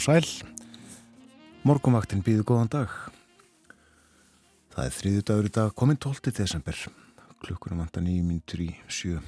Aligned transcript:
og 0.00 0.06
sæl. 0.06 0.46
Morgumvaktin 1.68 2.22
býðu 2.24 2.44
góðan 2.48 2.70
dag. 2.72 2.92
Það 4.72 4.86
er 4.86 4.94
þriðu 4.96 5.24
dagur 5.28 5.48
í 5.48 5.52
dag, 5.52 5.74
komin 5.76 5.98
12. 6.00 6.32
desember. 6.38 6.78
Klukkunum 7.44 7.82
vanda 7.82 8.00
nýjum 8.00 8.30
mínutur 8.30 8.62
í 8.64 8.70
sjö. 8.88 9.20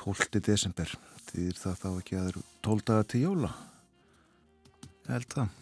12. 0.00 0.40
desember. 0.42 0.90
Þýðir 1.28 1.60
það 1.60 1.78
þá 1.84 1.86
ekki 1.92 2.18
að 2.18 2.24
það 2.24 2.32
eru 2.32 2.44
12 2.66 2.84
daga 2.90 3.06
til 3.12 3.22
jóla? 3.22 3.52
Ég 4.82 5.14
held 5.14 5.30
það. 5.36 5.56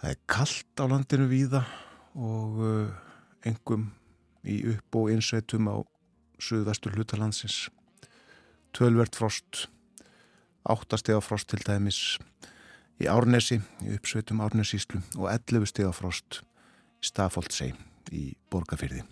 Það 0.00 0.10
er 0.10 0.22
kallt 0.34 0.82
á 0.82 0.84
landinu 0.90 1.30
víða 1.30 1.64
og 2.18 2.62
engum 3.46 3.90
í 4.42 4.62
upp- 4.74 5.04
og 5.04 5.12
einsveitum 5.14 5.70
á 5.70 5.76
suðvestur 6.42 6.98
hlutalandsins. 6.98 7.68
Tölvert 8.74 9.14
frost 9.14 9.68
áttastega 10.64 11.20
frost 11.24 11.48
til 11.50 11.62
dæmis 11.66 12.18
í 13.00 13.08
Árnesi, 13.08 13.60
í 13.84 13.94
uppsveitum 13.96 14.42
Árnesíslu 14.44 15.00
og 15.16 15.30
11 15.32 15.70
stega 15.70 15.92
frost 15.96 16.42
í 16.42 17.08
Stafóldsei 17.10 17.72
í 18.12 18.34
Borgafyrði. 18.52 19.02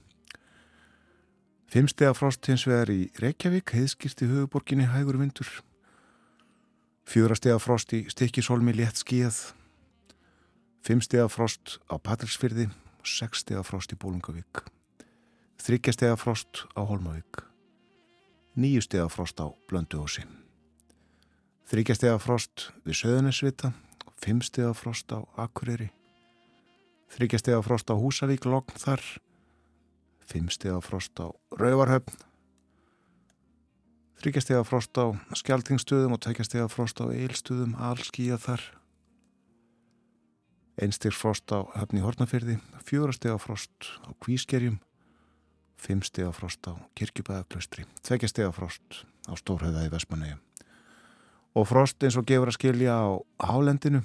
5 1.69 1.91
stega 1.93 2.15
frost 2.17 2.47
hins 2.49 2.65
vegar 2.69 2.91
í 2.93 3.09
Reykjavík, 3.21 3.73
heiðskýrt 3.77 4.25
í 4.25 4.29
höfuborginni 4.31 4.89
hægur 4.89 5.19
vindur. 5.21 5.49
4 7.09 7.37
stega 7.37 7.59
frost 7.61 7.93
í 7.97 8.05
Stikkisholmi 8.09 8.73
létt 8.77 9.01
skíð. 9.01 9.37
5 10.89 11.05
stega 11.05 11.29
frost 11.33 11.77
á 11.89 12.01
Patrísfyrði 12.01 12.69
og 12.69 13.09
6 13.09 13.45
stega 13.45 13.65
frost 13.65 13.93
í 13.93 14.01
Bólungavík. 14.01 14.65
3 15.61 15.93
stega 15.93 16.17
frost 16.17 16.65
á 16.73 16.85
Holmavík. 16.89 17.45
9 18.57 18.85
stega 18.89 19.09
frost 19.13 19.41
á 19.41 19.53
Blönduósi. 19.69 20.25
Þryggjastega 21.69 22.17
frost 22.17 22.71
við 22.89 22.97
Söðunisvita, 22.97 23.75
fimmstega 24.17 24.71
frost 24.73 25.13
á 25.13 25.21
Akureyri, 25.37 25.91
þryggjastega 27.13 27.59
frost 27.61 27.93
á 27.93 27.95
Húsavík, 28.01 28.47
Logn 28.49 28.73
þar, 28.81 29.05
fimmstega 30.25 30.79
frost 30.81 31.21
á 31.21 31.29
Rauvarhöfn, 31.61 32.17
þryggjastega 34.23 34.65
frost 34.65 34.97
á 34.97 35.13
Skjaldingstöðum 35.37 36.17
og 36.17 36.25
tækjastega 36.25 36.71
frost 36.73 37.05
á 37.05 37.13
Eilstöðum, 37.13 37.77
Alskíja 37.77 38.41
þar, 38.41 38.65
einstig 40.81 41.13
frost 41.13 41.53
á 41.53 41.69
Höfni 41.77 42.01
Hortnafyrði, 42.01 42.57
fjórastega 42.81 43.37
frost 43.37 43.93
á 44.09 44.17
Kvískerjum, 44.25 44.81
fimmstega 45.77 46.33
frost 46.33 46.65
á 46.65 46.81
Kirkjubæðaklaustri, 46.97 47.85
tveikjastega 48.01 48.57
frost 48.57 49.05
á 49.29 49.37
Stórhauða 49.37 49.85
í 49.85 49.93
Vestmannegjum 49.93 50.48
og 51.57 51.69
frost 51.69 52.03
eins 52.05 52.19
og 52.19 52.27
gefur 52.29 52.51
að 52.51 52.59
skilja 52.59 52.95
á 52.95 53.09
hálendinu. 53.49 54.03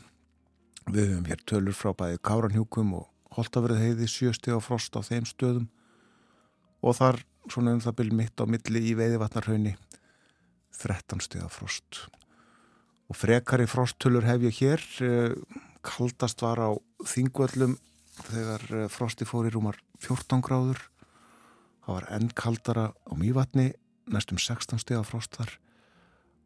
Við 0.88 1.10
höfum 1.10 1.28
hér 1.30 1.44
tölur 1.48 1.76
frá 1.78 1.94
bæði 1.96 2.20
Káranhjúkum 2.24 2.96
og 3.00 3.10
Holtavörð 3.34 3.82
heiði 3.82 4.08
sjösti 4.12 4.54
á 4.54 4.60
frost 4.62 4.96
á 4.96 5.02
þeim 5.02 5.26
stöðum 5.28 5.70
og 6.84 6.98
þar 7.00 7.22
svona 7.50 7.74
um 7.76 7.82
það 7.84 7.98
byrjum 8.00 8.20
mitt 8.20 8.44
á 8.44 8.46
milli 8.48 8.82
í 8.92 8.96
veiðivatnarhaunni 9.00 9.74
13 10.78 11.24
steg 11.24 11.46
af 11.46 11.56
frost. 11.58 12.04
Og 13.10 13.18
frekari 13.18 13.68
frosttölur 13.70 14.26
hef 14.26 14.44
ég 14.44 14.60
hér, 14.60 14.84
eh, 15.06 15.36
kaldast 15.84 16.42
var 16.42 16.60
á 16.60 16.72
þingvöllum 17.06 17.78
þegar 18.30 18.64
eh, 18.72 18.88
frosti 18.88 19.26
fór 19.26 19.48
í 19.48 19.54
rúmar 19.54 19.78
14 20.00 20.42
gráður. 20.42 20.80
Það 21.86 21.96
var 21.96 22.08
enn 22.16 22.30
kaldara 22.36 22.86
á 22.92 23.14
mývatni, 23.16 23.74
næstum 24.08 24.40
16 24.40 24.80
steg 24.80 24.98
af 24.98 25.12
frost 25.12 25.36
þar 25.36 25.60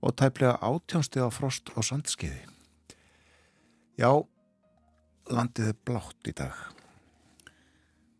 og 0.01 0.15
tæplega 0.15 0.57
átjónstega 0.61 1.29
frost 1.33 1.71
og 1.75 1.85
sandskiði. 1.85 2.43
Já, 3.97 4.11
landið 5.33 5.71
er 5.71 5.79
blátt 5.87 6.29
í 6.29 6.33
dag. 6.37 6.57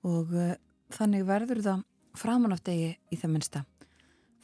Og 0.07 0.31
uh, 0.33 0.55
þannig 0.93 1.27
verður 1.27 1.61
það 1.65 1.83
framanáttegi 2.17 2.95
í 3.13 3.19
það 3.19 3.33
minnsta. 3.33 3.63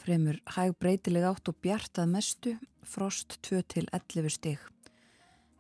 Fremur 0.04 0.38
hæg 0.56 0.76
breytileg 0.78 1.26
átt 1.26 1.50
og 1.50 1.58
bjartað 1.64 2.12
mestu, 2.12 2.54
frost 2.84 3.40
2-11 3.48 4.30
stig. 4.36 4.60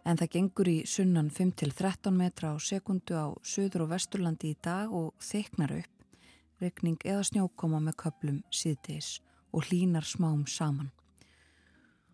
En 0.03 0.19
það 0.19 0.33
gengur 0.33 0.67
í 0.67 0.79
sunnan 0.89 1.29
5-13 1.31 2.11
metra 2.11 2.51
á 2.51 2.55
sekundu 2.59 3.15
á 3.15 3.31
söður 3.39 3.85
og 3.85 3.93
vesturlandi 3.93 4.51
í 4.51 4.57
dag 4.59 4.91
og 4.91 5.13
þeiknar 5.23 5.77
upp. 5.79 5.93
Regning 6.59 6.99
eða 7.07 7.23
snjókoma 7.29 7.79
með 7.83 7.97
köplum 8.03 8.41
síðdeis 8.51 9.21
og 9.55 9.69
hlínar 9.69 10.05
smám 10.05 10.43
saman. 10.47 10.91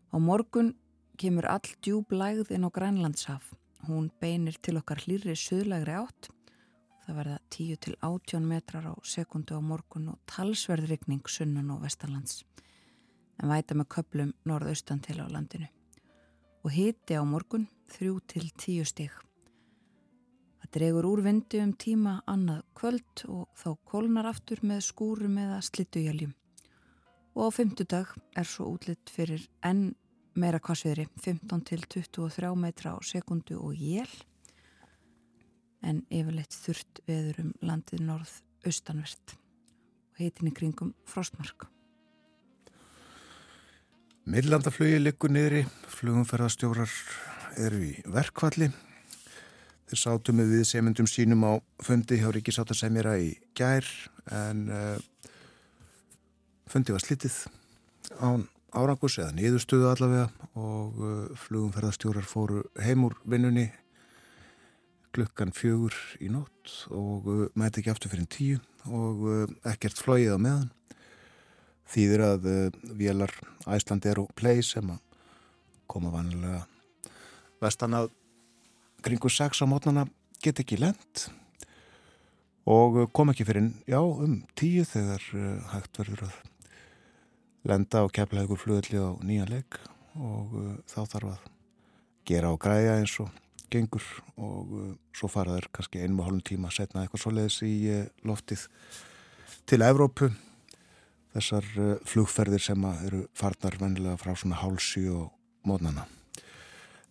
Á 0.09 0.17
morgun 0.17 0.73
kemur 1.21 1.45
all 1.45 1.69
djúb 1.85 2.09
lægð 2.09 2.49
inn 2.55 2.65
á 2.65 2.69
Grænlandshaf. 2.73 3.53
Hún 3.85 4.09
beinir 4.21 4.57
til 4.57 4.79
okkar 4.81 5.03
hlýri 5.05 5.35
söðlægri 5.37 5.93
átt. 6.01 6.31
Það 7.05 7.17
verða 7.19 7.37
10 7.53 7.77
til 7.85 7.95
18 8.01 8.47
metrar 8.49 8.87
á 8.89 8.93
sekundu 9.05 9.53
á 9.53 9.61
morgun 9.61 10.09
og 10.09 10.17
talsverðrykning 10.25 11.29
sunnan 11.29 11.69
og 11.69 11.83
vestarlands. 11.85 12.41
En 13.37 13.53
væta 13.53 13.77
með 13.77 13.89
köplum 13.95 14.33
norðaustan 14.49 15.03
til 15.05 15.21
á 15.21 15.29
landinu. 15.29 15.69
Og 16.65 16.73
hiti 16.73 17.13
á 17.13 17.21
morgun 17.21 17.69
3 17.93 18.09
til 18.25 18.49
10 18.57 18.89
stík. 18.89 19.13
Það 20.59 20.73
dregur 20.73 21.05
úr 21.05 21.21
vindu 21.21 21.61
um 21.61 21.73
tíma 21.73 22.19
annað 22.25 22.65
kvöld 22.73 23.25
og 23.29 23.45
þá 23.53 23.77
kólnar 23.85 24.33
aftur 24.33 24.65
með 24.65 24.87
skúrum 24.89 25.37
eða 25.37 25.61
slittuhjaljum 25.61 26.33
og 27.39 27.47
á 27.47 27.55
fymtudag 27.55 28.09
er 28.35 28.47
svo 28.47 28.67
útlitt 28.73 29.11
fyrir 29.15 29.45
enn 29.63 29.93
meira 30.39 30.59
kvassviðri 30.59 31.05
15 31.23 31.61
til 31.69 31.85
23 31.87 32.51
metra 32.59 32.91
á 32.91 32.99
sekundu 32.99 33.55
og 33.63 33.79
jél 33.79 34.11
en 35.79 36.01
yfirleitt 36.11 36.51
þurft 36.65 36.99
veður 37.07 37.39
um 37.45 37.53
landið 37.63 38.03
norð 38.03 38.33
austanvert 38.67 39.37
og 40.11 40.19
heitin 40.19 40.51
í 40.51 40.55
kringum 40.55 40.91
frostmark. 41.07 41.69
Millandaflugi 44.29 44.99
liggur 44.99 45.31
niðri. 45.31 45.63
Flugumferðarstjórar 45.95 46.91
eru 47.57 47.79
í 47.87 47.93
verkvalli 48.03 48.67
þeir 49.89 50.01
sátu 50.03 50.35
með 50.35 50.51
við 50.57 50.67
semyndum 50.69 51.07
sínum 51.09 51.47
á 51.47 51.53
fundi 51.81 52.19
hjá 52.19 52.27
Ríkisáttasemjara 52.35 53.15
í 53.23 53.31
gær 53.57 53.87
en 54.29 54.67
uh, 54.69 54.99
fundi 56.69 56.93
var 56.93 57.01
slitið 57.01 57.35
án 58.21 58.45
árangus 58.77 59.17
eða 59.17 59.33
niðurstöðu 59.33 59.87
allavega 59.89 60.27
og 60.59 60.97
uh, 61.01 61.37
flugumferðarstjórar 61.45 62.27
fóru 62.29 62.63
heim 62.83 63.07
úr 63.07 63.15
vinnunni 63.25 63.69
klukkan 65.15 65.53
fjögur 65.55 65.95
í 66.21 66.29
nótt 66.29 66.75
og 66.93 67.29
uh, 67.29 67.45
mæti 67.57 67.81
ekki 67.81 67.93
aftur 67.93 68.13
fyrir 68.13 68.29
tíu 68.29 68.59
og 68.85 69.23
uh, 69.25 69.55
ekkert 69.71 69.97
flóið 69.97 70.37
á 70.37 70.39
meðan. 70.41 70.69
Þýðir 71.89 72.21
að 72.21 72.43
vélar 72.99 73.31
Æsland 73.65 74.05
er 74.05 74.19
og 74.21 74.29
play 74.37 74.61
sem 74.61 74.91
að 74.93 74.99
koma 75.89 76.11
vanlega 76.13 76.59
vestan 77.63 77.95
að 77.97 78.11
kringu 79.01 79.31
6 79.33 79.63
á 79.63 79.65
mótnana 79.65 80.03
get 80.37 80.61
ekki 80.61 80.77
lend 80.77 81.23
og 82.69 83.07
kom 83.09 83.33
ekki 83.33 83.47
fyrir 83.49 83.71
já 83.89 83.97
um 83.97 84.43
tíu 84.53 84.85
þegar 84.85 85.25
hægt 85.73 85.97
verður 85.97 86.27
að 86.27 86.37
lenda 87.67 88.03
og 88.05 88.13
kepla 88.15 88.45
ykkur 88.45 88.61
flugulli 88.63 88.99
á 89.01 89.09
nýjan 89.25 89.51
leik 89.51 89.79
og 90.15 90.55
uh, 90.55 90.73
þá 90.87 90.99
þarf 91.15 91.31
að 91.33 91.47
gera 92.29 92.51
og 92.53 92.59
græja 92.61 92.97
eins 92.99 93.15
og 93.23 93.31
gengur 93.71 94.05
og 94.37 94.75
uh, 94.75 94.91
svo 95.15 95.29
fara 95.31 95.57
þær 95.57 95.69
kannski 95.75 96.03
einum 96.03 96.21
og 96.23 96.29
hálfum 96.29 96.45
tíma 96.51 96.69
að 96.69 96.77
setna 96.79 97.03
eitthvað 97.03 97.25
svo 97.25 97.33
leiðis 97.35 97.59
í 97.67 97.73
uh, 97.93 98.05
loftið 98.27 98.67
til 99.69 99.83
Evrópu 99.85 100.31
þessar 101.35 101.67
uh, 101.77 101.91
flugferðir 102.09 102.63
sem 102.63 102.87
eru 102.93 103.25
farnar 103.37 103.77
vennilega 103.81 104.17
frá 104.21 104.33
svona 104.37 104.59
hálsi 104.61 105.05
og 105.11 105.29
mótnana. 105.67 106.07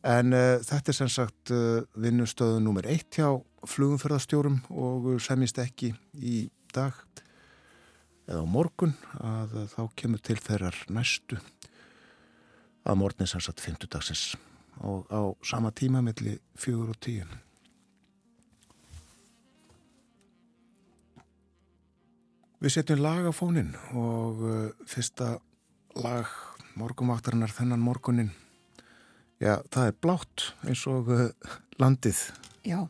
En 0.06 0.34
uh, 0.34 0.58
þetta 0.64 0.92
er 0.92 0.98
sem 0.98 1.12
sagt 1.12 1.52
uh, 1.54 1.84
vinnustöðu 1.98 2.60
nummer 2.62 2.86
eitt 2.88 3.18
hjá 3.18 3.30
flugumferðarstjórum 3.68 4.60
og 4.70 5.10
semist 5.22 5.58
ekki 5.62 5.92
í 6.14 6.46
dag 6.74 6.94
eða 8.28 8.44
á 8.44 8.46
morgun 8.48 8.94
að 9.24 9.56
þá 9.72 9.82
kemur 9.98 10.22
til 10.22 10.36
þeirrar 10.36 10.76
næstu 10.92 11.40
að 12.88 13.00
morgun 13.00 13.24
er 13.24 13.32
sem 13.32 13.42
sagt 13.44 13.64
50 13.64 13.90
dagsins 13.92 14.24
og 14.84 15.08
á 15.10 15.20
sama 15.42 15.72
tíma 15.74 16.02
melli 16.04 16.36
fjögur 16.54 16.92
og 16.92 17.00
tíu. 17.02 17.26
Við 22.58 22.74
setjum 22.74 23.02
lag 23.02 23.26
á 23.26 23.32
fónin 23.34 23.72
og 23.94 24.42
uh, 24.42 24.68
fyrsta 24.86 25.36
lag 25.98 26.30
morgumvaktarinnar 26.78 27.54
þennan 27.54 27.82
morgunin 27.82 28.32
Já, 29.38 29.60
það 29.70 29.84
er 29.86 29.98
blátt 30.02 30.44
eins 30.66 30.80
og 30.90 31.10
uh, 31.14 31.28
landið. 31.78 32.24
Já, 32.66 32.88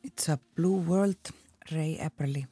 It's 0.00 0.30
a 0.32 0.38
Blue 0.56 0.80
World, 0.88 1.28
Ray 1.68 1.98
Eberly. 2.00 2.46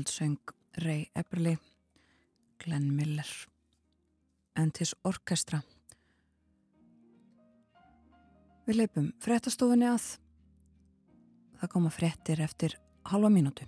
Blue 0.00 0.06
World 0.06 0.08
söng 0.08 0.38
Ray 0.78 1.10
Eberly, 1.14 1.58
Glenn 2.58 2.96
Miller 2.96 3.26
and 4.56 4.72
his 4.78 4.94
orkestra. 5.04 5.60
Við 8.64 8.78
leipum 8.78 9.10
frettastofunni 9.20 9.90
að 9.90 10.06
það 11.60 11.72
koma 11.74 11.90
frettir 11.92 12.40
eftir 12.40 12.78
halva 13.04 13.28
mínútu. 13.28 13.66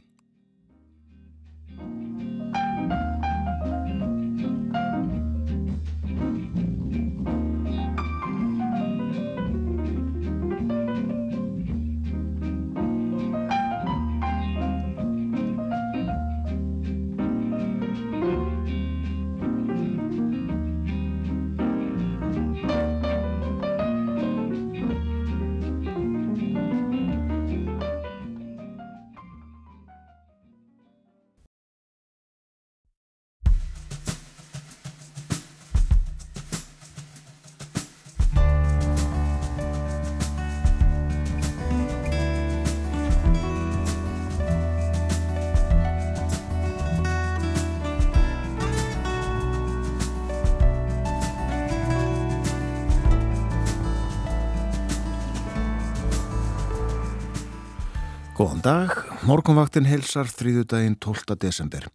Góðan 58.63 58.87
dag, 58.87 59.25
morgunvaktin 59.27 59.89
heilsar 59.91 60.29
þrýðu 60.31 60.63
daginn 60.71 60.95
12. 61.03 61.35
desember. 61.43 61.89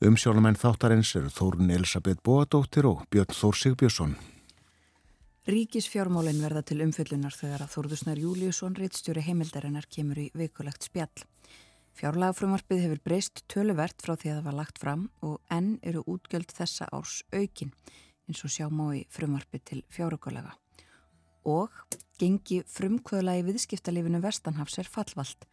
Umsjónamenn 0.00 0.56
þáttarins 0.56 1.10
eru 1.18 1.28
Þórun 1.28 1.68
Elisabeth 1.74 2.22
Boadóttir 2.24 2.86
og 2.88 3.02
Björn 3.12 3.34
Þór 3.36 3.58
Sigbjörnsson. 3.60 4.14
Ríkisfjármálinn 5.52 6.40
verða 6.40 6.62
til 6.64 6.78
umfyllunar 6.86 7.36
þegar 7.36 7.66
að 7.66 7.74
Þórðusnar 7.74 8.22
Júliusson, 8.22 8.78
reittstjóri 8.80 9.26
heimildarinnar, 9.26 9.84
kemur 9.92 10.22
í 10.22 10.24
vikulegt 10.32 10.88
spjall. 10.88 11.26
Fjárlagafrumarpið 12.00 12.86
hefur 12.86 13.04
breyst 13.04 13.44
töluvert 13.52 14.00
frá 14.00 14.14
því 14.14 14.32
að 14.32 14.38
það 14.38 14.48
var 14.48 14.58
lagt 14.62 14.80
fram 14.80 15.04
og 15.20 15.36
enn 15.52 15.74
eru 15.82 16.06
útgjöld 16.08 16.56
þessa 16.56 16.88
árs 16.88 17.18
aukin 17.36 17.74
eins 18.24 18.40
og 18.48 18.54
sjá 18.56 18.64
í 18.96 19.04
frumarpið 19.12 19.66
til 19.74 19.84
fjárökulega. 19.92 20.56
Og 21.44 21.68
gengi 22.16 22.62
frumkvöðla 22.64 23.36
í 23.42 23.46
viðskiptalífinu 23.52 24.24
Vestanhafs 24.24 24.80
er 24.80 24.88
fallvalt 24.88 25.44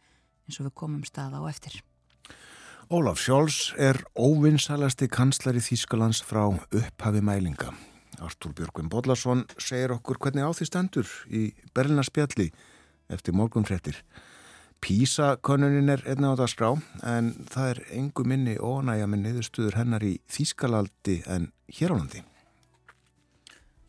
eins 0.46 0.60
og 0.60 0.68
við 0.68 0.74
komum 0.78 1.04
stað 1.06 1.36
á 1.38 1.42
eftir. 1.50 1.82
Ólaf 2.86 3.18
Sjóls 3.18 3.72
er 3.82 3.98
óvinnsalasti 4.14 5.08
kanslari 5.10 5.58
Þýskalands 5.58 6.22
frá 6.22 6.44
upphafi 6.46 7.22
mælinga. 7.24 7.72
Artúr 8.22 8.54
Björgvin 8.54 8.88
Bodlason 8.88 9.42
segir 9.58 9.90
okkur 9.96 10.20
hvernig 10.22 10.46
á 10.46 10.54
því 10.54 10.68
standur 10.68 11.10
í 11.26 11.50
Berlinarspjalli 11.74 12.52
eftir 13.10 13.34
morgunfrettir. 13.34 13.98
Písa-konunin 14.80 15.90
er 15.90 16.04
einna 16.06 16.30
á 16.30 16.38
það 16.38 16.52
skrá 16.52 16.70
en 17.10 17.32
það 17.50 17.72
er 17.72 17.82
engu 17.98 18.26
minni 18.28 18.54
ónægja 18.54 19.10
með 19.10 19.22
niðurstuður 19.24 19.80
hennar 19.80 20.06
í 20.06 20.14
Þýskalaldi 20.30 21.18
en 21.26 21.50
hér 21.66 21.90
á 21.90 21.98
landi. 21.98 22.22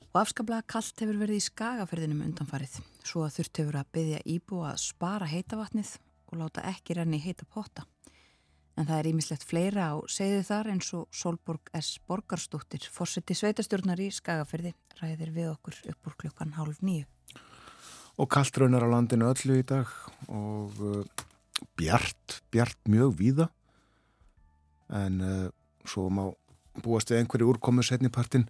Og 0.09 0.23
afskaplega 0.23 0.65
kallt 0.65 1.05
hefur 1.05 1.21
verið 1.21 1.37
í 1.37 1.45
skagaferðinum 1.45 2.25
undanfarið, 2.25 2.79
svo 3.05 3.27
að 3.27 3.37
þurft 3.37 3.61
hefur 3.61 3.77
að 3.77 3.91
byggja 3.93 4.25
íbú 4.25 4.65
að 4.65 4.81
spara 4.87 5.29
heitavatnið 5.29 5.99
og 6.31 6.41
láta 6.41 6.63
ekki 6.67 6.97
renni 6.97 7.19
heita 7.23 7.47
potta. 7.49 7.85
En 8.77 8.85
það 8.85 8.99
er 8.99 9.09
ímislegt 9.09 9.45
fleira 9.47 9.89
á 9.89 9.95
segðu 10.11 10.43
þar 10.45 10.71
eins 10.75 10.89
og 10.93 11.07
Solborg 11.15 11.71
S. 11.79 11.97
Borgarstóttir, 12.05 12.85
fórseti 12.93 13.33
sveitastjórnar 13.37 14.01
í 14.03 14.11
Skagaferði, 14.13 14.75
ræðir 14.99 15.31
við 15.33 15.49
okkur 15.55 15.79
upp 15.93 16.09
úr 16.11 16.17
klukkan 16.21 16.53
hálf 16.59 16.83
nýju. 16.85 17.07
Og 18.21 18.29
kallt 18.33 18.57
raunar 18.57 18.85
á 18.85 18.89
landinu 18.89 19.29
öllu 19.29 19.57
í 19.57 19.65
dag 19.65 19.89
og 20.29 20.77
uh, 20.81 21.25
bjart, 21.77 22.41
bjart 22.53 22.77
mjög 22.89 23.17
víða 23.17 23.49
en 24.93 25.19
uh, 25.21 25.49
svo 25.85 26.07
má 26.13 26.27
búast 26.85 27.09
við 27.09 27.23
einhverju 27.23 27.49
úrkomu 27.55 27.85
setnipartin 27.85 28.45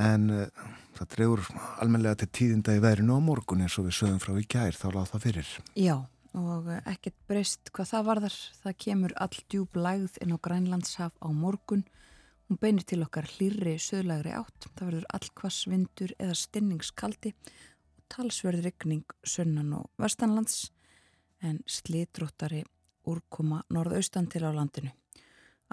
en 0.00 0.28
uh, 0.32 0.66
það 0.96 1.12
drefur 1.12 1.46
almenlega 1.84 2.22
til 2.24 2.32
tíðinda 2.40 2.76
í 2.76 2.84
verinu 2.84 3.16
á 3.16 3.20
morgun 3.20 3.64
eins 3.64 3.76
og 3.76 3.90
við 3.90 4.00
sögum 4.00 4.20
frá 4.20 4.36
í 4.40 4.48
gær 4.48 4.76
þá 4.76 4.88
láð 4.94 5.10
það 5.12 5.26
fyrir. 5.28 5.56
Já 5.76 5.96
og 6.36 6.68
eh, 6.70 6.82
ekkert 6.92 7.16
breyst 7.28 7.72
hvað 7.74 7.90
það 7.92 8.08
varðar. 8.10 8.36
Það 8.62 8.78
kemur 8.84 9.14
all 9.24 9.38
djúb 9.50 9.78
lægð 9.78 10.18
inn 10.22 10.34
á 10.36 10.38
Grænlandshaf 10.46 11.16
á 11.18 11.28
morgun. 11.32 11.86
Hún 12.46 12.60
beinir 12.62 12.86
til 12.86 13.02
okkar 13.02 13.26
hlýrri 13.32 13.74
söðlagri 13.82 14.36
átt. 14.36 14.68
Það 14.76 14.90
verður 14.90 15.08
allkvass 15.18 15.66
vindur 15.70 16.14
eða 16.20 16.36
stinningskaldi 16.38 17.32
og 17.32 18.04
talsverður 18.12 18.70
ykning 18.70 19.16
sunnan 19.26 19.72
og 19.80 19.90
vestanlands 20.02 20.70
en 21.42 21.58
slítróttari 21.66 22.62
úrkoma 23.06 23.62
norðaustan 23.72 24.28
til 24.30 24.46
á 24.46 24.50
landinu. 24.54 24.92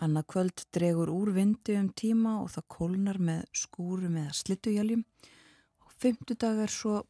Annað 0.01 0.29
kvöld 0.33 0.63
dregur 0.73 1.11
úr 1.13 1.33
vindi 1.35 1.75
um 1.77 1.91
tíma 1.93 2.39
og 2.41 2.49
það 2.55 2.69
kólnar 2.75 3.19
með 3.21 3.43
skúrum 3.53 4.17
eða 4.23 4.33
slittuhjaljum 4.39 5.03
og 5.85 5.91
fymtudag 6.01 6.63
er 6.63 6.73
svo 6.73 7.03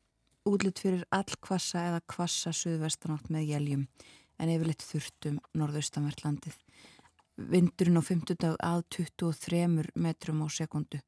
útlitt 0.48 0.82
fyrir 0.84 1.06
all 1.14 1.38
kvassa 1.42 1.86
eða 1.90 2.02
kvassa 2.10 2.52
suðvestanátt 2.56 3.30
með 3.32 3.50
jæljum 3.54 3.86
en 4.42 4.52
yfirleitt 4.52 4.84
þurftum 4.84 5.40
norðaustanvertlandið. 5.58 6.58
Vindurinn 7.38 8.00
á 8.00 8.04
50 8.04 8.40
dag 8.42 8.58
að 8.62 8.84
23 8.98 9.64
metrum 9.96 10.44
á 10.44 10.48
sekundu 10.54 11.00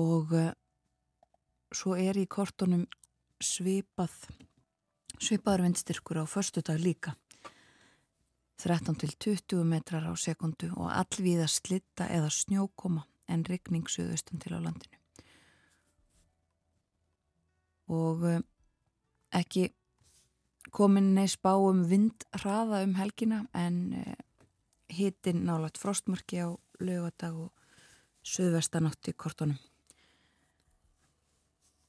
og 0.00 0.32
uh, 0.32 0.48
svo 1.72 1.94
er 2.00 2.18
í 2.18 2.26
kortunum 2.26 2.86
svipað 3.42 4.14
svipaður 5.22 5.66
vindstyrkur 5.68 6.22
á 6.22 6.26
förstu 6.26 6.62
dag 6.64 6.80
líka. 6.80 7.14
13 8.62 8.94
til 8.94 9.12
20 9.18 9.66
metrar 9.66 10.06
á 10.06 10.14
sekundu 10.16 10.70
og 10.78 10.90
allvíða 10.90 11.48
slitta 11.50 12.08
eða 12.08 12.30
snjókoma 12.30 13.06
en 13.28 13.44
rigning 13.44 13.88
suðaustan 13.90 14.42
til 14.42 14.54
á 14.54 14.60
landinu 14.62 15.01
og 17.92 18.26
eh, 18.28 18.42
ekki 19.38 19.68
komin 20.72 21.12
neins 21.16 21.36
bá 21.36 21.52
um 21.56 21.84
vindhraða 21.88 22.82
um 22.86 22.94
helgina 22.96 23.42
en 23.54 23.78
eh, 24.00 24.16
hitin 24.92 25.44
nálagt 25.46 25.80
frostmarki 25.80 26.40
á 26.40 26.48
lögadag 26.80 27.36
og 27.36 27.52
söðvestanátt 28.22 29.10
í 29.10 29.16
kortunum. 29.16 29.58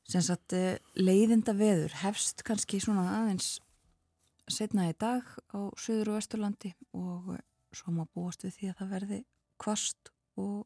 Sens 0.10 0.30
að 0.34 0.58
eh, 0.58 0.82
leiðinda 1.00 1.56
veður 1.56 1.96
hefst 2.04 2.44
kannski 2.48 2.82
svona 2.84 3.06
aðeins 3.22 3.56
setna 4.52 4.90
í 4.92 4.96
dag 5.00 5.24
á 5.56 5.72
söður 5.80 6.14
og 6.14 6.20
vesturlandi 6.20 6.74
og 6.92 7.32
svo 7.74 7.94
má 7.96 8.04
búast 8.12 8.44
við 8.44 8.58
því 8.58 8.70
að 8.70 8.80
það 8.82 8.94
verði 8.98 9.20
kvast 9.62 10.12
og 10.42 10.66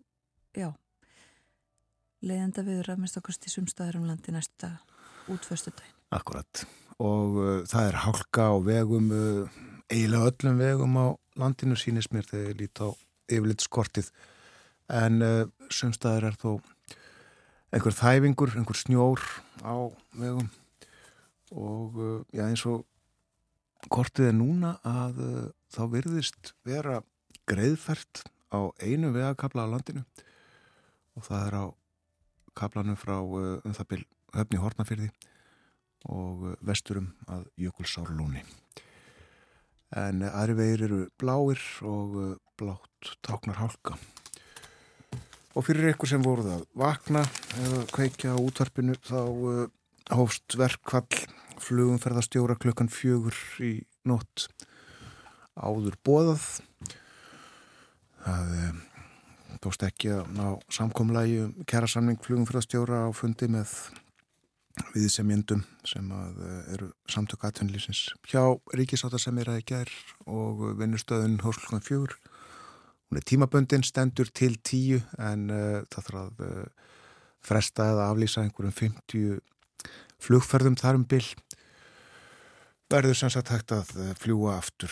já, 0.57 0.71
leiðinda 2.25 2.65
veður 2.65 2.95
að 2.95 3.03
mista 3.03 3.21
kosti 3.21 3.53
sumstaður 3.53 4.01
um 4.01 4.07
landi 4.09 4.33
næstu 4.33 4.71
daga 5.27 5.35
útföstu 5.35 5.71
dæn. 5.71 5.91
Akkurat. 6.11 6.65
Og 6.99 7.35
uh, 7.35 7.65
það 7.67 7.87
er 7.87 7.95
hálka 7.95 8.47
á 8.47 8.55
vegum, 8.63 9.11
uh, 9.11 9.49
eiginlega 9.91 10.31
öllum 10.31 10.57
vegum 10.57 10.97
á 10.97 11.05
landinu 11.37 11.75
sínist 11.75 12.11
mér 12.11 12.25
þegar 12.25 12.49
ég 12.49 12.57
lít 12.61 12.79
á 12.79 12.87
yfirleitt 13.27 13.61
skortið 13.61 14.11
en 14.89 15.21
uh, 15.21 15.45
sömstaður 15.69 16.31
er 16.31 16.37
þó 16.39 16.51
einhver 17.71 17.93
þæfingur, 17.93 18.55
einhver 18.55 18.79
snjór 18.79 19.21
á 19.61 19.75
vegum. 20.15 20.49
Og 21.51 21.99
uh, 21.99 22.23
já 22.33 22.47
eins 22.47 22.65
og 22.65 22.85
kortið 23.91 24.31
er 24.31 24.37
núna 24.39 24.77
að 24.83 25.21
uh, 25.21 25.45
þá 25.69 25.83
virðist 25.91 26.53
vera 26.65 27.01
greiðfært 27.47 28.23
á 28.51 28.71
einu 28.79 29.11
vegakabla 29.11 29.67
á 29.67 29.71
landinu. 29.75 30.07
Og 31.19 31.25
það 31.27 31.47
er 31.47 31.59
á 31.61 31.65
kablanum 32.57 32.97
frá 32.97 33.19
uh, 33.19 33.59
um 33.61 33.75
það 33.75 33.91
byrj 33.91 34.13
höfni 34.35 34.59
Hortnafyrði 34.61 35.09
og 36.07 36.53
vesturum 36.65 37.11
að 37.31 37.47
Jökulsárlóni. 37.61 38.43
En 39.95 40.23
aðri 40.27 40.57
vegir 40.57 40.85
eru 40.87 40.99
bláir 41.19 41.61
og 41.87 42.37
blátt 42.59 43.13
táknar 43.23 43.61
hálka. 43.61 43.95
Og 45.57 45.65
fyrir 45.65 45.93
ykkur 45.93 46.11
sem 46.11 46.23
voruð 46.23 46.51
að 46.53 46.65
vakna 46.77 47.23
eða 47.63 47.83
kveikja 47.95 48.35
á 48.35 48.37
útvarpinu 48.37 48.97
þá 49.07 49.21
uh, 49.25 49.63
hófst 50.13 50.57
verkvall 50.59 51.23
flugumferðastjóra 51.57 52.57
klukkan 52.61 52.91
fjögur 52.93 53.37
í 53.63 53.71
nótt 54.07 54.47
áður 55.57 55.97
bóðað. 56.05 56.43
Það 58.27 58.53
tókst 59.63 59.85
ekki 59.87 60.11
að 60.13 60.27
ná 60.37 60.47
samkomlægi 60.73 61.39
um 61.45 61.53
kærasamning 61.69 62.19
flugumferðastjóra 62.21 63.07
á 63.07 63.11
fundi 63.15 63.49
með 63.49 63.73
við 64.93 65.07
sem 65.11 65.31
sem 65.87 66.11
eh, 66.11 66.73
eru 66.73 66.89
samtök 67.09 67.45
aðtönlýsins 67.47 68.07
hjá 68.27 68.41
Ríkisáta 68.73 69.19
sem 69.21 69.37
er 69.37 69.51
að 69.51 69.63
gær 69.71 69.91
og 70.25 70.63
vinnustöðun 70.79 71.39
Hórsklokkan 71.43 71.85
fjögur. 71.85 72.17
Hún 73.07 73.19
er 73.19 73.23
tímaböndin, 73.23 73.85
stendur 73.87 74.27
til 74.35 74.57
tíu 74.67 74.99
en 75.17 75.49
uh, 75.49 75.83
það 75.87 76.07
þarf 76.09 76.19
að 76.21 76.41
uh, 76.43 76.89
fresta 77.39 77.85
eða 77.93 78.09
aflýsa 78.11 78.43
einhverjum 78.43 78.75
50 78.75 79.39
flugferðum 80.19 80.75
þar 80.75 80.99
um 80.99 81.05
byll 81.07 81.29
verður 82.91 83.15
sem 83.15 83.31
sagt 83.31 83.53
hægt 83.53 83.71
að 83.71 83.93
fljúa 84.19 84.57
aftur 84.57 84.91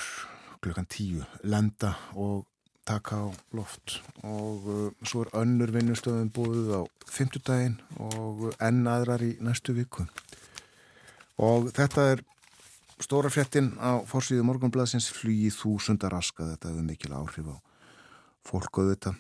klukkan 0.64 0.88
tíu, 0.90 1.26
lenda 1.44 1.96
og 2.16 2.46
taka 2.86 3.18
á 3.18 3.28
loft. 3.58 4.00
Og 4.24 4.70
uh, 4.70 4.92
svo 5.06 5.26
er 5.26 5.34
önnur 5.42 5.74
vinnustöðum 5.74 6.30
búið 6.34 6.72
á 6.78 6.82
fymtudaginn 7.10 7.80
og 7.98 8.52
enn 8.62 8.86
aðrar 8.90 9.24
í 9.26 9.36
næstu 9.44 9.76
viku. 9.78 10.06
Og 11.42 11.72
þetta 11.76 12.08
er 12.14 12.24
stóra 13.04 13.32
fjettin 13.34 13.74
á 13.82 14.00
fórsvíðu 14.08 14.46
morgunblæðsins 14.48 15.10
flugi 15.12 15.52
þúsundar 15.52 16.16
aska 16.16 16.48
þetta 16.54 16.72
hefur 16.72 16.88
mikil 16.88 17.14
áhrif 17.18 17.50
á 17.52 17.58
fólk 18.46 18.80
og 18.80 18.92
þetta 18.94 19.16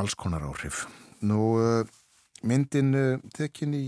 alls 0.00 0.16
konar 0.18 0.48
áhrif. 0.48 0.86
Nú 1.22 1.42
uh, 1.60 1.84
myndin 2.42 2.96
uh, 2.96 3.20
tekin 3.36 3.76
í 3.76 3.84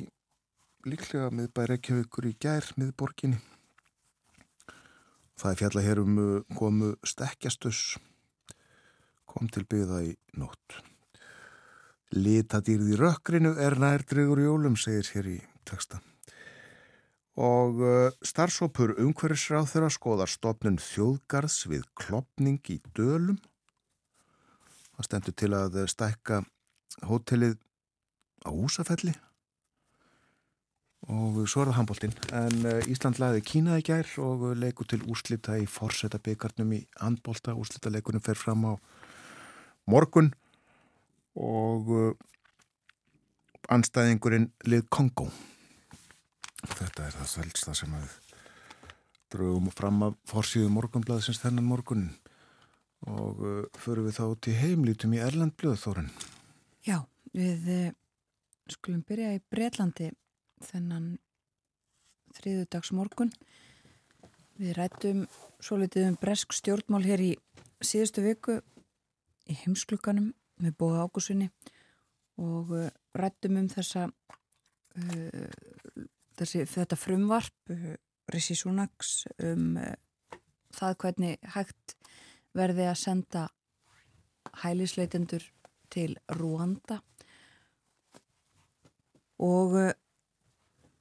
líklega 0.84 1.32
miðbæri 1.32 1.74
Reykjavíkur 1.74 2.28
í 2.28 2.36
gær 2.38 2.68
miðborginni 2.76 3.40
Það 5.40 5.50
er 5.50 5.58
fjalla 5.60 5.82
hér 5.82 6.00
um 6.02 6.18
uh, 6.22 6.56
komu 6.58 6.94
stekkjastus, 7.06 7.96
kom 9.26 9.50
til 9.50 9.64
byggða 9.66 10.02
í 10.06 10.12
nótt. 10.38 10.78
Litadýrði 12.14 12.98
rökkrinu 13.00 13.56
er 13.58 13.74
nærdregur 13.82 14.42
jólum, 14.44 14.76
segir 14.78 15.10
hér 15.14 15.30
í 15.34 15.38
texta. 15.66 16.00
og 17.34 17.80
uh, 17.82 18.12
starfsópur 18.22 18.92
umhverfisráð 19.02 19.72
þeirra 19.72 19.90
skoðar 19.90 20.30
stopnun 20.30 20.78
þjóðgarðs 20.78 21.64
við 21.66 21.82
klopning 21.98 22.62
í 22.70 22.78
dölum. 22.94 23.40
Það 24.94 25.08
stendur 25.08 25.34
til 25.34 25.50
að 25.58 25.80
stækka 25.90 26.44
hótelið 27.02 27.56
á 28.46 28.50
Húsafelli 28.54 29.16
og 31.12 31.42
svo 31.50 31.62
er 31.62 31.68
það 31.68 31.78
handbóltinn. 31.78 32.14
En 32.32 32.54
uh, 32.64 32.90
Ísland 32.90 33.18
laði 33.20 33.42
Kína 33.44 33.76
í 33.80 33.84
gær 33.84 34.08
og 34.24 34.46
leikur 34.56 34.88
til 34.88 35.02
úrslita 35.04 35.58
í 35.60 35.66
forsetta 35.68 36.20
byggarnum 36.22 36.72
í 36.76 36.80
handbólta. 37.00 37.56
Úrslita 37.56 37.92
leikunum 37.92 38.24
fer 38.24 38.38
fram 38.40 38.64
á 38.64 38.72
morgun 39.90 40.32
og 41.36 41.92
uh, 41.92 42.14
anstæðingurinn 43.74 44.48
lið 44.68 44.88
Kongo. 44.88 45.28
Þetta 46.64 47.08
er 47.08 47.16
það 47.18 47.32
sælsta 47.34 47.76
sem 47.76 47.92
að 47.98 48.18
draugum 49.34 49.68
fram 49.74 50.06
af 50.06 50.16
forsíðu 50.30 50.70
morgunblæðsins 50.72 51.42
þennan 51.42 51.68
morgun 51.68 52.08
og 53.04 53.44
uh, 53.44 53.62
förum 53.76 54.08
við 54.08 54.20
þá 54.22 54.26
til 54.40 54.56
heimlítum 54.56 55.16
í 55.18 55.20
Erlandblöð 55.20 55.80
Þórun. 55.84 56.12
Já, 56.84 57.02
við 57.36 57.92
skulum 58.72 59.04
byrja 59.04 59.34
í 59.36 59.42
Breitlandi 59.52 60.14
þennan 60.62 61.14
þriðudags 62.34 62.92
morgun. 62.94 63.32
Við 64.58 64.76
rættum 64.78 65.24
svo 65.62 65.78
litið 65.80 66.10
um 66.12 66.18
bresk 66.20 66.54
stjórnmál 66.54 67.02
hér 67.06 67.22
í 67.24 67.32
síðustu 67.84 68.22
viku 68.24 68.60
í 69.50 69.56
heimsklukanum 69.64 70.30
með 70.62 70.76
bóða 70.78 71.06
ágúsunni 71.06 71.50
og 72.40 72.70
uh, 72.74 72.88
rættum 73.18 73.58
um 73.60 73.68
þessa 73.70 74.06
uh, 74.08 75.48
þessi, 76.38 76.64
þetta 76.70 76.98
frumvarp 76.98 77.74
uh, 77.74 77.94
Rissi 78.32 78.56
Súnaks 78.58 79.24
um 79.42 79.74
uh, 79.78 79.92
það 80.74 80.96
hvernig 81.02 81.50
hægt 81.54 81.96
verði 82.54 82.88
að 82.90 83.00
senda 83.02 83.44
hælisleitendur 84.62 85.44
til 85.92 86.14
Rúanda 86.38 87.00
og 89.42 89.76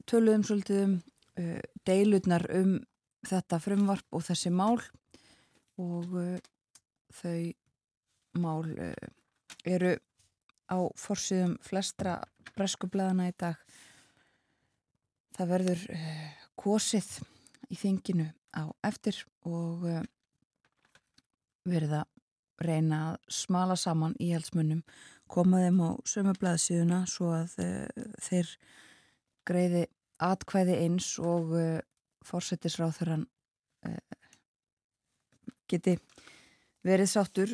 töluðum 0.10 0.46
svolítið 0.48 0.84
um 0.86 0.96
uh, 1.40 1.60
deilutnar 1.88 2.46
um 2.54 2.78
þetta 3.28 3.60
frumvarp 3.64 4.16
og 4.16 4.26
þessi 4.28 4.52
mál 4.54 4.80
og 5.80 6.16
uh, 6.20 6.38
þau 7.22 7.54
mál 8.44 8.66
uh, 8.74 8.94
eru 9.66 9.96
á 10.70 10.78
forsiðum 10.98 11.58
flestra 11.64 12.18
breskublaðana 12.58 13.30
í 13.30 13.36
dag. 13.38 13.60
Það 15.34 15.54
verður 15.54 15.86
uh, 15.94 16.26
kosið 16.60 17.10
í 17.74 17.78
þinginu 17.80 18.30
á 18.54 18.70
eftir 18.86 19.18
og 19.50 19.86
uh, 19.90 20.02
verið 21.68 21.98
að 22.02 22.10
reyna 22.64 23.00
að 23.10 23.34
smala 23.34 23.76
saman 23.80 24.14
í 24.22 24.30
helsmunum 24.32 24.84
koma 25.32 25.64
þeim 25.64 25.80
á 25.82 25.90
sömublaðsíðuna 26.08 27.04
svo 27.10 27.34
að 27.36 27.56
uh, 27.64 28.08
þeir 28.22 28.52
greiði 29.48 29.88
atkvæði 30.22 30.78
eins 30.86 31.14
og 31.20 31.56
uh, 31.58 31.80
fórsetisráþurann 32.24 33.26
geti 35.68 35.98
verið 36.88 37.10
sáttur 37.12 37.50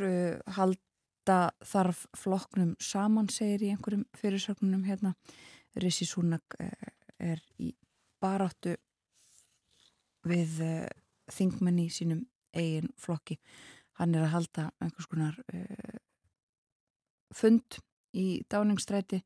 halda 0.53 1.37
þarf 1.65 2.03
flokknum 2.13 2.75
saman 2.77 3.31
segir 3.33 3.63
í 3.65 3.71
einhverjum 3.73 4.03
fyrirsögnunum 4.19 4.83
hérna 4.85 5.15
Rissi 5.81 6.05
Súnak 6.05 6.53
er 7.17 7.41
í 7.57 7.71
baráttu 8.21 8.75
við 10.27 10.59
uh, 10.63 10.87
þingmenni 11.31 11.87
í 11.87 11.93
sínum 11.93 12.23
eigin 12.55 12.89
flokki. 12.99 13.37
Hann 13.99 14.15
er 14.15 14.25
að 14.25 14.33
halda 14.35 14.65
einhvers 14.81 15.09
konar 15.11 15.37
uh, 15.53 15.99
fund 17.35 17.79
í 18.17 18.41
dáningstræti 18.49 19.21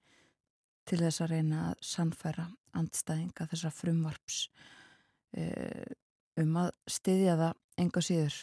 til 0.89 0.99
þess 1.01 1.23
að 1.23 1.33
reyna 1.35 1.65
að 1.69 1.83
sannfæra 1.87 2.47
andstæðinga 2.77 3.47
þessar 3.51 3.75
frumvarps 3.75 4.39
uh, 5.37 5.91
um 6.41 6.57
að 6.63 6.71
styðja 6.89 7.37
það 7.39 7.59
enga 7.83 8.01
síður, 8.05 8.35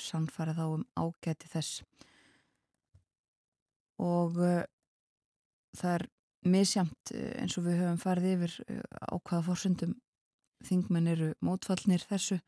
sannfæra 0.00 0.54
þá 0.56 0.64
um 0.66 0.84
ágæti 0.98 1.50
þess. 1.52 1.84
Og 4.02 4.40
það 5.78 5.92
er 5.92 6.04
misjamt 6.50 7.12
eins 7.14 7.54
og 7.60 7.68
við 7.68 7.78
höfum 7.80 8.00
farið 8.02 8.32
yfir 8.32 8.56
á 8.98 9.14
hvaða 9.14 9.44
fórsöndum 9.46 9.94
þingmenn 10.66 11.12
eru 11.12 11.30
mótfallnir 11.44 12.02
þessu. 12.08 12.40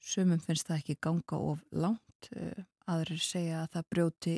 Sumum 0.00 0.40
finnst 0.40 0.68
það 0.70 0.80
ekki 0.80 0.98
ganga 1.04 1.40
of 1.52 1.60
langt 1.72 2.30
aðrir 2.90 3.20
segja 3.22 3.62
að 3.62 3.70
það 3.76 3.88
brjóti 3.92 4.34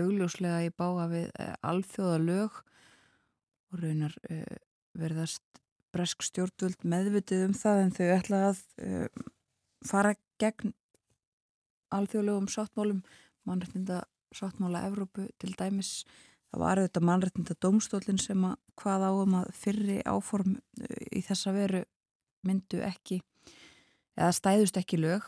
augljóslega 0.00 0.62
í 0.66 0.72
bága 0.74 1.06
við 1.10 1.28
alþjóða 1.66 2.18
lög 2.22 2.60
og 3.72 3.82
raunar 3.82 4.16
verðast 4.96 5.44
bresk 5.94 6.24
stjórnvöld 6.26 6.84
meðvitið 6.84 7.46
um 7.48 7.54
það 7.56 7.82
en 7.82 7.94
þau 7.96 8.06
ætla 8.16 8.42
að 8.50 8.60
fara 9.86 10.14
gegn 10.40 10.74
alþjóðlegum 11.96 12.48
sáttmálum 12.52 13.02
mannrættinda 13.46 14.02
sáttmála 14.34 14.84
Evrópu 14.88 15.28
til 15.40 15.54
dæmis. 15.58 16.04
Það 16.50 16.62
var 16.62 16.80
auðvitað 16.80 17.06
mannrættinda 17.08 17.56
domstólinn 17.62 18.20
sem 18.22 18.44
að 18.46 18.56
hvað 18.80 19.06
áum 19.10 19.38
að 19.40 19.50
fyrri 19.56 19.96
áform 20.06 20.58
í 21.12 21.22
þessa 21.26 21.52
veru 21.56 21.82
myndu 22.46 22.82
ekki 22.86 23.20
eða 24.16 24.32
stæðust 24.36 24.78
ekki 24.80 25.00
lög 25.00 25.26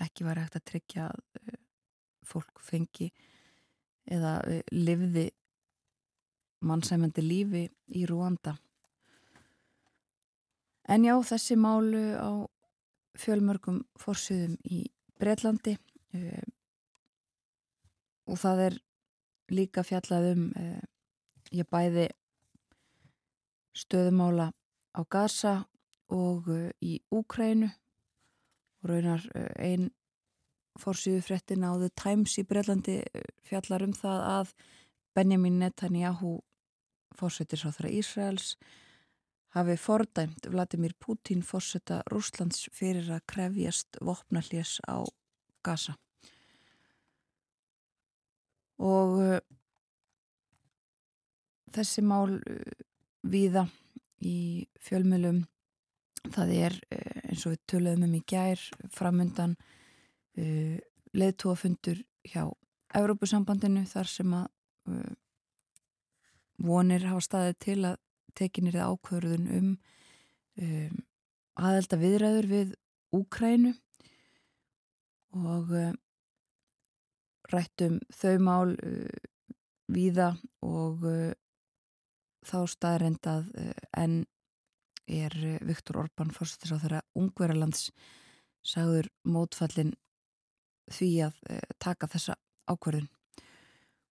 ekki 0.00 0.24
var 0.24 0.40
hægt 0.40 0.58
að 0.60 0.66
tryggja 0.70 1.08
að 1.10 1.57
fólk 2.28 2.62
fengi 2.64 3.10
eða 4.08 4.38
livði 4.72 5.28
mannsæmandi 6.64 7.22
lífi 7.22 7.64
í 7.96 8.04
Rúanda. 8.08 8.56
En 10.88 11.04
já 11.04 11.14
þessi 11.20 11.56
málu 11.60 12.02
á 12.16 12.30
fjölmörgum 13.18 13.82
fórsöðum 13.98 14.56
í 14.64 14.86
Breitlandi 15.18 15.74
og 18.28 18.38
það 18.38 18.62
er 18.68 18.78
líka 19.52 19.84
fjallað 19.84 20.30
um 20.32 20.46
ég 21.52 21.68
bæði 21.70 22.06
stöðumála 23.78 24.50
á 24.96 25.00
Gaza 25.10 25.54
og 26.12 26.48
í 26.80 26.98
Úkrænu 27.12 27.68
og 27.68 28.90
raunar 28.90 29.24
einn 29.58 29.90
fórsýðu 30.78 31.22
fréttin 31.26 31.66
á 31.66 31.74
The 31.76 31.90
Times 31.98 32.36
í 32.40 32.46
Breitlandi 32.48 33.00
fjallar 33.48 33.84
um 33.86 33.94
það 33.96 34.26
að 34.32 34.52
Benjamin 35.18 35.58
Netanyahu 35.58 36.38
fórsættisráþara 37.18 37.90
Ísraels 37.98 38.52
hafi 39.56 39.76
fordæmt 39.76 40.46
Vladimir 40.46 40.94
Putin 41.00 41.42
fórsætta 41.42 42.02
Rúslands 42.12 42.68
fyrir 42.72 43.08
að 43.10 43.24
krefjast 43.32 43.98
vopnallés 44.04 44.76
á 44.86 45.02
Gaza. 45.64 45.96
Og 48.78 49.14
uh, 49.18 49.38
þessi 51.74 52.04
mál 52.06 52.36
uh, 52.36 52.60
víða 53.26 53.66
í 54.22 54.68
fjölmjölum 54.84 55.42
það 56.34 56.54
er 56.60 56.78
uh, 56.92 57.18
eins 57.24 57.46
og 57.48 57.56
við 57.56 57.64
töluðum 57.72 58.06
um 58.06 58.16
í 58.20 58.22
gær 58.28 58.62
framundan 58.94 59.56
leðtúafundur 61.18 62.02
hjá 62.28 62.44
Európusambandinu 62.98 63.82
þar 63.90 64.10
sem 64.10 64.34
að 64.38 64.46
vonir 66.58 67.06
hafa 67.06 67.24
staðið 67.24 67.58
til 67.64 67.78
að 67.90 67.96
tekinir 68.38 68.78
það 68.78 68.92
ákvörðun 68.94 69.48
um, 69.58 69.70
um 70.62 71.00
aðelda 71.58 71.98
viðræður 71.98 72.48
við 72.52 72.74
Úkrænu 73.14 73.72
og 75.38 75.70
uh, 75.72 75.92
rættum 77.52 77.98
þau 78.14 78.34
mál 78.44 78.74
uh, 78.76 79.28
víða 79.88 80.34
og 80.64 81.06
uh, 81.08 81.32
þá 82.48 82.58
staðrendað 82.70 83.48
en 83.98 84.20
er 85.08 85.34
Viktor 85.66 85.98
Orbán 86.04 86.30
fórsættis 86.32 86.70
á 86.72 86.80
þeirra 86.80 87.00
Ungverðarlands 87.18 87.88
sagður 88.64 89.08
mótfallin 89.26 89.94
því 90.92 91.10
að 91.28 91.40
taka 91.82 92.08
þessa 92.10 92.36
ákvörðun 92.68 93.08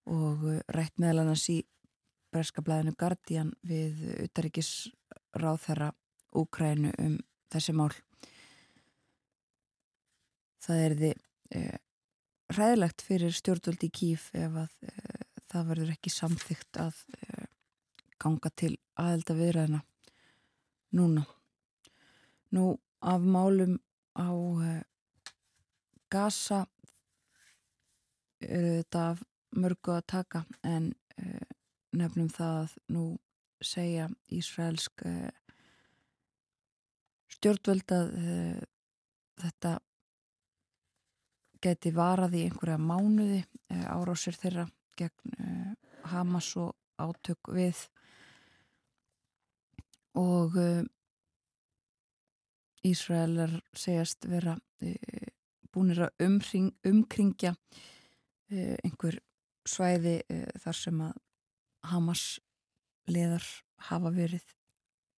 og 0.07 0.43
rætt 0.71 0.97
meðal 1.01 1.23
annars 1.23 1.47
í 1.51 1.61
breskablaðinu 2.31 2.95
Guardian 2.99 3.53
við 3.67 4.03
utaríkis 4.27 4.89
ráðherra 5.37 5.91
Úkrænu 6.37 6.91
um 7.01 7.17
þessi 7.51 7.73
mál 7.75 7.91
það 10.67 10.83
er 10.83 10.95
því 10.99 11.11
eh, 11.55 11.77
ræðilegt 12.57 13.03
fyrir 13.05 13.35
stjórnvöldi 13.35 13.89
Kíf 13.93 14.29
ef 14.35 14.57
að 14.63 14.89
eh, 14.89 15.21
það 15.47 15.69
verður 15.71 15.93
ekki 15.95 16.13
samþygt 16.13 16.81
að 16.83 16.99
eh, 17.21 17.47
ganga 18.19 18.51
til 18.57 18.73
aðelda 18.99 19.37
viðræðina 19.37 19.81
núna. 20.97 21.23
Nú 22.55 22.71
af 23.03 23.23
málum 23.23 23.77
á 24.17 24.27
uh, 26.07 26.09
Gaza 26.09 26.65
eru 28.41 28.77
þetta 28.77 29.03
mörgu 29.57 29.95
að 29.95 30.07
taka 30.13 30.45
en 30.63 30.91
uh, 31.19 31.49
nefnum 31.97 32.29
það 32.29 32.61
að 32.61 32.77
nú 32.93 33.05
segja 33.63 34.07
Ísraelsk 34.29 35.05
uh, 35.05 35.29
stjórnvöld 37.37 37.91
að 37.93 38.11
þetta 39.37 39.77
geti 41.61 41.91
varað 41.93 42.37
í 42.39 42.43
einhverja 42.47 42.77
mánuði 42.81 43.43
árásir 43.69 44.37
þeirra 44.37 44.65
gegn 44.97 45.75
Hamas 46.07 46.49
og 46.57 46.73
átök 46.97 47.51
við. 47.53 47.77
Og 50.17 50.57
uh, 50.57 50.83
Ísraelar 52.87 53.59
segjast 53.77 54.25
vera 54.29 54.55
uh, 54.57 55.36
búinir 55.77 56.01
að 56.07 56.25
umring, 56.25 56.71
umkringja 56.87 57.53
uh, 57.53 58.75
einhver 58.81 59.21
svæði 59.67 60.21
þar 60.63 60.77
sem 60.79 60.99
að 61.03 61.15
Hamas 61.87 62.21
leðar 63.11 63.43
hafa 63.89 64.11
verið 64.15 64.45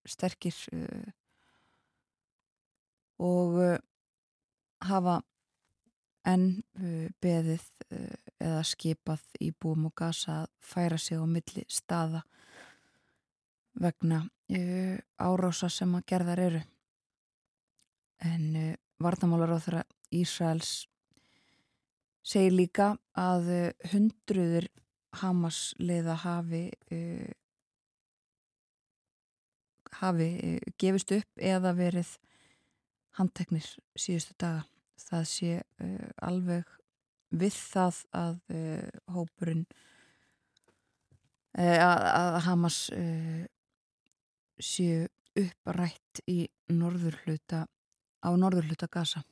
sterkir 0.10 0.56
og 3.22 3.60
hafa 4.90 5.16
enn 6.30 6.64
beðið 7.22 7.66
eða 8.42 8.64
skipað 8.66 9.24
í 9.46 9.52
búum 9.54 9.88
og 9.90 9.96
gasa 10.02 10.42
að 10.44 10.50
færa 10.72 10.98
sig 11.02 11.22
á 11.22 11.26
milli 11.30 11.66
staða 11.70 12.24
vegna 13.80 14.24
uh, 14.26 14.98
árása 15.18 15.70
sem 15.72 15.96
að 15.96 16.06
gerðar 16.12 16.42
eru. 16.44 16.62
En 18.26 18.46
uh, 18.60 18.76
vartamálar 19.00 19.56
á 19.56 19.60
þeirra 19.64 19.84
Ísraels 20.16 20.88
segir 22.26 22.56
líka 22.56 22.94
að 23.18 23.52
uh, 23.54 23.90
hundruður 23.94 24.70
Hamas 25.20 25.74
leiða 25.82 26.14
hafi 26.22 26.68
hafi 30.00 30.28
gefist 30.78 31.16
upp 31.16 31.42
eða 31.42 31.72
verið 31.74 32.12
handteknir 33.18 33.66
síðustu 33.98 34.36
daga. 34.38 34.68
Það 35.00 35.24
sé 35.32 35.56
alveg 36.22 36.70
við 37.42 37.58
það 37.58 38.02
að 38.20 38.38
hópurinn 39.16 39.66
að, 41.58 42.06
að 42.06 42.38
Hamas 42.46 42.80
séu 44.60 45.08
upprætt 45.40 46.22
í 46.30 46.44
norðurhluta 46.70 47.66
á 47.66 48.30
norðurhluta 48.36 48.90
Gaza 48.92 49.24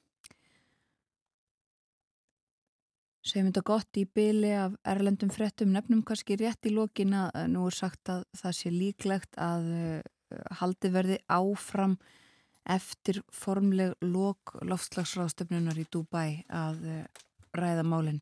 segjum 3.28 3.50
þetta 3.50 3.63
gott 3.68 4.00
í 4.00 4.06
byli 4.18 4.52
af 4.58 4.78
erlendum 4.88 5.32
frettum 5.34 5.74
nefnum 5.74 6.04
kannski 6.08 6.38
rétt 6.40 6.68
í 6.70 6.74
lókin 6.74 7.16
að 7.18 7.42
nú 7.54 7.66
er 7.68 7.78
sagt 7.78 8.12
að 8.13 8.24
það 8.40 8.58
sé 8.60 8.72
líklegt 8.74 9.40
að 9.42 9.68
uh, 9.78 10.00
haldi 10.62 10.92
verði 10.94 11.20
áfram 11.32 11.98
eftir 12.68 13.22
formleg 13.32 13.96
lók 14.04 14.58
loftslagsráðstöfnunar 14.68 15.80
í 15.80 15.88
Dubai 15.92 16.44
að 16.48 16.84
uh, 16.88 17.04
ræða 17.58 17.86
málinn 17.88 18.22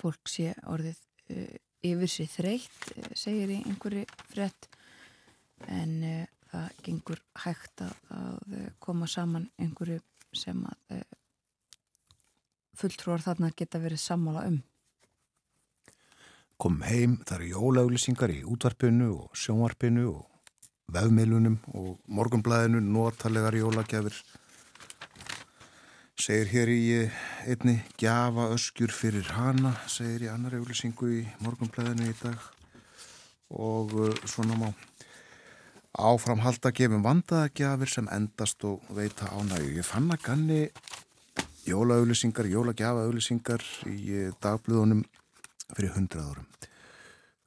fólk 0.00 0.28
sé 0.28 0.52
orðið 0.68 1.00
uh, 1.32 1.56
yfir 1.84 2.10
sig 2.10 2.30
þreytt 2.32 2.94
segir 3.12 3.52
í 3.52 3.62
einhverju 3.68 4.06
frett 4.32 4.70
en 5.68 6.24
það 6.54 6.80
gengur 6.86 7.20
hægt 7.44 7.82
að, 7.84 7.94
eh, 8.52 8.70
koma 8.78 9.06
saman 9.06 9.48
einhverju 9.58 10.00
sem 10.34 10.64
að 10.64 11.02
fulltrúar 12.78 13.22
þarna 13.24 13.52
geta 13.56 13.80
verið 13.82 14.02
sammála 14.02 14.46
um. 14.50 14.60
Kom 16.60 16.78
heim, 16.86 17.18
það 17.26 17.40
eru 17.40 17.50
jólauglissingar 17.50 18.30
í 18.30 18.44
útvarpinu 18.46 19.10
og 19.16 19.34
sjónvarpinu 19.38 20.06
og 20.12 20.22
vefmiðlunum 20.94 21.58
og 21.74 21.98
morgunblæðinu, 22.06 22.80
notalegar 22.84 23.56
jólagjafir. 23.58 24.16
Segir 26.14 26.50
hér 26.52 26.70
í 26.70 26.82
einni 27.50 27.80
gjafa 27.98 28.52
öskjur 28.54 28.94
fyrir 28.94 29.32
hana, 29.34 29.74
segir 29.90 30.28
í 30.28 30.30
annar 30.30 30.54
auglisingu 30.60 31.10
í 31.10 31.22
morgunblæðinu 31.42 32.12
í 32.12 32.18
dag 32.22 32.50
og 33.54 33.92
svona 34.30 34.56
má 34.58 34.68
áfram 35.94 36.42
halda 36.42 36.70
að 36.70 36.78
gefa 36.80 36.98
vandaðagjafir 37.02 37.90
sem 37.90 38.08
endast 38.14 38.64
og 38.66 38.82
veita 38.94 39.30
ánægu. 39.30 39.74
Ég 39.78 39.86
fann 39.86 40.10
að 40.10 40.24
ganni 40.26 40.60
jólaauðlisingar, 41.64 42.48
jólagjafaauðlisingar 42.52 43.62
í 43.88 43.98
eh, 44.12 44.32
dagblöðunum 44.44 45.04
fyrir 45.74 45.94
hundrað 45.96 46.32
árum 46.32 46.48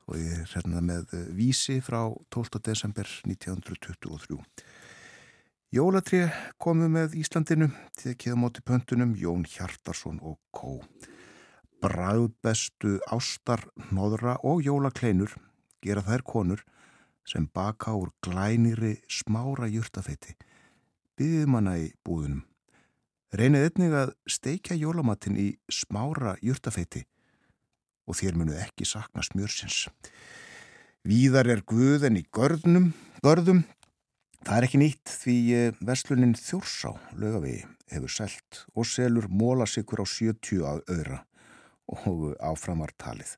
og 0.07 0.15
ég 0.19 0.39
er 0.39 0.51
hérna 0.55 0.81
með 0.81 1.13
eh, 1.17 1.27
vísi 1.35 1.77
frá 1.83 1.99
12. 2.33 2.61
desember 2.63 3.09
1923. 3.27 4.39
Jólatri 5.75 6.23
komu 6.63 6.87
með 6.89 7.17
Íslandinu 7.19 7.67
til 7.99 8.13
að 8.13 8.19
keða 8.23 8.39
móti 8.39 8.63
pöntunum 8.63 9.13
Jón 9.19 9.43
Hjartarsson 9.51 10.21
og 10.23 10.39
Kó. 10.55 10.79
Bræðbestu 11.83 12.97
ástar, 13.13 13.67
nóðra 13.91 14.37
og 14.47 14.63
jólakleinur 14.65 15.35
gera 15.83 16.01
þær 16.07 16.23
konur 16.25 16.63
sem 17.27 17.45
baka 17.53 17.93
úr 17.99 18.15
glæniri 18.23 18.95
smára 19.11 19.67
júrtafeiti. 19.69 20.37
Byðið 21.19 21.51
manna 21.51 21.75
í 21.83 21.91
búðunum. 22.07 22.45
Reynið 23.35 23.65
einnig 23.67 23.95
að 23.97 24.13
steikja 24.29 24.77
jólamatinn 24.79 25.39
í 25.39 25.47
smára 25.71 26.37
júrtafeiti 26.43 27.03
og 28.07 28.15
þér 28.19 28.37
munu 28.39 28.55
ekki 28.55 28.87
sakna 28.87 29.25
smjörsins. 29.25 29.87
Víðar 31.07 31.49
er 31.51 31.63
guðen 31.67 32.19
í 32.19 32.23
görðnum, 32.31 32.93
görðum. 33.23 33.65
Það 34.47 34.55
er 34.57 34.67
ekki 34.67 34.79
nýtt 34.79 35.11
því 35.23 35.37
eh, 35.57 35.75
verslunin 35.83 36.35
Þjórsá 36.39 36.93
lögavegi 37.19 37.65
hefur 37.91 38.13
selt 38.13 38.63
og 38.75 38.87
selur 38.87 39.27
mólasíkur 39.27 40.03
á 40.03 40.05
70 40.07 40.63
að 40.67 40.83
öðra 40.93 41.21
og 41.91 42.35
áframartalið. 42.43 43.35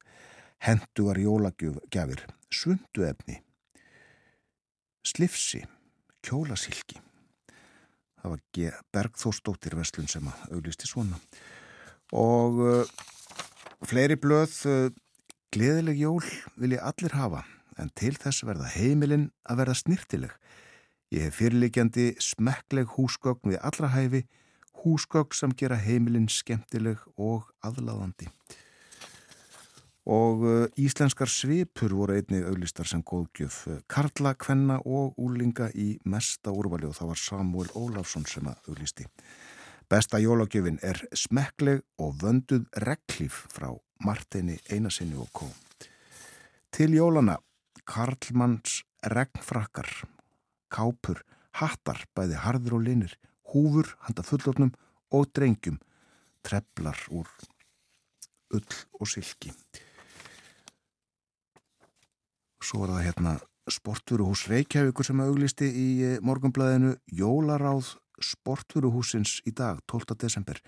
Hendugar 0.62 1.17
jólagjafir, 1.21 2.25
sundu 2.54 3.06
efni 3.08 3.39
slifsi, 5.10 5.63
kjólasilki. 6.21 6.99
Það 8.19 8.34
var 8.34 8.41
Bergþórsdóttir 8.95 9.75
Veslun 9.79 10.10
sem 10.12 10.27
að 10.27 10.58
auglisti 10.58 10.89
svona. 10.89 11.19
Og 12.15 12.60
uh, 12.63 12.91
fleiri 13.88 14.17
blöð, 14.19 14.55
uh, 14.67 14.89
gleðileg 15.53 16.01
jól 16.01 16.25
vil 16.60 16.75
ég 16.75 16.84
allir 16.84 17.15
hafa, 17.15 17.45
en 17.79 17.91
til 17.95 18.15
þess 18.19 18.43
verða 18.47 18.71
heimilinn 18.73 19.29
að 19.47 19.63
verða 19.63 19.77
snirtileg. 19.79 20.34
Ég 21.15 21.25
hef 21.25 21.39
fyrirlikjandi 21.39 22.12
smekkleg 22.21 22.91
húsgögn 22.97 23.53
við 23.53 23.62
allra 23.65 23.93
hæfi, 23.95 24.25
húsgögn 24.84 25.38
sem 25.38 25.55
gera 25.58 25.79
heimilinn 25.79 26.29
skemmtileg 26.32 27.01
og 27.17 27.47
aðláðandi 27.65 28.29
og 30.07 30.43
uh, 30.45 30.65
íslenskar 30.79 31.29
svipur 31.29 31.93
voru 31.97 32.15
einni 32.15 32.39
auglistar 32.45 32.88
sem 32.88 33.03
góðgjöf 33.03 33.65
Karla, 33.91 34.33
Kvenna 34.39 34.79
og 34.85 35.17
Úlinga 35.19 35.69
í 35.75 35.97
mesta 36.05 36.53
úrvali 36.55 36.88
og 36.88 36.95
það 36.97 37.12
var 37.12 37.21
Samuel 37.23 37.71
Ólafsson 37.75 38.25
sem 38.29 38.47
að 38.47 38.71
auglisti. 38.71 39.05
Besta 39.89 40.19
jólagjöfin 40.21 40.77
er 40.85 41.01
smekkleg 41.17 41.81
og 41.97 42.19
vönduð 42.21 42.67
reglíf 42.85 43.47
frá 43.49 43.71
Martini 44.05 44.59
Einarsinni 44.69 45.17
og 45.17 45.31
Kó. 45.33 45.47
Til 46.69 46.93
jólana 46.93 47.39
Karlmanns 47.89 48.83
regnfrakkar, 49.01 49.89
kápur, 50.69 51.23
hattar, 51.57 52.03
bæði 52.13 52.38
harður 52.43 52.77
og 52.77 52.85
linir, 52.85 53.15
húfur, 53.49 53.95
handa 54.05 54.21
fullornum 54.21 54.75
og 55.09 55.31
drengjum, 55.33 55.79
treflar 56.45 56.99
úr 57.09 57.29
ull 58.53 58.81
og 58.99 59.09
silki. 59.09 59.53
Svo 62.69 62.84
er 62.86 62.91
það 62.93 63.05
hérna 63.08 63.32
Sportfuruhús 63.73 64.43
Reykjavíkur 64.49 65.08
sem 65.08 65.21
auglisti 65.23 65.65
í 65.65 65.86
eh, 66.05 66.17
morgunblæðinu 66.21 66.91
Jólaráð 67.17 67.95
Sportfuruhúsins 68.21 69.39
í 69.49 69.53
dag, 69.58 69.79
12. 69.89 70.13
desember. 70.21 70.60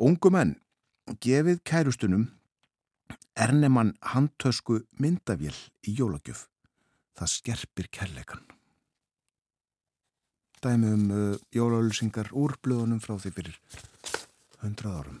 Ungu 0.00 0.30
menn, 0.32 0.54
gefið 1.20 1.60
kærustunum 1.68 2.30
ernemann 3.36 3.92
handtösku 4.14 4.78
myndavél 4.96 5.58
í 5.84 5.98
jólagjöf. 5.98 6.46
Það 7.18 7.32
skerpir 7.34 7.90
kærleikan. 7.92 8.46
Dæmi 10.64 10.94
um 10.96 11.04
uh, 11.12 11.36
jólaulsingar 11.52 12.32
úr 12.32 12.56
blöðunum 12.64 13.02
frá 13.04 13.18
því 13.18 13.34
fyrir 13.36 13.60
100 14.62 14.96
árum. 14.96 15.20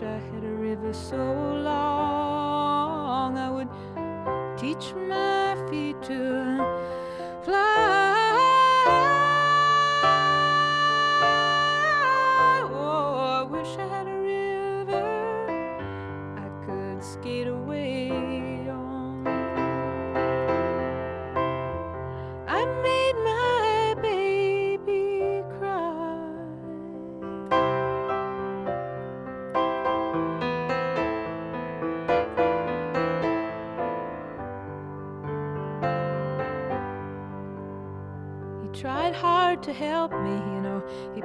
wish 0.00 0.08
I 0.08 0.34
had 0.34 0.44
a 0.44 0.54
river 0.54 0.92
so 0.92 1.16
long 1.16 2.09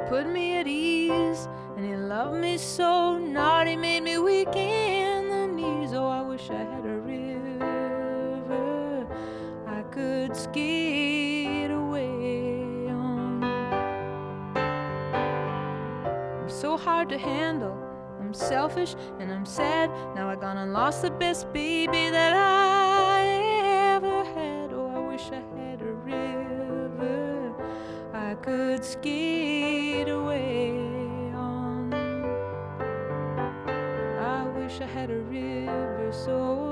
put 0.08 0.28
me 0.28 0.58
at 0.58 0.68
ease, 0.68 1.48
and 1.76 1.86
he 1.86 1.96
loved 1.96 2.40
me 2.40 2.58
so. 2.58 3.18
Naughty 3.18 3.76
made 3.76 4.02
me 4.02 4.18
weak 4.18 4.56
in 4.56 5.30
the 5.30 5.48
knees. 5.48 5.94
Oh, 5.94 6.08
I 6.08 6.22
wish 6.22 6.50
I 6.50 6.58
had 6.58 6.86
a 6.86 7.00
river 7.00 9.08
I 9.68 9.82
could 9.84 10.36
skate 10.36 11.72
away 11.72 12.88
on. 12.90 13.44
I'm 16.42 16.50
so 16.50 16.78
hard 16.78 17.10
to 17.10 17.18
handle. 17.18 17.78
I'm 18.20 18.34
selfish 18.34 18.96
and 19.20 19.32
I'm 19.32 19.46
sad. 19.46 19.90
Now 20.16 20.30
I've 20.30 20.40
gone 20.40 20.58
and 20.58 20.74
lost 20.74 21.02
the 21.02 21.12
best 21.12 21.52
baby 21.52 22.10
that 22.10 22.34
I 22.36 23.96
ever 23.96 24.24
had. 24.24 24.74
Oh, 24.74 24.92
I 24.96 25.08
wish 25.08 25.30
I 25.32 25.42
had 25.58 25.82
a 25.82 25.94
river 25.94 27.54
I 28.14 28.36
could 28.36 28.84
skate 28.84 29.35
so 36.26 36.65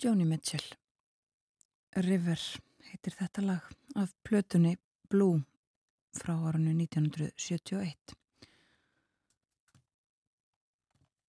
Joni 0.00 0.24
Mitchell. 0.24 0.64
River 1.96 2.40
heitir 2.88 3.16
þetta 3.18 3.42
lag 3.44 3.66
af 4.00 4.14
plötunni 4.24 4.76
Blue 5.10 5.42
frá 6.16 6.32
árunni 6.48 6.72
1971 6.86 8.16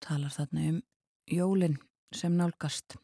talar 0.01 0.34
þarna 0.34 0.67
um 0.69 0.79
jólin 1.29 1.77
sem 2.15 2.34
nálgast. 2.36 2.95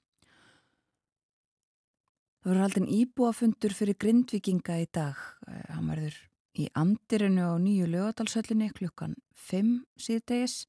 Það 2.41 2.49
verður 2.49 2.63
haldin 2.63 2.89
íbúafundur 2.97 3.75
fyrir 3.75 3.99
grindvikinga 3.99 4.79
í 4.81 4.87
dag. 4.93 5.19
Eh, 5.47 5.67
hann 5.75 5.91
verður 5.91 6.17
í 6.57 6.67
andirinu 6.79 7.51
á 7.51 7.55
nýju 7.61 7.91
lögadalsöllinni 7.91 8.71
klukkan 8.75 9.15
5 9.35 9.83
síðdegis 9.99 10.65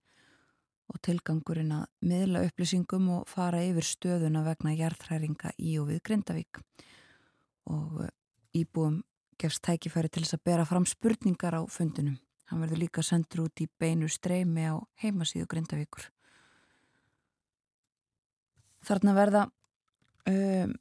og 0.89 1.01
tilgangurinn 1.05 1.75
að 1.77 1.87
miðla 2.09 2.45
upplýsingum 2.49 3.11
og 3.19 3.29
fara 3.29 3.61
yfir 3.67 3.87
stöðuna 3.87 4.45
vegna 4.47 4.75
jarðhræringa 4.77 5.53
í 5.59 5.77
og 5.81 5.91
við 5.91 6.03
Grindavík 6.09 6.63
og 7.69 8.05
eh, 8.07 8.15
íbúum 8.63 9.03
gefst 9.39 9.63
tækifæri 9.67 10.11
til 10.11 10.25
þess 10.25 10.39
að 10.39 10.47
bera 10.49 10.65
fram 10.67 10.87
spurningar 10.89 11.55
á 11.55 11.63
fundunum. 11.71 12.19
Hann 12.49 12.63
verður 12.65 12.83
líka 12.83 13.05
sendur 13.05 13.45
út 13.45 13.61
í 13.61 13.69
beinu 13.79 14.09
streymi 14.11 14.65
á 14.67 14.81
heimasíðu 15.03 15.47
Grindavíkur. 15.51 16.09
Þarna 18.89 19.15
verða 19.15 19.43
um, 20.31 20.73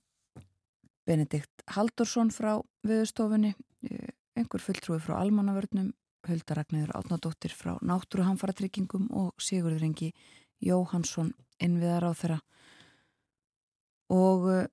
Benedikt 1.08 1.66
Haldursson 1.76 2.32
frá 2.32 2.56
viðstofunni, 2.88 3.52
uh, 3.92 4.12
einhver 4.40 4.64
fulltrúi 4.64 5.00
frá 5.04 5.18
almannavörnum, 5.20 5.92
Huldaragniður 6.28 6.94
Átnadóttir 6.98 7.54
frá 7.56 7.76
Náttúruhamfaratryggingum 7.86 9.08
og 9.16 9.34
Sigurður 9.42 9.86
Engi 9.88 10.12
Jóhansson 10.64 11.34
innviðar 11.64 12.10
á 12.10 12.12
þeirra 12.18 12.40
og 14.14 14.48
uh, 14.52 14.64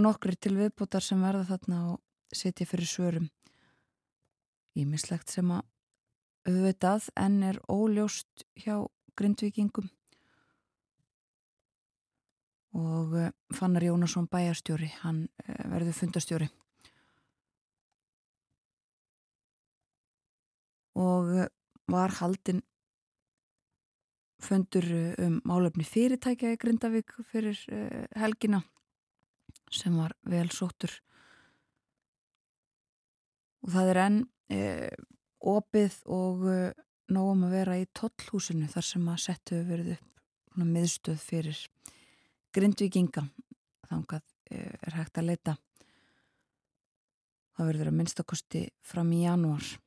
nokkri 0.00 0.36
til 0.36 0.56
viðbútar 0.58 1.04
sem 1.04 1.20
verða 1.22 1.44
þarna 1.52 1.80
og 1.92 2.00
setja 2.34 2.66
fyrir 2.66 2.88
svörum. 2.88 3.28
Ímislegt 4.74 5.30
sem 5.30 5.52
að 5.54 5.62
auðvitað 6.48 7.10
en 7.20 7.36
er 7.46 7.60
óljóst 7.70 8.46
hjá 8.58 8.80
grindvikingum 9.16 9.88
og 12.74 13.14
uh, 13.14 13.30
Fannar 13.54 13.86
Jónasson 13.86 14.26
bæjarstjóri, 14.30 14.90
hann 15.04 15.26
uh, 15.46 15.64
verður 15.70 15.98
fundastjóri 16.00 16.50
og 20.94 21.32
var 21.90 22.14
haldinn 22.20 22.62
fundur 24.44 24.84
um 25.24 25.40
málefni 25.48 25.86
fyrirtækja 25.88 26.52
í 26.52 26.60
Grindavík 26.60 27.14
fyrir 27.30 27.58
helgina 28.18 28.60
sem 29.72 29.96
var 29.98 30.14
vel 30.28 30.50
sóttur. 30.52 30.92
Og 33.64 33.72
það 33.72 33.90
er 33.90 34.00
enn 34.04 34.18
eh, 34.52 34.96
opið 35.40 36.00
og 36.12 36.48
eh, 36.52 36.82
nógum 37.14 37.46
að 37.48 37.54
vera 37.58 37.78
í 37.80 37.86
tollhúsinu 37.96 38.68
þar 38.70 38.88
sem 38.88 39.08
að 39.08 39.22
settu 39.24 39.60
verið 39.64 39.94
upp 39.96 40.10
miðstöð 40.64 41.20
fyrir 41.20 41.62
grindvikinga 42.54 43.24
þangað 43.88 44.26
eh, 44.50 44.74
er 44.84 44.98
hægt 44.98 45.18
að 45.18 45.30
leita. 45.32 45.56
Það 47.54 47.70
verður 47.70 47.90
að 47.90 47.98
minnstakosti 48.00 48.66
fram 48.84 49.12
í 49.14 49.24
janúar 49.24 49.64
en 49.64 49.82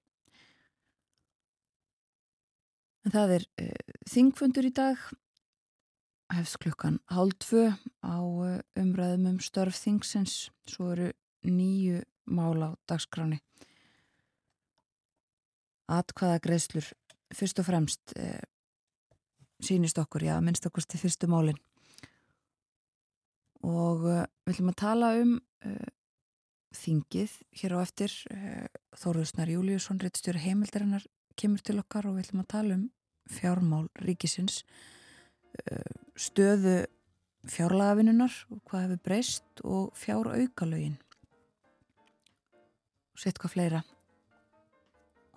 það 3.14 3.34
er 3.38 3.48
eh, 3.62 3.96
þingfundur 4.10 4.68
í 4.68 4.74
dag. 4.76 5.02
Hefst 6.34 6.60
klukkan 6.60 7.00
hálf 7.14 7.38
tvö 7.46 7.70
á 8.04 8.18
eh, 8.48 8.62
umræðum 8.80 9.34
um 9.34 9.42
störf 9.44 9.80
þingsins. 9.80 10.48
Svo 10.68 10.92
eru 10.96 11.12
nýju 11.48 12.04
mál 12.28 12.60
á 12.60 12.70
dagskráni 12.90 13.40
atkvaða 15.88 16.42
greiðslur 16.44 16.88
fyrst 17.36 17.60
og 17.62 17.68
fremst 17.68 18.14
eh, 18.20 18.44
sínist 19.64 19.98
okkur, 20.00 20.28
já, 20.28 20.36
minnst 20.44 20.68
okkur 20.68 20.86
til 20.86 21.02
fyrstu 21.02 21.30
málinn 21.32 21.60
og 23.68 24.04
uh, 24.06 24.26
við 24.46 24.54
ætlum 24.54 24.72
að 24.72 24.80
tala 24.80 25.08
um 25.20 25.32
uh, 25.66 25.88
þingið 26.78 27.34
hér 27.58 27.74
á 27.76 27.78
eftir. 27.82 28.14
Uh, 28.32 28.68
Þóruðsnar 28.98 29.50
Júliusson, 29.52 30.00
réttstjóri 30.00 30.40
heimildarinnar 30.46 31.04
kemur 31.38 31.64
til 31.66 31.80
okkar 31.82 32.08
og 32.08 32.16
við 32.16 32.28
ætlum 32.28 32.44
að 32.46 32.52
tala 32.54 32.78
um 32.78 32.86
fjármál 33.32 33.88
ríkisins 34.04 34.64
stöðu 36.18 36.86
fjárlagavinunar 37.48 38.34
og 38.52 38.62
hvað 38.68 38.86
hefur 38.86 39.04
breyst 39.08 39.64
og 39.64 39.94
fjár 39.98 40.30
aukalögin 40.34 40.98
og 43.14 43.24
sitt 43.24 43.40
hvað 43.42 43.56
fleira 43.56 43.84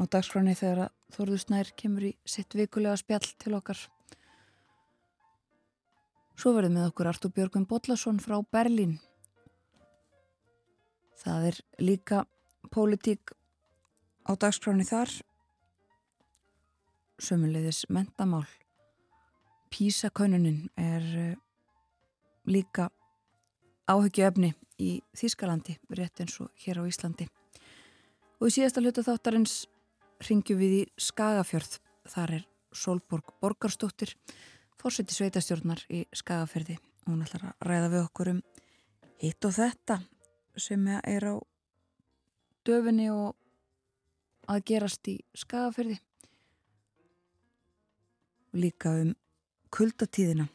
á 0.00 0.02
dagskráni 0.08 0.56
þegar 0.58 0.90
Þóruðsnær 1.10 1.72
kemur 1.74 2.04
í 2.06 2.10
sitt 2.22 2.54
vikulega 2.54 2.94
spjall 3.00 3.32
til 3.42 3.56
okkar 3.58 3.80
Svo 6.40 6.54
verðum 6.56 6.78
við 6.78 6.86
okkur 6.88 7.08
Artur 7.10 7.32
Björgum 7.36 7.66
Bodlason 7.68 8.16
frá 8.24 8.38
Berlín. 8.54 8.94
Það 11.20 11.42
er 11.50 11.56
líka 11.84 12.20
pólitík 12.72 13.34
á 14.24 14.32
dagskráni 14.40 14.86
þar. 14.88 15.12
Sömulegðis 17.20 17.84
mentamál. 17.92 18.46
Písakaununin 19.70 20.70
er 20.80 21.04
eh, 21.20 21.36
líka 22.48 22.88
áhyggjöfni 23.90 24.54
í 24.80 25.02
Þískalandi, 25.14 25.76
rétt 25.92 26.22
eins 26.24 26.38
og 26.40 26.48
hér 26.64 26.80
á 26.80 26.88
Íslandi. 26.88 27.28
Og 28.40 28.48
í 28.48 28.54
síðasta 28.56 28.80
hlutu 28.80 29.04
þáttarins 29.04 29.66
ringjum 30.24 30.58
við 30.62 30.76
í 30.78 30.82
Skagafjörð. 30.96 31.76
Þar 32.08 32.34
er 32.38 32.46
Solborg 32.72 33.34
Borgarstóttir 33.42 34.16
fórseti 34.80 35.14
sveitastjórnar 35.14 35.84
í 35.92 36.06
Skagaferði 36.16 36.78
og 37.04 37.12
hún 37.12 37.24
ætlar 37.26 37.50
að 37.50 37.66
ræða 37.68 37.88
við 37.92 38.04
okkur 38.06 38.30
um 38.32 38.44
hitt 39.20 39.44
og 39.44 39.56
þetta 39.58 40.00
sem 40.56 40.86
er 40.96 41.26
á 41.28 41.36
döfinni 42.64 43.10
og 43.12 43.36
að 44.48 44.64
gerast 44.72 45.10
í 45.12 45.18
Skagaferði 45.36 46.00
og 48.50 48.60
líka 48.64 48.92
um 49.02 49.14
kuldatíðina. 49.74 50.48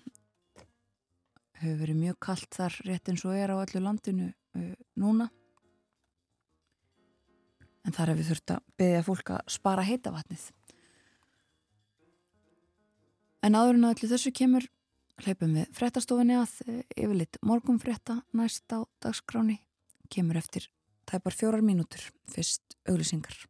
Hefur 1.62 1.79
verið 1.81 2.01
mjög 2.01 2.19
kallt 2.27 2.51
þar 2.55 2.77
rétt 2.88 3.10
eins 3.12 3.23
og 3.25 3.38
er 3.38 3.53
á 3.53 3.58
allu 3.58 3.81
landinu 3.81 4.29
uh, 4.31 4.75
núna. 4.99 5.29
En 7.86 7.95
þar 7.95 8.13
hefur 8.13 8.31
þurft 8.31 8.55
að 8.58 8.69
beðja 8.79 9.08
fólk 9.08 9.34
að 9.38 9.55
spara 9.55 9.86
heita 9.86 10.12
vatnið 10.12 10.49
En 13.45 13.53
áður 13.53 13.77
en 13.77 13.86
að 13.86 13.91
allir 13.93 14.10
þessu 14.15 14.31
kemur 14.34 14.65
hlaupum 15.21 15.51
við 15.53 15.67
frettastofinni 15.77 16.38
að 16.39 16.55
eh, 16.65 16.79
yfirleitt 16.97 17.38
morgum 17.45 17.77
fretta 17.81 18.17
næst 18.34 18.73
á 18.73 18.81
dagskráni 19.05 19.60
kemur 20.10 20.41
eftir 20.41 20.65
tæpar 21.05 21.38
fjórar 21.38 21.62
mínútur. 21.62 22.01
Fyrst 22.25 22.79
auglisingar. 22.89 23.45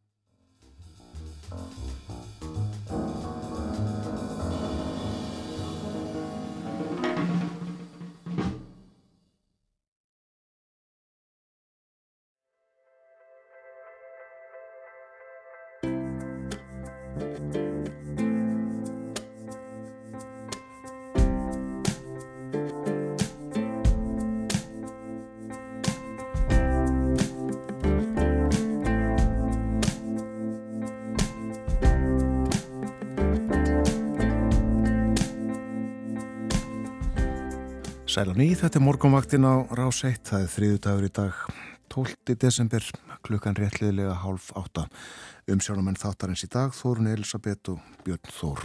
Sæl 38.16 38.30
og 38.32 38.38
ný, 38.40 38.46
þetta 38.56 38.78
er 38.78 38.80
morgunvaktin 38.80 39.44
á 39.44 39.68
Rás 39.76 39.98
1, 40.08 40.22
það 40.24 40.44
er 40.46 40.48
þriðu 40.48 40.76
dagur 40.86 41.04
í 41.04 41.10
dag 41.12 41.40
12. 41.92 42.36
desember, 42.40 42.86
klukkan 43.20 43.58
réttliðilega 43.58 44.14
hálf 44.22 44.46
átta. 44.56 44.86
Um 45.52 45.60
sjónumenn 45.60 46.00
þáttarins 46.00 46.46
í 46.46 46.48
dag, 46.48 46.72
Þórun 46.72 47.10
Elisabeth 47.12 47.74
og 47.74 47.84
Björn 48.06 48.32
Þór. 48.38 48.64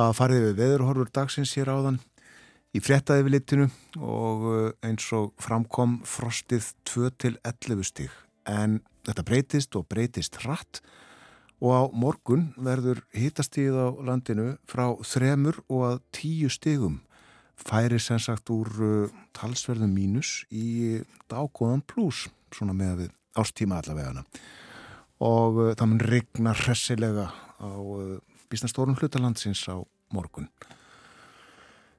Það 0.00 0.16
farið 0.16 0.46
við 0.46 0.56
veðurhorfur 0.62 1.12
dagsins 1.20 1.52
hér 1.52 1.68
áðan 1.74 2.00
í 2.72 2.80
frettaði 2.80 3.26
við 3.26 3.36
litinu 3.36 3.68
og 4.00 4.48
uh, 4.48 4.72
eins 4.88 5.12
og 5.12 5.34
framkom 5.36 5.98
frostið 6.08 6.72
2-11 6.88 7.84
stíg 7.92 8.18
en 8.48 8.80
þetta 9.04 9.26
breytist 9.34 9.76
og 9.76 9.84
breytist 9.92 10.40
hratt 10.46 10.80
og 11.60 11.76
á 11.76 11.82
morgun 11.92 12.54
verður 12.56 13.04
hitastíð 13.12 13.76
á 13.84 13.88
landinu 14.00 14.54
frá 14.64 14.94
þremur 15.04 15.60
og 15.68 15.90
að 15.90 16.06
tíu 16.16 16.48
stígum 16.48 17.02
færi 17.56 17.98
sem 18.02 18.20
sagt 18.20 18.50
úr 18.52 18.70
uh, 18.84 19.18
talsverðum 19.36 19.92
mínus 19.96 20.44
í 20.52 21.00
dágóðan 21.30 21.84
pluss 21.88 22.28
svona 22.54 22.76
með 22.76 23.04
við 23.04 23.12
ástíma 23.36 23.80
allavegana. 23.80 24.24
Og 25.24 25.60
uh, 25.60 25.74
það 25.74 25.92
mun 25.92 26.04
regna 26.04 26.56
hressilega 26.56 27.30
á 27.32 27.70
uh, 27.72 28.18
bísnastórun 28.52 28.98
hlutalandsins 28.98 29.64
á 29.72 29.80
morgun. 30.14 30.50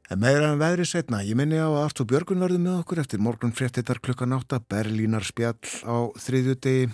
En 0.07 0.21
meira 0.23 0.53
en 0.53 0.61
veðri 0.61 0.85
setna 0.87 1.19
ég 1.27 1.35
minni 1.35 1.57
á 1.59 1.67
að 1.67 1.81
Artur 1.81 2.07
Björgun 2.07 2.39
verður 2.39 2.63
með 2.63 2.77
okkur 2.79 3.01
eftir 3.01 3.19
morgun 3.19 3.51
fréttitar 3.51 3.99
klukkan 3.99 4.37
átta 4.37 4.61
Berlínar 4.63 5.25
spjall 5.27 5.59
á 5.83 6.07
þriðju 6.15 6.55
degi 6.63 6.87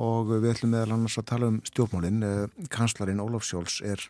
og 0.00 0.30
við 0.36 0.52
ætlum 0.52 0.76
meðal 0.76 0.94
annars 0.94 1.18
að 1.20 1.28
tala 1.32 1.50
um 1.50 1.58
stjórnmálinn 1.66 2.22
uh, 2.24 2.66
kanslarinn 2.72 3.22
Ólaf 3.24 3.44
Sjóls 3.48 3.80
er 3.82 4.04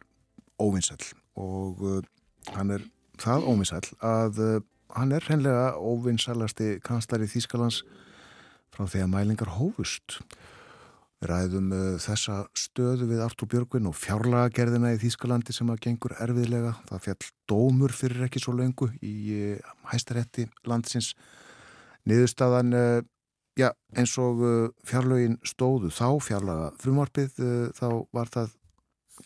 óvinsall 0.60 1.00
og 1.40 1.80
uh, 1.80 2.02
hann 2.52 2.76
er 2.76 2.84
það 3.20 3.48
ómisall 3.50 3.88
að 4.04 4.40
uh, 4.44 4.54
hann 4.96 5.12
er 5.14 5.26
hreinlega 5.26 5.74
óvinnsalasti 5.76 6.78
kanslari 6.84 7.28
Þýskalands 7.30 7.82
frá 8.74 8.86
því 8.86 9.04
að 9.04 9.12
mælingar 9.14 9.52
hófust. 9.58 10.20
Ræðum 11.26 11.68
uh, 11.76 11.98
þessa 12.00 12.42
stöðu 12.56 13.10
við 13.10 13.22
Artur 13.24 13.50
Björgvin 13.52 13.90
og 13.90 13.98
fjárlagagerðina 14.00 14.94
í 14.94 15.00
Þýskalandi 15.02 15.54
sem 15.56 15.70
að 15.72 15.82
gengur 15.86 16.16
erfiðlega. 16.16 16.74
Það 16.88 17.06
fjall 17.06 17.30
dómur 17.52 17.94
fyrir 17.96 18.26
ekki 18.26 18.42
svo 18.42 18.56
lengu 18.56 18.90
í 19.04 19.14
uh, 19.36 19.72
hæstarétti 19.92 20.48
landsins. 20.70 21.12
Niðurstaðan, 22.08 22.72
já, 23.60 23.66
eins 23.92 24.14
og 24.18 24.38
fjárlögin 24.88 25.34
stóðu 25.44 25.90
þá 25.92 26.06
fjárlaga 26.24 26.70
frumarpið, 26.80 27.34
þá 27.76 27.88
var 28.16 28.30
það 28.32 28.54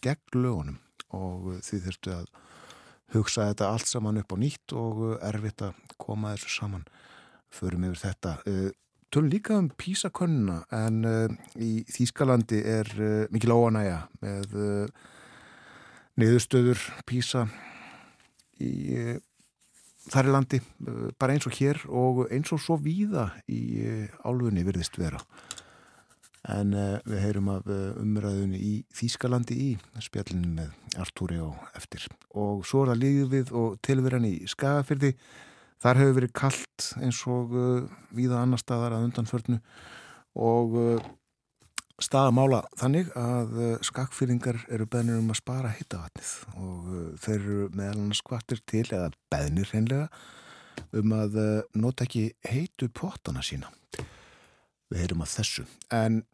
gegn 0.03 0.41
lögunum 0.43 0.81
og 1.15 1.53
því 1.63 1.79
þurftu 1.85 2.17
að 2.17 2.27
hugsa 3.15 3.49
þetta 3.51 3.71
allt 3.73 3.91
saman 3.91 4.21
upp 4.21 4.35
á 4.35 4.37
nýtt 4.41 4.75
og 4.77 5.03
uh, 5.03 5.19
erfitt 5.25 5.65
að 5.65 5.77
koma 6.01 6.35
þessu 6.35 6.53
saman. 6.59 6.87
Förum 7.55 7.87
yfir 7.89 8.01
þetta. 8.03 8.37
Uh, 8.49 8.71
tölum 9.15 9.31
líka 9.33 9.59
um 9.59 9.69
písakonnuna 9.79 10.63
en 10.75 11.03
uh, 11.09 11.37
í 11.55 11.85
Þýskalandi 11.91 12.63
er 12.67 12.91
mikil 13.35 13.55
óanæja 13.55 14.05
með 14.25 14.57
niðurstöður 16.19 16.83
písa 17.07 17.47
í 18.63 19.19
þar 20.05 20.29
í 20.29 20.35
landi 20.35 20.61
bara 21.19 21.35
eins 21.35 21.47
og 21.49 21.57
hér 21.57 21.81
og 21.89 22.21
eins 22.29 22.53
og 22.55 22.61
svo 22.63 22.77
víða 22.79 23.31
í 23.51 23.83
álfunni 24.23 24.63
virðist 24.67 24.99
vera 25.01 25.19
en 26.53 26.75
uh, 26.77 26.99
við 27.09 27.23
heyrum 27.25 27.49
af 27.55 27.69
uh, 27.73 27.97
umræðunni 28.03 28.61
í 28.61 28.75
Þýskalandi 28.95 29.57
í 29.57 29.71
spjallinu 30.05 30.51
með 30.59 31.01
Artúri 31.01 31.41
og 31.41 31.57
eftir. 31.79 32.05
Og 32.37 32.65
svo 32.69 32.85
er 32.85 32.93
það 32.93 33.03
lífið 33.05 33.53
og 33.57 33.79
tilveran 33.85 34.29
í 34.29 34.37
Skagafyrði 34.51 35.15
þar 35.83 36.01
hefur 36.01 36.17
verið 36.21 36.35
kallt 36.37 36.89
eins 37.01 37.23
og 37.31 37.55
uh, 37.57 37.93
víða 38.15 38.43
annar 38.43 38.61
staðar 38.61 38.99
að 38.99 39.09
undanförnu. 39.09 39.61
Og 40.35 40.75
staðamála 42.03 42.65
þannig 42.75 43.13
að 43.15 43.53
skakfyrringar 43.87 44.57
eru 44.67 44.89
beðnir 44.91 45.21
um 45.21 45.29
að 45.31 45.39
spara 45.39 45.71
hittavatnið 45.77 46.33
og 46.59 46.89
þeir 47.23 47.37
eru 47.37 47.69
meðal 47.71 48.01
annars 48.01 48.23
kvartir 48.27 48.59
til 48.67 48.83
eða 48.89 49.13
beðnir 49.31 49.71
hreinlega 49.71 50.09
um 50.99 51.15
að 51.15 51.39
nota 51.79 52.03
ekki 52.03 52.25
heitu 52.51 52.91
pottana 52.91 53.47
sína. 53.47 53.71
Við 54.91 55.05
heyrum 55.05 55.23
að 55.23 55.37
þessu. 55.37 55.69
En 55.95 56.25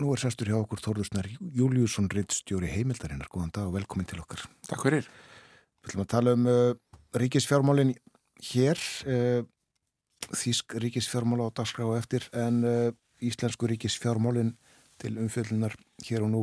nú 0.00 0.14
er 0.14 0.20
sestur 0.22 0.48
hjá 0.48 0.56
okkur 0.56 0.80
Þórðursnar 0.80 1.28
Júliusson 1.56 2.08
Rittstjóri 2.12 2.70
heimildarinnar. 2.72 3.28
Góðan 3.32 3.52
dag 3.52 3.68
og 3.68 3.76
velkomin 3.76 4.08
til 4.08 4.20
okkar. 4.22 4.42
Takk 4.68 4.86
fyrir. 4.86 5.08
Við 5.80 5.90
ætlum 5.90 6.04
að 6.04 6.10
tala 6.14 6.34
um 6.36 6.48
uh, 6.48 6.72
ríkisfjármálin 7.20 7.94
hér 8.50 8.80
uh, 9.06 9.42
Þísk 10.36 10.76
ríkisfjármála 10.82 11.48
á 11.48 11.56
dagskrá 11.56 11.86
og 11.88 11.96
eftir 11.98 12.26
en 12.36 12.64
uh, 12.64 12.90
Íslensku 13.24 13.68
ríkisfjármálin 13.68 14.54
til 15.00 15.14
umfjöldunar 15.20 15.76
hér 16.06 16.24
og 16.26 16.32
nú. 16.32 16.42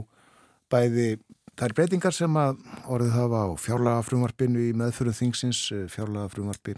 Bæði 0.69 1.19
þær 1.57 1.75
breytingar 1.77 2.13
sem 2.13 2.37
að 2.37 2.57
orðið 2.85 3.13
hafa 3.17 3.43
á 3.45 3.49
fjárlaga 3.61 4.05
frumvarpinu 4.05 4.65
í 4.65 4.73
meðförum 4.77 5.17
þingsins, 5.17 5.61
fjárlaga 5.93 6.33
frumvarpi 6.33 6.75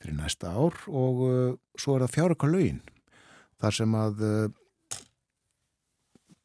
fyrir 0.00 0.16
næsta 0.16 0.54
ár 0.54 0.78
og 0.88 1.20
svo 1.78 1.96
er 1.98 2.06
það 2.06 2.14
fjáröka 2.14 2.48
laugin 2.48 2.80
þar 3.60 3.76
sem 3.76 3.98
að 3.98 4.22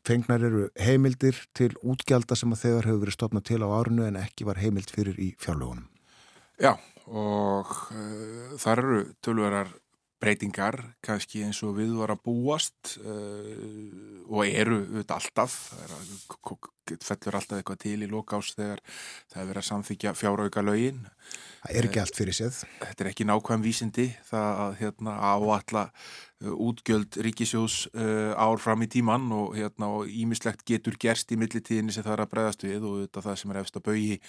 fengnar 0.06 0.44
eru 0.46 0.68
heimildir 0.80 1.38
til 1.58 1.74
útgjalda 1.84 2.38
sem 2.38 2.54
að 2.54 2.64
þegar 2.66 2.90
hefur 2.90 3.04
verið 3.04 3.18
stopnað 3.18 3.48
til 3.52 3.62
á 3.66 3.70
árunu 3.70 4.06
en 4.08 4.20
ekki 4.22 4.48
var 4.48 4.62
heimild 4.62 4.92
fyrir 4.94 5.18
í 5.22 5.32
fjárlögunum. 5.42 5.88
Já 6.62 6.76
og 7.06 7.70
uh, 7.94 8.56
þar 8.58 8.82
eru 8.82 9.02
tölverar 9.22 9.74
breytingar 10.22 10.78
kannski 11.06 11.44
eins 11.46 11.62
og 11.66 11.76
við 11.80 11.96
var 12.00 12.14
að 12.16 12.24
búast 12.28 12.96
uh, 13.04 14.28
og 14.30 14.46
eru 14.48 14.82
auðvitað 14.84 15.18
alltaf. 15.20 15.58
Fellur 16.86 17.40
alltaf 17.40 17.60
eitthvað 17.60 17.82
til 17.82 17.98
í 18.06 18.10
lokás 18.10 18.54
þegar 18.58 18.82
það 19.32 19.42
er 19.42 19.50
verið 19.50 19.62
að 19.64 19.70
samþykja 19.72 20.16
fjárauka 20.20 20.66
lögin 20.66 21.06
Það 21.66 21.78
er 21.80 21.88
ekki 21.88 22.02
allt 22.02 22.20
fyrir 22.20 22.36
séð. 22.38 22.58
Þetta 22.78 23.04
er 23.04 23.08
ekki 23.10 23.26
nákvæm 23.26 23.64
vísindi 23.66 24.06
það 24.28 24.60
að 24.66 24.76
hérna, 24.84 25.14
áalla 25.18 25.84
uh, 25.90 26.52
útgjöld 26.68 27.18
ríkisjós 27.26 27.78
uh, 27.96 28.34
ár 28.38 28.62
fram 28.62 28.86
í 28.86 28.90
tíman 28.92 29.26
og 29.34 29.56
ímislegt 29.58 30.62
hérna, 30.62 30.70
getur 30.70 31.00
gerst 31.02 31.34
í 31.34 31.40
millitíðinni 31.42 31.96
sem 31.96 32.06
það 32.06 32.18
er 32.20 32.26
að 32.26 32.34
bregðast 32.36 32.68
við 32.68 32.86
og 32.86 33.00
auðvitað 33.00 33.30
það 33.30 33.40
sem 33.42 33.54
er 33.56 33.62
eftir 33.64 33.82
að 33.82 33.88
bauði 33.90 34.20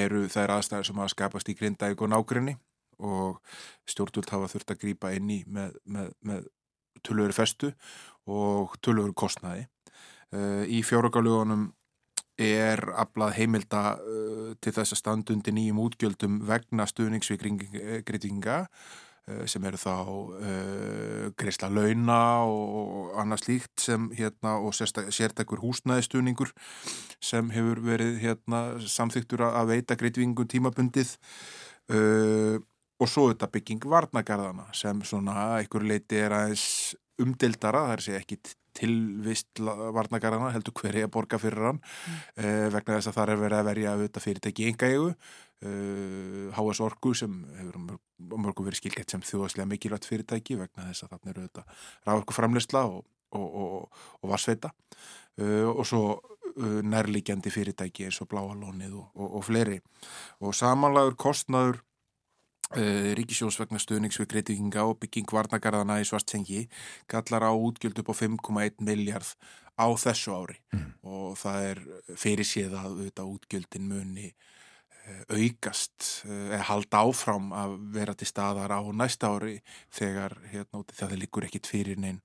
eru 0.00 0.22
þær 0.32 0.54
aðstæðar 0.56 0.88
sem 0.88 1.04
að 1.04 1.12
skapast 1.12 1.52
í 1.52 1.58
grindaug 1.58 2.06
og 2.06 2.14
nákrenni 2.14 2.56
og 2.98 3.40
stjórnvöld 3.90 4.30
hafa 4.32 4.50
þurft 4.52 4.74
að 4.74 4.82
grýpa 4.84 5.14
inn 5.16 5.30
í 5.30 5.40
með, 5.46 5.78
með, 5.84 6.12
með 6.20 6.50
tölvöru 7.04 7.36
festu 7.36 7.72
og 8.30 8.76
tölvöru 8.84 9.14
kostnaði. 9.16 9.66
Uh, 10.34 10.64
í 10.66 10.80
fjárökkalögunum 10.82 11.68
er 12.40 12.80
aflað 12.98 13.36
heimilda 13.36 13.82
uh, 14.00 14.52
til 14.58 14.72
þess 14.74 14.96
að 14.96 15.02
standundi 15.02 15.54
nýjum 15.54 15.82
útgjöldum 15.84 16.40
vegna 16.48 16.86
stuðningsvíkringa 16.90 18.56
uh, 18.64 19.44
sem 19.48 19.68
eru 19.68 19.78
þá 19.80 19.94
greiðsla 21.38 21.70
launa 21.72 22.18
og 22.44 23.14
annað 23.20 23.44
slíkt 23.44 23.84
sem 23.86 24.10
hérna 24.16 24.58
og 24.60 24.74
sérstakur 24.76 25.62
húsnæðistuðningur 25.62 26.52
sem 27.24 27.48
hefur 27.54 27.80
verið 27.86 28.18
hérna 28.24 28.64
samþyktur 28.82 29.46
að 29.46 29.72
veita 29.72 29.96
greiðvingum 29.96 30.50
tímabundið 30.50 31.14
og 31.94 32.73
og 33.00 33.10
svo 33.10 33.28
þetta 33.30 33.50
bygging 33.54 33.86
varnagarðana 33.90 34.68
sem 34.76 35.00
svona 35.06 35.56
einhver 35.58 35.86
leiti 35.86 36.20
er 36.20 36.34
aðeins 36.36 36.66
umdildara, 37.22 37.86
það 37.88 37.96
er 37.96 38.04
sér 38.04 38.20
ekki 38.20 38.38
tilvist 38.74 39.62
varnagarðana, 39.62 40.50
heldur 40.54 40.74
hverja 40.80 41.10
borga 41.12 41.38
fyrir 41.38 41.68
hann. 41.68 41.80
Mm. 41.80 42.20
uh, 42.42 42.66
vegna 42.74 42.98
þess 42.98 43.10
að 43.10 43.18
það 43.18 43.32
er 43.34 43.42
verið 43.44 43.58
að 43.58 43.68
verja 43.70 43.94
auðvitað 43.94 44.26
fyrirtæki 44.26 44.68
uh, 44.74 45.14
eh, 45.64 46.58
HS 46.58 46.82
Orgu 46.84 47.14
sem 47.16 47.36
hefur 47.56 47.78
mörgum 48.34 48.66
verið 48.66 48.82
skilgett 48.82 49.14
sem 49.14 49.22
þjóðaslega 49.24 49.70
mikilvægt 49.70 50.08
fyrirtæki 50.10 50.58
vegna 50.60 50.90
þess 50.90 51.06
að 51.06 51.14
þarna 51.14 51.32
eru 51.32 51.44
auðvitað 51.44 51.86
ráðorku 52.08 52.36
framleysla 52.36 52.84
og, 52.90 53.06
og, 53.38 53.48
og, 53.62 54.04
og 54.20 54.32
varsveita 54.34 54.74
uh, 54.74 55.70
og 55.72 55.84
svo 55.88 56.04
nærlíkjandi 56.54 57.50
fyrirtæki 57.50 58.04
eins 58.06 58.20
og 58.22 58.28
Bláalónið 58.30 58.92
og 58.94 59.40
fleiri. 59.42 59.80
Og 60.38 60.54
samanlagur 60.54 61.16
kostnaður 61.18 61.80
Ríkisjós 62.72 63.58
vegna 63.60 63.78
stuðnings 63.78 64.16
við 64.18 64.30
greitinga 64.32 64.86
og 64.88 64.96
bygging 65.02 65.28
varnagarðana 65.30 66.00
í 66.00 66.06
svartsengi 66.08 66.64
kallar 67.10 67.44
á 67.46 67.52
útgjöld 67.52 68.00
upp 68.00 68.10
á 68.10 68.14
5,1 68.24 68.80
miljard 68.82 69.28
á 69.74 69.86
þessu 69.98 70.34
ári 70.34 70.58
mm. 70.72 70.90
og 71.02 71.36
það 71.38 71.68
er 71.70 71.80
fyrir 72.18 72.46
séð 72.46 72.76
að 72.78 72.90
auðvitað 72.90 73.30
útgjöldin 73.34 73.88
muni 73.90 74.28
uh, 74.30 75.22
aukast 75.34 76.10
uh, 76.24 76.54
eða 76.54 76.64
halda 76.70 77.02
áfram 77.04 77.52
að 77.54 77.76
vera 77.94 78.14
til 78.14 78.30
staðar 78.30 78.74
á 78.74 78.80
næsta 78.94 79.32
ári 79.34 79.58
þegar 79.94 80.38
hérna, 80.52 80.84
það 80.94 81.16
líkur 81.20 81.48
ekkit 81.48 81.70
fyrir 81.70 82.00
neinn, 82.00 82.22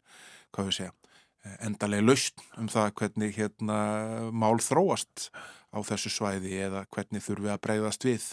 endalega 1.64 2.06
laust 2.06 2.42
um 2.60 2.68
það 2.70 2.94
hvernig 3.00 3.38
hérna, 3.38 3.80
mál 4.32 4.60
þróast 4.62 5.30
á 5.74 5.80
þessu 5.86 6.12
svæði 6.12 6.58
eða 6.68 6.86
hvernig 6.92 7.24
þurfum 7.24 7.48
við 7.48 7.54
að 7.54 7.64
breyðast 7.66 8.06
við 8.06 8.30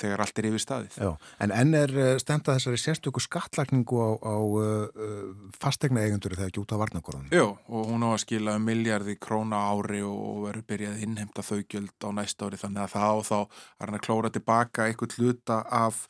þegar 0.00 0.22
allt 0.24 0.40
er 0.40 0.48
yfir 0.48 0.62
staðið. 0.62 0.96
Já, 0.98 1.10
en 1.44 1.54
enn 1.54 1.78
er 1.78 1.94
eh, 1.94 2.12
stendað 2.22 2.58
þessari 2.58 2.80
sérstöku 2.82 3.22
skattlagningu 3.22 4.00
á, 4.02 4.10
á 4.18 4.36
uh, 4.36 5.34
fastegna 5.60 6.02
eigendur 6.02 6.34
þegar 6.34 6.50
ekki 6.50 6.62
út 6.64 6.74
á 6.74 6.82
varnakorðunum. 6.82 7.34
Já, 7.34 7.46
og 7.46 7.90
hún 7.90 8.06
á 8.06 8.10
að 8.10 8.22
skila 8.24 8.56
miljardi 8.62 9.16
króna 9.22 9.64
ári 9.70 10.02
og 10.06 10.48
verður 10.48 10.66
byrjað 10.72 10.96
að 10.96 11.04
innhemta 11.08 11.46
þau 11.46 11.60
gjöld 11.62 12.08
á 12.08 12.10
næsta 12.18 12.48
ári 12.48 12.60
þannig 12.64 12.86
að 12.86 12.96
þá 12.96 13.30
þá 13.30 13.38
er 13.38 13.86
hann 13.86 14.00
að 14.00 14.06
klóra 14.08 14.32
tilbaka 14.34 14.88
eitthvað 14.88 15.18
hluta 15.20 15.60
af 15.70 16.04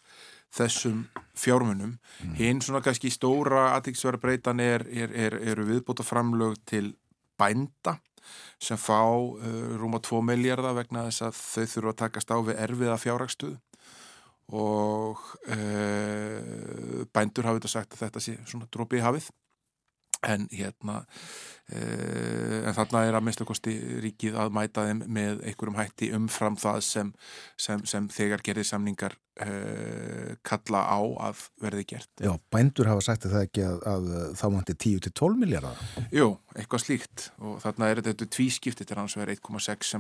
þessum 0.55 1.05
fjármunum. 1.37 1.97
Mm. 2.23 2.35
Hinn 2.39 2.63
svona 2.63 2.83
kannski 2.85 3.11
stóra 3.13 3.73
aðtíksverða 3.75 4.23
breytan 4.23 4.63
er, 4.63 4.87
er, 4.87 5.13
er, 5.13 5.39
eru 5.53 5.67
viðbúta 5.69 6.07
framlög 6.07 6.61
til 6.69 6.93
bænda 7.41 7.99
sem 8.63 8.81
fá 8.81 9.01
uh, 9.05 9.37
rúma 9.81 10.01
2 10.03 10.23
miljardar 10.25 10.77
vegna 10.79 11.07
þess 11.09 11.29
að 11.29 11.39
þau 11.41 11.65
þurfa 11.75 11.95
að 11.95 12.01
takast 12.03 12.35
á 12.35 12.37
við 12.41 12.61
erfiða 12.67 12.99
fjárrakstuð 13.03 13.57
og 14.55 15.23
uh, 15.55 17.05
bændur 17.15 17.49
hafið 17.49 17.63
þetta 17.63 17.73
sagt 17.73 17.97
að 17.97 18.05
þetta 18.07 18.25
sé 18.27 18.37
svona 18.45 18.69
drópi 18.73 19.01
í 19.01 19.05
hafið 19.05 19.31
en 20.29 20.47
hérna 20.53 21.01
uh, 21.05 22.61
en 22.69 22.77
þarna 22.77 23.05
er 23.09 23.19
að 23.19 23.27
minnstakosti 23.27 23.75
ríkið 24.05 24.39
að 24.41 24.55
mæta 24.57 24.87
þeim 24.89 25.05
með 25.07 25.45
einhverjum 25.49 25.79
hætti 25.79 26.11
umfram 26.17 26.57
það 26.61 26.81
sem, 26.87 27.13
sem, 27.61 27.85
sem 27.89 28.09
þegar 28.13 28.45
gerir 28.47 28.69
samningar 28.69 29.17
uh, 29.45 30.35
kalla 30.47 30.83
á 30.85 31.01
að 31.29 31.45
verði 31.63 31.87
gert. 31.95 32.11
Já, 32.25 32.33
bændur 32.55 32.91
hafa 32.93 33.07
sagt 33.09 33.29
að 33.29 33.37
það 33.37 33.47
ekki 33.49 33.67
að, 33.69 33.79
að 33.95 34.11
þá 34.41 34.47
mætti 34.57 34.79
10-12 34.89 35.39
miljardar. 35.45 35.87
Jú, 36.15 36.29
eitthvað 36.57 36.85
slíkt 36.87 37.29
og 37.41 37.63
þarna 37.65 37.93
er 37.93 38.03
þetta 38.09 38.29
tvískipt, 38.39 38.83
þetta 38.83 38.97
er 38.97 39.05
hans 39.05 39.17
verið 39.21 39.41
1,6 39.41 39.97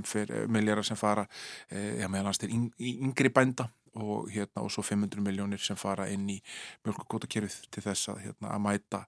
miljardar 0.53 0.91
sem 0.91 1.01
fara, 1.01 1.29
uh, 1.71 1.89
já 2.01 2.09
meðan 2.09 2.33
hans 2.33 2.45
er 2.45 2.55
yngri 2.55 3.33
bænda 3.35 3.71
og, 3.95 4.31
hérna, 4.33 4.65
og 4.65 4.73
svo 4.75 4.85
500 4.87 5.23
miljónir 5.25 5.63
sem 5.63 5.79
fara 5.79 6.09
inn 6.13 6.27
í 6.31 6.39
mjölkugótakerfið 6.87 7.69
til 7.75 7.85
þess 7.85 8.13
að, 8.13 8.23
hérna, 8.29 8.55
að 8.55 8.65
mæta 8.67 9.05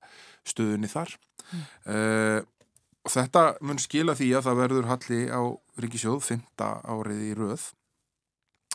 stöðunni 0.47 0.91
þar 0.91 1.17
mm. 1.53 1.65
uh, 1.95 2.41
og 3.07 3.15
þetta 3.15 3.47
mun 3.63 3.83
skila 3.83 4.17
því 4.19 4.33
að 4.35 4.47
það 4.49 4.63
verður 4.63 4.91
halli 4.91 5.21
á 5.31 5.43
Ríkisjóð 5.83 6.23
5. 6.27 6.47
árið 6.91 7.27
í 7.29 7.35
röð 7.39 7.67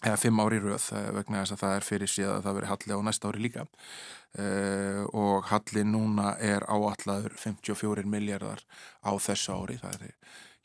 eða 0.02 0.18
5 0.18 0.42
ári 0.42 0.58
í 0.58 0.64
röð 0.64 0.88
eh, 0.98 1.10
vegna 1.18 1.42
þess 1.42 1.56
að 1.56 1.62
það 1.62 1.76
er 1.76 1.86
fyrir 1.86 2.12
síðan 2.12 2.38
að 2.38 2.46
það 2.46 2.58
veri 2.58 2.70
halli 2.72 2.98
á 2.98 3.00
næsta 3.06 3.30
ári 3.30 3.44
líka 3.44 3.66
uh, 3.66 5.02
og 5.18 5.50
halli 5.52 5.84
núna 5.86 6.32
er 6.42 6.66
áallaður 6.66 7.36
54 7.38 8.06
miljardar 8.10 8.64
á 9.06 9.12
þessu 9.22 9.58
ári 9.58 9.78
það 9.82 10.08
er, 10.08 10.16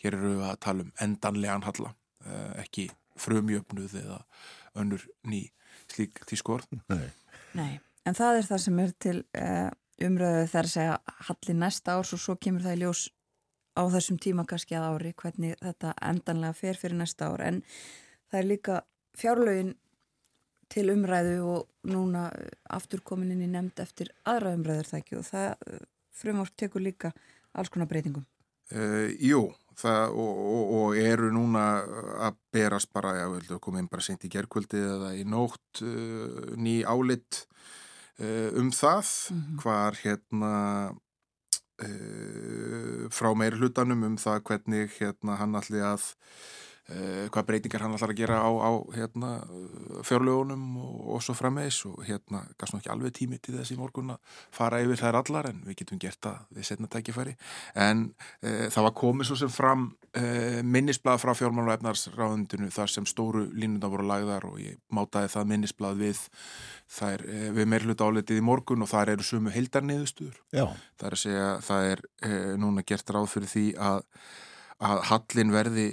hér 0.02 0.16
eru 0.16 0.32
við 0.36 0.46
að 0.48 0.60
tala 0.64 0.86
um 0.86 0.94
endanlegan 1.04 1.66
halla 1.68 1.92
uh, 1.92 2.52
ekki 2.62 2.88
frumjöfnuð 3.20 3.98
eða 4.00 4.20
önnur 4.76 5.02
ný 5.26 5.46
slík 5.92 6.22
tískor 6.28 6.64
Nei. 6.88 7.08
Nei, 7.56 7.72
en 8.04 8.16
það 8.16 8.40
er 8.40 8.48
það 8.50 8.62
sem 8.64 8.80
er 8.82 8.94
til 9.02 9.18
uh, 9.38 9.70
umröðu 10.06 10.46
þar 10.52 10.68
að 10.68 10.74
segja 10.74 10.96
hallið 11.28 11.60
næsta 11.60 11.96
árs 11.96 12.12
og 12.16 12.22
svo 12.22 12.36
kemur 12.40 12.66
það 12.66 12.76
í 12.76 12.82
ljós 12.82 13.06
á 13.76 13.82
þessum 13.92 14.20
tíma 14.20 14.44
kannski 14.48 14.76
að 14.76 14.88
ári 14.90 15.14
hvernig 15.16 15.56
þetta 15.62 15.94
endanlega 16.10 16.56
fer 16.56 16.78
fyrir 16.80 16.98
næsta 17.00 17.30
ár. 17.32 17.44
En 17.44 17.62
það 18.30 18.38
er 18.40 18.48
líka 18.50 18.78
fjárlögin 19.16 19.74
til 20.72 20.88
umræðu 20.90 21.36
og 21.46 21.90
núna 21.92 22.28
aftur 22.74 23.04
komin 23.06 23.34
inn 23.34 23.44
í 23.46 23.50
nefnd 23.52 23.84
eftir 23.84 24.10
aðra 24.26 24.56
umræður 24.56 24.90
það 24.90 25.02
ekki 25.02 25.18
og 25.20 25.28
það 25.28 25.76
frumvárt 26.16 26.56
tekur 26.58 26.82
líka 26.82 27.12
alls 27.56 27.70
konar 27.72 27.88
breytingum. 27.90 28.26
Uh, 28.72 29.12
jú, 29.22 29.44
það, 29.80 30.16
og, 30.16 30.42
og, 30.56 30.74
og 30.80 30.98
eru 31.00 31.30
núna 31.34 31.64
að 32.28 32.38
berast 32.54 32.92
bara, 32.96 33.14
já, 33.20 33.26
við 33.32 33.56
komum 33.64 33.88
bara 33.92 34.04
sent 34.04 34.26
í 34.26 34.32
gerkvöldi 34.32 34.82
eða 34.82 35.14
í 35.16 35.24
nótt 35.28 35.82
uh, 35.84 36.52
ný 36.56 36.80
álit 36.86 37.42
uh, 38.20 38.52
um 38.60 38.70
það, 38.72 39.10
mm 39.30 39.42
-hmm. 39.42 39.58
hvar 39.62 40.00
hérna 40.04 40.54
frá 43.12 43.34
meir 43.36 43.52
hlutanum 43.52 44.02
um 44.02 44.14
það 44.16 44.38
hvernig 44.48 44.94
hérna 44.96 45.34
hann 45.36 45.54
allir 45.54 45.84
að 45.84 46.06
Uh, 46.08 46.75
hvað 46.86 47.46
breytingar 47.48 47.82
hann 47.82 47.96
ætlar 47.96 48.12
að 48.12 48.20
gera 48.20 48.36
á, 48.46 48.50
á 48.62 48.70
hérna, 48.94 49.30
fjárlögunum 50.06 50.76
og, 50.78 50.98
og 51.16 51.24
svo 51.24 51.34
frammeðis 51.34 51.80
og 51.88 51.98
hérna 52.06 52.44
gafst 52.60 52.76
nú 52.76 52.78
ekki 52.78 52.92
alveg 52.94 53.16
tími 53.16 53.40
til 53.42 53.56
þess 53.56 53.74
í 53.74 53.78
morgun 53.80 54.12
að 54.14 54.36
fara 54.54 54.78
yfir 54.84 55.00
þær 55.00 55.18
allar 55.18 55.50
en 55.50 55.64
við 55.66 55.80
getum 55.80 56.00
gert 56.02 56.20
það 56.22 56.44
við 56.54 56.68
setna 56.70 56.90
tækifæri. 56.92 57.34
En 57.74 58.06
uh, 58.14 58.68
það 58.70 58.86
var 58.86 58.96
komið 59.02 59.30
svo 59.32 59.40
sem 59.42 59.52
fram 59.56 59.88
uh, 59.90 60.62
minnisblad 60.62 61.22
frá 61.24 61.34
fjármálu 61.34 61.72
og 61.72 61.76
efnarsráðundinu 61.80 62.70
þar 62.78 62.94
sem 62.94 63.10
stóru 63.10 63.48
línundar 63.50 63.90
voru 63.90 64.06
lagðar 64.06 64.46
og 64.46 64.62
ég 64.62 64.78
mátaði 64.94 65.34
það 65.34 65.52
minnisblad 65.56 65.98
við 65.98 66.22
þær, 66.86 67.26
við 67.56 67.70
meirluta 67.74 68.06
áletið 68.06 68.38
í 68.38 68.46
morgun 68.46 68.86
og 68.86 68.94
þar 68.94 69.16
eru 69.16 69.26
sumu 69.26 69.50
heildarniðustuður 69.50 70.38
það 70.54 71.06
er 71.08 71.16
að 71.16 71.22
segja 71.24 71.48
það 71.66 71.88
er 71.90 72.02
núna 72.62 72.84
gert 72.86 73.10
ráð 73.10 73.32
fyrir 73.32 73.50
því 73.50 73.64
að 73.82 74.04
að 74.84 75.02
hallin 75.08 75.52
verði 75.54 75.86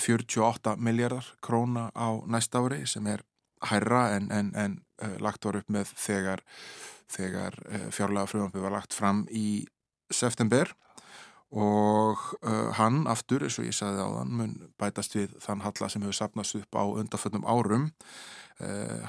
48 0.00 0.72
eh, 0.72 0.80
miljardar 0.80 1.26
króna 1.44 1.90
á 1.92 2.24
næsta 2.24 2.62
ári 2.64 2.84
sem 2.88 3.06
er 3.06 3.24
hærra 3.68 4.14
en, 4.16 4.30
en, 4.32 4.52
en 4.56 4.78
uh, 5.02 5.16
lagt 5.20 5.44
var 5.44 5.60
upp 5.60 5.68
með 5.72 5.92
þegar, 5.96 6.44
þegar 7.12 7.58
uh, 7.68 7.90
fjárlega 7.92 8.30
frumvampið 8.30 8.64
var 8.64 8.76
lagt 8.78 8.96
fram 8.96 9.24
í 9.30 9.64
september 10.12 10.72
og 11.54 12.18
hann 12.74 13.04
aftur, 13.06 13.44
eins 13.46 13.60
og 13.62 13.68
ég 13.68 13.76
sagði 13.76 14.02
á 14.02 14.10
þann, 14.10 14.30
mun 14.34 14.54
bætast 14.80 15.12
við 15.14 15.36
þann 15.38 15.60
halla 15.62 15.86
sem 15.92 16.02
hefur 16.02 16.16
sapnast 16.18 16.56
upp 16.58 16.74
á 16.74 16.82
undanföldum 16.82 17.46
árum. 17.46 17.84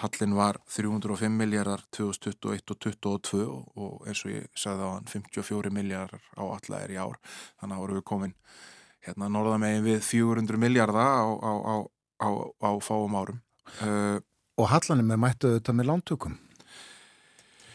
Hallin 0.03 0.35
var 0.37 0.59
305 0.69 1.33
miljardar 1.39 1.81
2021 1.97 2.69
og 2.69 2.83
2022 2.85 3.41
og 3.49 4.05
eins 4.05 4.21
og 4.27 4.35
ég 4.35 4.45
sagði 4.53 4.85
á 4.85 4.93
þann 4.93 5.09
54 5.15 5.73
miljardar 5.73 6.21
á 6.37 6.43
alla 6.45 6.83
er 6.85 6.93
í 6.93 7.01
ár, 7.01 7.17
þannig 7.57 7.79
að 7.79 7.81
voru 7.81 7.97
við 7.97 8.07
komin 8.13 8.37
hérna 9.05 9.29
norðamegin 9.31 9.85
við 9.85 9.99
400 10.05 10.61
miljardar 10.61 11.21
á, 11.21 11.25
á, 11.25 11.75
á, 12.25 12.29
á 12.65 12.71
fáum 12.81 13.17
árum. 13.17 13.41
Uh, 13.81 14.17
og 14.57 14.69
hallanum 14.71 15.13
er 15.13 15.21
mættuð 15.21 15.57
þetta 15.57 15.75
með 15.75 15.89
lántökum? 15.91 16.35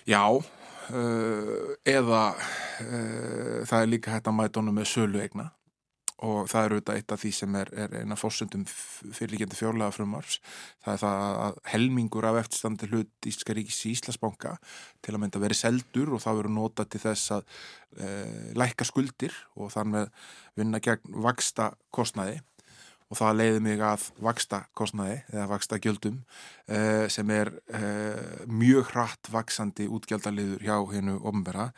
Já, 0.09 0.25
uh, 0.31 1.71
eða 1.87 2.23
uh, 2.35 3.57
það 3.69 3.79
er 3.81 3.91
líka 3.91 4.15
hægt 4.15 4.31
að 4.31 4.39
mæta 4.41 4.63
honum 4.63 4.81
með 4.81 4.91
sölu 4.95 5.23
egna 5.23 5.51
og 6.27 6.49
það 6.51 6.65
er 6.65 6.75
auðvitað 6.75 6.99
eitt 6.99 7.15
af 7.15 7.23
því 7.23 7.31
sem 7.33 7.57
er, 7.57 7.71
er 7.85 7.95
eina 8.03 8.17
fórsöndum 8.19 8.67
fyrirlíkjandi 8.69 9.57
fjárlega 9.57 9.95
frumvars 9.95 10.39
það 10.85 10.93
er 10.93 11.01
það 11.05 11.39
að 11.47 11.61
helmingur 11.73 12.29
af 12.29 12.41
eftirstandi 12.43 12.91
hlut 12.91 13.31
Íslandska 13.31 13.57
ríkis 13.57 13.81
í 13.89 13.95
Íslandsbanka 13.95 14.57
til 15.01 15.15
að 15.15 15.23
mynda 15.25 15.43
verið 15.43 15.63
seldur 15.63 16.13
og 16.17 16.25
það 16.25 16.43
verið 16.43 16.57
nota 16.59 16.87
til 16.91 17.03
þess 17.07 17.35
að 17.39 17.47
e, 17.97 18.11
lækka 18.61 18.89
skuldir 18.89 19.37
og 19.57 19.73
þann 19.73 19.95
með 19.97 20.13
vinna 20.61 20.83
gegn 20.85 21.21
vaksta 21.25 21.71
kostnaði 21.95 22.41
og 23.11 23.19
það 23.19 23.37
leiði 23.41 23.61
mig 23.65 23.83
að 23.83 24.07
vaksta 24.23 24.61
kostnaði 24.79 25.17
eða 25.33 25.49
vaksta 25.51 25.81
gjöldum 25.83 26.21
eh, 26.71 27.07
sem 27.11 27.31
er 27.35 27.51
eh, 27.75 28.45
mjög 28.47 28.93
hratt 28.93 29.31
vaksandi 29.35 29.89
útgjaldaliður 29.91 30.63
hjá 30.63 30.77
hennu 30.93 31.17
ofnbæra. 31.19 31.71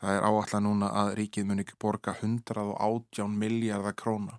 Það 0.00 0.14
er 0.16 0.28
áallega 0.28 0.62
núna 0.64 0.92
að 1.02 1.14
ríkið 1.20 1.48
muni 1.50 1.66
borga 1.80 2.16
118 2.22 3.40
miljardar 3.40 3.96
króna 3.98 4.38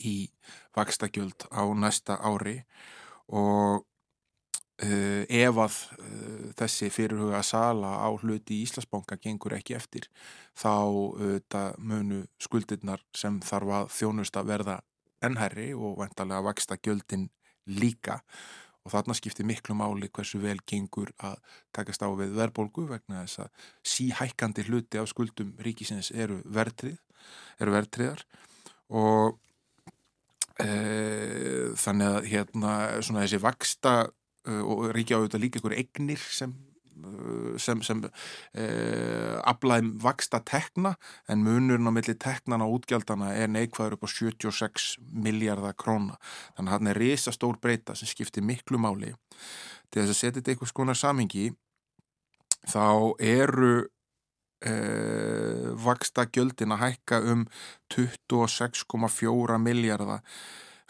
í 0.00 0.30
vaksta 0.76 1.10
gjöld 1.12 1.46
á 1.52 1.62
næsta 1.76 2.20
ári 2.24 2.62
og 3.28 3.84
Uh, 4.82 5.22
ef 5.30 5.54
að 5.54 5.74
uh, 6.02 6.46
þessi 6.58 6.88
fyrirhuga 6.90 7.44
sala 7.46 7.92
á 8.02 8.10
hluti 8.10 8.56
í 8.56 8.64
Íslandsbanka 8.66 9.20
gengur 9.22 9.54
ekki 9.54 9.76
eftir 9.78 10.08
þá 10.58 10.72
uh, 11.14 11.68
munu 11.78 12.24
skuldirnar 12.42 13.04
sem 13.14 13.38
þarf 13.38 13.70
að 13.70 13.92
þjónusta 13.94 14.42
verða 14.42 14.80
ennherri 15.22 15.72
og 15.74 15.98
vantarlega 16.00 16.44
vaksta 16.44 16.78
gjöldin 16.80 17.28
líka. 17.66 18.20
Og 18.84 18.92
þarna 18.92 19.16
skiptir 19.16 19.46
miklu 19.48 19.76
máli 19.78 20.10
hversu 20.12 20.38
vel 20.42 20.58
gengur 20.68 21.14
að 21.24 21.38
takast 21.72 22.02
á 22.04 22.08
við 22.12 22.34
verðbólgu 22.36 22.84
vegna 22.90 23.22
þess 23.22 23.44
að 23.46 23.70
síhækkandi 23.94 24.66
hluti 24.68 25.00
af 25.00 25.08
skuldum 25.08 25.54
ríkisins 25.64 26.10
eru 26.12 26.42
verðtrið, 26.44 26.98
eru 27.64 27.72
verðtriðar 27.72 28.26
og 28.92 29.38
e, 30.60 30.68
þannig 31.80 32.10
að 32.10 32.28
hérna 32.28 32.74
svona 33.00 33.24
þessi 33.24 33.40
vaksta 33.40 33.94
e, 34.04 34.60
og 34.60 34.90
ríkja 34.92 35.16
á 35.16 35.18
auðvitað 35.22 35.44
líka 35.46 35.62
ykkur 35.62 35.78
egnir 35.80 36.28
sem 36.28 36.52
sem, 37.60 37.80
sem 37.84 38.02
eh, 38.54 39.36
aflæðum 39.46 39.94
vaksta 40.02 40.40
tekna 40.46 40.94
en 41.30 41.42
munurinn 41.44 41.90
á 41.90 41.92
milli 41.94 42.14
teknana 42.20 42.66
og 42.68 42.80
útgjaldana 42.80 43.32
er 43.34 43.50
neikvæður 43.52 43.96
upp 43.96 44.06
á 44.06 44.10
76 44.10 44.88
miljardar 45.12 45.76
króna. 45.78 46.18
Þannig 46.56 46.70
að 46.70 46.74
hann 46.76 46.92
er 46.92 47.00
risa 47.02 47.34
stór 47.34 47.58
breyta 47.62 47.96
sem 47.98 48.10
skiptir 48.10 48.46
miklu 48.46 48.80
máli. 48.80 49.14
Til 49.90 50.02
þess 50.02 50.14
að 50.14 50.20
setja 50.20 50.38
þetta 50.40 50.54
eitthvað 50.54 50.72
skonar 50.72 50.98
samingi 50.98 51.48
þá 52.70 52.86
eru 53.22 53.74
eh, 54.64 55.72
vaksta 55.84 56.26
gjöldin 56.30 56.74
að 56.76 56.84
hækka 56.86 57.20
um 57.32 57.48
26,4 57.92 59.58
miljardar 59.62 60.24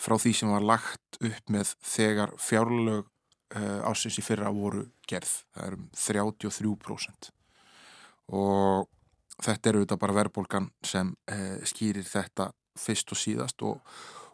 frá 0.01 0.17
því 0.19 0.33
sem 0.37 0.51
var 0.51 0.65
lagt 0.67 1.19
upp 1.23 1.51
með 1.53 1.75
þegar 1.87 2.35
fjárlög 2.43 3.11
ásins 3.87 4.19
í 4.19 4.25
fyrra 4.25 4.51
voru 4.55 4.85
gerð. 5.09 5.31
Það 5.55 5.67
er 5.67 5.79
um 5.79 5.87
33% 5.95 7.31
og 8.35 8.89
þetta 9.45 9.69
er 9.69 9.79
auðvitað 9.79 10.01
bara 10.01 10.17
verðbólgan 10.17 10.69
sem 10.87 11.11
uh, 11.31 11.59
skýrir 11.67 12.07
þetta 12.09 12.51
fyrst 12.79 13.13
og 13.13 13.21
síðast 13.21 13.65
og, 13.67 13.83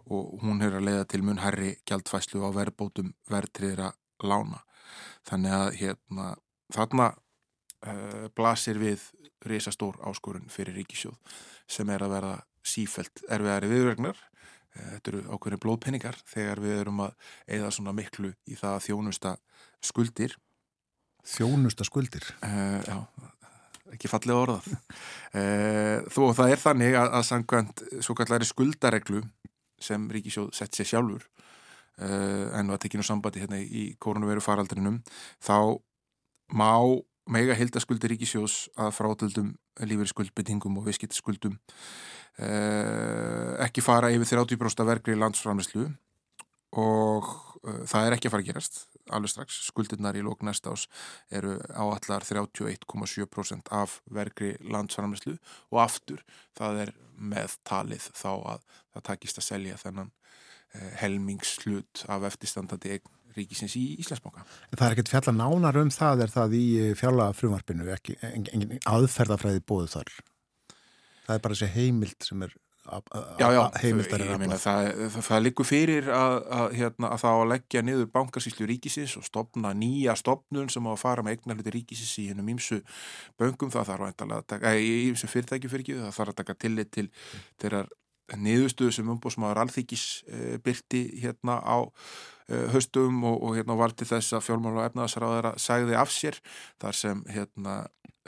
og 0.09 0.45
hún 0.45 0.63
er 0.65 0.77
að 0.79 0.87
leiða 0.87 1.09
til 1.11 1.23
mun 1.27 1.43
herri 1.43 1.75
gjaldfæslu 1.89 2.45
á 2.47 2.51
verðbótum 2.55 3.13
verðtriðra 3.31 3.91
lána. 4.23 4.63
Þannig 5.29 5.57
að 5.57 5.69
hérna, 5.81 6.29
þarna 6.73 7.11
uh, 7.11 8.29
blasir 8.37 8.81
við 8.81 9.09
reysastór 9.45 9.99
áskorun 10.05 10.49
fyrir 10.53 10.79
ríkisjóð 10.81 11.19
sem 11.71 11.91
er 11.91 12.05
að 12.05 12.17
vera 12.17 12.35
sífælt 12.67 13.25
erfiðari 13.29 13.71
viðregnar 13.73 14.19
Eh, 14.21 14.30
þetta 14.77 15.13
eru 15.13 15.23
ákveðinu 15.27 15.61
blóðpenningar 15.65 16.19
þegar 16.29 16.63
við 16.63 16.77
erum 16.79 17.03
að 17.05 17.35
eða 17.57 17.73
svona 17.75 17.95
miklu 17.97 18.33
í 18.47 18.57
það 18.59 18.77
að 18.77 18.87
þjónusta 18.87 19.35
skuldir. 19.85 20.37
Þjónusta 21.27 21.87
skuldir? 21.87 22.27
Uh, 22.45 22.79
já, 22.87 22.97
ekki 23.97 24.11
fallið 24.11 24.39
orðað. 24.39 24.71
Uh, 25.35 26.09
þó 26.13 26.23
það 26.39 26.55
er 26.55 26.65
þannig 26.65 26.97
að, 27.03 27.13
að 27.19 27.29
sangkvæmt 27.33 27.85
svo 28.01 28.17
kallari 28.19 28.49
skuldareglu 28.49 29.23
sem 29.81 30.09
Ríkisjóð 30.13 30.51
sett 30.57 30.77
sér 30.77 30.91
sjálfur 30.93 31.25
uh, 31.25 32.49
en 32.59 32.73
að 32.73 32.83
tekinu 32.85 33.07
sambandi 33.07 33.43
hérna 33.43 33.61
í 33.61 33.91
koronaviru 34.03 34.45
faraldrinum 34.45 35.01
þá 35.43 35.81
má 36.53 36.73
mega 37.31 37.55
hildaskuldir 37.57 38.15
Ríkisjóðs 38.15 38.69
að 38.81 38.95
frátöldum 38.97 39.53
lífeyri 39.81 40.11
skuldbyttingum 40.11 40.81
og 40.81 40.89
viðskiptskuldum 40.89 41.55
Eh, 41.55 42.20
ekki 42.41 43.83
fara 43.85 44.09
yfir 44.15 44.39
30% 44.39 44.87
verkri 44.89 45.17
landsframlislu 45.19 45.89
og 46.79 47.27
uh, 47.67 47.83
það 47.89 48.07
er 48.07 48.17
ekki 48.17 48.29
að 48.29 48.35
fara 48.35 48.45
að 48.45 48.51
gerast 48.53 48.81
alveg 49.11 49.33
strax, 49.33 49.57
skuldirnar 49.67 50.15
í 50.15 50.23
lók 50.23 50.45
næsta 50.47 50.71
ás 50.71 50.87
eru 51.35 51.57
áallar 51.75 52.23
31,7% 52.23 53.73
af 53.75 53.99
verkri 54.07 54.55
landsframlislu 54.63 55.35
og 55.73 55.83
aftur 55.83 56.23
það 56.59 56.85
er 56.87 56.93
með 57.19 57.59
talið 57.67 58.07
þá 58.15 58.31
að 58.31 58.67
það 58.95 59.07
takist 59.11 59.41
að 59.43 59.49
selja 59.49 59.81
þennan 59.83 60.13
uh, 60.13 60.91
helmingslut 61.03 62.05
af 62.09 62.29
eftirstandandi 62.31 62.95
eign 62.97 63.17
ríkisins 63.31 63.77
í 63.79 63.85
Íslandsbóka. 64.03 64.43
Það 64.75 64.87
er 64.89 64.95
ekkert 64.97 65.11
fjalla 65.13 65.35
nánar 65.37 65.77
um 65.79 65.91
það 65.95 66.25
er 66.25 66.33
það 66.33 66.55
í 66.59 66.65
fjalla 66.99 67.29
frumvarpinu, 67.39 67.87
ekki 67.95 68.17
engin 68.27 68.81
aðferðafræði 68.91 69.63
bóðu 69.71 69.87
þar? 69.93 70.11
Það 71.31 71.39
er 71.39 71.47
bara 71.47 71.57
þessi 71.57 71.73
heimild 71.79 72.27
sem 72.27 72.45
er 72.49 72.59
heimildar 72.91 74.23
er 74.25 74.33
að 74.35 74.55
það, 74.59 74.89
það, 75.13 75.25
það 75.27 75.43
likur 75.45 75.69
fyrir 75.69 76.09
að, 76.15 76.37
að, 76.57 76.65
hérna, 76.79 77.11
að 77.13 77.23
þá 77.23 77.29
að 77.31 77.43
leggja 77.53 77.83
niður 77.87 78.09
bankasíslu 78.15 78.69
ríkisins 78.71 79.15
og 79.21 79.27
stopna 79.27 79.73
nýja 79.77 80.17
stopnun 80.19 80.71
sem 80.73 80.89
á 80.89 80.91
að 80.91 81.03
fara 81.03 81.25
með 81.27 81.37
eignarleiti 81.37 81.75
ríkisins 81.77 82.17
í 82.23 82.27
hennum 82.31 82.51
ímsu 82.55 82.81
böngum 83.41 83.73
það 83.75 83.93
þarf 83.93 84.09
að 84.11 84.47
taka, 84.51 84.75
í 84.75 84.91
ímsu 85.11 85.31
fyrirtæki 85.31 85.71
fyrir 85.71 85.87
ekki 85.87 85.99
það 86.01 86.17
þarf 86.19 86.35
að 86.35 86.41
taka 86.43 86.59
tillit 86.65 86.93
til 86.97 87.07
þeirrar 87.61 87.93
niðurstöðu 88.39 88.95
sem 88.95 89.13
umbóðsmaður 89.15 89.63
alþykis 89.65 90.05
uh, 90.29 90.57
byrti 90.65 91.05
hérna 91.23 91.59
á 91.63 91.79
uh, 91.83 92.67
höstum 92.75 93.23
og, 93.27 93.41
og 93.43 93.57
hérna 93.59 93.79
var 93.79 93.95
til 93.95 94.09
þess 94.11 94.37
að 94.37 94.47
fjármála 94.49 94.85
og 94.85 94.91
efnaðsraðara 94.91 95.55
sagði 95.61 95.99
af 95.99 96.13
sér 96.15 96.39
þar 96.83 96.99
sem 97.01 97.25
hérna 97.31 97.81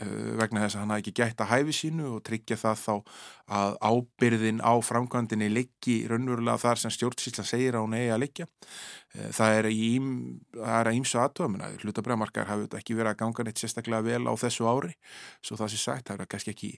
uh, 0.03 0.33
vegna 0.41 0.65
þess 0.65 0.79
að 0.79 0.83
hann 0.83 0.95
hafi 0.95 1.05
ekki 1.05 1.15
gætt 1.21 1.45
að 1.45 1.53
hæfi 1.53 1.77
sínu 1.79 2.09
og 2.17 2.25
tryggja 2.27 2.59
það 2.61 2.83
þá 2.83 2.93
að 3.61 3.79
ábyrðin 3.85 4.65
á 4.65 4.73
framkvæmdini 4.89 5.51
liggi 5.53 5.97
raunverulega 6.11 6.59
þar 6.65 6.83
sem 6.83 6.95
stjórnsýsla 6.95 7.47
segir 7.47 7.79
að 7.79 7.87
hún 7.87 7.97
eigi 7.99 8.13
að 8.15 8.23
liggja. 8.23 8.47
Það 9.13 9.57
er, 9.59 9.67
að 10.73 10.95
ímsu 10.97 11.19
aðtöðamina, 11.21 11.67
hlutabræðmarkar 11.83 12.49
hafi 12.49 12.71
ekki 12.79 12.97
verið 12.97 13.13
að 13.13 13.19
ganga 13.21 13.45
neitt 13.45 13.61
sérstaklega 13.61 14.07
vel 14.07 14.25
á 14.25 14.33
þessu 14.41 14.65
ári, 14.65 14.95
svo 15.45 15.59
það 15.61 15.75
sé 15.75 15.83
sagt, 15.83 16.07
það 16.09 16.23
er 16.25 16.31
kannski 16.33 16.55
ekki 16.55 16.71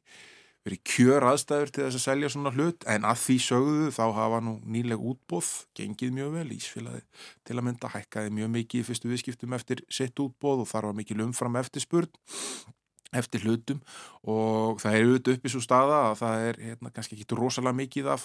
verið 0.64 0.80
kjör 0.88 1.26
aðstæður 1.28 1.72
til 1.72 1.82
þess 1.84 1.98
að 1.98 2.04
selja 2.06 2.30
svona 2.32 2.52
hlut 2.54 2.86
en 2.88 3.04
að 3.04 3.18
því 3.20 3.36
sögðu 3.46 3.88
þá 3.92 4.04
hafa 4.16 4.38
nú 4.44 4.54
nýleg 4.64 5.02
útbóð 5.12 5.50
gengið 5.76 6.14
mjög 6.16 6.30
vel. 6.38 6.46
Ísfélagi 6.56 7.02
til 7.44 7.56
að 7.58 7.66
mynda 7.68 7.90
hækkaði 7.92 8.32
mjög 8.38 8.54
mikið 8.54 8.80
í 8.80 8.86
fyrstu 8.88 9.10
viðskiptum 9.10 9.56
eftir 9.58 9.84
sitt 9.92 10.20
útbóð 10.24 10.64
og 10.64 10.70
þar 10.70 10.88
var 10.88 10.96
mikið 11.00 11.24
umfram 11.26 11.60
eftir 11.60 11.84
spurn 11.84 12.08
eftir 13.14 13.44
hlutum. 13.44 13.82
Og 14.26 14.80
það 14.82 14.96
er 14.96 15.08
auðvitað 15.08 15.36
upp 15.36 15.44
í 15.44 15.52
svo 15.52 15.64
staða 15.64 15.98
að 16.08 16.16
það 16.22 16.46
er 16.48 16.62
hérna, 16.68 16.94
kannski 16.94 17.18
ekki 17.18 17.38
rosalega 17.38 17.80
mikið 17.82 18.08
af, 18.16 18.24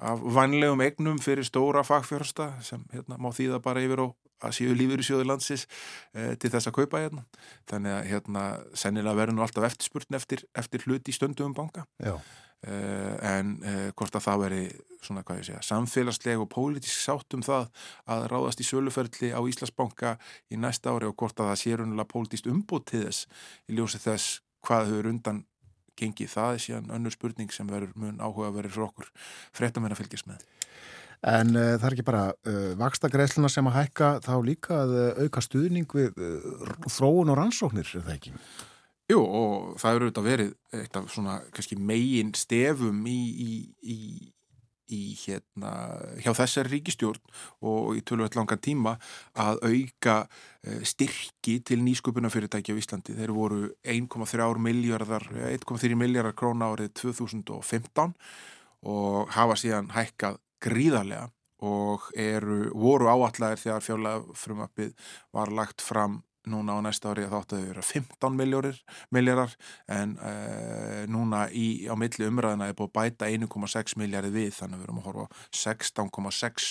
af 0.00 0.24
vanlegum 0.38 0.82
egnum 0.86 1.20
fyrir 1.22 1.46
stóra 1.46 1.84
fagfjörsta 1.86 2.54
sem 2.64 2.82
hérna, 2.94 3.20
má 3.20 3.30
þýða 3.34 3.60
bara 3.64 3.84
yfir 3.84 4.08
og 4.08 4.16
að 4.44 4.56
séu 4.58 4.74
lífur 4.76 5.02
í 5.02 5.06
sjóðu 5.06 5.28
landsis 5.28 5.66
eh, 6.14 6.34
til 6.40 6.50
þess 6.52 6.70
að 6.70 6.76
kaupa 6.80 7.04
hérna. 7.04 7.24
Þannig 7.70 7.94
að 7.94 8.10
hérna 8.12 8.44
sennilega 8.78 9.20
verður 9.20 9.38
nú 9.38 9.46
alltaf 9.46 9.68
eftirspurn 9.70 10.18
eftir, 10.18 10.44
eftir 10.58 10.84
hluti 10.86 11.12
í 11.12 11.16
stöndu 11.16 11.46
um 11.46 11.56
banka. 11.56 11.86
Eh, 12.66 13.16
en 13.22 13.52
eh, 13.62 13.88
hvort 13.94 14.16
að 14.18 14.24
það 14.24 14.40
veri 14.42 14.62
svona 14.98 15.22
hvað 15.22 15.36
ég 15.38 15.46
segja, 15.46 15.60
samfélagsleg 15.62 16.40
og 16.42 16.48
pólitísk 16.50 17.04
sátt 17.04 17.36
um 17.36 17.44
það 17.46 17.68
að 18.10 18.24
ráðast 18.32 18.62
í 18.64 18.66
söluferðli 18.66 19.30
á 19.30 19.38
Íslandsbanka 19.46 20.16
í 20.50 20.58
næsta 20.58 20.90
ári 20.90 21.06
og 21.06 21.14
hvort 21.20 21.38
að 21.38 21.52
það 21.52 21.60
sé 21.60 21.76
raunulega 21.78 22.10
pólitíst 22.10 22.50
umbútt 22.50 22.88
til 22.90 23.04
þess 23.04 23.28
í 23.70 23.78
ljósi 23.78 24.02
þess 24.02 24.40
hvað 24.66 24.90
hefur 24.90 25.10
undan 25.12 25.44
gengið. 25.98 26.32
Það 26.34 26.56
er 26.56 26.64
síðan 26.66 26.92
önnur 26.98 27.14
spurning 27.14 27.54
sem 27.54 27.70
verður 27.70 27.94
mun 27.94 28.18
áhuga 28.18 28.50
verður 28.54 28.74
fyrir 28.74 28.88
okkur 28.88 29.12
fréttum 29.54 29.86
en 29.86 29.94
að 29.94 30.02
fylgjast 30.02 30.30
með. 30.30 30.42
En 31.26 31.50
uh, 31.56 31.74
það 31.80 31.86
er 31.88 31.96
ekki 31.96 32.06
bara 32.06 32.24
uh, 32.30 32.72
vaksta 32.78 33.10
greiðsluna 33.10 33.50
sem 33.50 33.66
að 33.66 33.78
hækka 33.80 34.10
þá 34.22 34.32
líka 34.46 34.80
að 34.84 34.94
uh, 34.94 35.20
auka 35.24 35.42
stuðning 35.42 35.90
við 35.90 36.18
þróun 36.86 37.32
og 37.34 37.38
rannsóknir, 37.40 37.90
er 37.90 38.06
það 38.06 38.14
ekki? 38.14 38.34
Jú, 39.08 39.20
og 39.24 39.78
það 39.80 39.94
eru 39.96 40.08
auðvitað 40.08 40.26
verið 40.28 40.50
eitt 40.78 40.98
af 41.00 41.06
svona 41.10 41.38
kannski 41.56 41.78
megin 41.80 42.34
stefum 42.36 43.00
í, 43.08 43.16
í, 43.40 43.52
í, 43.80 43.98
í 44.92 45.00
hérna 45.22 45.72
hjá 46.20 46.28
þessari 46.36 46.74
ríkistjórn 46.74 47.32
og 47.66 47.96
í 47.96 48.02
tölvöld 48.06 48.36
langan 48.36 48.60
tíma 48.62 48.92
að 49.32 49.62
auka 49.64 50.18
styrki 50.86 51.56
til 51.64 51.80
nýsköpunafyrirtæki 51.86 52.76
á 52.76 52.80
Íslandi. 52.84 53.16
Þeir 53.16 53.32
voru 53.32 53.62
1,3 53.80 54.60
miljardar, 54.60 55.24
1,3 55.56 55.96
miljardar 55.96 56.36
króna 56.36 56.68
árið 56.74 56.92
2015 57.00 58.12
og 58.92 59.32
hafa 59.32 59.56
síðan 59.56 59.88
hækkað 59.96 60.36
gríðarlega 60.64 61.28
og 61.66 62.06
eru, 62.14 62.68
voru 62.78 63.10
áallæðir 63.10 63.62
þegar 63.64 63.84
fjárlega 63.84 64.38
frumappið 64.38 65.12
var 65.34 65.50
lagt 65.54 65.82
fram 65.82 66.20
núna 66.48 66.78
á 66.78 66.80
næsta 66.80 67.10
ári 67.12 67.24
að 67.26 67.34
þáttu 67.34 67.56
að 67.56 67.62
þau 67.62 67.68
vera 67.68 67.84
15 67.84 68.36
miljórar 69.12 69.54
en 69.92 70.14
uh, 70.16 71.02
núna 71.10 71.42
í, 71.52 71.88
á 71.88 71.94
milli 71.98 72.28
umræðina 72.28 72.70
er 72.70 72.76
búið 72.78 72.92
bæta 72.96 73.28
1,6 73.28 73.96
miljardi 74.00 74.30
við 74.34 74.54
þannig 74.56 74.78
að 74.78 74.80
við 74.80 74.86
erum 74.88 75.00
að 75.02 75.08
horfa 75.08 75.26
16,6 75.62 76.70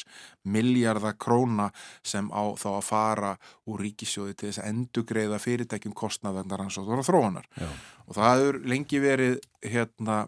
miljardar 0.56 1.18
króna 1.22 1.70
sem 2.02 2.32
á 2.34 2.44
þá 2.58 2.70
að 2.74 2.88
fara 2.88 3.36
úr 3.68 3.86
ríkisjóði 3.86 4.38
til 4.38 4.50
þess 4.50 4.64
að 4.64 4.72
endugreiða 4.72 5.42
fyrirtækjum 5.44 5.98
kostnaðvendar 5.98 6.66
hans 6.66 6.80
og 6.82 6.90
þróunar. 7.06 7.48
Og 8.08 8.18
það 8.18 8.48
er 8.48 8.60
lengi 8.74 9.04
verið 9.04 9.40
hérna 9.62 10.26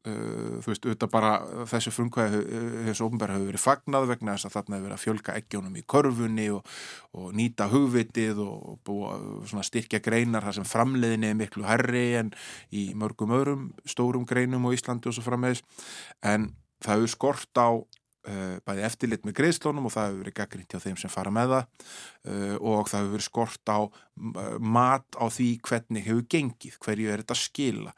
Uh, 0.00 0.62
þú 0.64 0.70
veist, 0.70 0.86
auðvitað 0.86 1.10
bara 1.12 1.30
þessu 1.68 1.90
frumkvæði 1.92 2.38
þessu 2.86 3.04
ofnbæra 3.04 3.34
hefur 3.36 3.50
verið 3.50 3.60
fagnað 3.60 4.06
vegna 4.08 4.32
þess 4.32 4.48
að 4.48 4.54
þarna 4.54 4.78
hefur 4.78 4.86
verið 4.86 4.94
að 4.96 5.02
fjölga 5.02 5.34
eggjónum 5.36 5.74
í 5.76 5.82
korfunni 5.92 6.46
og, 6.54 6.70
og 7.20 7.26
nýta 7.36 7.66
hugvitið 7.68 8.40
og 8.40 8.78
búa 8.88 9.18
svona 9.50 9.66
styrkja 9.68 10.00
greinar 10.00 10.46
þar 10.46 10.56
sem 10.56 10.68
framleiðinni 10.70 11.28
er 11.28 11.36
miklu 11.36 11.66
herri 11.68 12.06
en 12.22 12.32
í 12.72 12.86
mörgum 12.96 13.34
öðrum 13.36 13.68
stórum 13.84 14.24
greinum 14.24 14.64
á 14.64 14.72
Íslandi 14.72 15.12
og 15.12 15.18
svo 15.18 15.26
frammeðis 15.26 15.60
en 16.24 16.48
það 16.80 16.96
hefur 16.96 17.14
skort 17.18 17.60
á 17.60 17.68
uh, 17.76 18.56
bæði 18.64 18.88
eftirlit 18.88 19.28
með 19.28 19.36
greiðslónum 19.42 19.90
og 19.90 19.96
það 19.98 20.08
hefur 20.08 20.24
verið 20.24 20.38
gaggrínt 20.40 20.72
hjá 20.72 20.84
þeim 20.86 20.98
sem 21.04 21.12
fara 21.12 21.34
með 21.34 21.58
það 21.58 21.62
uh, 21.68 22.56
og 22.56 22.88
það 22.88 23.02
hefur 23.02 23.14
verið 23.18 23.28
skort 23.28 23.76
á 23.76 23.80
mat 24.60 25.20
á 25.20 25.24
því 25.28 25.52
hvernig 25.68 26.08
hefur 26.08 26.26
gengið, 26.32 26.80
hverju 26.80 27.12
er 27.12 27.22
þetta 27.24 27.40
skila 27.44 27.96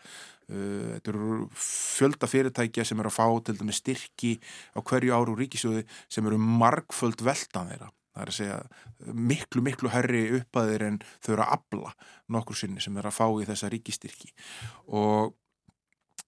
þetta 0.53 1.13
eru 1.15 1.49
fjölda 1.57 2.29
fyrirtækja 2.29 2.85
sem 2.89 3.01
eru 3.01 3.13
að 3.13 3.19
fá 3.19 3.27
til 3.47 3.57
dæmi 3.59 3.75
styrki 3.77 4.37
á 4.77 4.81
hverju 4.81 5.17
áru 5.17 5.37
ríkisjóði 5.39 5.85
sem 6.13 6.29
eru 6.29 6.41
margföld 6.43 7.25
veldan 7.25 7.73
þeirra. 7.73 7.93
Það 8.13 8.23
er 8.23 8.31
að 8.31 8.37
segja 8.37 9.13
miklu, 9.31 9.63
miklu 9.65 9.93
herri 9.93 10.25
uppaðir 10.37 10.83
en 10.85 10.99
þau 11.25 11.31
eru 11.33 11.45
að 11.47 11.55
abla 11.57 11.93
nokkur 12.35 12.59
sinni 12.61 12.83
sem 12.85 12.97
eru 13.01 13.09
að 13.09 13.17
fá 13.17 13.25
í 13.41 13.47
þessa 13.49 13.71
ríkistyrki 13.73 14.35
og 14.93 15.33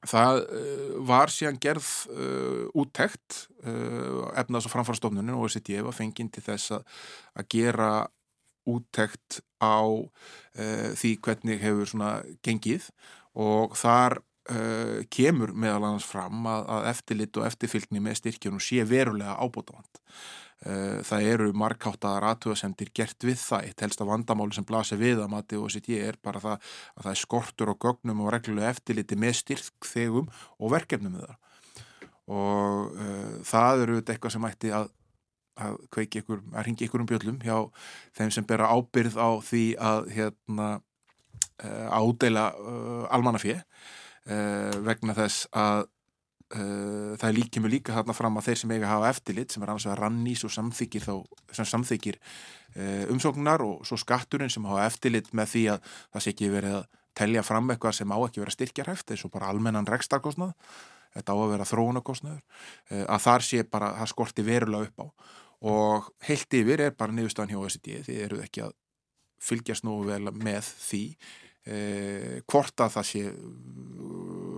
það 0.09 0.41
uh, 0.43 0.89
var 1.09 1.33
síðan 1.33 1.61
gerð 1.61 1.89
uh, 2.12 2.64
úttekt 2.81 3.45
uh, 3.64 4.31
efnaðs 4.41 4.68
og 4.68 4.75
framfarstofnunin 4.75 5.37
og 5.37 5.49
þessi 5.49 5.64
djefa 5.70 5.95
fenginn 5.97 6.33
til 6.33 6.45
þess 6.45 6.77
að, 6.77 6.85
gera 7.53 7.91
úttekt 8.68 9.43
á 9.61 9.85
uh, 9.85 10.89
því 10.97 11.12
hvernig 11.25 11.61
hefur 11.61 11.93
gengið 12.45 12.89
og 13.35 13.74
þar 13.78 14.20
uh, 14.20 15.03
kemur 15.12 15.55
meðal 15.57 15.82
annars 15.91 16.07
fram 16.09 16.47
að, 16.51 16.64
að 16.76 16.89
eftirlit 16.93 17.41
og 17.41 17.47
eftirfylgni 17.49 18.03
með 18.03 18.20
styrkjunum 18.22 18.62
sé 18.62 18.87
verulega 18.89 19.37
ábútavand. 19.41 20.01
Uh, 20.64 21.01
það 21.05 21.28
eru 21.35 21.49
markáttaðar 21.61 22.28
aðtöðasendir 22.30 22.93
gert 22.97 23.26
við 23.26 23.39
það. 23.43 23.68
Eitt 23.68 23.85
helsta 23.85 24.09
vandamáli 24.09 24.57
sem 24.57 24.66
blasir 24.68 25.01
við 25.01 25.22
að 25.24 25.32
mati 25.35 25.61
og 25.61 25.72
sitt 25.74 25.91
ég 25.93 26.09
er 26.12 26.20
bara 26.24 26.43
það 26.43 26.59
að 26.59 27.07
það 27.07 27.12
er 27.12 27.22
skortur 27.22 27.72
og 27.74 27.80
gögnum 27.85 28.24
og 28.24 28.35
reglulega 28.35 28.72
eftirliti 28.72 29.18
með 29.20 29.41
styrkþegum 29.43 30.30
og 30.30 30.76
verkefnum 30.76 31.18
við 31.18 31.26
það. 31.28 31.41
Og 32.35 32.95
uh, 32.97 33.32
það 33.45 33.87
eru 33.87 34.03
eitthvað 34.03 34.37
sem 34.37 34.47
ætti 34.49 34.74
að 34.74 34.93
að 35.55 35.76
kveiki 35.95 36.22
ykkur, 36.22 36.41
að 36.51 36.64
ringi 36.66 36.87
ykkur 36.89 37.03
um 37.05 37.07
bjöllum 37.07 37.37
hjá 37.45 37.59
þeim 38.16 38.32
sem 38.35 38.47
bera 38.49 38.72
ábyrð 38.74 39.14
á 39.14 39.30
því 39.39 39.64
að 39.78 40.09
hérna 40.16 40.68
ádela 41.63 42.49
uh, 42.59 43.05
almannafið 43.15 43.61
uh, 43.61 44.81
vegna 44.87 45.17
þess 45.19 45.51
að 45.53 45.91
það 46.55 47.25
er 47.25 47.35
líkið 47.35 47.63
með 47.65 47.73
líka 47.73 47.95
þarna 47.97 48.15
fram 48.15 48.37
að 48.39 48.45
þeir 48.47 48.59
sem 48.61 48.73
eiga 48.75 48.85
að 48.85 48.91
hafa 48.93 49.09
eftirlit 49.11 49.51
sem 49.51 49.63
er 49.65 49.71
annars 49.73 49.87
að 49.89 49.97
rannís 49.99 50.43
og 50.47 50.53
samþykir 50.55 51.07
samþykir 51.57 52.19
umsóknar 53.11 53.65
og 53.65 53.81
svo 53.89 53.99
skatturinn 53.99 54.53
sem 54.53 54.69
hafa 54.69 54.85
eftirlit 54.85 55.33
með 55.35 55.51
því 55.51 55.63
að 55.73 55.89
það 55.89 56.23
sé 56.23 56.35
ekki 56.35 56.51
verið 56.53 56.77
að 56.77 56.85
telja 57.19 57.43
fram 57.49 57.73
eitthvað 57.73 57.97
sem 57.99 58.15
á 58.15 58.19
ekki 58.21 58.45
verið 58.45 58.53
að 58.53 58.59
styrkja 58.59 58.87
hæft 58.87 59.11
eins 59.11 59.25
og 59.27 59.33
bara 59.35 59.51
almennan 59.51 59.89
rekstarkostnað 59.89 60.53
þetta 61.17 61.35
á 61.35 61.37
að 61.39 61.53
vera 61.55 61.69
þróunarkostnaður 61.73 63.03
að 63.07 63.25
þar 63.27 63.47
sé 63.49 63.67
bara, 63.71 63.91
það 64.01 64.13
skorti 64.13 64.47
verulega 64.47 64.91
upp 64.91 65.03
á. 65.03 65.07
Og 65.65 66.09
heilt 66.29 66.57
yfir 66.59 66.83
er 66.87 66.97
bara 66.99 67.15
niðurstaðan 67.15 67.55
hjá 67.55 67.61
OECD 67.63 67.93
því 68.05 68.19
þeir 68.19 68.25
eru 68.29 68.41
ekki 68.45 68.67
að 68.67 68.75
fylgjast 69.45 69.86
nú 69.86 70.01
vel 70.09 70.30
með 70.32 70.68
því 70.86 71.03
eh, 71.64 72.42
hvort 72.51 72.84
að 72.84 72.97
það 72.97 73.09
sé 73.11 73.22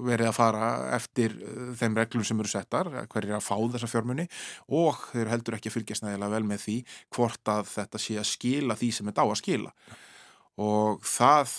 verið 0.07 0.31
að 0.31 0.37
fara 0.37 0.71
eftir 0.97 1.37
eh, 1.41 1.71
þeim 1.79 1.99
reglum 1.99 2.27
sem 2.27 2.43
eru 2.43 2.53
settar, 2.53 2.91
hver 3.13 3.29
er 3.29 3.37
að 3.39 3.47
fá 3.47 3.57
þessa 3.75 3.91
fjármunni 3.91 4.27
og 4.69 5.09
þeir 5.13 5.33
heldur 5.35 5.59
ekki 5.59 5.73
að 5.73 5.79
fylgjast 5.79 6.07
nægilega 6.07 6.35
vel 6.37 6.45
með 6.49 6.65
því 6.67 6.77
hvort 7.17 7.55
að 7.55 7.71
þetta 7.73 8.03
sé 8.03 8.19
að 8.21 8.31
skila 8.33 8.79
því 8.79 8.91
sem 8.95 9.11
þetta 9.11 9.27
á 9.27 9.29
að 9.29 9.41
skila. 9.43 9.73
Og 10.63 11.03
það 11.05 11.57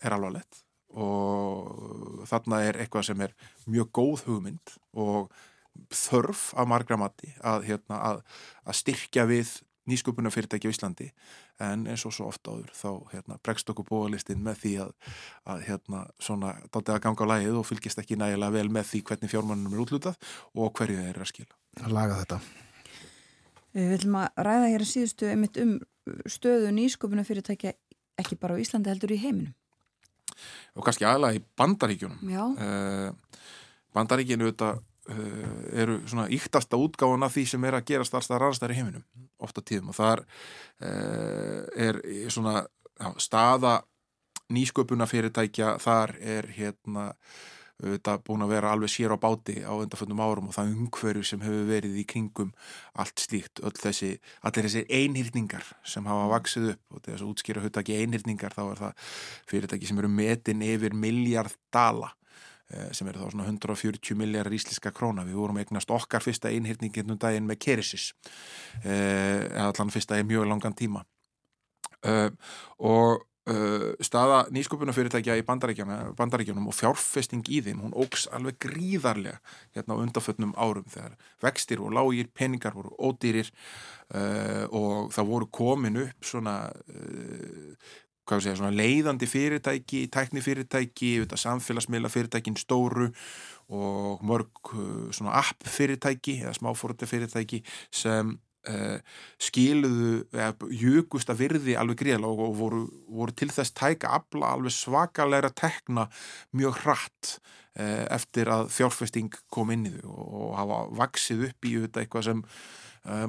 er 0.00 0.16
alveg 0.16 0.36
lett 0.38 0.64
og 0.90 2.24
þarna 2.26 2.64
er 2.66 2.80
eitthvað 2.82 3.10
sem 3.10 3.20
er 3.22 3.34
mjög 3.70 3.90
góð 3.94 4.24
hugmynd 4.26 4.72
og 4.98 5.30
þörf 5.94 6.50
af 6.58 6.68
margra 6.68 6.98
mati 6.98 7.30
að, 7.46 7.66
hérna, 7.68 7.98
að, 7.98 8.22
að 8.66 8.78
styrkja 8.80 9.26
við 9.30 9.52
nýsköpuna 9.88 10.30
fyrirtæki 10.32 10.68
á 10.68 10.72
Íslandi 10.74 11.08
en 11.62 11.86
eins 11.90 12.04
og 12.06 12.14
svo 12.14 12.28
ofta 12.28 12.52
áður 12.52 12.72
þá 12.76 12.90
hérna, 13.14 13.38
bregst 13.42 13.70
okkur 13.72 13.86
bóðalistinn 13.88 14.42
með 14.44 14.58
því 14.62 14.72
að, 14.84 14.90
að 15.54 15.62
hérna, 15.68 16.02
svona 16.20 16.54
dátti 16.68 16.94
að 16.94 17.02
ganga 17.06 17.28
á 17.28 17.30
lægið 17.32 17.60
og 17.60 17.68
fylgist 17.68 18.02
ekki 18.02 18.18
nægilega 18.20 18.56
vel 18.58 18.72
með 18.72 18.90
því 18.90 19.02
hvernig 19.10 19.32
fjármannum 19.32 19.76
er 19.76 19.84
útlutað 19.84 20.32
og 20.54 20.74
hverju 20.76 20.98
þeir 21.00 21.12
eru 21.14 21.24
að 21.24 21.32
skila. 21.32 21.56
Að 21.80 21.96
laga 21.96 22.18
þetta. 22.20 22.40
Við 23.70 23.88
viljum 23.94 24.18
að 24.18 24.44
ræða 24.48 24.68
hér 24.72 24.84
að 24.84 24.92
síðustu 24.92 25.30
einmitt 25.30 25.62
um 25.62 25.72
stöðu 26.28 26.74
nýsköpuna 26.74 27.24
fyrirtækja 27.26 27.74
ekki 28.20 28.38
bara 28.40 28.58
á 28.58 28.62
Íslandi 28.62 28.90
heldur 28.90 29.14
í 29.14 29.20
heiminum. 29.22 29.54
Og 30.78 30.86
kannski 30.86 31.06
aðalega 31.06 31.38
í 31.38 31.42
bandaríkjunum. 31.58 32.30
Já. 32.30 32.44
Uh, 32.56 33.48
bandaríkinu 33.96 34.48
auðvitað 34.48 34.78
uh, 34.78 34.84
eru 35.82 36.00
svona 36.06 36.28
íktasta 36.32 36.78
útgáðan 36.80 37.26
af 37.26 37.34
því 37.36 37.46
sem 37.52 37.64
er 37.68 37.78
að 37.78 37.86
gerast 37.92 38.14
alls 38.14 38.30
það 38.30 38.42
rannstæri 38.44 38.78
heiminum 38.78 39.04
ofta 39.40 39.64
tíðum. 39.64 39.92
Og 39.92 39.98
þar 39.98 40.24
uh, 40.24 41.62
er 41.76 42.02
svona 42.32 42.60
já, 42.62 43.08
staða 43.18 43.78
nýsköpuna 44.50 45.06
fyrirtækja 45.10 45.76
þar 45.82 46.16
er 46.20 46.50
hérna 46.56 47.10
þetta 47.80 48.18
búin 48.24 48.44
að 48.44 48.52
vera 48.52 48.72
alveg 48.74 48.92
sér 48.92 49.14
á 49.16 49.18
báti 49.20 49.60
á 49.64 49.72
undanföndum 49.72 50.20
árum 50.20 50.50
og 50.50 50.56
það 50.56 50.74
umhverju 50.74 51.24
sem 51.24 51.40
hefur 51.44 51.68
verið 51.70 51.96
í 52.02 52.04
kringum 52.08 52.52
allt 53.00 53.22
slíkt 53.22 53.62
öll 53.64 53.76
þessi, 53.76 54.12
allir 54.44 54.68
þessi 54.68 54.84
einhyrningar 55.00 55.64
sem 55.80 56.06
hafa 56.10 56.28
vaksið 56.34 56.70
upp 56.74 56.96
og 56.96 57.04
þess 57.06 57.24
að 57.24 57.32
útskýra 57.32 57.64
hutaki 57.64 57.96
einhyrningar 58.02 58.56
þá 58.56 58.62
er 58.66 58.82
það 58.84 59.12
fyrirtæki 59.52 59.90
sem 59.90 60.02
eru 60.02 60.12
metin 60.12 60.64
yfir 60.66 60.96
miljard 60.96 61.56
dala. 61.72 62.12
eh, 62.12 62.19
sem 62.94 63.08
eru 63.10 63.22
þá 63.22 63.32
svona 63.32 63.48
140 63.48 64.18
miljardar 64.18 64.54
ísliska 64.54 64.92
króna. 64.94 65.24
Við 65.26 65.40
vorum 65.40 65.58
eignast 65.62 65.90
okkar 65.90 66.24
fyrsta 66.24 66.52
einhyrningin 66.52 67.10
um 67.10 67.18
daginn 67.20 67.48
með 67.48 67.60
Keresis 67.66 68.10
eh, 68.84 69.48
allan 69.58 69.90
fyrsta 69.90 70.20
í 70.20 70.26
mjög 70.28 70.46
langan 70.50 70.76
tíma 70.78 71.04
eh, 72.06 72.30
og 72.78 73.26
staða 74.04 74.44
nýsköpunafyrirtækja 74.52 75.34
í 75.40 75.44
bandaríkjanum 75.46 76.68
og 76.70 76.76
fjárfesting 76.76 77.46
í 77.50 77.60
þeim, 77.64 77.80
hún 77.82 77.96
ógs 77.98 78.26
alveg 78.30 78.58
gríðarlega 78.62 79.40
hérna 79.74 79.96
á 79.96 80.02
undanfötnum 80.02 80.52
árum 80.60 80.86
þegar 80.92 81.16
vextir 81.42 81.80
og 81.82 81.94
lágir, 81.96 82.28
peningar 82.36 82.76
voru 82.76 82.92
ódýrir 83.00 83.50
uh, 84.14 84.66
og 84.70 85.10
það 85.16 85.30
voru 85.32 85.50
komin 85.50 85.98
upp 86.04 86.28
svona, 86.30 86.56
uh, 86.70 87.90
segja, 88.28 88.56
svona 88.58 88.74
leiðandi 88.74 89.26
fyrirtæki, 89.30 90.04
tæknifyrirtæki, 90.12 91.14
samfélagsmiðla 91.30 92.10
fyrirtækin 92.12 92.58
stóru 92.60 93.10
og 93.70 94.22
mörg 94.26 94.74
svona 95.14 95.38
app 95.40 95.66
fyrirtæki 95.66 96.40
eða 96.44 96.54
smáfórta 96.58 97.08
fyrirtæki 97.10 97.64
sem 97.90 98.38
Uh, 98.68 98.98
skiluðu 99.40 100.26
eða 100.36 100.66
júkusta 100.76 101.32
virði 101.32 101.78
alveg 101.80 102.02
gríðlega 102.02 102.28
og, 102.28 102.42
og 102.44 102.58
voru, 102.58 102.80
voru 103.08 103.32
til 103.32 103.48
þess 103.48 103.72
tæka 103.72 104.10
afla 104.18 104.50
alveg 104.52 104.74
svakalega 104.76 105.48
tekna 105.56 106.04
mjög 106.52 106.82
hratt 106.82 107.30
uh, 107.80 108.04
eftir 108.12 108.50
að 108.52 108.66
fjárfesting 108.74 109.32
kom 109.48 109.72
inn 109.72 109.88
í 109.88 109.94
þau 109.94 110.10
og, 110.12 110.26
og 110.42 110.52
hafa 110.58 110.82
vaksið 111.00 111.46
upp 111.48 111.70
í 111.70 111.72
eitthvað 111.88 112.26
sem 112.28 112.44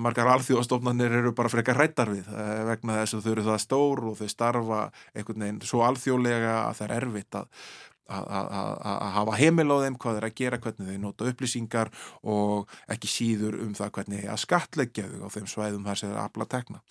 margar 0.03 0.27
alþjóðastofnarnir 0.33 1.13
eru 1.21 1.31
bara 1.35 1.51
frekar 1.51 1.77
rættar 1.79 2.09
við 2.11 2.25
vegna 2.67 2.97
þess 2.99 3.15
að 3.15 3.23
þau 3.23 3.31
eru 3.31 3.45
það 3.45 3.61
stór 3.63 4.01
og 4.09 4.17
þau 4.19 4.27
starfa 4.33 4.81
einhvern 5.15 5.45
veginn 5.45 5.61
svo 5.63 5.85
alþjóðlega 5.87 6.57
að 6.65 6.75
það 6.81 6.85
er 6.87 6.95
erfitt 6.97 7.39
að 7.39 7.63
að 8.11 9.13
hafa 9.15 9.37
heimil 9.39 9.69
á 9.71 9.77
þeim, 9.85 9.97
hvað 10.01 10.19
er 10.19 10.27
að 10.27 10.35
gera, 10.35 10.59
hvernig 10.61 10.89
þeir 10.89 11.01
nota 11.01 11.27
upplýsingar 11.29 11.91
og 12.27 12.71
ekki 12.91 13.07
síður 13.09 13.59
um 13.63 13.73
það 13.77 13.93
hvernig 13.97 14.27
að 14.27 14.41
skatleggja 14.43 15.07
þau 15.11 15.29
á 15.31 15.33
þeim 15.35 15.47
svæðum 15.47 15.87
þar 15.87 16.01
sem 16.01 16.11
þeir 16.11 16.21
afla 16.25 16.47
tekna. 16.51 16.81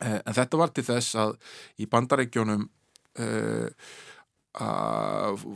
Eh, 0.00 0.18
en 0.20 0.36
þetta 0.36 0.60
var 0.60 0.72
til 0.74 0.86
þess 0.86 1.18
að 1.20 1.34
í 1.80 1.88
bandarækjónum 1.90 2.66
uh, 3.20 3.68
eh, 4.60 5.46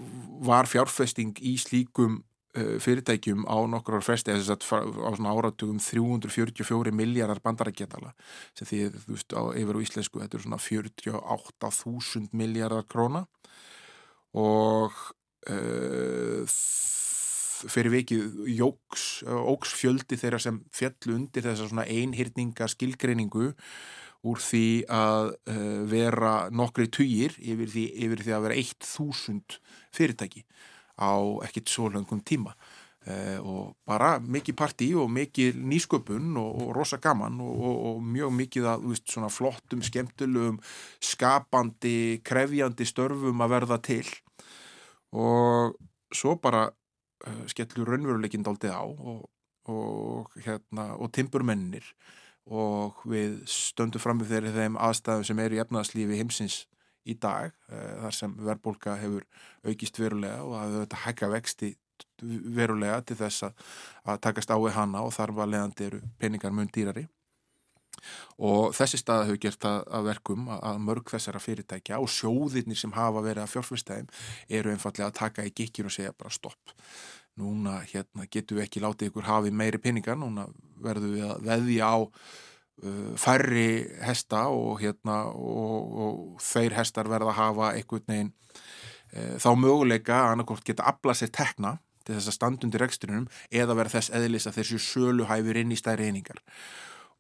var 0.51 0.71
fjárfesting 0.71 1.39
í 1.41 1.57
slíkum 1.61 2.23
fyrirtækjum 2.55 3.45
á 3.51 3.57
nokkrar 3.67 4.05
fresti, 4.05 4.35
þess 4.35 4.53
að 4.55 4.95
á 5.03 5.11
svona 5.17 5.33
áratugum 5.35 5.81
344 5.83 6.95
miljardar 6.95 7.41
bandarækjadala 7.43 8.13
sem 8.55 8.69
því, 8.69 8.81
þú 8.95 9.17
veist, 9.17 9.35
á, 9.35 9.43
yfir 9.59 9.79
á 9.79 9.85
íslensku, 9.85 10.23
þetta 10.23 10.39
er 10.39 10.45
svona 10.47 10.61
48.000 10.63 12.39
miljardar 12.39 12.87
króna. 12.87 13.25
Og 14.39 14.95
uh, 15.51 16.55
fyrir 17.71 17.95
vikið 17.95 18.41
jóks, 18.55 19.25
óks 19.27 19.75
fjöldi 19.79 20.19
þeirra 20.21 20.41
sem 20.43 20.63
fjallu 20.75 21.19
undir 21.19 21.47
þessa 21.47 21.69
svona 21.69 21.87
einhyrninga 21.91 22.69
skilgreiningu 22.71 23.53
úr 24.25 24.41
því 24.41 24.67
að 24.93 25.35
uh, 25.53 25.81
vera 25.91 26.35
nokkri 26.55 26.87
týjir 26.93 27.35
yfir, 27.41 27.75
yfir 27.75 28.23
því 28.25 28.37
að 28.37 28.47
vera 28.47 28.61
1000 28.63 29.59
fyrirtæki 29.95 30.45
á 30.99 31.13
ekkit 31.47 31.71
svo 31.71 31.91
langum 31.93 32.23
tíma. 32.25 32.55
Uh, 33.05 33.37
og 33.45 33.65
bara 33.85 34.15
mikið 34.17 34.57
partí 34.57 34.87
og 34.97 35.11
mikið 35.13 35.59
nýsköpun 35.61 36.39
og, 36.41 36.55
og 36.63 36.71
rosa 36.73 36.97
gaman 36.97 37.37
og, 37.45 37.53
og, 37.53 37.75
og 37.91 37.99
mjög 38.01 38.33
mikið 38.33 38.69
að 38.71 38.87
veist, 38.89 39.17
flottum, 39.37 39.83
skemmtilegum, 39.85 40.57
skapandi, 41.05 42.23
krefjandi 42.25 42.87
störfum 42.89 43.45
að 43.45 43.53
verða 43.59 43.79
til. 43.85 44.07
Og 45.13 45.77
svo 46.17 46.39
bara 46.41 46.65
uh, 46.71 47.45
skellur 47.53 47.93
raunveruleikind 47.93 48.49
aldrei 48.49 48.73
á 48.73 48.89
og, 48.89 50.33
hérna, 50.45 50.95
og 50.97 51.13
timpurmennir 51.13 51.85
og 52.45 53.01
við 53.09 53.39
stöndum 53.49 54.03
fram 54.03 54.21
með 54.21 54.35
þeirri 54.35 54.53
þeim 54.53 54.75
aðstæðum 54.81 55.29
sem 55.29 55.39
eru 55.41 55.57
í 55.57 55.61
efnaðslífi 55.63 56.19
heimsins 56.21 56.59
í 57.05 57.17
dag 57.21 57.53
uh, 57.71 58.05
þar 58.05 58.19
sem 58.19 58.37
verðbólka 58.41 58.99
hefur 59.01 59.27
aukist 59.65 59.99
verulega 60.01 60.43
og 60.45 60.55
að 60.61 60.79
þetta 60.83 61.03
hækka 61.07 61.33
vexti 61.35 61.75
verulega 62.23 63.01
til 63.07 63.17
þess 63.19 63.49
að, 63.49 63.67
takast 64.23 64.51
á 64.51 64.57
við 64.59 64.75
hana 64.77 65.03
og 65.05 65.13
þar 65.15 65.35
var 65.37 65.51
leðandi 65.51 65.89
eru 65.89 66.01
peningar 66.19 66.55
mun 66.55 66.71
dýrari. 66.73 67.07
Og 68.43 68.75
þessi 68.75 68.99
stað 68.99 69.29
hefur 69.29 69.41
gert 69.45 69.67
að, 69.69 70.07
verkum 70.09 70.49
að 70.53 70.81
mörg 70.83 71.13
þessara 71.13 71.41
fyrirtækja 71.41 72.01
og 72.03 72.11
sjóðirnir 72.11 72.79
sem 72.79 72.95
hafa 72.97 73.23
verið 73.25 73.45
að 73.45 73.53
fjárfyrstæðum 73.53 74.09
eru 74.59 74.73
einfallega 74.73 75.11
að 75.11 75.21
taka 75.21 75.47
í 75.47 75.53
gikkir 75.55 75.89
og 75.89 75.95
segja 75.95 76.17
bara 76.17 76.35
stopp. 76.35 76.75
Núna 77.39 77.81
hérna, 77.91 78.27
getum 78.31 78.59
við 78.59 78.67
ekki 78.67 78.83
látið 78.83 79.11
ykkur 79.11 79.27
hafi 79.27 79.55
meiri 79.55 79.81
peningar, 79.83 80.19
núna 80.19 80.47
verðum 80.83 81.15
við 81.17 81.25
að 81.31 81.49
veðja 81.49 81.89
á 81.91 81.99
færri 83.21 83.85
hesta 84.03 84.49
og, 84.51 84.81
hérna, 84.83 85.25
og, 85.31 85.99
og 86.05 86.43
þeir 86.43 86.75
hestar 86.81 87.09
verða 87.09 87.33
að 87.33 87.39
hafa 87.39 87.69
einhvern 87.79 88.09
veginn 88.11 88.33
uh, 89.15 89.37
þá 89.41 89.51
möguleika 89.59 90.17
að 90.21 90.33
annarkort 90.35 90.67
geta 90.67 90.87
aflað 90.91 91.23
sér 91.23 91.35
tekna 91.35 91.77
til 92.05 92.17
þess 92.17 92.33
að 92.33 92.37
standundi 92.39 92.81
reksturinnum 92.81 93.29
eða 93.55 93.77
verða 93.79 93.99
þess 93.99 94.13
eðlis 94.19 94.49
að 94.51 94.59
þessu 94.59 94.81
sölu 94.83 95.29
hæfur 95.31 95.61
inn 95.61 95.73
í 95.73 95.79
stæri 95.81 96.11
einingar. 96.11 96.43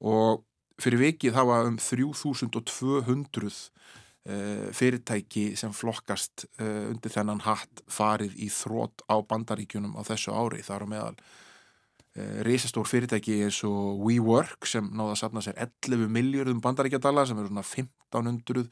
Og 0.04 0.42
fyrir 0.82 1.00
vikið 1.00 1.38
hafa 1.38 1.62
um 1.68 1.78
3200 1.80 3.46
uh, 3.48 4.68
fyrirtæki 4.74 5.46
sem 5.56 5.72
flokkast 5.72 6.48
uh, 6.58 6.90
undir 6.90 7.14
þennan 7.14 7.44
hatt 7.46 7.84
farið 7.88 8.36
í 8.36 8.50
þrótt 8.52 9.06
á 9.08 9.16
bandaríkjunum 9.22 9.96
á 9.96 10.02
þessu 10.04 10.34
ári 10.34 10.64
þar 10.66 10.84
á 10.84 10.86
meðal 10.90 11.16
uh, 12.18 12.42
risastór 12.46 12.88
fyrirtæki 12.88 13.40
eins 13.46 13.60
og 13.68 14.02
WeWork 14.04 14.68
sem 14.70 14.86
náða 14.92 15.14
að 15.14 15.20
sapna 15.22 15.44
sér 15.44 15.58
11 15.66 16.10
miljardum 16.12 16.62
bandaríkjadala 16.64 17.26
sem 17.28 17.40
eru 17.40 17.50
svona 17.50 17.66
1500 17.66 18.68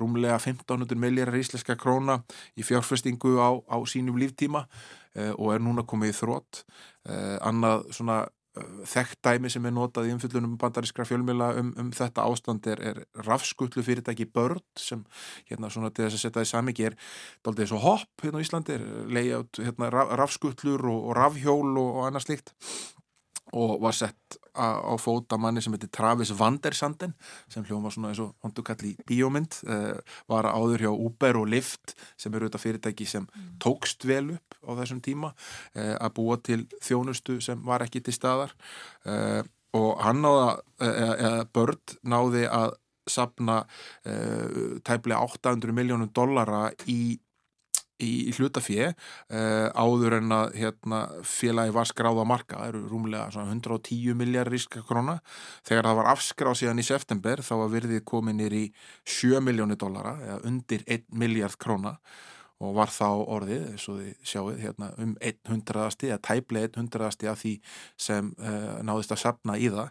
rúmlega 0.00 0.38
1500 0.38 0.98
miljardar 1.00 1.40
íslenska 1.40 1.76
króna 1.80 2.20
í 2.56 2.64
fjárfestingu 2.66 3.36
á, 3.40 3.50
á 3.68 3.76
sínum 3.88 4.20
líftíma 4.20 4.66
uh, 4.66 5.32
og 5.38 5.54
er 5.54 5.64
núna 5.64 5.86
komið 5.88 6.14
í 6.14 6.18
þrótt 6.20 6.62
uh, 6.64 7.38
annað 7.40 7.88
svona 7.96 8.22
þekkt 8.52 9.20
dæmi 9.24 9.48
sem 9.52 9.64
er 9.64 9.72
notað 9.72 10.10
í 10.10 10.12
umfyllunum 10.12 10.58
bandarískra 10.60 11.06
fjölmjöla 11.08 11.48
um, 11.60 11.70
um 11.80 11.92
þetta 11.96 12.26
ástand 12.28 12.66
er, 12.68 12.82
er 12.84 12.98
rafskutlu 13.24 13.84
fyrirtæki 13.86 14.26
börn 14.28 14.60
sem 14.76 15.06
hérna 15.48 15.70
svona 15.72 15.88
til 15.90 16.04
þess 16.04 16.18
að 16.18 16.24
setja 16.26 16.34
það 16.36 16.48
í 16.48 16.50
samiki 16.50 16.88
er 16.90 16.98
doldið 17.46 17.70
svo 17.70 17.80
hopp 17.80 18.24
hérna 18.24 18.42
á 18.42 18.44
Íslandi 18.44 18.76
er 18.76 18.84
leiðjátt 19.08 19.62
hérna 19.64 19.88
rafskutlur 20.20 20.84
og, 20.84 20.98
og 21.08 21.16
rafhjól 21.16 21.70
og, 21.80 21.88
og 21.88 22.10
annað 22.10 22.26
slikt 22.26 22.52
og 23.52 23.80
var 23.82 23.96
sett 23.96 24.38
á, 24.56 24.80
á 24.80 24.94
fóta 25.00 25.38
manni 25.40 25.62
sem 25.62 25.72
heitir 25.74 25.90
Travis 25.92 26.32
Vandersanden 26.36 27.14
sem 27.52 27.64
hljóma 27.68 27.92
svona 27.92 28.12
eins 28.12 28.20
og 28.24 28.34
hondukalli 28.44 28.94
bíómynd 29.08 29.58
uh, 29.66 29.96
var 30.30 30.48
áður 30.48 30.86
hjá 30.86 30.92
Uber 30.92 31.40
og 31.40 31.48
Lyft 31.52 31.94
sem 32.20 32.32
eru 32.34 32.48
þetta 32.48 32.62
fyrirtæki 32.62 33.08
sem 33.08 33.26
mm. 33.26 33.56
tókst 33.62 34.06
vel 34.08 34.34
upp 34.36 34.58
á 34.64 34.70
þessum 34.82 35.02
tíma 35.04 35.32
uh, 35.32 35.96
að 35.98 36.14
búa 36.18 36.38
til 36.44 36.62
þjónustu 36.84 37.40
sem 37.44 37.60
var 37.66 37.84
ekki 37.84 38.04
til 38.04 38.16
staðar 38.16 38.54
uh, 39.08 39.42
og 39.72 40.02
hann 40.04 40.20
náða, 40.20 40.48
eða 40.84 41.44
börn 41.48 41.94
náði 42.04 42.42
að 42.44 42.74
sapna 43.08 43.62
tæplega 44.84 45.24
800 45.24 45.72
miljónum 45.74 46.10
dollara 46.12 46.66
í 46.92 47.16
í 48.02 48.32
hlutafið 48.36 48.92
uh, 48.92 49.68
áður 49.74 50.18
en 50.18 50.34
að 50.34 50.56
hérna, 50.58 51.00
félagi 51.26 51.74
var 51.74 51.88
skráð 51.90 52.22
á 52.22 52.26
marka, 52.26 52.58
það 52.58 52.72
eru 52.72 52.82
rúmlega 52.90 53.44
110 53.44 54.18
miljardar 54.18 54.56
íska 54.58 54.82
króna 54.88 55.18
þegar 55.68 55.90
það 55.90 55.98
var 56.00 56.10
afskráð 56.14 56.58
síðan 56.62 56.82
í 56.82 56.88
september 56.88 57.44
þá 57.44 57.54
var 57.62 57.72
virðið 57.76 58.04
komin 58.08 58.40
nýri 58.40 58.66
7 59.04 59.42
miljónir 59.44 59.80
dollara 59.80 60.16
eða 60.24 60.42
undir 60.48 60.84
1 60.86 61.08
miljard 61.12 61.58
króna 61.60 61.96
og 62.62 62.76
var 62.76 62.92
þá 62.94 63.08
orðið, 63.10 63.62
eins 63.72 63.86
og 63.90 63.96
þið 63.98 64.28
sjáuð, 64.32 64.58
hérna, 64.62 64.90
um 65.02 65.14
100. 65.18 65.88
eða 66.06 66.18
tæplega 66.22 66.70
100. 66.70 67.32
af 67.32 67.40
því 67.40 67.56
sem 67.98 68.28
uh, 68.38 68.76
náðist 68.86 69.14
að 69.16 69.24
sapna 69.24 69.58
í 69.58 69.70
það 69.72 69.90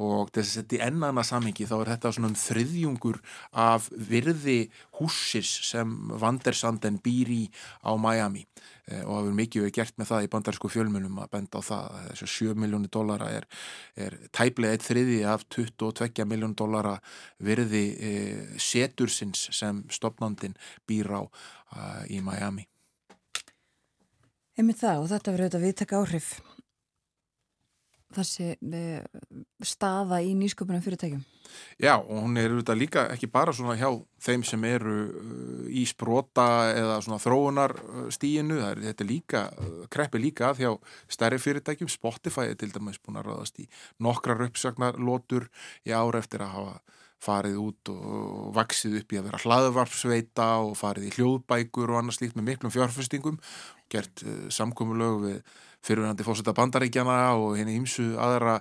og 0.00 0.30
þess 0.32 0.56
að 0.56 0.62
þetta 0.62 0.76
í 0.76 0.82
ennana 0.86 1.24
samhengi 1.26 1.66
þá 1.68 1.74
er 1.78 1.90
þetta 1.92 2.12
svona 2.16 2.30
um 2.30 2.36
þriðjungur 2.40 3.18
af 3.60 3.88
virði 3.92 4.58
húsis 4.98 5.50
sem 5.68 5.92
Vandersanden 6.22 6.96
býr 7.04 7.32
í 7.34 7.42
á 7.84 7.92
Miami. 8.00 8.46
Eh, 8.88 9.02
og 9.04 9.28
er 9.28 9.36
mikið 9.36 9.66
við 9.66 9.74
gert 9.76 9.98
með 10.00 10.10
það 10.10 10.24
í 10.24 10.30
bandarísku 10.32 10.70
fjölmunum 10.72 11.20
að 11.22 11.32
benda 11.36 11.60
á 11.60 11.62
það. 11.68 11.84
Að 11.98 12.08
þessu 12.10 12.30
7 12.32 12.62
miljónu 12.64 12.90
dollara 12.92 13.28
er, 13.36 13.46
er 13.94 14.16
tæplega 14.34 14.78
eitt 14.78 14.86
þriði 14.86 15.18
af 15.28 15.44
22 15.52 16.26
miljónu 16.30 16.58
dollara 16.58 16.96
virði 17.42 17.84
eh, 18.00 18.56
setursins 18.56 19.48
sem 19.52 19.84
stopnandin 19.92 20.56
býr 20.88 21.12
á 21.14 21.22
uh, 21.22 22.02
í 22.08 22.22
Miami. 22.24 22.66
Emið 24.58 24.82
það 24.82 25.02
og 25.02 25.12
þetta 25.12 25.32
verður 25.32 25.46
auðvitað 25.46 25.66
viðtaka 25.68 26.00
áhrif 26.02 26.32
þessi 28.16 28.48
eh, 28.54 29.02
staða 29.64 30.20
í 30.24 30.32
nýsköpunum 30.38 30.82
fyrirtækjum. 30.84 31.22
Já 31.82 31.96
og 31.98 32.22
hún 32.22 32.38
er 32.40 32.52
auðvitað 32.52 32.80
líka 32.80 33.04
ekki 33.12 33.28
bara 33.32 33.52
svona 33.52 33.76
hjá 33.76 33.90
þeim 34.24 34.44
sem 34.46 34.64
eru 34.64 34.94
uh, 35.08 35.66
í 35.68 35.84
sprota 35.88 36.46
eða 36.72 37.00
svona 37.04 37.20
þróunar 37.22 37.74
stíinu, 38.14 38.60
er, 38.64 38.80
þetta 38.86 39.08
líka 39.08 39.42
kreppi 39.92 40.22
líka 40.22 40.50
að 40.50 40.62
hjá 40.62 40.70
stærri 41.12 41.40
fyrirtækjum 41.42 41.92
Spotify 41.92 42.48
er 42.52 42.58
til 42.60 42.72
dæmis 42.72 43.00
búin 43.02 43.20
að 43.20 43.28
ráðast 43.30 43.60
í 43.60 43.68
nokkrar 44.02 44.46
uppsagnarlótur 44.48 45.50
í 45.88 45.92
ára 45.92 46.22
eftir 46.22 46.46
að 46.46 46.56
hafa 46.56 46.76
farið 47.22 47.58
út 47.62 47.90
og 47.92 48.48
vaksið 48.56 48.96
upp 49.02 49.12
í 49.14 49.18
að 49.20 49.28
vera 49.28 49.42
hlaðvarpsveita 49.44 50.48
og 50.64 50.72
farið 50.78 51.10
í 51.10 51.12
hljóðbækur 51.18 51.92
og 51.92 52.00
annars 52.00 52.18
líkt 52.22 52.38
með 52.38 52.48
miklum 52.48 52.74
fjárfestingum 52.74 53.38
gert 53.92 54.24
samkommulög 54.50 55.20
við 55.26 55.38
fyrirhandi 55.82 56.26
fósita 56.26 56.54
bandaríkjana 56.56 57.18
og 57.38 57.56
henni 57.58 57.76
ímsu 57.80 58.12
aðra 58.22 58.58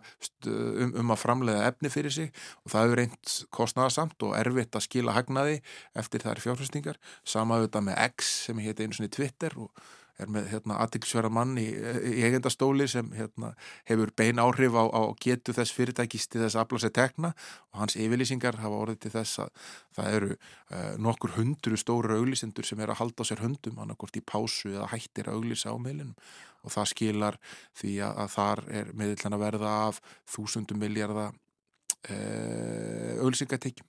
um, 0.49 0.93
um 1.03 1.13
að 1.13 1.22
framlega 1.22 1.69
efni 1.69 1.91
fyrir 1.93 2.13
sig. 2.13 2.34
Og 2.65 2.74
það 2.74 2.86
hefur 2.86 3.01
reynd 3.01 3.38
kostnæðasamt 3.57 4.28
og 4.28 4.36
erfitt 4.39 4.78
að 4.78 4.88
skila 4.88 5.15
hagnaði 5.17 5.61
eftir 5.97 6.26
þær 6.26 6.43
fjárfestingar. 6.43 7.01
Sama 7.24 7.59
auðvitað 7.59 7.88
með 7.89 8.05
X 8.09 8.36
sem 8.47 8.61
hétt 8.65 8.82
einu 8.82 8.97
svona 8.97 9.13
Twitter 9.13 9.57
og 9.61 9.72
er 10.20 10.30
með 10.32 10.47
hérna, 10.51 10.78
aðtækksverðan 10.84 11.36
mann 11.36 11.57
í, 11.59 11.68
í 11.72 12.24
eigendastóli 12.26 12.88
sem 12.91 13.09
hérna, 13.16 13.53
hefur 13.89 14.12
bein 14.18 14.41
áhrif 14.41 14.76
á, 14.76 14.84
á 14.91 15.01
getu 15.22 15.55
þess 15.55 15.76
fyrirtækist 15.76 16.32
til 16.34 16.43
þess 16.43 16.57
að 16.57 16.64
afla 16.66 16.82
sér 16.84 16.93
tekna 16.97 17.34
og 17.72 17.82
hans 17.84 17.97
yfirlýsingar 17.99 18.59
hafa 18.62 18.82
orðið 18.86 19.01
til 19.05 19.14
þess 19.16 19.43
að 19.45 19.51
það 19.97 20.18
eru 20.18 20.32
uh, 20.36 20.95
nokkur 21.07 21.36
hundru 21.38 21.80
stóru 21.80 22.18
auglisendur 22.20 22.68
sem 22.68 22.82
er 22.82 22.93
að 22.93 23.01
halda 23.03 23.28
á 23.28 23.30
sér 23.32 23.43
hundum 23.45 23.84
annarkort 23.84 24.18
í 24.20 24.24
pásu 24.26 24.74
eða 24.74 24.89
hættir 24.93 25.32
auglisa 25.32 25.74
á 25.74 25.78
meilinum 25.82 26.18
og 26.62 26.76
það 26.76 26.91
skilar 26.93 27.39
því 27.78 27.95
að, 28.05 28.18
að 28.26 28.34
þar 28.36 28.66
er 28.82 28.91
meðillan 28.97 29.38
að 29.38 29.45
verða 29.47 29.78
af 29.88 30.01
þúsundum 30.30 30.82
miljardar 30.82 31.32
uh, 31.32 33.22
auglisingatekjum 33.24 33.88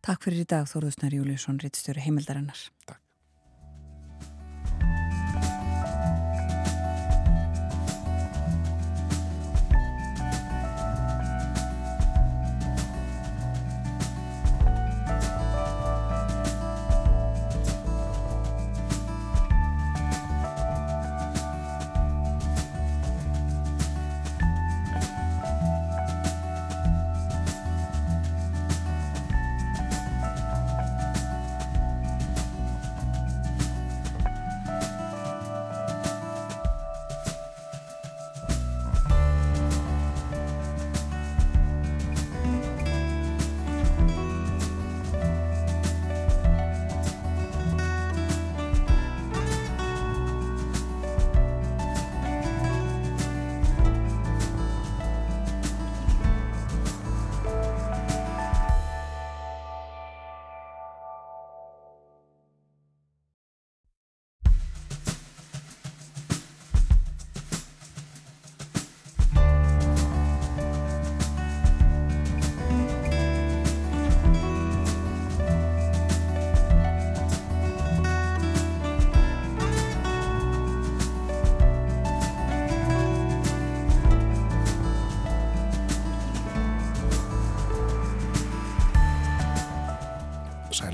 Takk 0.00 0.24
fyrir 0.24 0.46
í 0.46 0.48
dag 0.48 0.64
Þóruðsnær 0.64 1.12
Júliusson, 1.12 1.58
Rittstöru 1.60 2.00
heimildarinnar. 2.00 2.56
Takk 2.88 3.09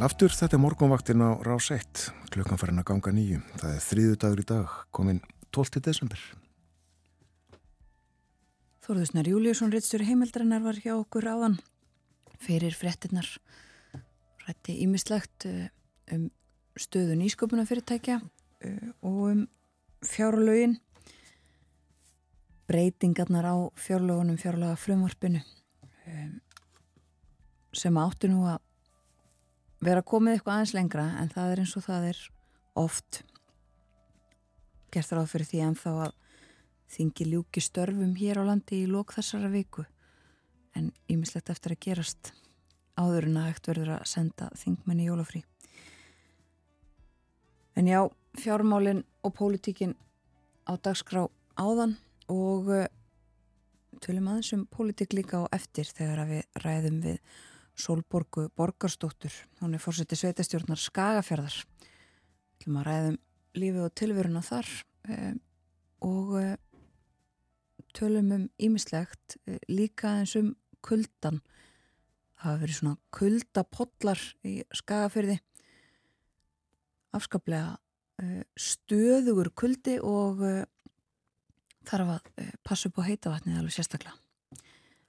aftur, 0.05 0.33
þetta 0.35 0.59
er 0.59 0.61
morgunvaktin 0.61 1.23
á 1.25 1.41
rás 1.47 1.71
1, 1.73 2.01
klukkan 2.35 2.59
farin 2.61 2.83
að 2.83 2.89
ganga 2.91 3.13
nýju. 3.15 3.39
Það 3.61 3.71
er 3.71 3.85
þrýðu 3.85 4.17
dagur 4.21 4.43
í 4.43 4.45
dag, 4.51 4.75
komin 4.93 5.21
12. 5.57 5.81
desember. 5.87 6.25
Þorðusnar 8.85 9.31
Júliusson, 9.31 9.71
Rittstöru 9.73 10.05
heimildrannar 10.05 10.61
var 10.67 10.81
hjá 10.83 10.93
okkur 10.99 11.29
áðan 11.31 11.57
fyrir 12.43 12.77
frettinnar. 12.77 13.31
Rætti 14.45 14.77
ímislegt 14.85 15.49
eh, 15.49 15.71
um 16.13 16.29
stöðu 16.77 17.17
nýsköpuna 17.23 17.65
fyrirtækja 17.65 18.19
eh, 18.67 18.91
og 19.01 19.23
um 19.31 19.43
fjárlögin, 20.05 20.77
breytingarnar 22.69 23.49
á 23.49 23.57
fjárlögunum, 23.81 24.37
fjárlöga 24.37 24.77
frumvarpinu 24.77 25.41
eh, 26.05 26.31
sem 27.73 28.03
áttu 28.03 28.35
nú 28.35 28.45
að 28.51 28.66
vera 29.85 30.03
komið 30.03 30.37
eitthvað 30.37 30.55
aðeins 30.55 30.75
lengra 30.77 31.07
en 31.21 31.33
það 31.33 31.53
er 31.53 31.63
eins 31.63 31.75
og 31.77 31.85
það 31.87 32.09
er 32.11 32.23
oft 32.77 33.23
gert 34.95 35.13
ráð 35.13 35.29
fyrir 35.33 35.51
því 35.51 35.61
en 35.67 35.77
þá 35.77 35.91
að 36.07 36.15
þingi 36.97 37.27
ljúki 37.33 37.63
störfum 37.65 38.15
hér 38.17 38.41
á 38.41 38.49
landi 38.49 38.83
í 38.85 38.91
lók 38.91 39.13
þessara 39.17 39.51
viku. 39.53 39.85
En 40.77 40.93
ímislegt 41.11 41.51
eftir 41.51 41.75
að 41.75 41.83
gerast 41.89 42.33
áður 42.97 43.29
en 43.29 43.39
að 43.41 43.51
ekkert 43.51 43.71
verður 43.73 43.93
að 43.97 44.09
senda 44.09 44.49
þingmenni 44.57 45.09
jólafrí. 45.09 45.43
En 47.77 47.89
já, 47.89 48.01
fjármálinn 48.41 49.03
og 49.25 49.35
pólitíkin 49.37 49.97
á 50.65 50.73
dagskrá 50.81 51.27
áðan 51.61 51.97
og 52.33 52.71
eh, 52.73 52.89
tölum 54.01 54.31
aðeins 54.33 54.53
um 54.57 54.65
pólitík 54.73 55.13
líka 55.17 55.45
á 55.45 55.53
eftir 55.53 55.89
þegar 55.89 56.25
við 56.31 56.63
ræðum 56.65 57.03
við 57.05 57.21
Solborgu 57.77 58.49
Borgarstóttur 58.57 59.35
hún 59.61 59.77
er 59.77 59.83
fórsetið 59.83 60.23
sveitastjórnar 60.23 60.81
Skagafjörðar 60.81 61.57
til 62.63 62.73
maður 62.73 62.89
ræðum 62.89 63.19
lífi 63.61 63.83
og 63.85 63.93
tilveruna 63.97 64.43
þar 64.45 64.71
eh, 65.13 65.35
og 66.05 66.33
eh, 66.41 66.55
tölum 67.97 68.33
um 68.37 68.47
ímislegt 68.57 69.37
eh, 69.45 69.61
líka 69.69 70.17
eins 70.21 70.37
um 70.41 70.55
kuldan 70.85 71.43
það 72.37 72.47
hafa 72.47 72.63
verið 72.65 72.81
svona 72.81 72.99
kuldapollar 73.17 74.25
í 74.47 74.59
Skagafjörði 74.77 75.41
afskaplega 77.17 77.77
stöðugur 78.57 79.51
kuldi 79.53 79.99
og 80.01 80.41
þarf 81.85 82.13
að 82.15 82.53
passa 82.65 82.89
upp 82.89 83.01
á 83.05 83.09
heitavatnið 83.09 83.59
alveg 83.61 83.77
sérstaklega 83.77 84.17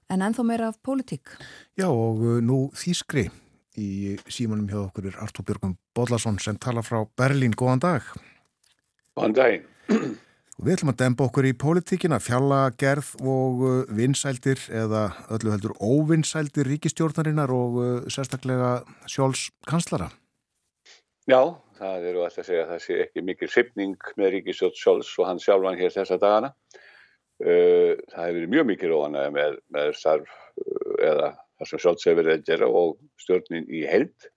en 0.09 0.23
ennþá 0.23 0.45
meira 0.47 0.69
af 0.71 0.79
pólitík. 0.83 1.33
Já 1.77 1.87
og 1.89 2.21
uh, 2.23 2.37
nú 2.43 2.67
Þýskri 2.75 3.27
í 3.77 4.15
símanum 4.31 4.69
hjá 4.69 4.79
okkur 4.85 5.09
er 5.11 5.19
Artur 5.21 5.45
Björgum 5.45 5.75
Bodlason 5.95 6.39
sem 6.41 6.57
tala 6.57 6.81
frá 6.85 7.03
Berlín. 7.19 7.53
Góðan 7.57 7.83
dag. 7.83 8.07
Góðan 9.17 9.35
dag. 9.37 9.67
Og 10.57 10.65
við 10.65 10.73
ætlum 10.73 10.89
að 10.89 11.01
demba 11.03 11.25
okkur 11.27 11.45
í 11.45 11.53
pólitíkina, 11.53 12.17
fjallagerð 12.17 13.11
og 13.21 13.59
uh, 13.61 13.75
vinsældir 13.93 14.63
eða 14.73 15.11
öllu 15.35 15.53
heldur 15.53 15.75
óvinsældir 15.77 16.65
ríkistjórnarinnar 16.71 17.53
og 17.53 17.77
uh, 17.77 17.91
sérstaklega 18.09 18.79
sjóls 19.05 19.51
kanslara. 19.69 20.09
Já, 21.29 21.41
það 21.77 22.09
eru 22.09 22.25
alltaf 22.25 22.41
að 22.41 22.49
segja 22.49 22.65
að 22.65 22.73
það 22.73 22.83
sé 22.87 22.99
ekki 23.03 23.25
mikil 23.27 23.51
sipning 23.53 24.09
með 24.17 24.33
ríkistjórn 24.37 24.77
sjóls 24.79 25.13
og 25.19 25.29
hann 25.29 25.43
sjálfan 25.43 25.77
hér 25.77 25.93
þessa 25.93 26.17
dagana 26.23 26.53
það 27.43 28.23
hefur 28.23 28.37
verið 28.37 28.53
mjög 28.53 28.65
mikið 28.71 28.91
róanaði 28.91 29.33
með, 29.35 29.59
með 29.75 29.91
starf 29.97 30.31
uh, 30.31 30.95
eða 31.05 31.29
það 31.37 31.69
sem 31.69 31.83
sjálfs 31.83 32.07
hefur 32.07 32.19
verið 32.21 32.33
að 32.33 32.47
gera 32.49 32.69
og 32.79 32.95
stjórnin 33.21 33.67
í 33.69 33.83
held. 33.89 34.29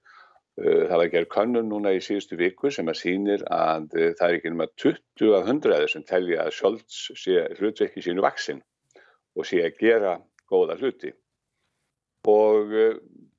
Uh, 0.60 0.82
það 0.88 0.96
var 0.96 1.04
að 1.04 1.14
gera 1.14 1.30
kannun 1.36 1.70
núna 1.70 1.94
í 1.96 2.02
síðustu 2.04 2.36
viku 2.40 2.72
sem 2.74 2.90
að 2.92 3.00
sýnir 3.00 3.46
að 3.54 3.88
það 3.94 4.26
er 4.26 4.36
ekki 4.36 4.52
nema 4.52 4.68
20 4.82 5.38
af 5.38 5.48
100 5.54 5.88
sem 5.94 6.04
telja 6.08 6.44
að 6.44 6.52
sjálfs 6.58 7.00
sé 7.22 7.46
hlutverki 7.56 8.04
sínu 8.04 8.26
vaksin 8.26 8.60
og 9.38 9.48
sé 9.48 9.62
að 9.64 9.80
gera 9.80 10.18
góða 10.50 10.76
hluti. 10.80 11.14
Og 12.28 12.74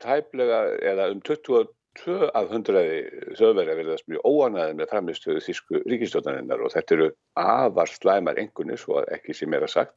tæplega 0.01 0.63
eða 0.81 1.11
um 1.13 1.21
20 1.21 1.69
tvö 1.99 2.29
af 2.37 2.51
hundraði 2.51 2.99
þjóðverði 3.37 3.77
verðast 3.81 4.07
mjög 4.09 4.27
óanaði 4.27 4.75
með 4.79 4.91
framistöðu 4.91 5.43
þísku 5.45 5.81
ríkistjóðaninnar 5.91 6.63
og 6.63 6.73
þetta 6.73 6.95
eru 6.97 7.07
afar 7.39 7.91
slæmar 7.91 8.39
engunni 8.41 8.77
svo 8.79 9.01
ekki 9.11 9.35
sem 9.35 9.53
er 9.55 9.65
að 9.67 9.73
sagt. 9.75 9.95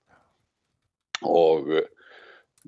Og 1.25 1.71
eh, 1.79 1.91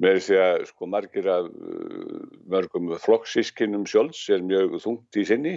með 0.02 0.20
því 0.26 0.38
að 0.42 0.66
sko 0.70 0.90
margir 0.92 1.30
af 1.32 1.48
eh, 1.48 2.20
mörgum 2.52 2.92
flokksískinum 3.02 3.86
sjálfs 3.90 4.28
er 4.34 4.44
mjög 4.46 4.78
þungt 4.84 5.18
í 5.18 5.24
sinni. 5.28 5.56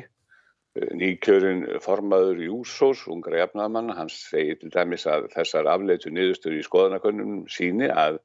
Eh, 0.77 0.89
nýkjörin 0.97 1.65
formaður 1.85 2.41
Júsós, 2.47 3.05
ungra 3.11 3.43
jafnamann 3.43 3.93
hans 3.97 4.17
segir 4.31 4.57
til 4.61 4.73
dæmis 4.73 5.05
að 5.09 5.29
þessar 5.35 5.69
afleitu 5.69 6.13
niðurstöru 6.13 6.57
í 6.57 6.65
skoðanakönnum 6.65 7.45
síni 7.51 7.91
að 7.93 8.17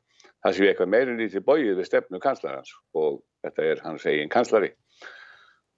það 0.45 0.57
sé 0.57 0.71
eitthvað 0.71 0.93
meirin 0.97 1.21
lítið 1.21 1.45
bóið 1.45 1.77
við 1.77 1.91
stefnu 1.91 2.23
kanslarans. 2.25 2.73
Og 2.97 3.21
þetta 3.45 3.69
er 3.69 3.85
hans 3.85 4.09
eigin 4.09 4.33
kanslari 4.33 4.73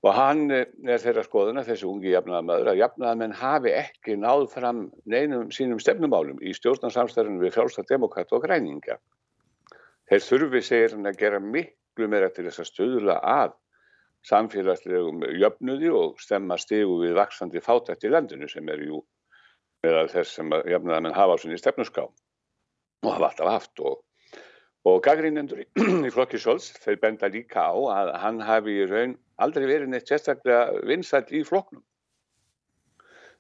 Og 0.07 0.13
hann 0.15 0.45
er 0.55 1.01
þeirra 1.03 1.25
skoðuna, 1.27 1.65
þessi 1.67 1.87
ungi 1.89 2.13
jafnaðamöður, 2.13 2.69
að 2.71 2.79
jafnaðamenn 2.79 3.33
hafi 3.41 3.73
ekki 3.75 4.15
náð 4.23 4.45
fram 4.53 4.85
neinum 5.11 5.49
sínum 5.57 5.81
stefnumálum 5.83 6.39
í 6.47 6.53
stjórnarsamstæðunum 6.55 7.43
við 7.43 7.57
frjálsta 7.57 7.83
demokrata 7.89 8.37
og 8.39 8.45
græninga. 8.45 9.01
Þeir 10.07 10.23
þurfi, 10.29 10.63
segir 10.69 10.95
hann, 10.95 11.09
að 11.11 11.19
gera 11.25 11.41
miklu 11.43 12.07
meira 12.13 12.31
til 12.31 12.47
þess 12.47 12.63
að 12.63 12.71
stöðula 12.71 13.19
að 13.33 13.57
samfélagslegum 14.31 15.27
jöfnuði 15.41 15.91
og 15.95 16.23
stemma 16.23 16.59
stegu 16.63 17.01
við 17.03 17.19
vaksandi 17.19 17.63
fátætt 17.63 18.07
í 18.07 18.15
landinu 18.15 18.47
sem 18.51 18.71
er 18.71 18.87
jú 18.87 19.03
meðal 19.83 20.07
þess 20.15 20.39
sem 20.39 20.55
jafnaðamenn 20.71 21.19
hafa 21.19 21.35
á 21.35 21.41
sinni 21.43 21.59
stefnuská 21.59 22.07
og 22.07 23.11
hafa 23.11 23.33
alltaf 23.33 23.53
haft 23.57 23.83
og 23.83 24.01
Og 24.87 25.01
gaggrínendur 25.03 25.65
í 26.07 26.11
flokki 26.15 26.39
Sjóls, 26.39 26.69
þeir 26.79 27.01
benda 27.03 27.27
líka 27.33 27.65
á 27.67 27.75
að 27.75 28.11
hann 28.23 28.37
hafi 28.47 28.75
í 28.85 28.85
raun 28.87 29.17
aldrei 29.43 29.65
verið 29.67 29.89
neitt 29.91 30.11
sérstaklega 30.11 30.85
vinsætt 30.87 31.33
í 31.35 31.41
flokknum. 31.49 31.83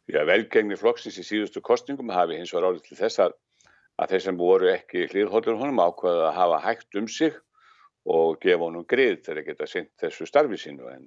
Því 0.07 0.19
að 0.19 0.31
velgengni 0.33 0.79
flokksins 0.81 1.21
í 1.23 1.27
síðustu 1.27 1.63
kostningum 1.63 2.11
hafi 2.15 2.39
hins 2.39 2.51
vegar 2.55 2.73
árið 2.73 2.89
til 2.89 2.99
þess 2.99 3.23
að, 3.23 3.37
þeir 4.11 4.25
sem 4.25 4.41
voru 4.41 4.73
ekki 4.73 5.07
hlýðhóllur 5.13 5.61
honum 5.61 5.85
ákvaða 5.85 6.27
að 6.33 6.37
hafa 6.41 6.59
hægt 6.67 6.99
um 6.99 7.07
sig 7.11 7.39
og 8.17 8.43
gefa 8.43 8.67
honum 8.67 8.87
grið 8.91 9.23
til 9.29 9.37
að 9.37 9.47
geta 9.53 9.71
sendt 9.71 9.95
þessu 10.03 10.27
starfi 10.27 10.59
sínu. 10.63 10.91
En, 10.91 11.07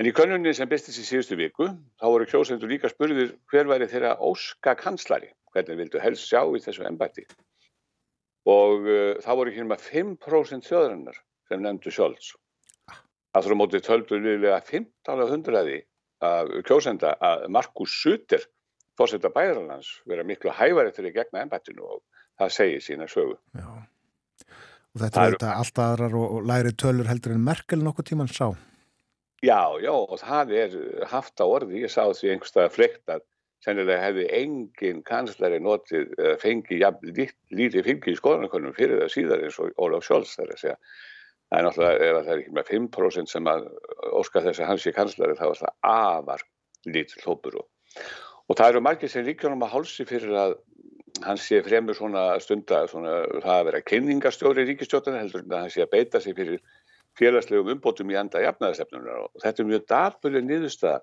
en 0.00 0.08
í 0.08 0.14
könnunni 0.16 0.56
sem 0.56 0.72
bestist 0.72 1.04
í 1.04 1.06
síðustu 1.08 1.36
viku, 1.40 1.68
þá 2.00 2.08
voru 2.08 2.28
kjósendur 2.32 2.72
líka 2.72 2.92
spurðir 2.92 3.36
hver 3.52 3.68
væri 3.68 3.92
þeirra 3.92 4.16
óska 4.24 4.76
kanslari, 4.80 5.32
hvernig 5.52 5.84
vildu 5.84 6.00
helst 6.00 6.28
sjá 6.32 6.42
í 6.48 6.64
þessu 6.64 6.88
ennbætti 6.88 7.28
og 8.50 8.86
uh, 8.88 9.16
það 9.22 9.40
voru 9.40 9.52
ekki 9.52 9.64
nema 9.64 9.80
5% 9.80 10.68
þjóðarinnar 10.68 11.18
sem 11.50 11.62
nefndu 11.64 11.94
Scholz. 11.94 12.34
Það 13.30 13.46
þurfa 13.46 13.58
mótið 13.60 13.86
töldu 13.86 14.18
liðlega 14.18 14.60
15 14.66 15.18
af 15.22 15.70
að 16.20 16.50
kjósenda 16.68 17.14
að 17.24 17.46
Markus 17.54 17.92
Sutter, 18.02 18.42
fórsetta 18.98 19.30
bæðarlands, 19.32 19.92
vera 20.08 20.24
miklu 20.26 20.52
hæfari 20.52 20.92
til 20.92 21.06
að 21.08 21.14
gegna 21.16 21.44
ennbættinu 21.44 21.86
og 21.86 22.02
það 22.40 22.54
segir 22.56 22.84
sína 22.84 23.08
sögu. 23.10 23.38
Já, 23.56 23.68
og 24.90 25.04
þetta 25.04 25.22
er 25.22 25.36
þetta 25.36 25.54
alltaf 25.62 25.86
aðrar 25.86 26.18
og, 26.20 26.42
læri 26.50 26.74
tölur 26.76 27.08
heldur 27.08 27.36
en 27.36 27.46
Merkel 27.46 27.80
nokkuð 27.84 28.10
tíman 28.10 28.32
sá. 28.32 28.50
Já, 29.40 29.62
já, 29.80 29.92
og 29.94 30.18
það 30.20 30.54
er 30.60 30.78
haft 31.08 31.40
á 31.40 31.46
orði, 31.48 31.86
ég 31.86 31.92
sá 31.92 32.02
því 32.12 32.34
einhverstað 32.34 32.66
að 32.66 32.74
sennilega 33.64 34.00
hefði 34.06 34.26
engin 34.40 35.02
kanslari 35.06 35.60
notið 35.62 36.14
uh, 36.16 36.34
fengið 36.40 36.84
jafn 36.84 37.12
lítið 37.56 37.86
fylgi 37.86 38.14
í 38.14 38.18
skoðanakonum 38.20 38.76
fyrir 38.76 39.02
það 39.02 39.12
síðar 39.14 39.44
eins 39.46 39.58
og 39.60 39.74
Ólaf 39.76 40.06
Sjóls 40.06 40.36
þar 40.38 40.54
að 40.54 40.62
segja. 40.64 40.78
Það 41.50 41.58
er 41.58 41.66
náttúrulega, 41.66 42.08
ef 42.08 42.16
það 42.16 42.32
er 42.32 42.40
ekki 42.40 42.56
með 42.56 42.68
5% 42.70 43.32
sem 43.32 43.50
að 43.50 43.68
óska 44.20 44.42
þess 44.44 44.62
að 44.62 44.70
hans 44.70 44.84
sé 44.86 44.94
kanslari 44.96 45.38
þá 45.38 45.46
er 45.48 45.60
það 45.60 45.78
afar 45.90 46.44
lítið 46.86 47.24
hlópur 47.26 47.60
og, 47.60 47.66
og 48.46 48.58
það 48.60 48.72
eru 48.72 48.82
margir 48.86 49.12
sem 49.12 49.26
líkjónum 49.26 49.64
að 49.66 49.72
hálsi 49.74 50.06
fyrir 50.08 50.36
að 50.38 50.54
hans 51.26 51.46
sé 51.48 51.60
fremur 51.66 51.96
svona 51.98 52.24
stunda 52.40 52.84
svona, 52.88 53.16
það 53.42 53.56
að 53.56 53.66
vera 53.68 53.82
kynningastjóri 53.90 54.64
í 54.64 54.68
ríkistjóttan 54.70 55.18
heldur 55.18 55.42
en 55.42 55.56
að 55.56 55.64
hans 55.66 55.76
sé 55.76 55.84
að 55.84 55.92
beita 55.94 56.20
sig 56.22 56.36
fyrir 56.38 56.60
félagslegum 57.18 57.74
umbótum 57.74 58.12
í 58.12 58.18
enda 58.18 58.42
jafnaðarsefnunar 58.44 59.24
og 59.26 59.42
þetta 59.42 59.62
er 59.62 59.70
mjög 59.70 59.86
dapurlega 59.90 60.46
niðurstaða 60.46 61.00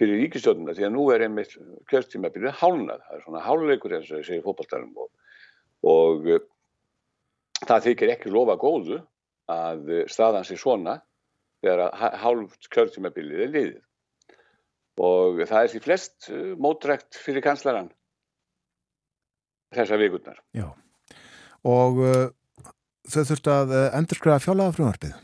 fyrir 0.00 0.22
ríkistjóðuna 0.24 0.74
því 0.76 0.86
að 0.86 0.94
nú 0.94 1.04
er 1.12 1.26
einmitt 1.26 1.52
kjörstímabilið 1.90 2.56
hálnað, 2.62 3.04
það 3.04 3.18
er 3.18 3.22
svona 3.26 3.44
háluleikur 3.44 3.96
eins 3.98 4.08
og 4.10 4.22
ég 4.22 4.28
segi 4.30 4.44
fókbaltarum 4.44 4.96
og, 5.04 5.10
og 5.92 6.26
uh, 6.32 6.40
það 7.66 7.86
þykir 7.90 8.14
ekki 8.16 8.32
lofa 8.32 8.56
góðu 8.60 9.00
að 9.50 9.94
staðan 10.08 10.46
sé 10.48 10.56
svona 10.60 11.00
þegar 11.60 11.86
að 11.88 12.18
hálft 12.22 12.68
kjörstímabilið 12.72 13.44
er 13.44 13.54
liðið 13.54 13.78
og 15.00 15.40
það 15.44 15.62
er 15.62 15.72
því 15.74 15.84
flest 15.84 16.30
uh, 16.32 16.52
mótrekt 16.56 17.20
fyrir 17.20 17.44
kanslaran 17.44 17.90
þessar 19.76 20.00
vikurnar. 20.02 20.40
Já, 20.56 20.70
og 21.68 22.00
uh, 22.02 22.22
þau 23.10 23.24
þurftu 23.28 23.58
að 23.58 23.74
endurskræða 24.00 24.46
fjálaða 24.46 24.78
frumvarpið? 24.78 25.18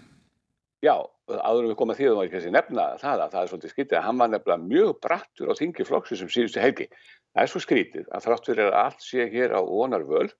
Já, 0.85 0.95
áður 1.27 1.71
við 1.71 1.77
komum 1.81 1.95
að 1.95 2.01
því 2.01 2.07
að 2.07 2.11
það 2.11 2.19
var 2.19 2.27
ekki 2.29 2.39
að 2.41 2.55
nefna 2.55 2.83
það 3.01 3.21
að 3.23 3.31
það 3.35 3.43
er 3.43 3.51
svolítið 3.51 3.73
skrítið 3.73 3.99
að 3.99 4.05
hann 4.07 4.19
var 4.21 4.33
nefnilega 4.33 4.67
mjög 4.73 4.91
brattur 5.07 5.53
á 5.53 5.55
þingi 5.57 5.87
flokksins 5.89 6.21
sem 6.23 6.33
síðustu 6.33 6.61
helgi. 6.61 6.87
Það 7.33 7.43
er 7.43 7.53
svo 7.53 7.63
skrítið 7.65 8.11
að 8.13 8.27
þrátt 8.27 8.51
fyrir 8.51 8.67
að 8.67 8.77
allt 8.83 9.07
sé 9.07 9.29
hér 9.33 9.55
á 9.57 9.61
vonarvöld 9.65 10.35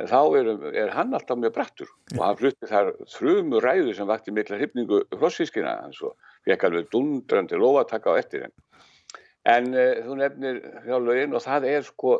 en 0.00 0.10
þá 0.10 0.18
er, 0.38 0.48
er 0.76 0.92
hann 0.92 1.16
alltaf 1.16 1.40
mjög 1.40 1.54
brattur 1.56 1.90
og 2.16 2.22
hann 2.24 2.38
flutti 2.40 2.68
þar 2.68 2.92
þrjumur 3.12 3.64
ræðu 3.64 3.94
sem 3.96 4.08
vakti 4.08 4.34
mikla 4.34 4.58
hryfningu 4.60 5.02
flossískina 5.12 5.76
hans 5.82 6.00
og 6.04 6.16
fekk 6.48 6.66
alveg 6.68 6.88
dundrandi 6.92 7.60
lofataka 7.60 8.16
á 8.16 8.20
eftir 8.20 8.46
henn. 8.46 8.56
En 9.46 9.70
uh, 9.76 10.00
þú 10.04 10.16
nefnir 10.20 10.62
hjálflegin 10.88 11.36
og 11.36 11.44
það 11.44 11.68
er 11.70 11.84
sko 11.86 12.16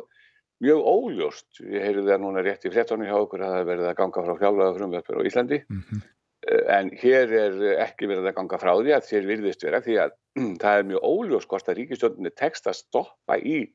mjög 0.63 0.85
óljóst, 0.89 1.59
ég 1.61 1.83
heyri 1.85 2.05
það 2.05 2.21
núna 2.23 2.41
rétt 2.45 2.65
í 2.65 2.71
frettónu 2.73 3.05
hjá 3.05 3.17
okkur 3.19 3.43
að 3.45 3.57
það 3.57 3.67
verði 3.71 3.89
að 3.91 3.97
ganga 3.99 4.23
frá 4.25 4.37
hjálflega 4.41 4.77
frumvöldur 4.77 5.19
á 5.21 5.27
Íslandi 5.29 5.59
mm 5.67 5.81
-hmm. 5.81 6.05
Eh, 6.47 6.63
en 6.71 6.91
hér 6.95 7.33
er 7.35 7.55
ekki 7.83 8.07
verið 8.07 8.29
að 8.29 8.37
ganga 8.37 8.59
frá 8.61 8.71
því 8.77 8.93
að 8.95 9.07
þér 9.09 9.25
virðist 9.31 9.65
vera 9.65 9.81
því 9.83 9.97
að 10.03 10.13
það 10.61 10.77
er 10.81 10.85
mjög 10.91 11.07
óljós 11.09 11.47
hvort 11.49 11.71
að 11.71 11.79
ríkistjóninni 11.81 12.31
tekst 12.39 12.69
að 12.69 12.79
stoppa 12.79 13.39
í 13.39 13.65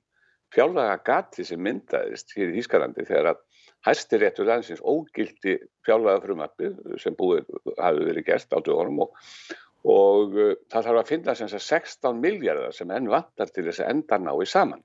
fjárlaga 0.52 0.98
gati 1.04 1.44
sem 1.48 1.60
myndaðist 1.64 2.32
hér 2.36 2.52
í 2.52 2.62
Ískalandi 2.62 3.04
þegar 3.08 3.32
að 3.32 3.42
hæstir 3.88 4.22
réttur 4.22 4.48
landsins 4.48 4.80
ógildi 4.84 5.58
fjárlaga 5.84 6.22
frumappi 6.24 6.72
sem 7.02 7.16
búið 7.18 7.48
hafi 7.80 8.08
verið 8.08 8.28
gert 8.28 8.56
á 8.56 8.58
dögunum 8.60 9.04
og, 9.06 9.22
og 9.88 10.36
uh, 10.38 10.52
það 10.72 10.88
þarf 10.88 11.02
að 11.02 11.12
finna 11.12 11.36
sem 11.36 11.52
16 11.52 12.20
miljardar 12.24 12.76
sem 12.76 12.92
enn 12.94 13.10
vantar 13.12 13.52
til 13.52 13.66
þess 13.68 13.82
að 13.82 13.94
enda 13.96 14.20
nái 14.22 14.44
saman. 14.48 14.84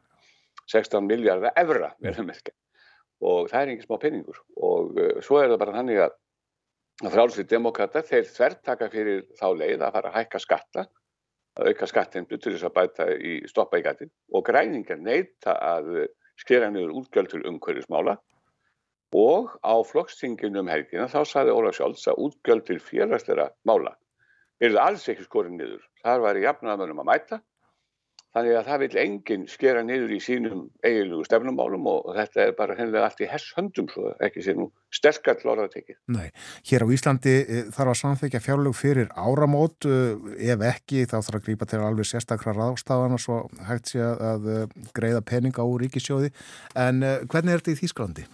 16 0.68 1.06
miljardar 1.08 1.56
evra 1.56 1.94
verðum 2.04 2.34
ekki 2.34 2.52
og 3.24 3.48
það 3.50 3.62
er 3.62 3.70
engin 3.72 3.86
smá 3.86 4.00
penningur 4.02 4.42
og 4.60 4.98
uh, 4.98 5.20
svo 5.24 5.40
er 5.40 5.54
það 5.54 5.62
bara 5.62 5.78
þannig 5.80 6.02
að 6.08 6.18
frálsvið 7.06 7.50
demokrata 7.52 8.02
þeir 8.06 8.30
þvertaka 8.32 8.88
fyrir 8.94 9.26
þá 9.38 9.48
leið 9.54 9.84
að 9.86 9.98
fara 9.98 10.12
að 10.12 10.18
hækka 10.18 10.42
skatta 10.42 10.86
að 11.58 11.70
auka 11.72 11.90
skattindu 11.90 12.38
til 12.38 12.54
þess 12.56 12.68
að 12.70 12.76
bæta 12.78 13.08
í 13.18 13.36
stoppa 13.50 13.82
í 13.82 13.86
gatin 13.86 14.12
og 14.34 14.46
græningar 14.48 14.98
neyta 15.02 15.54
að 15.58 16.08
skera 16.38 16.72
niður 16.74 16.96
útgjöld 17.02 17.32
til 17.34 17.44
umhverjusmála 17.50 18.18
og 19.18 19.54
á 19.62 19.76
flokkstinginum 19.88 20.70
helgina 20.70 21.08
þá 21.10 21.22
saði 21.26 21.54
Ólaf 21.54 21.78
Sjálfs 21.78 22.10
að 22.12 22.22
útgjöld 22.28 22.66
til 22.68 22.80
félagsleira 22.84 23.50
mála 23.66 23.94
er 24.62 24.74
það 24.74 24.84
alls 24.84 25.06
ekki 25.12 25.26
skorin 25.28 25.58
niður. 25.58 25.84
Þar 26.02 26.24
var 26.26 26.38
í 26.38 26.44
jafnaðamönum 26.46 27.02
að 27.04 27.10
mæta 27.12 27.40
Þannig 28.36 28.58
að 28.60 28.68
það 28.68 28.82
vil 28.84 28.98
enginn 29.02 29.46
skera 29.50 29.82
niður 29.86 30.12
í 30.14 30.18
sínum 30.22 30.64
eiginlugu 30.86 31.26
stefnumálum 31.26 31.88
og 31.90 32.10
þetta 32.18 32.44
er 32.44 32.56
bara 32.58 32.76
hennilega 32.78 33.08
allt 33.08 33.22
í 33.24 33.30
hess 33.32 33.54
höndum 33.58 33.88
svo 33.90 34.12
ekki 34.24 34.44
sé 34.46 34.54
nú 34.58 34.68
sterkall 34.94 35.54
orðatekið. 35.54 35.98
Nei, 36.14 36.28
hér 36.70 36.86
á 36.86 36.88
Íslandi 36.94 37.36
e, 37.40 37.62
þarf 37.74 37.94
að 37.94 38.00
samþekja 38.02 38.44
fjárlög 38.44 38.78
fyrir 38.78 39.10
áramót 39.16 39.88
e, 39.90 40.00
ef 40.54 40.66
ekki 40.70 41.06
þá 41.08 41.18
þarf 41.18 41.40
að 41.40 41.46
grípa 41.48 41.70
til 41.72 41.82
alveg 41.82 42.10
sérstakra 42.12 42.56
ráðstafana 42.58 43.22
svo 43.22 43.46
hægt 43.70 43.94
sé 43.94 44.04
að 44.04 44.52
e, 44.52 44.60
greiða 44.98 45.24
peninga 45.26 45.66
úr 45.66 45.88
ríkisjóði 45.88 46.34
en 46.76 47.02
hvernig 47.02 47.56
er 47.56 47.64
þetta 47.64 47.74
í 47.78 47.82
Þýsklandi? 47.82 48.28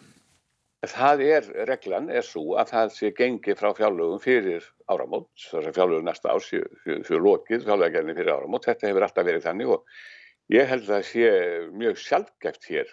Það 0.83 1.21
er, 1.23 1.45
reglan 1.69 2.09
er 2.11 2.25
svo 2.27 2.57
að 2.59 2.73
það 2.73 2.89
sé 2.91 3.11
gengi 3.15 3.53
frá 3.55 3.69
fjárlögum 3.77 4.19
fyrir 4.19 4.65
áramót, 4.91 5.29
þess 5.39 5.69
að 5.69 5.77
fjárlögum 5.77 6.09
næsta 6.09 6.33
árs 6.33 6.49
fyrir 6.51 7.23
lokið, 7.23 7.63
fjárlögagerni 7.63 8.15
fyrir 8.17 8.33
áramót, 8.33 8.67
þetta 8.67 8.89
hefur 8.89 9.05
alltaf 9.07 9.27
verið 9.29 9.45
þannig 9.45 9.71
og 9.77 9.85
ég 10.51 10.67
held 10.67 10.83
að 10.83 10.91
það 10.91 11.05
sé 11.07 11.31
mjög 11.79 12.03
sjálfgeft 12.03 12.67
hér. 12.67 12.91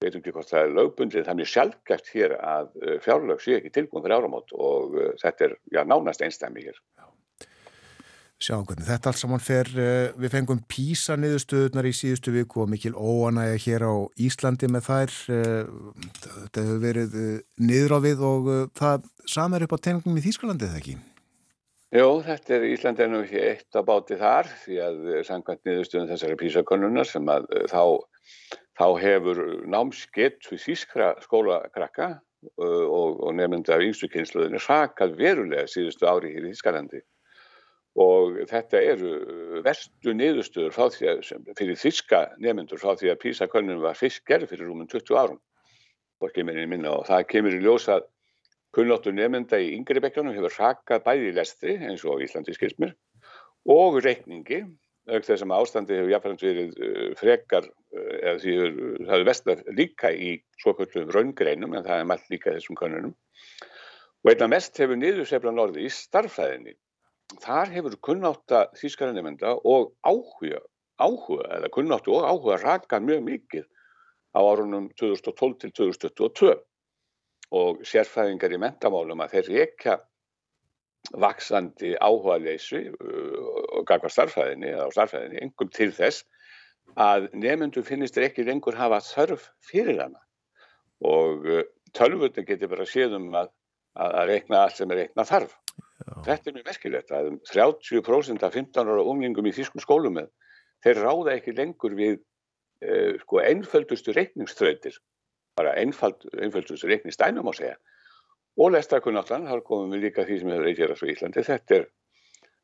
Veitum 0.00 0.22
ekki 0.22 0.32
hvort 0.38 0.48
það 0.54 0.62
er 0.62 0.74
lögbundið, 0.78 1.26
það 1.26 1.34
er 1.34 1.38
mjög 1.42 1.52
sjálfgæft 1.52 2.10
hér 2.14 2.34
að 2.38 2.72
fjárlög 3.04 3.44
sé 3.44 3.58
ekki 3.58 3.74
tilbúin 3.76 4.06
fyrir 4.06 4.16
áramót 4.22 4.56
og 4.56 4.96
þetta 5.20 5.50
er 5.50 5.56
já, 5.74 5.82
nánast 5.84 6.24
einstæmi 6.24 6.64
hér. 6.64 6.80
Sjáum 8.38 8.62
hvernig 8.68 8.86
þetta 8.86 9.10
allt 9.10 9.18
saman 9.18 9.42
fer, 9.42 9.68
við 10.14 10.30
fengum 10.30 10.60
písa 10.70 11.16
niðurstöðunar 11.18 11.88
í 11.90 11.94
síðustu 11.96 12.30
viku 12.36 12.62
og 12.62 12.68
mikil 12.70 12.92
óanægja 12.94 13.58
hér 13.64 13.84
á 13.90 13.94
Íslandi 14.28 14.70
með 14.70 14.86
þær, 14.86 15.14
þetta 15.26 16.64
hefur 16.68 16.80
verið 16.84 17.16
niður 17.58 17.96
á 17.96 17.98
við 18.04 18.22
og 18.28 18.50
það 18.78 19.08
samar 19.26 19.66
upp 19.66 19.74
á 19.74 19.84
tengum 19.88 20.20
í 20.20 20.22
Þýskalandið 20.22 20.78
ekki? 20.78 20.94
Jó, 21.98 22.06
þetta 22.22 22.54
er 22.54 22.68
Íslandi 22.68 23.06
ennum 23.08 23.26
ekki 23.26 23.42
eitt 23.42 23.74
á 23.74 23.82
báti 23.82 24.20
þar 24.20 24.52
því 24.62 24.80
að 24.86 25.04
sangvænt 25.26 25.66
niðurstöðun 25.66 26.10
þessari 26.12 26.38
písakonnunar 26.38 27.10
sem 27.10 27.34
að 27.34 27.50
þá 27.72 27.82
þá 28.78 28.86
hefur 29.02 29.40
námskeitt 29.66 30.46
við 30.50 30.62
þýskra 30.62 31.12
skólakrakka 31.24 32.10
og, 32.62 33.18
og 33.18 33.30
nefndi 33.34 33.74
af 33.74 33.82
yngstu 33.82 34.08
kynsluðinu 34.12 34.60
sakað 34.62 35.16
verulega 35.18 35.66
síðustu 35.70 36.06
ári 36.06 36.34
hér 36.34 36.46
í 36.46 36.52
Þýskalandi 36.52 37.02
og 37.98 38.36
þetta 38.50 38.80
eru 38.92 39.12
verstu 39.64 40.14
niðurstöður 40.14 40.76
að, 40.84 40.98
fyrir 41.58 41.78
þýska 41.80 42.20
nefnendur 42.38 42.78
frá 42.78 42.94
því 42.98 43.12
að 43.12 43.22
písakönnun 43.24 43.82
var 43.82 43.98
fyrst 43.98 44.22
gerð 44.28 44.52
fyrir 44.52 44.70
rúmum 44.70 44.90
20 44.90 45.18
árum 45.18 45.40
og 46.22 47.06
það 47.08 47.26
kemur 47.30 47.54
í 47.54 47.62
ljósa 47.62 48.00
kunnáttu 48.74 49.12
nefnda 49.14 49.58
í 49.62 49.72
yngri 49.76 50.02
bekkjanum 50.04 50.36
hefur 50.36 50.54
sakað 50.54 51.04
bæði 51.06 51.30
í 51.30 51.36
lestri 51.36 51.76
eins 51.78 52.04
og 52.04 52.22
Íslandi 52.22 52.54
skilsmir 52.54 52.94
og 53.70 53.98
reikningi 54.04 54.62
auk 55.08 55.24
þessum 55.24 55.54
ástandi 55.56 55.96
hefur 55.96 56.12
jáfnframt 56.12 56.44
verið 56.44 56.74
uh, 56.84 57.12
frekar, 57.16 57.68
uh, 57.96 58.16
eða 58.20 58.34
því 58.42 58.56
það 58.58 59.12
hefur 59.14 59.28
vestar 59.30 59.62
líka 59.78 60.12
í 60.12 60.34
svokvöldum 60.62 61.12
raungreinum 61.14 61.74
en 61.74 61.86
það 61.86 62.02
er 62.02 62.10
mætt 62.10 62.28
líka 62.32 62.54
þessum 62.54 62.78
konunum 62.78 63.14
og 64.24 64.32
einna 64.32 64.50
mest 64.52 64.76
hefur 64.82 64.98
niðurseflan 64.98 65.60
orði 65.62 65.86
í 65.86 65.92
starfræðinni. 65.94 66.74
Þar 67.36 67.72
hefur 67.74 67.96
kunnáta 68.08 68.60
þýskaranemenda 68.78 69.54
og 69.68 69.92
áhuga, 70.06 70.62
áhuga 70.96 71.48
eða 71.58 71.68
kunnáttu 71.74 72.14
og 72.16 72.24
áhuga 72.28 72.56
raka 72.62 73.00
mjög 73.04 73.24
mikið 73.26 73.66
á 74.32 74.40
árunum 74.40 74.88
2012 74.96 75.58
til 75.64 75.72
2022 75.76 76.54
og 77.58 77.82
sérfræðingar 77.88 78.54
í 78.56 78.60
mentamálum 78.60 79.20
að 79.24 79.36
þeir 79.36 79.50
reyka 79.54 79.98
vaksandi 81.16 81.94
áhuga 82.00 82.38
leysu 82.42 82.80
uh, 82.90 83.36
og 83.78 83.86
gagva 83.88 84.10
starfræðinni 84.12 84.72
eða 84.72 84.88
á 84.88 84.94
starfræðinni, 84.96 85.42
engum 85.44 85.70
til 85.72 85.90
þess 85.96 86.24
að 86.96 87.28
nefnundu 87.36 87.84
finnist 87.84 88.18
ekki 88.20 88.44
lengur 88.48 88.76
hafa 88.76 89.00
þörf 89.04 89.48
fyrir 89.68 90.00
hana 90.02 90.20
og 91.04 91.46
uh, 91.48 91.64
tölvutni 91.96 92.44
getur 92.48 92.72
bara 92.72 92.88
séðum 92.88 93.30
að, 93.36 93.52
að 93.94 94.24
reikna 94.32 94.64
allt 94.64 94.80
sem 94.80 94.90
er 94.92 95.04
reikna 95.04 95.24
þarf. 95.28 95.54
Þetta 95.98 96.50
er 96.50 96.56
mjög 96.56 96.68
merkilegt 96.68 97.12
að 97.14 97.28
30% 97.50 98.44
af 98.46 98.54
15 98.54 98.90
ára 98.92 99.04
umlingum 99.10 99.48
í 99.50 99.54
þýskum 99.56 99.82
skólum 99.82 100.20
þeir 100.84 101.00
ráða 101.02 101.34
ekki 101.34 101.54
lengur 101.58 101.96
við 101.98 102.18
uh, 102.18 103.14
sko, 103.24 103.40
einföldustu 103.42 104.14
reikningströytir, 104.14 104.98
bara 105.58 105.74
einföldustu 105.80 106.86
reikningsstænum 106.86 107.50
á 107.50 107.52
segja. 107.58 107.76
Og 108.58 108.72
lestarkunnáttan, 108.74 109.46
þar 109.50 109.62
komum 109.66 109.94
við 109.94 110.08
líka 110.08 110.26
því 110.26 110.38
sem 110.40 110.52
hefur 110.54 110.70
eitthvað 110.70 110.94
svo 110.98 111.08
í 111.08 111.14
Íslandi, 111.14 111.44
þetta 111.46 111.76
er 111.76 111.88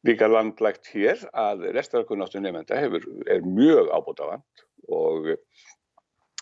líka 0.06 0.28
landlægt 0.30 0.90
hér 0.94 1.26
að 1.32 1.68
lestarkunnáttu 1.74 2.42
nefnda 2.42 2.80
hefur, 2.82 3.06
er 3.30 3.46
mjög 3.46 3.90
ábútafand 3.94 4.64
og 4.94 5.30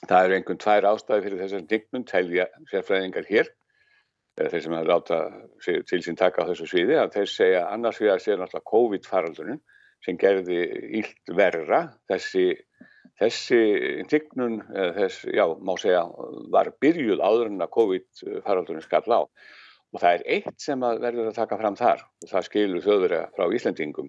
það 0.08 0.24
eru 0.24 0.36
einhvern 0.38 0.62
tvær 0.62 0.88
ástæði 0.92 1.26
fyrir 1.26 1.42
þessar 1.44 1.66
dignum 1.70 2.06
telja 2.08 2.48
sérfræðingar 2.72 3.28
hér 3.28 3.52
þeir 4.38 4.62
sem 4.64 4.74
hefur 4.74 4.88
láta 4.88 5.18
til 5.62 6.02
sín 6.04 6.18
taka 6.18 6.46
á 6.46 6.48
þessu 6.50 6.66
sviði 6.70 6.98
að 7.00 7.14
þeir 7.18 7.30
segja 7.30 7.62
annars 7.68 8.00
við 8.00 8.14
að 8.14 8.22
segja 8.24 8.38
náttúrulega 8.40 8.70
COVID-faraldunum 8.72 9.62
sem 10.02 10.18
gerði 10.18 10.60
ílt 11.02 11.34
verra 11.36 11.84
þessi 12.10 12.46
Þessi 13.20 13.58
tignun, 14.10 14.60
þess, 14.96 15.26
já, 15.30 15.44
má 15.62 15.74
segja, 15.78 16.02
var 16.54 16.72
byrjuð 16.82 17.20
áður 17.22 17.50
en 17.50 17.64
að 17.64 17.72
COVID-faraldunum 17.76 18.84
skall 18.84 19.04
á. 19.14 19.20
Og 19.92 20.00
það 20.00 20.14
er 20.16 20.24
eitt 20.36 20.64
sem 20.64 20.80
verður 20.80 21.28
að 21.28 21.36
taka 21.36 21.58
fram 21.60 21.76
þar, 21.76 22.06
og 22.24 22.30
það 22.30 22.46
skilur 22.48 22.84
þjóðverja 22.86 23.26
frá 23.36 23.44
Íslandingum, 23.58 24.08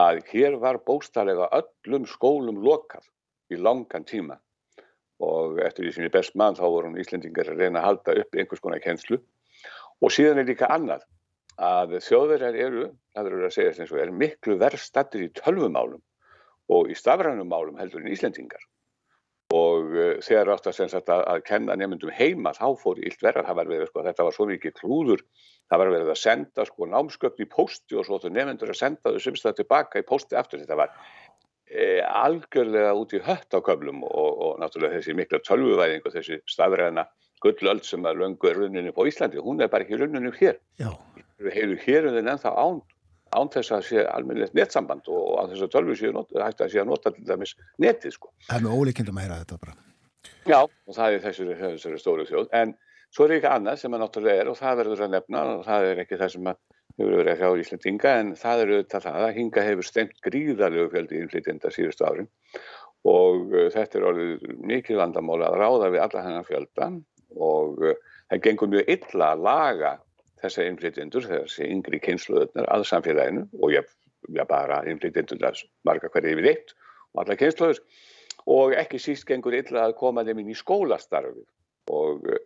að 0.00 0.22
hér 0.30 0.56
var 0.62 0.80
bóstarlega 0.88 1.50
öllum 1.58 2.08
skólum 2.08 2.62
lokað 2.64 3.04
í 3.52 3.60
langan 3.60 4.08
tíma. 4.08 4.38
Og 5.22 5.60
eftir 5.62 5.84
því 5.84 5.92
sem 5.94 6.08
ég 6.08 6.14
best 6.16 6.34
mann 6.34 6.56
þá 6.58 6.64
voru 6.64 6.94
Íslandingar 6.98 7.52
að 7.52 7.60
reyna 7.60 7.82
að 7.82 7.88
halda 7.90 8.16
upp 8.24 8.40
einhvers 8.40 8.64
konar 8.64 8.82
kjenslu. 8.82 9.20
Og 10.02 10.10
síðan 10.10 10.42
er 10.42 10.48
líka 10.48 10.68
annað, 10.72 11.04
að 11.62 11.98
þjóðverjar 12.02 12.58
eru, 12.58 12.88
það 13.14 13.28
verður 13.28 13.46
að 13.46 13.54
segja 13.56 13.74
þess 13.76 13.94
að 13.94 14.02
er 14.02 14.12
miklu 14.22 14.58
verðstattir 14.58 15.26
í 15.26 15.32
tölvumálum 15.36 16.02
og 16.72 16.90
í 16.90 16.96
stafrænum 16.96 17.50
málum 17.50 17.78
heldur 17.78 18.02
en 18.02 18.12
Íslendingar. 18.12 18.62
Og 19.52 19.90
uh, 19.92 20.14
þegar 20.24 20.54
átt 20.54 20.68
að, 20.70 20.94
að, 21.12 21.42
kenna 21.44 21.76
nefndum 21.76 22.12
heima 22.16 22.54
þá 22.56 22.72
fór 22.80 23.02
ílt 23.04 23.20
verða, 23.22 23.44
það 23.44 23.58
var 23.58 23.72
verið 23.72 23.90
sko, 23.90 24.04
þetta 24.06 24.26
var 24.26 24.36
svo 24.36 24.46
mikið 24.48 24.76
klúður, 24.78 25.24
það 25.68 25.82
var 25.82 25.92
verið 25.92 26.12
að 26.14 26.22
senda 26.22 26.64
sko 26.68 26.88
námsköpn 26.88 27.44
í 27.44 27.48
posti 27.52 27.98
og 27.98 28.08
svo 28.08 28.18
þú 28.22 28.32
nefndur 28.32 28.72
að 28.72 28.80
senda 28.80 29.12
þau 29.12 29.20
semst 29.26 29.50
tilbaka 29.58 30.00
í 30.00 30.08
posti 30.08 30.38
aftur, 30.40 30.62
þetta 30.64 30.78
var 30.80 30.94
e, 31.68 32.00
algjörlega 32.00 32.94
út 32.96 33.12
í 33.12 33.20
hött 33.26 33.52
á 33.52 33.60
köflum 33.60 34.00
og, 34.08 34.30
og 34.46 34.62
náttúrulega 34.62 34.98
þessi 34.98 35.18
mikla 35.20 35.42
tölvuvæðing 35.44 36.08
og 36.08 36.16
þessi 36.16 36.40
stafræna 36.48 37.06
gullöld 37.42 37.84
sem 37.86 38.06
er 38.06 38.18
löngu 38.18 38.50
er 38.50 38.58
runninu 38.60 38.94
på 38.96 39.06
Íslandi, 39.10 39.40
hún 39.42 39.60
er 39.62 39.70
bara 39.72 39.86
ekki 39.86 39.98
runninu 40.00 40.32
hér, 40.38 40.58
við 41.42 41.56
heilu 41.58 41.78
hér 41.82 42.10
en 42.10 42.22
ennþá 42.22 42.54
án 42.54 42.82
án 43.32 43.50
þess 43.52 43.72
að 43.72 43.86
sé 43.88 44.04
almennilegt 44.04 44.56
netsamband 44.56 45.08
og 45.08 45.38
án 45.40 45.52
þess 45.52 45.64
að 45.66 45.72
tölvu 45.72 45.96
séu 45.96 46.12
hægt 46.12 46.60
að 46.60 46.72
sé 46.72 46.82
að 46.82 46.90
nota 46.90 47.12
til 47.14 47.24
dæmis 47.28 47.54
netið 47.80 48.16
sko. 48.16 48.32
Það 48.48 48.58
er 48.58 48.66
með 48.66 48.76
ólíkindum 48.78 49.18
að 49.18 49.26
heyra 49.26 49.38
þetta 49.40 49.60
bara. 49.62 49.76
Já, 50.46 50.58
og 50.62 50.96
það 50.96 51.16
er 51.16 51.24
þessari, 51.26 51.56
þessari 51.62 52.02
stóru 52.02 52.26
þjóð, 52.28 52.50
en 52.58 52.74
svo 53.14 53.26
er 53.26 53.36
ekki 53.38 53.50
annað 53.50 53.80
sem 53.80 53.96
að 53.96 54.04
náttúrulega 54.04 54.42
er 54.42 54.50
og 54.52 54.58
það 54.58 54.78
verður 54.82 55.04
að 55.06 55.14
nefna 55.16 55.44
og 55.54 55.64
það 55.66 55.88
er 55.88 56.02
ekki 56.04 56.20
það 56.20 56.34
sem 56.34 56.52
að 56.52 56.60
hefur 56.98 57.16
verið 57.22 57.32
að 57.32 57.40
hjá 57.40 57.62
Íslandinga 57.64 58.14
en 58.20 58.34
það 58.36 58.62
eru 58.64 58.76
auðvitað 58.76 59.06
það 59.06 59.26
að 59.26 59.36
hinga 59.38 59.66
hefur 59.68 59.88
stengt 59.88 60.18
gríðarlegu 60.26 60.90
fjöldi 60.92 61.20
innflytjenda 61.22 61.72
síðustu 61.72 62.06
árin. 62.08 62.28
Og 63.08 63.54
uh, 63.54 63.68
þetta 63.72 63.98
er 63.98 64.08
orðið 64.10 64.50
mikið 64.68 65.00
vandamóla 65.00 65.48
að 65.48 65.58
ráða 65.62 65.88
við 65.94 66.04
alla 66.04 66.26
hennar 66.26 66.46
fjölda 66.46 66.90
og 67.36 67.82
uh, 67.82 67.98
það 68.30 68.44
gengur 68.46 68.72
mjög 68.72 68.94
illa 68.96 69.32
að 69.32 69.44
laga 69.46 69.92
þessa 70.42 70.66
innflytjendur, 70.66 71.26
þessi 71.28 71.66
yngri 71.70 72.00
kynsluðunar 72.02 72.68
að 72.74 72.86
samfélaginu 72.90 73.44
og 73.60 73.74
ég, 73.74 73.90
ég 74.34 74.48
bara 74.50 74.82
innflytjendur 74.90 75.42
marga 75.86 76.10
hverju 76.10 76.34
yfir 76.34 76.50
eitt 76.52 76.74
og 77.12 77.22
alla 77.24 77.38
kynsluður 77.38 77.82
og 78.52 78.74
ekki 78.74 78.98
síst 79.02 79.28
gengur 79.28 79.54
illa 79.54 79.86
að 79.86 79.98
koma 80.00 80.24
þeim 80.26 80.42
inn 80.42 80.54
í 80.54 80.58
skólastarfi 80.58 81.44
og 81.92 82.26
uh, 82.26 82.40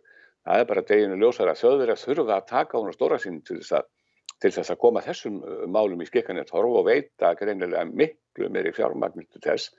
það 0.45 0.63
er 0.63 0.69
bara 0.69 0.85
deginu 0.91 1.19
ljósar 1.21 1.51
að 1.51 1.61
þjóður 1.61 1.93
að 1.93 2.03
þurfa 2.03 2.37
að 2.37 2.49
taka 2.51 2.81
hún 2.81 2.91
á 2.91 2.97
stóra 2.97 3.21
sín 3.21 3.41
til 3.47 3.59
þess 3.59 3.79
að, 3.79 3.89
til 4.43 4.53
þess 4.53 4.73
að 4.73 4.81
koma 4.83 5.03
þessum 5.05 5.41
uh, 5.41 5.65
málum 5.71 6.03
í 6.03 6.09
skikkanett 6.09 6.53
horf 6.53 6.79
og 6.81 6.87
veita 6.87 7.33
greinilega 7.39 7.85
miklu 7.89 8.51
meiri 8.53 8.73
fjármagnir 8.75 9.27
til 9.33 9.43
þess 9.43 9.73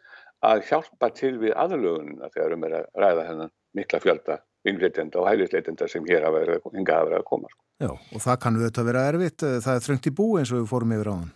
að 0.47 0.67
hjálpa 0.69 1.11
til 1.15 1.35
við 1.43 1.57
aðlögununa 1.59 2.31
þegar 2.35 2.55
um 2.55 2.67
er 2.69 2.77
að 2.81 2.91
ræða 3.03 3.27
hennan 3.31 3.55
mikla 3.75 4.03
fjölda 4.03 4.39
innflytjenda 4.67 5.21
og 5.21 5.29
hælisleitenda 5.29 5.89
sem 5.91 6.07
hér 6.09 6.27
hafa 6.27 6.43
verið, 6.43 6.65
hinga 6.75 6.97
hafa 6.97 7.11
verið 7.11 7.21
að 7.21 7.29
koma. 7.29 7.53
Sko. 7.53 7.61
Já, 7.79 7.93
og 7.95 8.25
það 8.25 8.41
kannu 8.45 8.65
þetta 8.65 8.87
vera 8.89 9.05
erfitt, 9.13 9.45
það 9.45 9.77
er 9.77 9.85
þröngt 9.85 10.09
í 10.11 10.15
bú 10.19 10.27
eins 10.39 10.53
og 10.53 10.63
við 10.63 10.73
fórum 10.73 10.97
yfir 10.97 11.13
á 11.13 11.15
hann. 11.15 11.31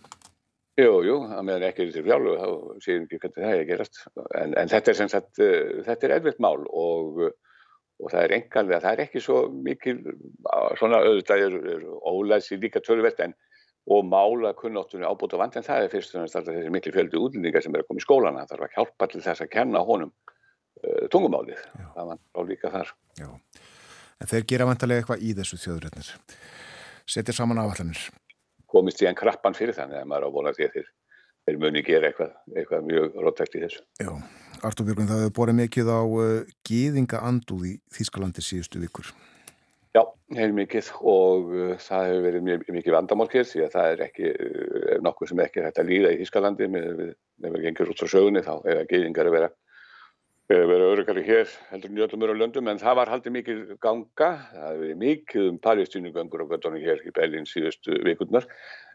Jú, 0.81 0.91
jú, 1.05 1.15
það 1.29 1.45
meðan 1.45 1.63
ekki 1.67 1.83
er 1.83 1.93
til 1.93 2.03
fjálfu, 2.07 2.35
þá 2.41 2.83
séum 2.83 3.03
ekki 3.05 3.19
hvernig 3.21 3.45
það 3.45 3.51
er 3.53 3.59
að 3.61 3.69
gerast. 3.69 3.99
En, 4.41 4.55
en 4.57 4.71
þetta 4.71 4.91
er 4.91 4.97
sem 4.97 5.11
sagt, 5.11 5.31
uh, 5.37 5.81
þetta 5.85 6.07
er 6.07 6.15
erfitt 6.17 6.41
mál 6.41 6.65
og, 6.65 7.21
og 8.01 8.09
það 8.09 8.23
er 8.23 8.35
enganlega, 8.39 8.81
það 8.81 8.95
er 8.95 9.03
ekki 9.05 9.21
svo 9.21 9.39
mikil, 9.53 9.99
svona 10.81 11.03
auðvitað 11.05 11.45
er, 11.45 11.57
er 11.75 11.85
ólæsi 12.09 12.57
líka 12.57 12.81
tölvert 12.81 13.21
en 13.21 13.37
og 13.93 14.05
mála 14.07 14.53
kunnáttunni 14.55 15.05
ábúta 15.05 15.37
vant 15.37 15.55
en 15.59 15.65
það 15.65 15.85
er 15.85 15.91
fyrst 15.91 16.13
og 16.15 16.23
næst 16.23 16.37
alltaf 16.39 16.55
þessi 16.55 16.71
miklu 16.71 16.93
fjöldi 16.95 17.19
útlendingar 17.19 17.63
sem 17.63 17.73
er 17.75 17.83
að 17.83 17.89
koma 17.89 17.99
í 17.99 18.05
skólana, 18.05 18.43
það 18.47 18.53
þarf 18.53 18.67
að 18.67 18.77
hjálpa 18.77 19.07
til 19.11 19.23
þess 19.25 19.43
að 19.43 19.49
kenna 19.51 19.81
honum 19.83 20.13
tungumálið, 21.13 21.61
Já. 21.79 21.85
það 21.95 22.09
var 22.11 22.19
á 22.19 22.41
líka 22.49 22.73
þar. 22.73 22.91
Já. 23.19 23.29
En 24.21 24.29
þeir 24.31 24.49
gera 24.49 24.67
vantarlega 24.69 25.03
eitthvað 25.03 25.23
í 25.23 25.33
þessu 25.37 25.59
þjóðuröfnir 25.61 26.11
setja 27.03 27.35
saman 27.35 27.59
áallanir 27.59 27.99
komist 28.73 29.01
í 29.03 29.09
enn 29.09 29.17
krappan 29.17 29.57
fyrir 29.57 29.77
þannig 29.77 30.01
að 30.01 30.09
maður 30.09 30.29
á 30.29 30.35
vonað 30.35 30.57
því 30.57 30.67
að 30.67 30.77
þeir, 30.77 30.87
þeir 31.45 31.59
muni 31.65 31.83
gera 31.85 32.09
eitthvað, 32.09 32.31
eitthvað 32.55 32.87
mjög 32.89 33.19
róttækt 33.25 33.59
í 33.59 33.61
þessu. 33.65 33.83
Já, 34.01 34.11
Artur 34.63 34.87
Björgun, 34.87 35.11
það 35.11 35.21
hefur 35.25 35.35
borðið 35.37 35.59
mikið 35.59 35.93
á 35.93 36.01
uh, 36.01 36.33
gýðinga 36.69 37.21
anduð 37.29 37.69
í 37.69 37.75
Þískalandi 37.93 38.45
síðustu 38.45 38.81
vikur. 38.81 39.11
Já, 39.93 40.01
hefur 40.33 40.55
mikið 40.57 40.91
og 41.13 41.51
uh, 41.53 41.73
það 41.83 42.07
hefur 42.09 42.25
verið 42.27 42.47
mjög, 42.47 42.65
mikið 42.79 42.97
vandamálkið 42.97 43.49
því 43.51 43.65
að 43.67 43.75
það 43.75 43.91
er 43.91 44.05
ekki 44.07 44.31
uh, 44.33 44.95
nokkuð 45.05 45.33
sem 45.33 45.43
ekki 45.45 45.67
hægt 45.67 45.83
að 45.83 45.91
líða 45.91 46.15
í 46.15 46.21
Þískalandi 46.23 46.71
með, 46.73 46.89
með, 47.01 47.13
með 47.45 47.67
gengur 47.67 47.93
út 47.93 48.01
frá 48.01 48.13
sögunni 48.15 48.45
þá 48.45 48.55
eða 48.63 48.87
gýðingar 48.89 49.29
að 49.29 49.37
vera 49.37 49.53
verið 50.51 50.89
örugari 50.91 51.23
hér 51.23 51.51
heldur 51.69 51.91
en 51.91 51.97
í 51.97 52.03
öllum 52.03 52.23
öru 52.25 52.33
löndum 52.35 52.67
en 52.67 52.79
það 52.81 52.97
var 52.99 53.11
haldið 53.13 53.35
mikið 53.37 53.59
ganga, 53.83 54.29
það 54.51 54.65
hefði 54.65 54.81
verið 54.81 54.97
mikið 55.03 55.45
um 55.49 55.59
palestínugöngur 55.63 56.43
og 56.43 56.51
göttunum 56.51 56.83
hér 56.83 56.99
í 57.07 57.13
Berlín 57.15 57.47
síðustu 57.47 57.95
vikurnar. 58.03 58.47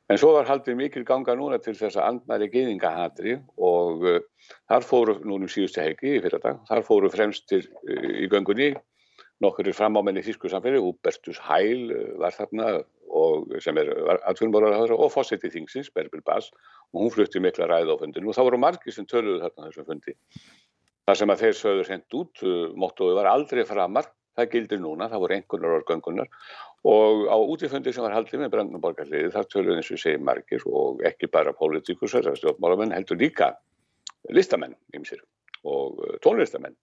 En 0.09 0.21
svo 0.21 0.35
var 0.37 0.49
haldið 0.49 0.77
mikið 0.77 1.07
ganga 1.09 1.35
núna 1.37 1.59
til 1.61 1.75
þess 1.77 1.97
að 1.97 2.07
andmæri 2.11 2.51
geðingahatri 2.53 3.39
og 3.57 4.05
uh, 4.05 4.21
þar 4.69 4.87
fóru 4.89 5.17
núnum 5.25 5.49
síðustu 5.53 5.83
helgi 5.83 6.17
í 6.17 6.23
fyrir 6.25 6.45
dag, 6.45 6.61
þar 6.69 6.85
fóru 6.85 7.11
fremstir 7.13 7.65
uh, 7.65 8.13
í 8.13 8.29
göngunni. 8.29 8.75
Nokkur 9.39 9.69
framámenni 9.71 10.25
þýsku 10.27 10.51
samfélag, 10.51 10.83
Hubertus 10.83 11.41
Heil 11.49 11.93
uh, 11.93 12.15
var 12.21 12.37
þarna 12.37 12.79
og 13.09 13.55
sem 13.65 13.77
er 13.81 13.89
atvinnbórar 14.29 14.91
og 14.93 15.13
fósetti 15.15 15.49
þingsins, 15.49 15.89
Berbil 15.97 16.21
Bass 16.27 16.51
og 16.93 17.05
hún 17.07 17.13
flutti 17.13 17.41
mikla 17.41 17.65
ræð 17.69 17.95
á 17.97 18.01
fundinu 18.01 18.29
og 18.29 18.37
þá 18.37 18.43
voru 18.45 18.61
margir 18.61 18.93
sem 18.93 19.07
töluðu 19.09 19.41
þarna 19.47 19.71
þessum 19.71 19.87
fundi 19.89 20.17
Það 21.09 21.17
sem 21.17 21.31
að 21.33 21.43
þeir 21.43 21.55
sögðu 21.57 21.85
sendt 21.89 22.15
út, 22.19 22.41
uh, 22.45 22.65
móttuðu 22.77 23.15
var 23.17 23.31
aldrei 23.31 23.63
framar, 23.65 24.11
það 24.37 24.51
gildir 24.53 24.81
núna, 24.83 25.07
það 25.09 25.23
voru 25.23 25.37
einhvernar 25.39 25.77
orðgöngunar. 25.79 26.29
Og 26.89 27.23
á 27.33 27.37
útífundi 27.41 27.95
sem 27.97 28.05
var 28.05 28.13
haldið 28.13 28.43
með 28.43 28.51
Brandenborgarliði 28.53 29.31
þar 29.33 29.49
töluðu 29.49 29.79
eins 29.79 29.89
og 29.95 30.03
segi 30.03 30.21
margir 30.21 30.67
og 30.69 31.01
ekki 31.09 31.31
bara 31.33 31.57
pólitíkus 31.57 32.19
eða 32.21 32.37
stjórnmálamenn 32.37 32.93
heldur 32.93 33.19
líka 33.19 33.55
listamenn 34.37 34.77
ymsir 34.95 35.25
og 35.65 35.97
uh, 36.05 36.21
tónlistamenn. 36.27 36.77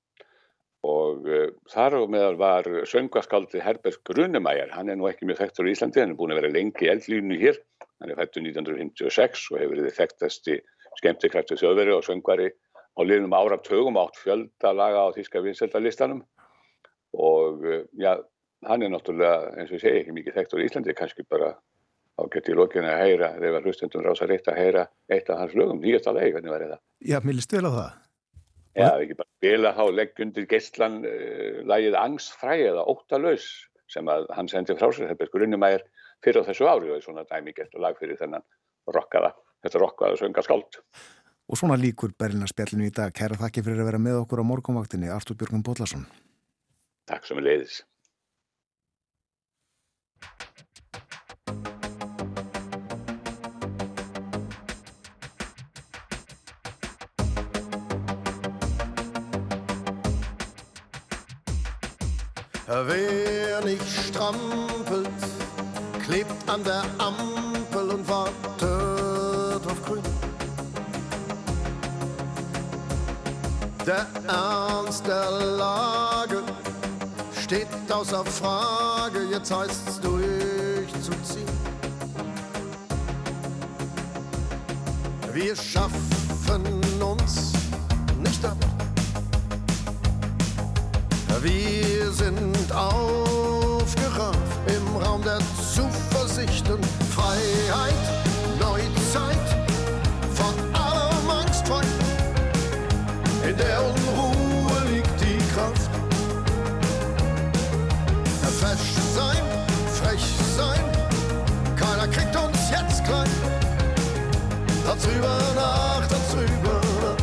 Og 0.90 1.30
uh, 1.30 1.48
þar 1.70 2.00
og 2.02 2.10
meðal 2.18 2.42
var 2.42 2.74
söngaskaldið 2.90 3.62
Herbert 3.62 4.02
Grunemæjar, 4.10 4.74
hann 4.74 4.90
er 4.90 4.98
nú 4.98 5.06
ekki 5.12 5.30
mjög 5.30 5.44
þekktur 5.44 5.70
í 5.70 5.78
Íslandi, 5.78 6.02
hann 6.02 6.18
er 6.18 6.20
búin 6.20 6.34
að 6.34 6.42
vera 6.42 6.56
lengi 6.58 6.90
í 6.90 6.94
eldlínu 6.98 7.38
hér, 7.46 7.62
hann 8.02 8.10
er 8.10 8.18
fættur 8.18 8.42
1956 8.42 9.50
og 9.54 9.62
hefur 9.62 9.78
verið 9.78 10.00
þekktasti 10.02 10.62
skemmtikræftu 10.98 11.62
þjóðveri 11.62 11.94
og 11.94 12.08
söngvari 12.10 12.50
á 12.96 13.02
liðnum 13.04 13.36
áratögum 13.36 14.00
átt 14.00 14.20
fjöldalaga 14.22 15.08
á 15.08 15.16
þíska 15.16 15.44
vinseldalistanum 15.44 16.24
og 17.16 17.66
eh, 17.68 17.84
já, 18.00 18.16
hann 18.68 18.84
er 18.84 18.92
náttúrulega, 18.94 19.54
eins 19.60 19.72
og 19.72 19.78
ég 19.78 19.84
segi, 19.84 20.02
ekki 20.02 20.16
mikið 20.16 20.38
þekktur 20.40 20.62
í 20.62 20.68
Íslandi, 20.70 20.96
kannski 20.98 21.26
bara 21.30 21.54
á 22.16 22.22
gett 22.32 22.50
í 22.50 22.56
lókinu 22.56 22.88
að 22.88 23.04
heyra, 23.04 23.30
þegar 23.42 23.68
hlustendum 23.68 24.06
rása 24.06 24.28
reitt 24.30 24.48
að 24.52 24.60
heyra 24.62 24.88
eitt 25.12 25.30
af 25.30 25.42
hans 25.42 25.56
lögum, 25.58 25.82
nýjast 25.84 26.10
að 26.10 26.22
leið, 26.22 26.32
hvernig 26.38 26.54
var 26.54 26.66
það? 26.70 26.82
Já, 27.12 27.18
mér 27.24 27.38
líst 27.40 27.56
vel 27.56 27.68
á 27.68 27.72
það. 27.76 27.90
Já, 28.76 28.90
ekki 28.90 29.18
bara 29.20 29.32
spila 29.32 29.72
þá 29.76 29.84
leggundir 29.96 30.48
gestlan 30.52 30.98
uh, 31.04 31.12
eh, 31.12 31.60
lagið 31.68 31.98
Angstfræ 32.00 32.58
eða 32.72 32.88
Óttalös 32.92 33.46
sem 33.92 34.08
að 34.12 34.26
hann 34.36 34.50
sendi 34.52 34.76
frá 34.76 34.90
sér, 34.90 35.12
Herbert 35.12 35.32
Grunnumægir, 35.32 35.86
fyrir 36.26 36.44
á 36.44 36.48
þessu 36.48 36.68
ári 36.68 36.90
og 36.90 36.98
er 36.98 37.04
svona 37.06 37.24
dæmi 37.30 37.54
gert 37.56 37.76
og 37.78 37.86
lag 37.86 38.00
fyrir 38.00 38.18
þennan 38.20 38.44
rockaða, 38.92 39.32
þetta 39.64 39.82
rockaða 39.84 40.20
söngaskáld. 40.20 40.80
Og 41.46 41.60
svona 41.60 41.78
líkur 41.78 42.16
Berlinarspjallinu 42.18 42.88
í 42.90 42.94
dag. 42.94 43.14
Kæra 43.14 43.38
þakki 43.38 43.64
fyrir 43.66 43.84
að 43.84 43.92
vera 43.92 44.02
með 44.02 44.22
okkur 44.24 44.42
á 44.42 44.50
morgunvaktinni, 44.50 45.12
Artur 45.14 45.38
Björgum 45.38 45.66
Bóllarsson. 45.66 46.08
Takk 47.06 47.28
sem 47.28 47.38
er 47.42 47.46
leiðis. 47.50 47.84
Wer 62.66 63.62
nicht 63.64 63.86
strampelt, 63.86 65.28
klebt 66.04 66.50
an 66.50 66.64
der 66.66 66.84
Ampel 66.98 67.55
Der 73.86 74.07
Ernst 74.28 75.06
der 75.06 75.30
Lage 75.30 76.41
steht 77.40 77.68
außer 77.88 78.26
Frage, 78.26 79.26
jetzt 79.32 79.52
heißt's 79.52 80.02
durchzuziehen. 80.02 81.45
Wir 85.32 85.56
schaffen 85.56 86.82
uns 86.99 87.53
nicht 88.24 88.44
ab. 88.44 88.57
Wir 91.44 92.12
sind 92.12 92.72
aufgerafft 92.72 94.36
im 94.66 94.98
Raum 94.98 95.22
der 95.22 95.38
Zuversicht 95.76 96.68
und 96.72 96.84
Freiheit, 97.14 98.25
Darüber 115.02 115.38
nach, 115.56 116.08
darüber 116.08 116.82
nach. 117.02 117.18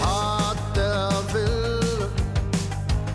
Hat 0.00 0.76
der 0.76 1.10
Wille 1.32 2.08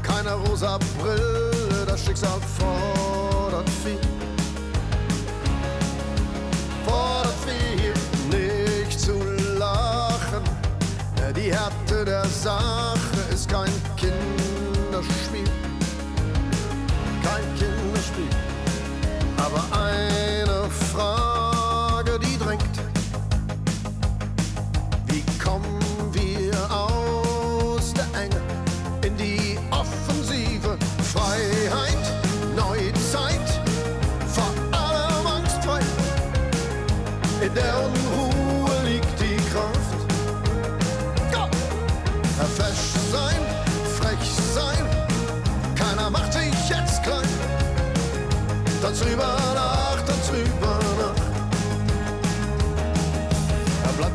keine 0.02 0.34
rosa 0.34 0.78
Brille, 1.00 1.86
das 1.88 2.06
Schicksal 2.06 2.40
fordert 2.58 3.70
viel. 3.84 4.00
Fordert 6.86 7.36
viel, 7.46 7.94
nicht 8.30 9.00
zu 9.00 9.14
lachen. 9.58 10.44
Die 11.36 11.54
Härte 11.54 12.06
der 12.06 12.26
Sache 12.26 13.20
ist 13.32 13.48
kein 13.50 13.72
Kinderspiel. 13.96 15.59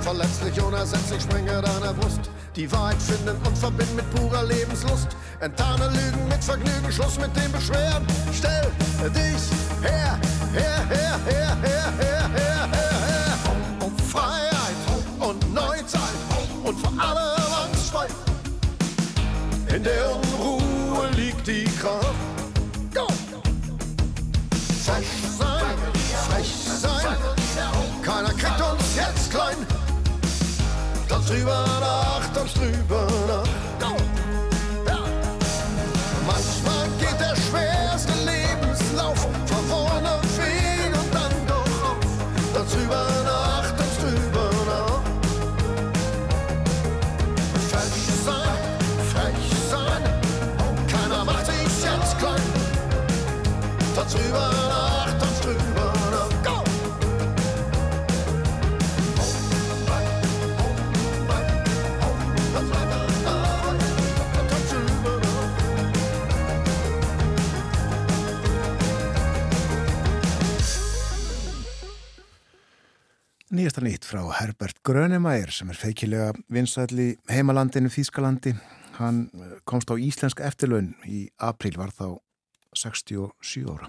Verletzlich, 0.04 0.62
unersetzlich, 0.62 1.22
springe 1.22 1.62
deiner 1.62 1.94
Brust. 1.94 2.30
Die 2.54 2.70
Wahrheit 2.70 3.00
finden 3.00 3.36
und 3.46 3.56
verbinden 3.56 3.96
mit 3.96 4.10
purer 4.14 4.44
Lebenslust. 4.44 5.08
Enttarne 5.40 5.88
Lügen 5.88 6.28
mit 6.28 6.44
Vergnügen, 6.44 6.92
Schluss 6.92 7.18
mit 7.18 7.34
dem 7.34 7.50
Beschweren. 7.50 8.06
Stell 8.32 8.70
dich 9.10 9.44
her, 9.82 10.18
her, 10.52 10.86
her, 10.90 11.18
her, 11.24 11.56
her, 11.62 11.92
her, 11.98 12.28
her, 12.36 12.68
her, 12.68 12.68
her. 12.70 13.38
Um 13.80 13.96
Freiheit 13.98 14.76
und 15.20 15.54
Neuzeit 15.54 16.18
und 16.64 16.78
vor 16.78 16.92
allem 17.02 17.52
angstfrei. 17.64 18.06
In 19.74 19.82
der 19.82 20.16
Unruhe 20.16 21.08
liegt 21.16 21.46
die 21.46 21.64
Kraft. 21.80 22.14
Go! 22.94 23.06
Frech 24.84 25.06
sein, 25.38 25.78
frech 26.28 26.54
sein, 26.82 27.16
keiner 28.02 28.34
kriegt 28.34 28.60
uns 28.60 28.96
jetzt 28.96 29.30
klein. 29.30 29.83
Tanz 31.26 31.38
drüber 31.38 31.64
nach, 31.80 32.32
tanz 32.34 32.52
drüber 32.52 33.06
nach. 33.80 33.96
Manchmal 36.26 36.86
geht 36.98 37.18
der 37.18 37.34
schwerste 37.34 38.12
Lebenslauf 38.26 39.26
verworrene 39.46 40.20
Weg 40.36 40.92
und 40.92 41.14
dann 41.14 41.32
doch 41.46 41.82
auf. 41.88 41.96
Tanz 42.52 42.72
drüber 42.74 43.06
nach, 43.24 43.70
tanz 43.74 43.96
drüber 44.00 44.50
nach. 44.66 45.00
Frech 47.70 47.96
sein, 48.26 48.58
frech 49.14 49.44
sein, 49.70 50.02
keiner 50.88 51.24
macht 51.24 51.46
sich 51.46 51.56
jetzt 51.62 52.18
klein. 52.18 52.42
Tanz 53.96 54.12
drüber 54.12 54.50
nach, 54.52 54.63
Nýjasta 73.54 73.84
nýtt 73.86 74.02
frá 74.02 74.18
Herbert 74.34 74.80
Grönemeyer 74.82 75.52
sem 75.54 75.68
er 75.70 75.78
feikilega 75.78 76.32
vinsæli 76.50 77.12
heimalandinu 77.30 77.86
Þýskalandi. 77.92 78.50
Hann 78.96 79.28
eh, 79.30 79.52
komst 79.62 79.92
á 79.92 79.94
íslensk 79.94 80.40
eftirlaun 80.42 80.88
í 81.06 81.20
april 81.38 81.76
var 81.78 81.92
þá 81.94 82.16
67 82.74 83.62
ára. 83.70 83.86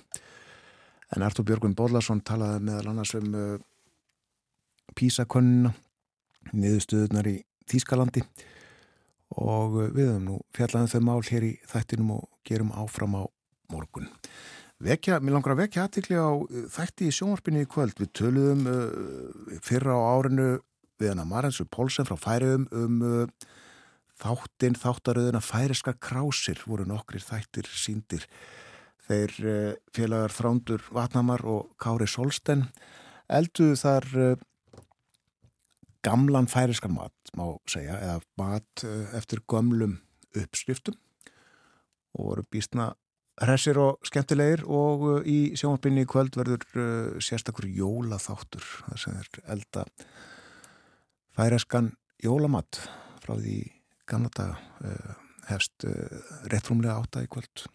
En 1.15 1.25
Artur 1.25 1.47
Björgvin 1.49 1.73
Bóllarsson 1.73 2.21
talaði 2.21 2.61
meðal 2.67 2.91
annars 2.91 3.15
um 3.17 3.33
uh, 3.33 3.57
písakönnuna, 4.93 5.73
niðurstuðunar 6.53 7.31
í 7.33 7.39
Þýskalandi 7.65 8.21
og 9.33 9.79
uh, 9.79 9.89
við 9.89 10.11
höfum 10.11 10.29
nú 10.29 10.39
fjallaðum 10.53 10.93
þau 10.93 11.05
mál 11.09 11.25
hér 11.31 11.49
í 11.49 11.53
þættinum 11.73 12.13
og 12.19 12.29
gerum 12.45 12.69
áfram 12.69 13.17
á 13.17 13.23
morgun. 13.73 14.13
Vekja, 14.83 15.21
mér 15.23 15.37
langar 15.37 15.53
að 15.53 15.61
vekja 15.63 15.85
aðtikli 15.85 16.17
á 16.19 16.35
uh, 16.35 16.63
þætti 16.71 17.07
í 17.07 17.13
sjónvarpinu 17.15 17.61
í 17.63 17.67
kvöld. 17.71 17.95
Við 17.95 18.09
töluðum 18.19 18.65
uh, 18.67 19.59
fyrra 19.63 19.95
á 19.95 20.03
árinu 20.19 20.47
við 20.99 21.13
hana 21.13 21.23
Marensu 21.27 21.63
Pólsen 21.71 22.07
frá 22.07 22.17
Færiðum 22.19 22.65
um 22.75 22.97
uh, 23.05 23.45
þáttinn, 24.19 24.75
þáttaröðuna 24.79 25.39
Færiska 25.43 25.93
krásir 25.95 26.59
voru 26.67 26.87
nokkrir 26.89 27.23
þættir 27.23 27.69
síndir. 27.71 28.27
Þeir 29.07 29.37
uh, 29.39 29.71
félagar 29.95 30.35
Þrándur 30.35 30.83
Vatnamar 30.91 31.45
og 31.47 31.71
Kári 31.79 32.09
Solsten 32.11 32.67
elduðu 33.31 33.79
þar 33.79 34.11
gamlan 36.05 36.45
færiskan 36.45 36.93
mat, 36.93 37.15
má 37.33 37.55
segja, 37.65 37.95
eða 37.97 38.19
mat 38.37 38.83
eftir 39.17 39.41
gömlum 39.49 39.95
uppskriftum 40.37 40.93
og 42.13 42.27
voru 42.27 42.45
býstna 42.53 42.91
hressir 43.43 43.79
og 43.81 43.99
skemmtilegir 44.07 44.63
og 44.63 45.05
uh, 45.09 45.17
í 45.27 45.53
sjónvarpinni 45.59 46.05
í 46.05 46.09
kvöld 46.09 46.37
verður 46.39 46.63
uh, 46.79 47.17
sérstakur 47.23 47.67
jólaþáttur. 47.67 48.63
Þar 48.87 49.01
sem 49.01 49.19
er 49.19 49.29
elda 49.55 49.85
færeskan 51.35 51.93
jólamatt 52.23 52.79
frá 53.23 53.35
því 53.35 53.59
gamla 54.07 54.31
daga 54.35 54.59
uh, 54.85 55.15
hefst 55.49 55.87
uh, 55.87 56.21
réttrumlega 56.51 56.99
átta 57.01 57.25
í 57.25 57.31
kvöld 57.31 57.67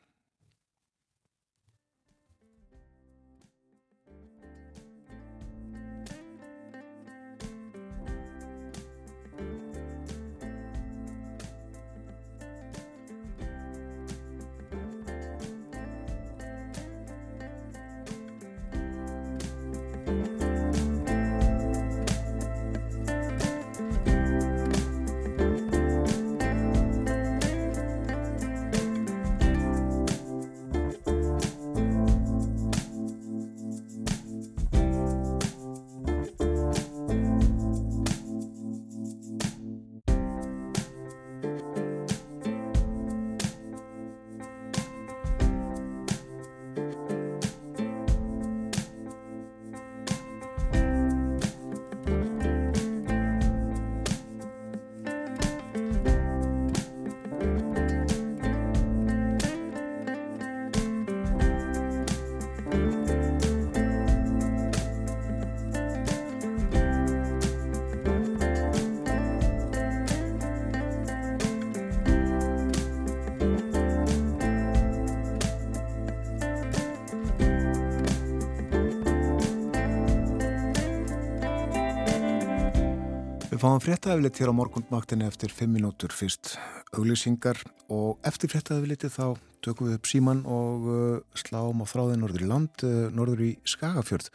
Við 83.60 83.66
fáum 83.68 83.82
fréttaðaflit 83.84 84.38
hér 84.40 84.48
á 84.48 84.56
morgundmaktinni 84.56 85.26
eftir 85.28 85.50
5 85.52 85.68
minútur 85.68 86.14
fyrst 86.16 86.54
auglýsingar 86.96 87.58
og 87.92 88.16
eftir 88.24 88.48
fréttaðafliti 88.48 89.10
þá 89.12 89.36
tökum 89.60 89.90
við 89.90 89.98
upp 89.98 90.08
síman 90.08 90.40
og 90.48 90.88
uh, 90.88 91.20
sláum 91.36 91.84
á 91.84 91.86
þráðin 91.92 92.24
norður 92.24 92.46
í 92.46 92.48
land, 92.48 92.86
uh, 92.88 93.12
norður 93.12 93.44
í 93.50 93.52
Skagafjörð 93.68 94.32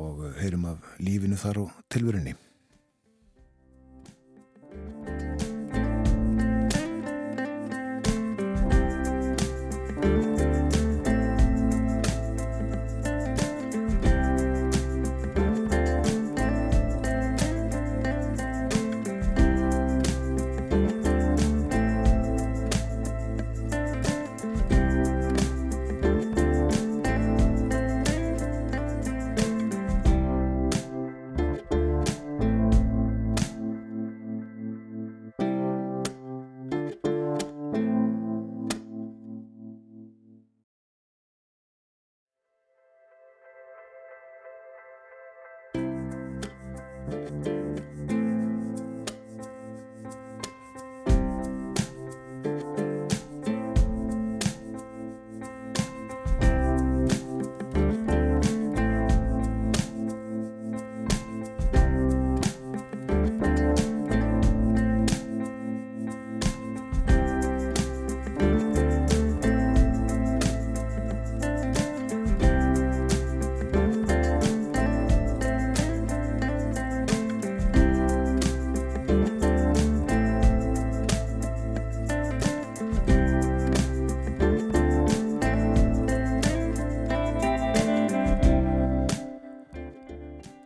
og 0.00 0.24
uh, 0.24 0.32
heyrum 0.40 0.64
af 0.72 0.88
lífinu 1.04 1.36
þar 1.36 1.66
og 1.66 1.78
tilvörinni. 1.92 2.32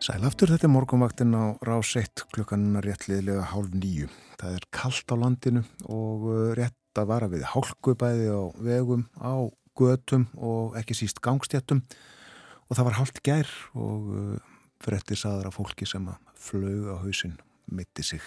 Sæl 0.09 0.23
aftur 0.25 0.49
þetta 0.49 0.65
er 0.65 0.71
morgunvaktin 0.73 1.35
á 1.37 1.53
rás 1.61 1.91
1 1.99 2.23
klukkanuna 2.33 2.81
réttliðlega 2.81 3.43
hálf 3.51 3.75
nýju. 3.77 4.07
Það 4.41 4.53
er 4.57 4.63
kallt 4.73 5.11
á 5.13 5.15
landinu 5.21 5.61
og 5.85 6.23
uh, 6.25 6.37
rétt 6.57 6.97
að 6.97 7.09
vara 7.11 7.27
við 7.29 7.43
hálkubæði 7.45 8.31
á 8.33 8.41
vegum, 8.57 9.03
á 9.21 9.45
götum 9.77 10.23
og 10.33 10.73
ekki 10.79 10.95
síst 10.97 11.21
gangstjættum 11.21 11.83
og 11.85 12.73
það 12.73 12.87
var 12.87 12.97
hálft 12.97 13.21
gær 13.21 13.51
og 13.77 14.07
uh, 14.09 14.55
frettir 14.81 15.19
saður 15.21 15.51
af 15.51 15.59
fólki 15.59 15.85
sem 15.85 16.07
að 16.09 16.31
flög 16.41 16.87
á 16.89 16.95
hausin 17.03 17.35
mitti 17.69 18.01
sig. 18.07 18.25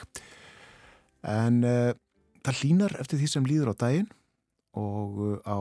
En 1.26 1.64
uh, 1.66 1.90
það 2.46 2.60
línar 2.60 2.94
eftir 3.02 3.18
því 3.18 3.32
sem 3.32 3.48
líður 3.50 3.72
á 3.74 3.80
daginn 3.82 4.06
og 4.78 5.18
uh, 5.18 5.34
á 5.50 5.58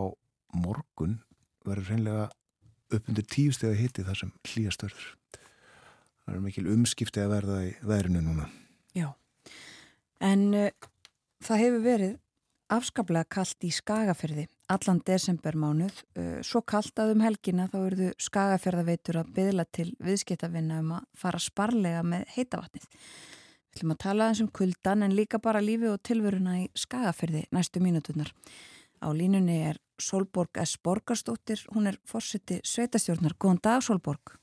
morgun 0.54 1.18
verður 1.66 1.90
hreinlega 1.90 2.30
upp 2.94 3.10
undir 3.10 3.26
tíu 3.26 3.58
steg 3.58 3.74
að 3.74 3.82
hitti 3.88 4.06
þar 4.06 4.22
sem 4.22 4.36
hlýjastörður. 4.52 5.10
Það 6.26 6.36
er 6.36 6.44
mikil 6.46 6.66
umskipti 6.72 7.24
að 7.24 7.34
verða 7.36 7.62
í 7.66 7.72
veðrinu 7.88 8.24
núna. 8.26 8.48
Já, 8.98 9.08
en 10.22 10.44
uh, 10.54 10.90
það 11.44 11.64
hefur 11.66 11.86
verið 11.86 12.18
afskaplega 12.72 13.28
kallt 13.36 13.68
í 13.68 13.72
skagaferði 13.76 14.46
allan 14.72 15.02
desembermánuð. 15.08 16.02
Uh, 16.16 16.40
svo 16.46 16.62
kallt 16.64 17.02
að 17.02 17.16
um 17.16 17.26
helgina 17.26 17.68
þá 17.72 17.78
eruðu 17.82 18.10
skagafjörðaveitur 18.28 19.22
að 19.22 19.36
byðla 19.38 19.68
til 19.76 19.90
viðskiptavinna 20.00 20.82
um 20.84 20.98
að 21.00 21.08
fara 21.24 21.42
sparlega 21.42 22.04
með 22.08 22.28
heitavatnið. 22.38 22.90
Við 23.72 23.80
ætlum 23.80 23.96
að 23.96 24.02
tala 24.04 24.28
eins 24.28 24.42
um 24.44 24.52
kuldan 24.52 25.06
en 25.06 25.16
líka 25.16 25.40
bara 25.40 25.64
lífi 25.64 25.88
og 25.88 26.02
tilvöruna 26.04 26.58
í 26.60 26.68
skagafjörði 26.76 27.46
næstu 27.56 27.80
mínutunar. 27.84 28.34
Á 29.02 29.08
línunni 29.16 29.62
er 29.72 29.80
Solborg 30.02 30.60
S. 30.62 30.78
Borgarstóttir, 30.78 31.64
hún 31.74 31.88
er 31.90 31.98
fórseti 32.06 32.60
sveitastjórnar. 32.68 33.38
Góðan 33.40 33.62
dag 33.64 33.84
Solborg. 33.86 34.41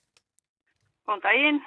Góðan 1.08 1.22
daginn. 1.24 1.58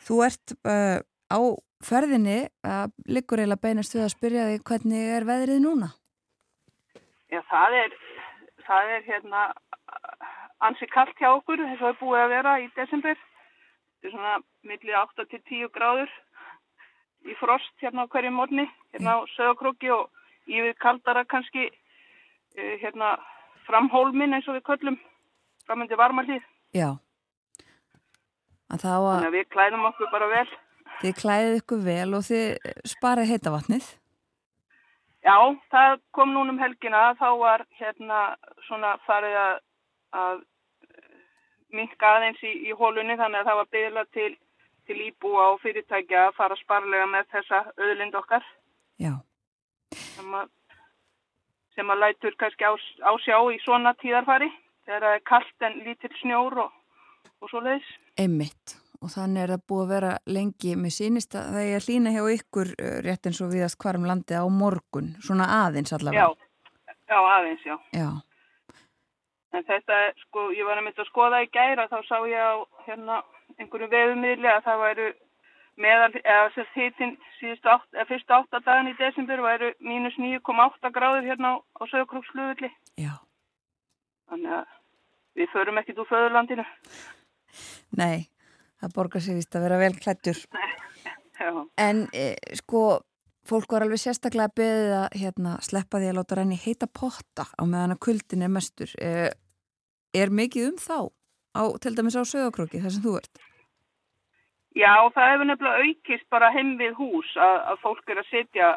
Þú 0.00 0.18
ert 0.24 0.52
uh, 0.64 0.98
á 1.28 1.40
ferðinni 1.84 2.38
að 2.64 2.94
liggur 3.12 3.42
eiginlega 3.42 3.60
beinast 3.66 3.92
við 3.92 4.06
að 4.06 4.14
spyrja 4.14 4.46
því 4.48 4.60
hvernig 4.70 5.10
er 5.16 5.26
veðrið 5.28 5.60
núna? 5.64 5.88
Já, 7.28 7.42
það 7.50 7.76
er, 7.82 7.96
það 8.64 8.92
er 8.94 9.04
hérna 9.04 9.42
ansi 10.64 10.88
kallt 10.94 11.20
hjá 11.20 11.28
okkur 11.34 11.60
þess 11.60 11.76
að 11.76 11.82
það 11.82 11.92
er 11.92 12.00
búið 12.00 12.22
að 12.22 12.32
vera 12.32 12.54
í 12.62 12.70
desember. 12.78 13.20
Þetta 14.00 14.08
er 14.08 14.14
svona 14.14 14.34
millir 14.70 14.98
8-10 15.02 15.70
gráður 15.76 16.16
í 17.28 17.36
frost 17.36 17.84
hérna 17.84 18.08
á 18.08 18.10
hverju 18.16 18.32
morni, 18.32 18.64
hérna 18.94 19.18
á 19.20 19.28
sögakróki 19.36 19.92
og 19.92 20.08
yfir 20.48 20.72
kaldara 20.80 21.26
kannski 21.28 21.68
uh, 21.68 22.74
hérna 22.80 23.18
framhólmin 23.68 24.40
eins 24.40 24.48
og 24.48 24.56
við 24.56 24.66
köllum 24.72 25.00
framöndi 25.68 26.00
varmalíð. 26.00 26.48
Já. 26.72 26.96
Að 28.70 28.84
að... 28.86 29.06
Þannig 29.06 29.30
að 29.30 29.38
við 29.38 29.48
klæðum 29.54 29.88
okkur 29.90 30.12
bara 30.12 30.28
vel. 30.30 30.46
Þið 31.00 31.16
klæðið 31.22 31.56
ykkur 31.60 31.80
vel 31.86 32.10
og 32.18 32.22
þið 32.28 32.76
sparið 32.92 33.30
heitavatnið? 33.32 33.88
Já, 35.20 35.36
það 35.72 35.98
kom 36.16 36.30
núnum 36.32 36.60
helgina, 36.60 37.10
þá 37.20 37.28
var 37.40 37.64
hérna 37.76 38.20
svona 38.68 38.94
farið 39.04 39.34
að, 39.36 39.58
að 40.16 40.38
minka 41.76 42.14
aðeins 42.16 42.40
í, 42.44 42.52
í 42.70 42.76
hólunni 42.76 43.18
þannig 43.20 43.42
að 43.42 43.50
það 43.50 43.58
var 43.60 43.68
byggla 43.74 44.04
til, 44.16 44.30
til 44.88 44.96
íbúa 45.08 45.50
og 45.52 45.60
fyrirtækja 45.64 46.24
að 46.28 46.38
fara 46.38 46.56
sparlega 46.62 47.10
með 47.10 47.28
þessa 47.34 47.60
öðlind 47.76 48.16
okkar. 48.22 48.46
Já. 49.00 49.12
Sem 50.16 50.34
að, 50.40 50.48
sem 51.76 51.92
að 51.92 52.02
lætur 52.04 52.36
kannski 52.40 52.66
á, 52.66 52.72
á 52.76 53.12
sjá 53.20 53.36
í 53.52 53.60
svona 53.64 53.94
tíðarfari 54.00 54.50
þegar 54.86 55.06
það 55.06 55.16
er 55.18 55.26
kallt 55.28 55.68
en 55.68 55.80
lítill 55.84 56.16
snjór 56.22 56.62
og, 56.64 56.79
og 57.40 57.50
svo 57.52 57.64
leiðis. 57.64 57.90
Einmitt 58.20 58.76
og 59.00 59.12
þannig 59.14 59.42
er 59.42 59.52
það 59.54 59.66
búið 59.70 59.82
að 59.82 59.92
vera 59.94 60.10
lengi 60.28 60.72
með 60.76 60.92
sínist 60.92 61.36
að 61.38 61.54
það 61.54 61.70
er 61.74 61.86
hlýna 61.86 62.12
hjá 62.14 62.22
ykkur 62.34 62.72
uh, 62.74 62.96
rétt 63.06 63.28
eins 63.30 63.40
og 63.40 63.52
viðast 63.54 63.78
hvarum 63.80 64.04
landi 64.08 64.36
á 64.36 64.44
morgun, 64.52 65.14
svona 65.24 65.46
aðeins 65.62 65.94
allavega. 65.96 66.26
Já, 66.28 66.92
já 67.08 67.18
aðeins, 67.20 67.64
já. 67.64 67.76
Já. 67.96 68.10
En 69.50 69.66
þetta, 69.66 69.96
sko, 70.26 70.50
ég 70.54 70.68
var 70.68 70.78
að 70.78 70.86
mynda 70.86 71.02
að 71.02 71.08
skoða 71.10 71.40
í 71.42 71.48
gæra, 71.50 71.88
þá 71.90 71.98
sá 72.06 72.16
ég 72.28 72.38
á 72.38 72.54
hérna 72.86 73.22
einhverju 73.58 73.88
veðumíðli 73.90 74.50
að 74.50 74.66
það 74.68 74.84
væru 74.84 75.08
meðal, 75.80 76.10
eða 76.20 76.44
þess 76.54 76.60
að 76.62 76.76
hittin 76.76 77.16
síðustu 77.38 77.72
átt, 77.72 77.88
eða 77.96 78.06
fyrstu 78.12 78.36
áttadagan 78.36 78.90
í 78.92 78.94
desember 79.00 79.42
væru 79.42 79.72
mínus 79.80 80.18
9,8 80.20 80.92
gráður 80.94 81.26
hérna 81.26 81.56
á, 81.56 81.58
á 81.80 81.82
sögurkróksflugulli. 81.90 82.70
Já. 83.00 83.16
Þannig 84.30 84.54
að 84.60 84.76
við 85.40 85.52
förum 85.54 85.80
ekkit 85.80 86.00
úr 86.02 86.08
föðurlandinu. 86.10 86.64
Nei, 87.98 88.28
það 88.80 88.96
borgar 88.96 89.24
sér 89.24 89.38
vist 89.38 89.56
að 89.56 89.66
vera 89.66 89.80
vel 89.80 89.94
klættur. 89.98 90.42
En 91.80 92.02
e, 92.12 92.34
sko, 92.58 93.00
fólk 93.48 93.70
var 93.72 93.86
alveg 93.86 94.02
sérstaklega 94.02 94.52
beðið 94.60 94.90
að 94.98 95.14
hérna, 95.22 95.54
sleppa 95.64 95.96
því 96.02 96.10
að 96.10 96.18
láta 96.18 96.36
ranni 96.36 96.58
heita 96.60 96.88
potta 97.00 97.46
á 97.48 97.62
meðan 97.64 97.94
að 97.94 98.02
kuldin 98.04 98.44
er 98.44 98.52
mestur. 98.52 98.92
E, 99.00 99.30
er 100.12 100.34
mikið 100.36 100.66
um 100.68 100.76
þá, 100.82 100.98
á, 101.56 101.62
til 101.80 101.94
dæmis 101.96 102.18
á 102.20 102.28
sögakróki, 102.28 102.82
þar 102.84 102.92
sem 102.92 103.06
þú 103.06 103.14
ert? 103.22 103.40
Já, 104.76 104.92
það 105.16 105.32
hefur 105.32 105.48
nefnilega 105.48 105.88
aukist 105.88 106.28
bara 106.36 106.52
heim 106.52 106.76
við 106.82 106.92
hús 107.00 107.32
að, 107.40 107.56
að 107.72 107.82
fólk 107.86 108.12
er 108.12 108.20
að 108.20 108.30
setja 108.34 108.68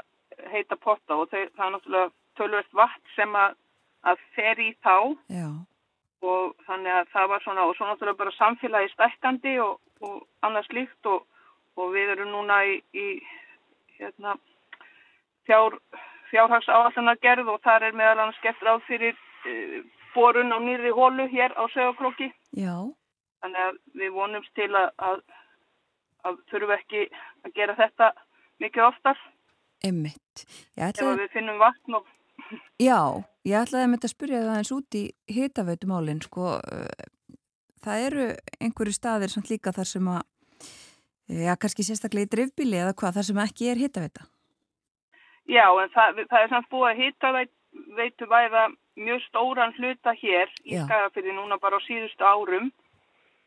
heita 0.55 0.79
potta 0.79 1.19
og 1.19 1.27
þau, 1.35 1.43
það 1.43 1.67
er 1.67 1.75
náttúrulega 1.75 2.09
tölvöld 2.39 2.73
vatn 2.79 3.13
sem 3.17 3.37
að, 3.43 3.59
að 4.07 4.25
fer 4.39 4.63
í 4.63 4.71
þá. 4.79 4.95
Já 5.35 5.49
og 6.23 6.55
þannig 6.67 6.93
að 6.97 7.11
það 7.13 7.29
var 7.31 7.43
svona 7.43 7.65
og 7.67 7.75
svo 7.77 7.87
náttúrulega 7.87 8.19
bara 8.21 8.35
samfélagi 8.37 8.91
stækkandi 8.93 9.53
og, 9.63 9.77
og 10.01 10.15
annars 10.45 10.69
líkt 10.75 11.09
og, 11.11 11.25
og 11.77 11.93
við 11.95 12.13
erum 12.15 12.31
núna 12.33 12.61
í, 12.69 12.79
í 12.93 13.07
hérna, 13.99 14.37
fjár, 15.47 15.77
fjárhags 16.31 16.69
áallan 16.71 17.11
að 17.13 17.21
gerð 17.27 17.53
og 17.53 17.61
þar 17.67 17.89
er 17.89 17.99
meðal 17.99 18.23
annars 18.23 18.41
gett 18.45 18.63
ráð 18.63 18.83
fyrir 18.87 19.15
e, 19.45 19.83
borun 20.15 20.55
á 20.55 20.57
nýri 20.63 20.93
hólu 20.95 21.27
hér 21.31 21.55
á. 21.59 21.63
Já. 22.55 22.75
Þannig 23.43 23.63
að 23.67 23.79
við 23.99 24.15
vonumst 24.15 24.53
til 24.55 24.71
að, 24.71 24.89
að, 24.97 25.21
að 26.23 26.41
þurfum 26.51 26.75
ekki 26.77 27.05
að 27.43 27.55
gera 27.57 27.77
þetta 27.79 28.11
mikið 28.63 28.87
oftar. 28.87 29.23
Emmitt. 29.83 30.45
Ef 30.79 30.95
við 31.03 31.31
finnum 31.33 31.59
vatn 31.59 31.99
og 31.99 32.07
Já, 32.81 33.23
ég 33.47 33.57
ætlaði 33.59 33.85
að 33.85 33.91
mynda 33.91 34.09
að 34.09 34.13
spyrja 34.13 34.43
það 34.43 34.59
eins 34.59 34.73
út 34.75 34.97
í 34.99 35.03
hitaveitumálinn, 35.37 36.21
sko, 36.23 36.51
það 37.83 38.05
eru 38.09 38.27
einhverju 38.59 38.95
staðir 38.95 39.33
samt 39.33 39.51
líka 39.51 39.73
þar 39.75 39.89
sem 39.89 40.11
að, 40.13 40.21
já, 41.27 41.55
kannski 41.59 41.87
sérstaklega 41.87 42.29
í 42.29 42.31
drifbíli 42.35 42.79
eða 42.79 42.95
hvað, 42.99 43.17
þar 43.17 43.29
sem 43.29 43.43
ekki 43.45 43.71
er 43.71 43.83
hitaveita? 43.83 44.29
Já, 45.51 45.67
en 45.67 45.91
það, 45.91 46.23
það 46.31 46.39
er 46.39 46.53
samt 46.53 46.71
búið 46.71 46.89
að 46.89 47.01
hitaveitu 47.03 48.29
væða 48.31 48.63
mjög 48.95 49.21
stóran 49.27 49.75
hluta 49.79 50.13
hér 50.15 50.51
í 50.63 50.77
Skagafyrði 50.77 51.35
núna 51.35 51.57
bara 51.59 51.81
á 51.81 51.85
síðustu 51.87 52.23
árum, 52.23 52.71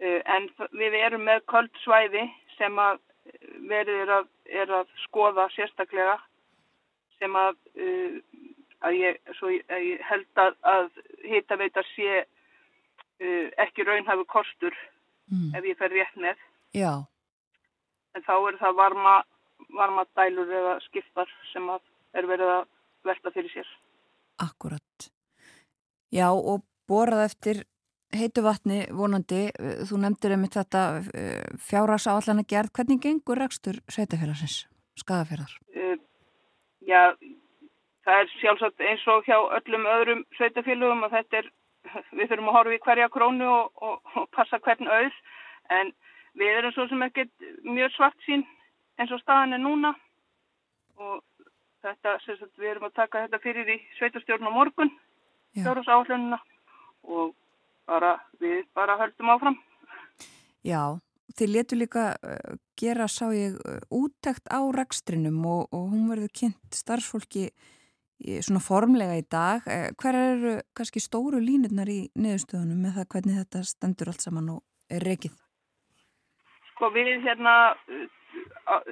en 0.03 0.49
við 0.77 0.97
erum 1.01 1.25
með 1.25 1.45
kvöldsvæði 1.49 2.27
sem 2.59 2.77
að 2.81 3.01
verið 3.71 4.03
er 4.05 4.13
að, 4.19 4.27
að 4.81 4.91
skoða 5.07 5.47
sérstaklega 5.55 6.17
sem 7.17 7.37
að 7.39 7.57
uh, 7.81 8.19
að 8.85 8.99
ég, 8.99 9.21
að 9.43 9.85
ég 9.87 10.03
held 10.11 10.43
að, 10.43 10.57
að 10.69 10.89
hitaveita 11.25 11.85
sé 11.95 12.11
uh, 12.23 13.49
ekki 13.65 13.87
raunhafu 13.87 14.27
kostur 14.29 14.77
mm. 15.33 15.55
ef 15.57 15.69
ég 15.71 15.79
fer 15.81 15.93
rétt 15.93 16.21
með. 16.21 16.43
Já. 16.77 16.93
En 18.17 18.25
þá 18.27 18.35
er 18.37 18.61
það 18.61 18.79
varma, 18.81 19.15
varma 19.77 20.07
dælur 20.17 20.53
eða 20.61 20.77
skiptar 20.87 21.31
sem 21.53 21.69
er 21.71 22.29
verið 22.29 22.53
að 22.59 22.69
velta 23.07 23.33
fyrir 23.35 23.53
sér. 23.53 23.73
Akkurat. 24.43 25.11
Já 26.13 26.29
og 26.33 26.65
borað 26.89 27.25
eftir 27.27 27.65
heitu 28.17 28.45
vatni 28.45 28.85
vonandi, 28.95 29.49
þú 29.89 29.99
nefndir 30.01 30.37
einmitt 30.37 30.57
þetta 30.57 30.83
fjárrasa 31.61 32.15
allan 32.17 32.43
að 32.43 32.51
gerð, 32.53 32.73
hvernig 32.79 33.03
gengur 33.03 33.41
rekstur 33.41 33.81
sveitafélagsins, 33.93 34.63
skadafélagar? 35.01 35.57
Uh, 35.75 35.99
já, 36.87 37.13
það 38.07 38.23
er 38.23 38.33
sjálfsagt 38.41 38.83
eins 38.89 39.07
og 39.11 39.27
hjá 39.27 39.37
öllum 39.59 39.87
öðrum 39.91 40.25
sveitafélögum 40.39 41.07
að 41.07 41.17
þetta 41.19 41.41
er, 41.43 41.53
við 42.15 42.31
þurfum 42.31 42.51
að 42.53 42.59
horfa 42.59 42.77
í 42.77 42.83
hverja 42.87 43.13
krónu 43.15 43.49
og, 43.51 43.71
og, 43.83 44.13
og 44.21 44.29
passa 44.37 44.61
hvern 44.63 44.91
auð 44.91 45.23
en 45.75 45.93
við 46.39 46.59
erum 46.61 46.75
svo 46.77 46.87
sem 46.91 47.03
ekkert 47.07 47.49
mjög 47.67 47.95
svart 47.97 48.27
sín 48.27 48.45
eins 49.01 49.13
og 49.13 49.23
staðan 49.23 49.57
er 49.57 49.63
núna 49.63 49.93
og 50.97 51.23
þetta, 51.85 52.17
sagt, 52.25 52.55
við 52.59 52.71
erum 52.75 52.89
að 52.89 52.97
taka 53.01 53.25
þetta 53.27 53.43
fyrir 53.43 53.75
í 53.75 53.79
sveitastjórn 53.99 54.49
á 54.49 54.53
morgun, 54.55 54.93
fjárhás 55.57 55.91
áhlununa 55.91 56.39
og 57.07 57.35
bara, 57.87 58.17
við 58.43 58.65
bara 58.75 58.97
höldum 59.01 59.33
áfram. 59.35 59.59
Já, 60.67 60.99
þið 61.39 61.53
letu 61.53 61.79
líka 61.79 62.09
uh, 62.17 62.57
gera, 62.79 63.07
sá 63.11 63.29
ég, 63.35 63.59
uh, 63.61 63.79
úttekt 63.95 64.49
á 64.51 64.61
rekstrinum 64.75 65.39
og, 65.47 65.69
og 65.71 65.91
hún 65.93 66.09
verður 66.11 66.33
kynnt 66.41 66.81
starfsfólki 66.81 67.51
svona 68.43 68.63
formlega 68.65 69.17
í 69.19 69.25
dag. 69.31 69.67
Eh, 69.67 69.91
hver 70.01 70.17
eru 70.17 70.55
kannski 70.77 71.03
stóru 71.03 71.41
línurnar 71.43 71.91
í 71.91 72.07
niðurstöðunum 72.17 72.85
með 72.87 73.01
það 73.01 73.11
hvernig 73.15 73.41
þetta 73.43 73.65
stendur 73.71 74.13
allt 74.13 74.25
saman 74.25 74.53
og 74.57 74.63
er 74.91 75.05
rekið? 75.05 75.35
Sko 76.75 76.91
við 76.93 77.25
hérna 77.25 77.57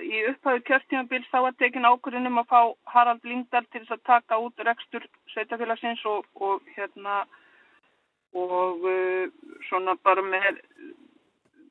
í 0.00 0.20
upphæðu 0.30 0.62
kjörtímabils 0.68 1.30
þá 1.32 1.38
að 1.40 1.56
tekin 1.62 1.88
ákvörðunum 1.88 2.40
að 2.42 2.50
fá 2.52 2.60
Harald 2.94 3.24
Lindar 3.26 3.66
til 3.72 3.82
þess 3.82 3.96
að 3.96 4.04
taka 4.06 4.38
út 4.38 4.62
rekstur 4.68 5.06
sveitafélagsins 5.32 6.04
og, 6.06 6.28
og 6.34 6.62
hérna 6.76 7.24
og 8.34 8.86
uh, 8.86 9.26
svona 9.68 9.96
bara 10.06 10.22
með, 10.22 10.60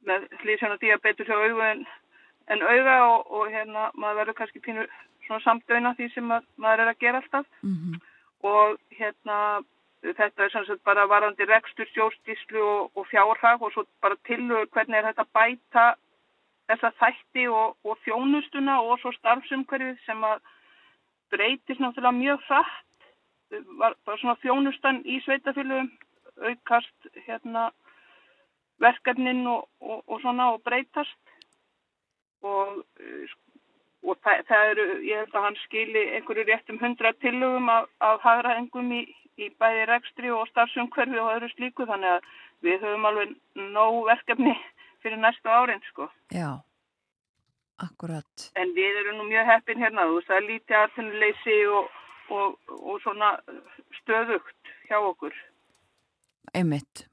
með 0.07 0.27
hlýsjón 0.43 0.75
og 0.75 0.83
diabetes 0.83 1.31
á 1.31 1.35
augu 1.35 1.63
en, 1.63 1.85
auga 2.61 2.97
og, 3.07 3.31
og 3.31 3.49
hérna 3.55 3.89
maður 3.95 4.21
verður 4.21 4.39
kannski 4.41 4.63
pínur 4.63 4.91
svona 5.27 5.43
samdöina 5.43 5.93
því 5.97 6.09
sem 6.13 6.31
að, 6.31 6.47
maður 6.57 6.83
er 6.83 6.91
að 6.93 6.99
gera 6.99 7.21
alltaf. 7.21 7.45
Mm 7.61 7.75
-hmm. 7.75 8.01
og 8.43 8.77
hérna 8.99 9.37
þetta 10.03 10.43
er 10.43 10.49
sem 10.51 10.65
sagt 10.65 10.83
bara 10.83 11.07
varandi 11.07 11.45
rekstur, 11.47 11.87
stjórnstíslu 11.87 12.61
og, 12.61 12.91
og 12.97 13.07
fjárhag 13.07 13.61
og 13.61 13.71
svo 13.71 13.85
bara 14.01 14.15
tilhör 14.27 14.65
hvernig 14.65 14.97
er 14.97 15.07
þetta 15.09 15.25
bæta 15.33 15.85
þessa 16.67 16.91
þætti 16.99 17.47
og, 17.47 17.77
og 17.83 17.97
þjónustuna 18.05 18.79
og 18.81 18.99
svo 18.99 19.11
starfsumhverfið 19.11 19.99
sem 20.05 20.23
að 20.23 20.41
breytist 21.33 21.81
náttúrulega 21.81 22.19
mjög 22.19 22.41
hratt. 22.47 22.89
Var, 23.79 23.95
var 24.05 24.19
svona 24.19 24.39
þjónustan 24.41 25.01
í 25.05 25.19
sveitafélugum 25.25 25.91
aukast 26.41 27.09
hérna 27.27 27.69
verkefnin 28.81 29.45
og, 29.47 29.67
og, 29.79 30.03
og 30.07 30.21
svona 30.21 30.51
og 30.55 30.63
breytast. 30.65 31.19
Og, 32.43 32.83
og 34.03 34.19
það, 34.23 34.43
það 34.49 34.69
eru, 34.71 34.85
ég 35.07 35.21
held 35.21 35.35
að 35.37 35.45
hann 35.47 35.59
skili 35.63 36.03
einhverju 36.17 36.45
réttum 36.47 36.79
hundra 36.81 37.13
tillögum 37.23 37.69
af, 37.71 37.87
af 38.03 38.23
hagraðingum 38.25 38.91
í, 38.97 39.01
í 39.39 39.49
bæði 39.61 39.85
rekstri 39.89 40.31
og 40.33 40.47
starfsumhverfi 40.51 41.21
og 41.21 41.31
öðru 41.37 41.49
slíku 41.53 41.87
þannig 41.89 42.17
að 42.17 42.27
við 42.67 42.83
höfum 42.83 43.07
alveg 43.09 43.33
nóg 43.75 43.99
verkefni 44.09 44.53
fyrir 45.03 45.19
næstu 45.19 45.51
árin 45.51 45.83
sko. 45.89 46.07
Já, 46.31 46.49
akkurat. 47.83 48.49
En 48.59 48.75
við 48.75 48.99
erum 49.03 49.21
nú 49.21 49.29
mjög 49.31 49.49
heppin 49.51 49.83
hérna, 49.83 50.07
þú 50.09 50.19
veist, 50.19 50.31
er 50.31 50.47
lítið 50.47 50.79
aðtunuleysi 50.81 51.57
og, 51.77 51.89
og, 52.31 52.59
og 52.79 53.01
svona 53.03 53.33
stöðugt 54.01 54.75
hjá 54.89 54.99
okkur. 54.99 55.35
Einmitt, 56.53 57.07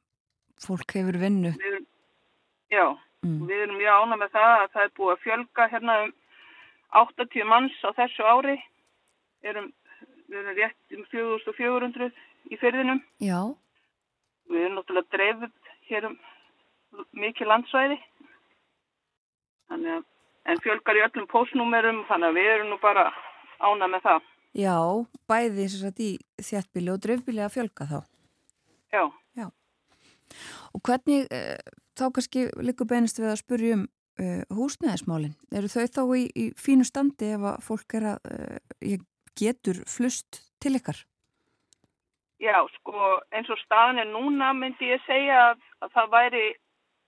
fólk 0.63 0.99
hefur 0.99 1.19
vinnu. 1.23 1.55
Við 1.59 1.81
já, 2.71 2.87
mm. 3.27 3.43
við 3.49 3.65
erum 3.65 3.79
mjög 3.81 4.03
ána 4.05 4.19
með 4.21 4.35
það 4.37 4.57
að 4.57 4.67
það 4.75 4.85
er 4.85 4.97
búið 4.99 5.13
að 5.15 5.23
fjölga 5.25 5.69
hérna 5.75 5.97
um 6.05 6.13
80 6.97 7.47
manns 7.49 7.77
á 7.87 7.91
þessu 7.97 8.27
ári. 8.27 8.57
Erum, 9.47 9.71
við 10.29 10.39
erum 10.43 10.59
rétt 10.59 10.97
um 10.97 11.05
4400 11.13 12.11
í 12.51 12.59
fyrðinum. 12.61 13.01
Já. 13.23 13.41
Við 14.51 14.67
erum 14.67 14.81
náttúrulega 14.81 15.17
dreifð 15.17 15.51
hér 15.91 16.11
um 16.11 16.19
mikið 17.17 17.51
landsvæði 17.51 17.99
að, 19.71 19.87
en 20.51 20.63
fjölgar 20.65 20.99
í 20.99 21.05
öllum 21.07 21.29
postnúmerum 21.31 22.03
þannig 22.09 22.31
að 22.31 22.39
við 22.39 22.51
erum 22.55 22.73
nú 22.73 22.79
bara 22.83 23.11
ána 23.63 23.91
með 23.91 24.07
það 24.09 24.29
Já, 24.59 24.77
bæði 25.31 25.69
sagt, 25.71 26.01
í 26.03 26.11
þjættbíli 26.43 26.91
og 26.91 27.03
drifbíli 27.05 27.45
að 27.45 27.55
fjölga 27.59 27.87
þá 27.91 27.99
Já. 28.91 29.05
Já 29.39 29.47
Og 30.75 30.83
hvernig, 30.87 31.27
e, 31.31 31.59
þá 31.99 32.05
kannski 32.15 32.49
líka 32.63 32.87
beinist 32.87 33.19
við 33.19 33.33
að 33.33 33.41
spurja 33.43 33.79
um 34.21 34.27
e, 34.27 34.43
húsnæðismálinn, 34.53 35.37
eru 35.57 35.71
þau 35.73 35.87
þá 35.97 36.03
í, 36.19 36.25
í 36.37 36.45
fínu 36.59 36.85
standi 36.85 37.33
ef 37.35 37.47
að 37.53 37.63
fólk 37.67 37.97
er 37.99 38.11
að 38.15 38.33
e, 38.85 38.99
getur 39.39 39.81
flust 39.89 40.43
til 40.61 40.77
ykkar? 40.77 40.99
Já, 42.41 42.57
sko, 42.79 43.21
eins 43.37 43.51
og 43.53 43.59
staðin 43.61 44.01
er 44.01 44.09
núna 44.09 44.55
myndi 44.57 44.89
ég 44.89 45.03
segja 45.05 45.51
að, 45.51 45.65
að 45.85 45.97
það 45.97 46.13
væri 46.15 46.45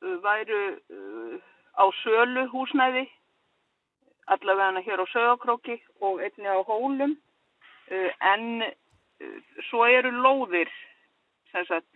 væru 0.02 0.62
uh, 0.92 1.36
á 1.78 1.84
sölu 2.02 2.46
húsnæði 2.52 3.06
allavega 4.32 4.82
hér 4.84 5.02
á 5.02 5.06
sögakróki 5.12 5.78
og 6.00 6.20
einni 6.22 6.48
á 6.48 6.58
hólum. 6.66 7.16
Uh, 7.90 8.10
en 8.20 8.62
uh, 8.62 9.38
svo 9.70 9.86
eru 9.86 10.10
lóðir 10.10 10.70
sagt, 11.52 11.88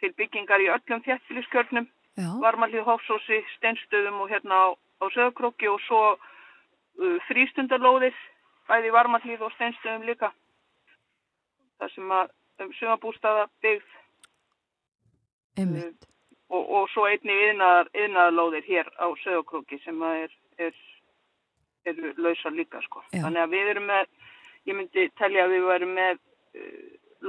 til 0.00 0.12
byggingar 0.18 0.62
í 0.62 0.70
öllum 0.74 1.02
þjættilisskjörnum 1.06 1.88
varmalíð 2.16 2.84
hófsósi, 2.86 3.40
steinstöðum 3.56 4.20
og 4.24 4.30
hérna 4.30 4.54
á, 4.54 4.66
á 5.00 5.04
sögakróki 5.14 5.68
og 5.70 5.80
svo 5.86 6.02
frístundalóðir 7.28 8.14
bæði 8.68 8.92
varmalíð 8.92 9.46
og 9.46 9.52
steinstöðum 9.56 10.06
líka 10.06 10.32
það 11.80 11.94
sem 11.94 12.16
að 12.20 12.32
um 12.62 12.72
sumabústaða 12.78 13.48
byggð 13.64 13.98
Einmitt 15.58 16.08
og, 16.52 16.64
og 16.76 16.88
svo 16.92 17.06
einni 17.08 17.34
yðnaðalóðir 17.50 18.66
hér 18.68 18.90
á 19.00 19.06
sögokróki 19.22 19.78
sem 19.84 20.02
er, 20.08 20.32
er, 20.60 20.74
er 21.88 22.02
lausa 22.20 22.52
líka 22.52 22.82
sko. 22.86 23.02
Já. 23.12 23.24
Þannig 23.24 23.44
að 23.44 23.54
við 23.56 23.70
erum 23.74 23.88
með, 23.90 24.10
ég 24.68 24.78
myndi 24.78 25.06
telja 25.20 25.46
að 25.46 25.56
við 25.56 25.68
verum 25.70 25.94
með 25.96 26.20
uh, 26.20 26.82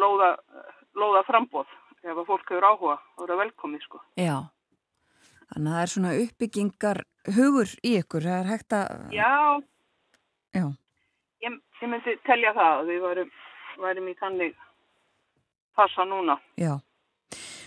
lóða, 0.04 0.34
lóða 1.00 1.24
frambóð 1.30 1.72
ef 2.04 2.18
að 2.18 2.26
fólk 2.28 2.52
hefur 2.52 2.68
áhuga 2.68 2.98
og 3.00 3.26
eru 3.28 3.40
velkomið 3.40 3.86
sko. 3.88 4.04
Já, 4.20 4.36
þannig 5.54 5.70
að 5.70 5.78
það 5.78 5.84
er 5.84 5.94
svona 5.94 6.16
uppbyggingar 6.24 7.04
hugur 7.38 7.78
í 7.82 7.94
ykkur, 8.02 8.26
það 8.28 8.40
er 8.42 8.52
hægt 8.52 8.76
að... 8.78 9.06
Já, 9.16 9.32
Já. 10.54 10.70
Ég, 11.42 11.56
ég 11.82 11.90
myndi 11.90 12.16
telja 12.28 12.54
það 12.54 12.80
að 12.80 12.90
við 12.92 13.06
verum, 13.08 13.32
verum 13.82 14.10
í 14.10 14.16
þannig 14.20 14.58
passa 15.78 16.06
núna. 16.06 16.38
Já. 16.62 16.76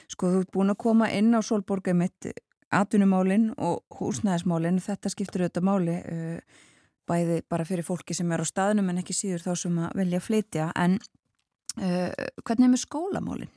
Sko 0.06 0.30
þú 0.30 0.42
ert 0.44 0.52
búin 0.54 0.70
að 0.70 0.82
koma 0.84 1.10
inn 1.10 1.34
á 1.34 1.42
Solborgum 1.42 1.98
mitt 2.04 2.30
atunumálinn 2.74 3.50
og 3.62 3.82
húsnæðismálinn, 3.98 4.78
þetta 4.82 5.10
skiptur 5.10 5.44
auðvitað 5.44 5.66
máli 5.66 5.96
uh, 5.98 6.62
bæði 7.06 7.40
bara 7.50 7.66
fyrir 7.66 7.86
fólki 7.86 8.14
sem 8.14 8.30
er 8.34 8.42
á 8.42 8.46
staðnum 8.46 8.90
en 8.90 9.02
ekki 9.02 9.14
síður 9.16 9.44
þá 9.44 9.52
sem 9.58 9.78
að 9.82 10.00
vilja 10.00 10.22
flytja, 10.22 10.70
en 10.78 10.98
uh, 10.98 12.10
hvernig 12.46 12.68
er 12.68 12.72
með 12.74 12.82
skólamálinn? 12.82 13.52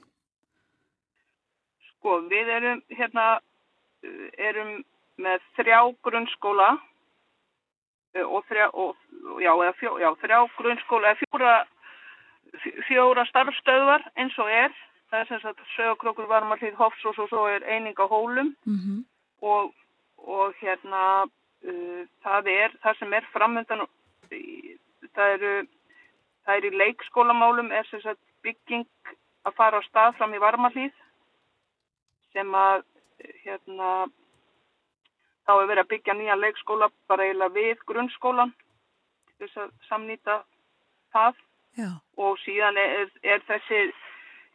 Sko 1.91 2.19
við 2.31 2.49
erum 2.57 2.81
hérna, 2.97 3.27
erum 4.49 4.83
með 5.19 5.41
þrjá 5.57 5.79
grunnskóla 6.05 6.69
uh, 6.75 8.27
og 8.27 8.45
þrjá, 8.49 8.69
og, 8.73 8.95
já, 9.43 9.51
fjó, 9.79 9.97
já, 9.99 10.09
þrjá 10.21 10.39
grunnskóla, 10.57 11.15
fjóra, 11.23 11.55
fjóra 12.87 13.25
starfstöðvar 13.29 14.05
eins 14.15 14.37
og 14.39 14.51
er 14.51 14.71
það 15.09 15.19
er 15.19 15.29
sem 15.29 15.41
sagt 15.43 15.61
sögokrókur 15.75 16.29
varmarlið 16.29 16.77
Hofsós 16.77 17.17
og 17.17 17.29
svo 17.31 17.47
er 17.49 17.65
eining 17.65 17.97
á 17.97 18.05
hólum 18.05 18.53
mm 18.65 18.77
-hmm. 18.77 18.99
og, 19.41 19.73
og 20.17 20.53
hérna 20.61 21.25
uh, 21.25 22.03
það 22.23 22.47
er, 22.47 22.71
það 22.83 22.97
sem 22.99 23.13
er 23.13 23.25
framöndan 23.33 23.87
það 25.15 25.33
eru 25.33 25.67
það 26.45 26.55
er 26.57 26.65
í 26.65 26.77
leikskólamálum 26.81 27.71
er 27.71 27.85
sem 27.89 28.01
sagt 28.01 28.21
bygging 28.43 28.87
að 29.45 29.55
fara 29.55 29.79
á 29.81 29.87
stað 29.87 30.15
fram 30.17 30.33
í 30.33 30.41
varmarlið 30.41 30.93
sem 32.33 32.55
að 32.55 32.83
hérna 33.43 33.91
þá 35.47 35.53
er 35.55 35.69
verið 35.71 35.83
að 35.83 35.91
byggja 35.93 36.17
nýja 36.17 36.39
leikskóla 36.39 36.89
bara 37.09 37.25
eiginlega 37.27 37.55
við 37.57 37.85
grunnskólan 37.89 38.53
þess 39.39 39.63
að 39.63 39.71
samnýta 39.87 40.41
það 41.15 41.39
Já. 41.79 41.89
og 42.17 42.37
síðan 42.43 42.77
er, 42.77 43.09
er 43.23 43.43
þessi 43.47 43.81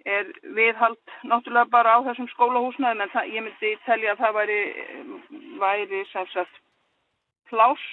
er 0.05 0.29
viðhald 0.57 1.15
náttúrulega 1.25 1.71
bara 1.73 1.97
á 1.97 1.99
þessum 2.05 2.29
skólahúsnaðum 2.35 3.05
en 3.05 3.13
það, 3.15 3.31
ég 3.33 3.47
myndi 3.47 3.71
telja 3.87 4.13
að 4.13 4.21
það 4.21 4.37
væri, 4.39 4.59
væri 5.63 6.03
sem 6.11 6.29
sagt 6.35 6.61
pláss, 7.49 7.87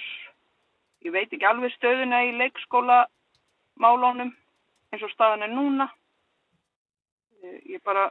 ég 1.06 1.14
veit 1.14 1.32
ekki 1.32 1.48
alveg 1.48 1.72
stöðuna 1.76 2.22
í 2.28 2.34
leikskólamálónum 2.40 4.34
eins 4.92 5.06
og 5.06 5.12
staðan 5.14 5.46
er 5.46 5.52
núna. 5.52 5.88
Ég 7.42 7.80
bara, 7.84 8.10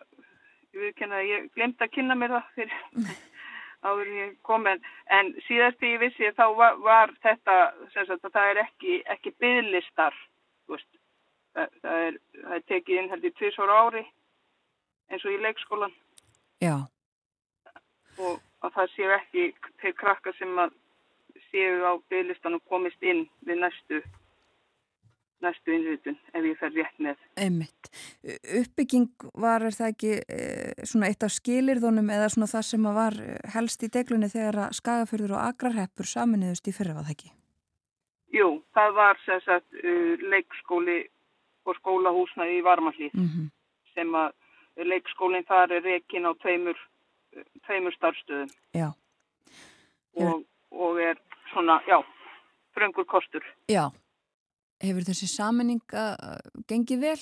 að 0.76 1.28
ég 1.28 1.52
glemt 1.56 1.82
að 1.82 1.94
kynna 1.96 2.16
mér 2.16 2.36
það 2.36 2.50
fyrir 2.56 2.82
áður 3.88 4.12
ég 4.14 4.34
kom 4.46 4.68
en, 4.70 4.82
en 5.10 5.34
síðast 5.48 5.80
því 5.82 5.94
ég 5.96 6.04
vissi 6.06 6.32
þá 6.38 6.46
var, 6.56 6.78
var 6.86 7.14
þetta, 7.24 7.56
sem 7.94 8.06
sagt 8.06 8.26
að 8.26 8.36
það 8.36 8.52
er 8.52 8.62
ekki, 8.66 9.00
ekki 9.10 9.34
bygglistar, 9.42 10.18
það, 10.70 10.86
það, 11.82 11.98
er, 12.08 12.20
það 12.44 12.56
er 12.58 12.66
tekið 12.70 13.02
inn 13.02 13.12
held 13.16 13.26
í 13.26 13.34
tvísóra 13.40 13.80
ári 13.88 14.06
eins 15.12 15.26
og 15.26 15.34
í 15.34 15.42
leikskólan 15.42 15.96
Já. 16.62 16.78
Og 18.22 18.38
að 18.62 18.76
það 18.76 18.92
séu 18.94 19.14
ekki 19.16 19.46
til 19.82 19.94
krakka 19.98 20.34
sem 20.38 20.60
að 20.62 20.76
séu 21.50 21.82
á 21.90 21.98
bygglistan 22.12 22.60
og 22.60 22.66
komist 22.70 23.02
inn 23.02 23.26
við 23.48 23.64
næstu 23.64 24.02
næstu 25.42 25.74
innrýtun 25.76 26.18
ef 26.34 26.46
ég 26.46 26.58
fer 26.60 26.74
rétt 26.76 26.98
með. 27.02 27.20
Einmitt. 27.40 27.92
Uppbygging 28.62 29.28
var 29.34 29.66
er 29.68 29.76
það 29.76 29.94
ekki 29.94 30.14
e, 30.22 30.40
svona 30.86 31.12
eitt 31.12 31.26
af 31.26 31.34
skilirðunum 31.36 32.10
eða 32.14 32.30
svona 32.34 32.50
það 32.52 32.68
sem 32.70 32.90
var 32.98 33.20
helst 33.56 33.86
í 33.86 33.92
deglunni 33.94 34.32
þegar 34.32 34.60
að 34.68 34.76
skagaförður 34.80 35.38
og 35.38 35.46
agrarheppur 35.50 36.10
saminniðust 36.10 36.68
í 36.68 36.76
fyrra 36.76 36.98
var 36.98 37.08
það 37.08 37.16
ekki? 37.18 37.34
Jú, 38.32 38.52
það 38.76 38.94
var 38.96 39.20
sagt 39.28 39.82
uh, 39.84 40.14
leikskóli 40.32 41.02
og 41.68 41.76
skólahúsnaði 41.78 42.60
í 42.60 42.64
Varmalíð 42.66 43.14
mm 43.14 43.28
-hmm. 43.28 43.50
sem 43.94 44.16
að 44.16 44.88
leikskólinn 44.88 45.46
þar 45.46 45.72
er 45.78 45.84
rekin 45.84 46.26
á 46.26 46.32
tveimur, 46.42 46.78
tveimur 47.68 47.94
starfstöðum 47.94 48.50
og, 50.16 50.44
og 50.72 51.02
er 51.02 51.20
svona, 51.52 51.82
já, 51.88 52.04
fröngur 52.74 53.06
kostur. 53.06 53.44
Já, 53.68 53.92
hefur 54.82 55.08
þessi 55.08 55.30
saminning 55.30 55.96
gengið 56.70 57.06
vel? 57.06 57.22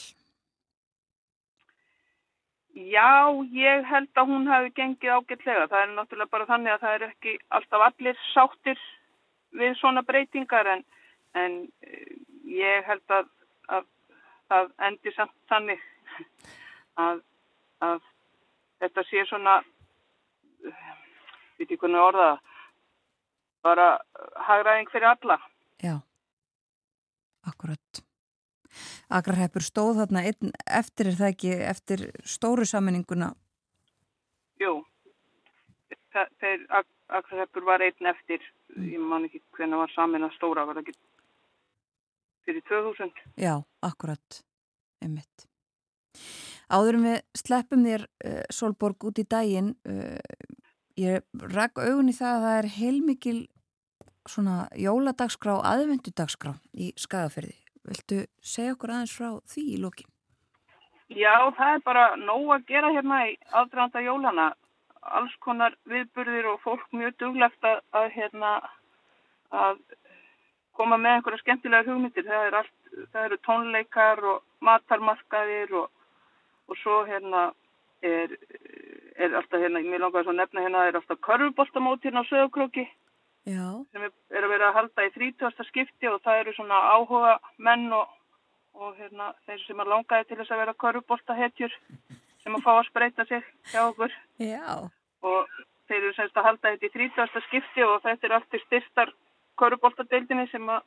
Já, 2.80 3.28
ég 3.52 3.84
held 3.90 4.10
að 4.16 4.30
hún 4.32 4.48
hafi 4.48 4.72
gengið 4.78 5.18
ágætlega. 5.18 5.68
Það 5.68 5.82
er 5.84 5.92
náttúrulega 5.98 6.32
bara 6.32 6.48
þannig 6.48 6.74
að 6.74 6.84
það 6.86 6.96
er 6.96 7.06
ekki 7.10 7.34
alltaf 7.58 7.86
allir 7.90 8.22
sáttir 8.32 8.84
við 9.60 9.76
svona 9.80 10.04
breytingar 10.06 10.68
en, 10.76 10.84
en 11.36 11.58
eh, 11.84 12.14
ég 12.46 12.86
held 12.88 13.16
að, 13.16 13.28
að 13.68 13.88
það 14.52 14.72
endur 14.88 15.16
samt 15.18 15.36
þannig 15.52 15.84
að, 17.08 17.22
að 17.84 18.00
þetta 18.84 19.06
sé 19.10 19.26
svona 19.28 19.60
við 20.64 20.76
veitum 21.60 21.82
hvernig 21.82 22.04
orða 22.04 22.30
bara 23.66 23.88
hagraðing 24.48 24.90
fyrir 24.92 25.10
alla 25.10 25.40
Já, 25.84 26.00
akkurat 27.70 28.06
Akrarheppur 29.10 29.66
stóð 29.66 30.00
þarna 30.04 30.24
einn 30.30 30.52
eftir 30.80 31.10
er 31.10 31.18
það 31.18 31.34
ekki 31.34 31.54
eftir 31.72 32.04
stóru 32.28 32.66
sammenninguna? 32.70 33.32
Jú, 34.62 34.74
þeir 36.14 36.66
Akrarheppur 37.10 37.66
var 37.66 37.82
einn 37.82 38.12
eftir, 38.12 38.44
ég 38.78 39.02
man 39.02 39.26
ekki 39.26 39.42
hvernig 39.58 39.82
var 39.82 39.94
samin 39.96 40.28
að 40.28 40.36
stóra, 40.38 40.66
var 40.68 40.78
það 40.78 40.92
ekki 40.92 40.98
fyrir 42.46 42.66
2000? 42.70 43.24
Já, 43.42 43.56
akkurat, 43.86 44.42
einmitt. 45.04 45.48
Áðurum 46.70 47.08
við 47.08 47.22
sleppum 47.38 47.86
þér 47.86 48.06
uh, 48.06 48.44
Solborg 48.54 49.10
út 49.10 49.22
í 49.22 49.26
daginn, 49.26 49.74
uh, 49.90 50.20
ég 51.00 51.26
ræk 51.56 51.82
augun 51.82 52.12
í 52.12 52.18
það 52.18 52.36
að 52.36 52.46
það 52.46 52.60
er 52.60 52.70
heilmikil 52.76 53.40
svona 54.30 54.60
jóladagskrá, 54.78 55.58
aðvendudagskrá 55.66 56.54
í 56.78 56.92
skagaferði. 57.00 57.59
Viltu 57.88 58.24
segja 58.44 58.74
okkur 58.76 58.94
aðeins 58.94 59.14
frá 59.16 59.30
því 59.52 59.66
í 59.76 59.78
lókin? 59.84 60.10
Já, 61.10 61.34
það 61.58 61.76
er 61.76 61.86
bara 61.86 62.04
nóg 62.22 62.52
að 62.54 62.66
gera 62.70 62.92
hérna 62.94 63.22
í 63.30 63.38
aðdraðanda 63.50 64.04
jólana. 64.06 64.50
Alls 65.20 65.36
konar 65.42 65.78
viðburðir 65.90 66.52
og 66.52 66.60
fólk 66.62 66.86
mjög 66.94 67.16
duglegt 67.24 67.66
að, 67.66 67.80
að, 67.98 68.10
hérna, 68.14 68.52
að 69.50 69.80
koma 70.78 71.00
með 71.02 71.16
einhverja 71.16 71.42
skemmtilega 71.42 71.88
hugmyndir. 71.90 72.28
Það, 72.28 72.46
er 72.50 72.60
allt, 72.60 72.76
það 73.14 73.26
eru 73.26 73.40
tónleikar 73.48 74.24
og 74.34 74.44
matarmarkaðir 74.68 75.74
og, 75.82 75.90
og 76.70 76.82
svo 76.84 77.02
hérna 77.10 77.48
er, 78.06 78.36
er 79.18 79.34
alltaf 79.40 79.64
hérna, 79.64 79.82
mér 79.82 80.04
langar 80.04 80.28
að 80.28 80.38
nefna 80.44 80.68
hérna, 80.68 80.86
er 80.88 81.00
alltaf 81.00 81.24
körfuboltamót 81.26 82.06
hérna 82.06 82.22
á 82.22 82.30
Söðokróki 83.48 83.92
sem 83.94 84.06
er, 84.06 84.44
að 84.44 84.52
vera 84.54 84.70
að 84.70 84.78
halda 84.80 85.06
í 85.08 85.12
30. 85.16 85.68
skipti 85.70 86.10
og 86.10 86.22
það 86.26 86.42
eru 86.44 86.54
svona 86.58 86.80
áhuga 86.94 87.34
menn 87.58 87.88
og, 87.96 88.12
og 88.76 88.98
hérna, 89.00 89.32
þeir 89.48 89.64
sem 89.66 89.80
er 89.80 89.92
langaði 89.94 90.28
til 90.28 90.40
þess 90.42 90.54
að 90.54 90.62
vera 90.64 90.78
körfuboltahetjur 90.84 91.78
sem 92.44 92.56
að 92.56 92.66
fá 92.66 92.72
að 92.76 92.86
spreita 92.90 93.26
sig 93.30 93.48
hjá 93.72 93.82
okkur 93.88 94.14
Já. 94.44 94.90
og 95.22 95.58
þeir 95.90 96.02
eru 96.04 96.14
semst 96.18 96.38
að 96.38 96.48
halda 96.50 96.76
þetta 96.76 96.90
í 96.90 96.94
30. 96.98 97.42
skipti 97.48 97.88
og 97.88 97.98
þetta 98.06 98.30
er 98.30 98.38
allt 98.38 98.60
í 98.60 98.64
styrstar 98.68 99.14
köruboltadeildinni 99.60 100.48
sem 100.52 100.70
að 100.70 100.86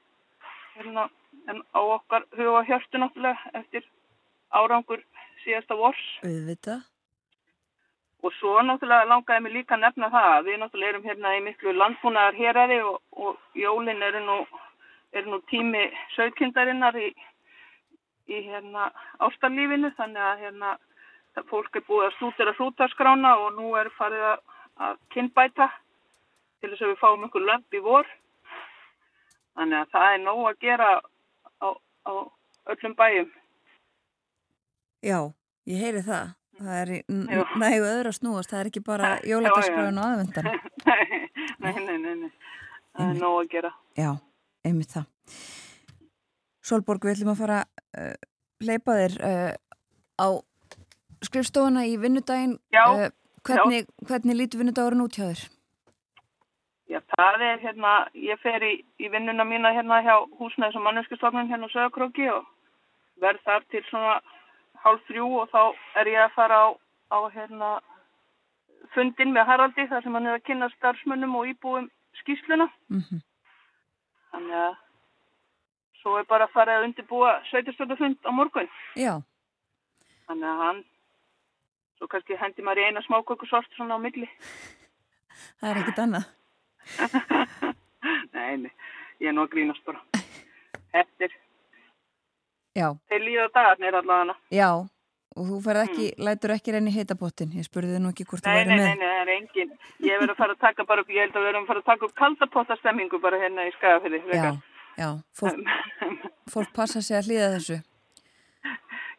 hérna, 0.77 1.09
á 1.77 1.81
okkar 1.81 2.29
huga 2.37 2.63
hjörtu 2.69 3.01
náttúrulega 3.01 3.53
eftir 3.61 3.89
árangur 4.53 5.03
síðasta 5.45 5.77
vors. 5.77 6.03
Auðvitað. 6.25 6.92
Og 8.23 8.31
svo 8.39 8.61
náttúrulega 8.63 9.09
langaði 9.11 9.43
mig 9.43 9.55
líka 9.57 9.75
að 9.75 9.83
nefna 9.83 10.09
það. 10.13 10.37
Við 10.47 10.59
náttúrulega 10.61 10.93
erum 10.93 11.07
hérna 11.09 11.35
í 11.35 11.41
miklu 11.43 11.75
landbúnaðar 11.75 12.39
héræði 12.39 12.79
og, 12.87 13.01
og 13.13 13.59
jólinn 13.59 14.03
eru 14.07 14.23
nú, 14.23 14.39
er 15.13 15.27
nú 15.27 15.41
tími 15.51 15.89
sögkindarinnar 16.15 16.99
í, 17.03 17.09
í 18.31 18.43
hérna 18.47 18.91
ástarlífinu 19.27 19.91
þannig 19.99 20.27
að 20.29 20.45
hérna 20.47 20.77
fólk 21.51 21.77
er 21.77 21.87
búið 21.89 22.07
að 22.07 22.17
stútira 22.19 22.55
hrútarskrána 22.59 23.33
og 23.43 23.57
nú 23.57 23.73
er 23.81 23.91
farið 23.97 24.27
að, 24.31 24.43
að 24.87 25.01
kynbæta 25.15 25.69
til 26.61 26.71
þess 26.71 26.85
að 26.85 26.93
við 26.93 27.01
fáum 27.01 27.25
einhver 27.27 27.47
lömp 27.49 27.75
í 27.75 27.81
vor. 27.83 28.13
Þannig 29.57 29.79
að 29.81 29.91
það 29.97 30.13
er 30.13 30.23
nóg 30.23 30.45
að 30.51 30.61
gera 30.63 30.91
á, 31.59 31.69
á 32.07 32.13
öllum 32.73 32.95
bæjum. 32.97 33.33
Já, 35.03 35.19
ég 35.67 35.83
heyri 35.83 36.05
það. 36.07 36.31
Það 36.63 36.79
er 36.79 36.91
nægu 37.59 37.87
öðru 37.89 38.11
að 38.11 38.17
snúast, 38.19 38.53
það 38.53 38.61
er 38.61 38.69
ekki 38.71 38.83
bara 38.87 39.13
jóladagskráðun 39.27 39.99
og 39.99 40.09
aðvendan. 40.09 40.49
nei, 41.65 41.73
nei, 41.75 41.97
nei, 41.97 42.13
nei, 42.21 42.29
það 42.95 43.09
er 43.09 43.19
nóg 43.19 43.39
að 43.41 43.49
gera. 43.55 43.73
Já, 43.99 44.11
einmitt 44.69 44.95
það. 44.95 45.09
Solborg, 46.63 47.07
við 47.07 47.17
ætlum 47.17 47.33
að 47.33 47.41
fara 47.41 47.59
að 47.65 48.05
uh, 48.05 48.13
leipa 48.63 48.95
þér 49.01 49.17
uh, 49.27 49.49
á 50.23 50.29
skrifstofana 51.27 51.83
í 51.91 51.97
vinnudaginn. 51.99 52.55
Já, 52.75 52.85
uh, 52.87 53.11
hvernig, 53.49 53.89
já. 53.89 54.07
Hvernig 54.13 54.39
lítur 54.39 54.63
vinnudagurinn 54.63 55.03
út 55.03 55.19
hjá 55.19 55.27
þér? 55.27 55.43
Já, 56.93 57.01
það 57.17 57.47
er 57.49 57.63
hérna, 57.65 57.97
ég 58.29 58.39
fer 58.43 58.63
í, 58.69 58.75
í 59.03 59.11
vinnuna 59.11 59.47
mína 59.49 59.73
hérna 59.75 60.03
hjá 60.05 60.15
húsnæðis 60.39 60.79
og 60.79 60.87
manneskustofnun 60.87 61.51
hérna 61.51 61.67
á 61.67 61.75
Söðakróki 61.75 62.29
og 62.31 62.47
verð 63.23 63.43
þar 63.47 63.67
til 63.73 63.83
svona 63.89 64.21
hálf 64.85 65.03
þrjú 65.09 65.27
og 65.41 65.51
þá 65.53 65.63
er 66.01 66.11
ég 66.13 66.23
að 66.25 66.37
fara 66.37 66.61
á, 66.67 66.69
á 67.15 67.19
hérna, 67.35 67.73
fundin 68.95 69.35
með 69.35 69.49
Haraldi 69.51 69.89
þar 69.91 70.05
sem 70.05 70.17
hann 70.19 70.29
er 70.29 70.39
að 70.39 70.47
kynna 70.49 70.71
starfsmönnum 70.77 71.37
og 71.39 71.51
íbúum 71.53 71.91
skýsluna. 72.21 72.69
Mm 72.91 73.03
-hmm. 73.03 73.21
Þannig 74.33 74.57
að 74.67 74.75
svo 76.03 76.19
er 76.19 76.25
bara 76.29 76.45
að 76.49 76.55
fara 76.57 76.79
að 76.79 76.85
undirbúa 76.89 77.33
sveitistöldafund 77.51 78.19
á 78.27 78.31
morgun. 78.31 78.69
Já. 78.97 79.23
Þannig 80.27 80.49
að 80.49 80.63
hann, 80.65 80.85
svo 81.99 82.07
kannski 82.07 82.39
hendi 82.41 82.63
maður 82.63 82.83
í 82.83 82.87
eina 82.89 83.03
smákökusort 83.03 83.75
svona 83.77 83.99
á 83.99 84.05
milli. 84.05 84.29
Það 85.61 85.71
er 85.71 85.81
ekkit 85.83 86.03
annað. 86.03 86.25
nei, 88.37 88.57
nei, 88.57 88.73
ég 89.21 89.29
er 89.29 89.37
nú 89.37 89.45
að 89.47 89.53
grínast 89.55 89.85
bara. 89.85 90.01
Eftir. 90.93 91.42
Já. 92.77 92.89
Þeir 93.13 93.23
líða 93.27 93.47
dagarnir 93.53 93.97
allavega. 93.99 94.35
Já, 94.53 94.69
og 95.37 95.49
þú 95.49 95.59
ekki, 95.83 96.07
mm. 96.13 96.25
lætur 96.27 96.55
ekki 96.55 96.75
reyni 96.75 96.93
heitapottin. 96.95 97.53
Ég 97.57 97.67
spurði 97.69 97.95
þið 97.95 98.03
nú 98.05 98.13
ekki 98.13 98.27
hvort 98.31 98.47
nei, 98.47 98.53
þú 98.53 98.59
væri 98.59 98.71
nei, 98.71 98.77
með. 98.77 98.87
Nei, 98.87 98.97
nei, 98.97 99.07
það 99.13 99.23
er 99.23 99.33
engin. 99.37 99.73
Ég 100.07 100.21
verður 100.23 100.35
að 100.35 100.41
fara 100.41 100.57
að 100.57 100.65
taka 100.65 100.87
bara 100.89 101.05
upp, 101.05 101.13
ég 101.13 101.27
held 101.27 101.39
að 101.39 101.47
verður 101.49 101.61
að 101.61 101.71
fara 101.71 101.83
að 101.83 101.89
taka 101.91 102.09
upp 102.09 102.17
kaldapotastemmingu 102.23 103.23
bara 103.23 103.41
hérna 103.43 103.69
í 103.69 103.73
skagafili. 103.77 104.23
Já, 104.33 104.51
já, 104.99 105.09
fólk, 105.37 105.73
fólk 106.55 106.75
passa 106.77 107.05
sig 107.05 107.21
að 107.21 107.31
hlýða 107.31 107.53
þessu. 107.59 107.79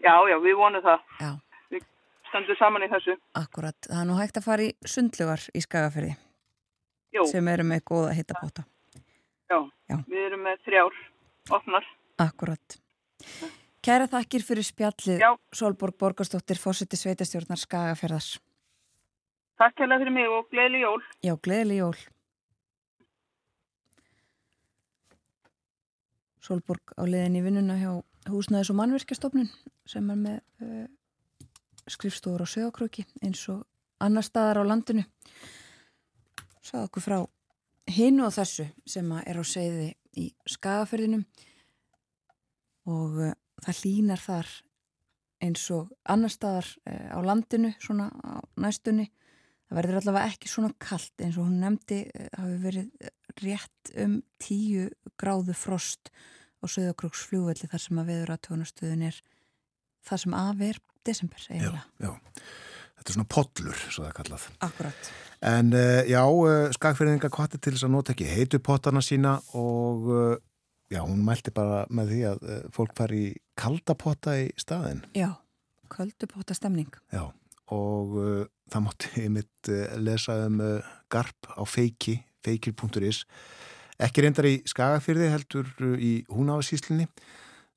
Já, 0.03 0.13
já, 0.33 0.37
við 0.43 0.59
vonum 0.59 0.83
það. 0.83 1.07
Já. 1.21 1.31
Við 1.71 1.87
stöndum 2.29 2.59
saman 2.59 2.85
í 2.85 2.91
þessu. 2.91 3.17
Akkurat, 3.39 3.77
það 3.87 4.01
er 4.01 4.09
nú 4.09 4.19
hægt 4.19 4.41
að 4.41 4.47
fara 4.49 4.67
í 4.67 4.73
sundlugar 4.95 5.47
í 5.53 5.63
skagafili. 5.63 6.13
Jú. 7.13 7.25
Sem 7.29 7.47
eru 7.51 7.65
með 7.69 7.85
góða 7.89 8.15
heitapota. 8.17 8.65
Já, 9.51 9.59
já, 9.89 9.97
við 10.09 10.23
erum 10.31 10.47
með 10.47 10.63
þrjár, 10.65 11.03
opnar. 11.53 11.85
Akkurat. 12.23 12.82
Kæra 13.83 14.07
þakkir 14.07 14.43
fyrir 14.47 14.63
spjallið. 14.63 15.21
Solborg 15.51 15.97
Borgarstóttir, 15.99 16.55
fórseti 16.55 16.95
sveitastjórnar 16.95 17.59
Skagafjörðars. 17.59 18.37
Takk 19.59 19.83
hérlega 19.83 20.05
fyrir 20.05 20.15
mig 20.15 20.31
og 20.31 20.47
gleðli 20.53 20.79
jól. 20.85 21.01
Já, 21.23 21.33
gleðli 21.43 21.81
jól. 21.81 21.97
Solborg 26.43 26.95
á 26.95 27.03
leðin 27.03 27.37
í 27.39 27.43
vinnuna 27.43 27.75
hjá 27.79 27.91
húsnæðis 28.31 28.71
og 28.71 28.79
mannverkjastofnun 28.79 29.51
sem 29.87 30.09
er 30.15 30.19
með 30.19 30.39
uh, 30.63 30.87
skrifstofur 31.91 32.43
og 32.43 32.51
sögakröki 32.51 33.03
eins 33.23 33.43
og 33.51 33.65
annar 34.03 34.23
staðar 34.23 34.63
á 34.63 34.69
landinu. 34.71 35.03
Sáðu 36.63 36.87
okkur 36.87 37.03
frá 37.03 37.19
hinu 37.91 38.29
og 38.29 38.35
þessu 38.35 38.69
sem 38.87 39.11
er 39.19 39.39
á 39.39 39.43
segði 39.43 39.91
í 40.15 40.29
Skagafjörðinum 40.47 41.27
og 42.87 43.23
uh, 43.27 43.39
það 43.65 43.81
hlínar 43.81 44.23
þar 44.23 44.53
eins 45.43 45.65
og 45.75 45.91
annar 46.09 46.31
staðar 46.31 46.69
uh, 46.87 47.09
á 47.15 47.19
landinu 47.25 47.73
svona 47.83 48.09
á 48.11 48.39
næstunni 48.63 49.09
það 49.67 49.79
verður 49.79 49.99
allavega 50.01 50.31
ekki 50.31 50.51
svona 50.51 50.73
kallt 50.81 51.25
eins 51.25 51.39
og 51.39 51.49
hún 51.49 51.59
nefndi 51.63 52.03
uh, 52.07 52.29
hafi 52.37 52.59
verið 52.67 53.11
rétt 53.41 53.93
um 54.03 54.19
tíu 54.41 54.89
gráðu 55.19 55.55
frost 55.57 56.13
á 56.63 56.65
Söðakrúks 56.69 57.25
fljóvelli 57.27 57.67
þar 57.71 57.83
sem 57.83 57.99
að 57.99 58.11
veður 58.11 58.35
að 58.35 58.43
tónastöðun 58.47 59.07
er 59.09 59.19
þar 60.07 60.21
sem 60.23 60.37
af 60.37 60.63
er 60.63 60.79
desember 61.03 61.47
eiginlega. 61.49 61.83
Já, 61.99 62.07
já. 62.07 62.43
Þetta 62.93 63.11
er 63.11 63.15
svona 63.17 63.31
podlur, 63.33 63.79
svo 63.89 64.03
það 64.03 64.09
er 64.09 64.15
kallað. 64.15 64.43
Akkurat. 64.63 65.07
En 65.43 65.73
uh, 65.75 66.01
já, 66.07 66.21
uh, 66.23 66.67
skagfyrðinga 66.77 67.31
kvatti 67.33 67.59
til 67.59 67.73
þess 67.75 67.87
að 67.87 67.95
nota 67.97 68.13
ekki 68.13 68.29
heitu 68.31 68.61
pottana 68.63 69.03
sína 69.03 69.33
og 69.59 70.07
uh, 70.07 70.35
já, 70.93 71.01
hún 71.01 71.23
mælti 71.25 71.51
bara 71.55 71.83
með 71.91 72.13
því 72.13 72.21
að 72.29 72.45
fólk 72.75 72.95
fari 72.95 73.23
í 73.25 73.33
kaldapotta 73.59 74.37
í 74.41 74.49
staðin. 74.59 75.03
Já, 75.17 75.29
kaldupotta 75.93 76.55
stemning. 76.57 76.91
Já, 77.13 77.27
og 77.73 78.17
það 78.71 78.85
mátti 78.87 79.27
mitt 79.37 79.73
lesa 80.01 80.39
um 80.47 80.59
garp 81.13 81.53
á 81.53 81.63
feiki, 81.69 82.19
feikir.is 82.43 83.23
ekki 84.01 84.23
reyndar 84.25 84.47
í 84.49 84.57
skagafyrði 84.67 85.29
heldur 85.31 85.69
í 86.01 86.13
húnáðsíslinni 86.31 87.07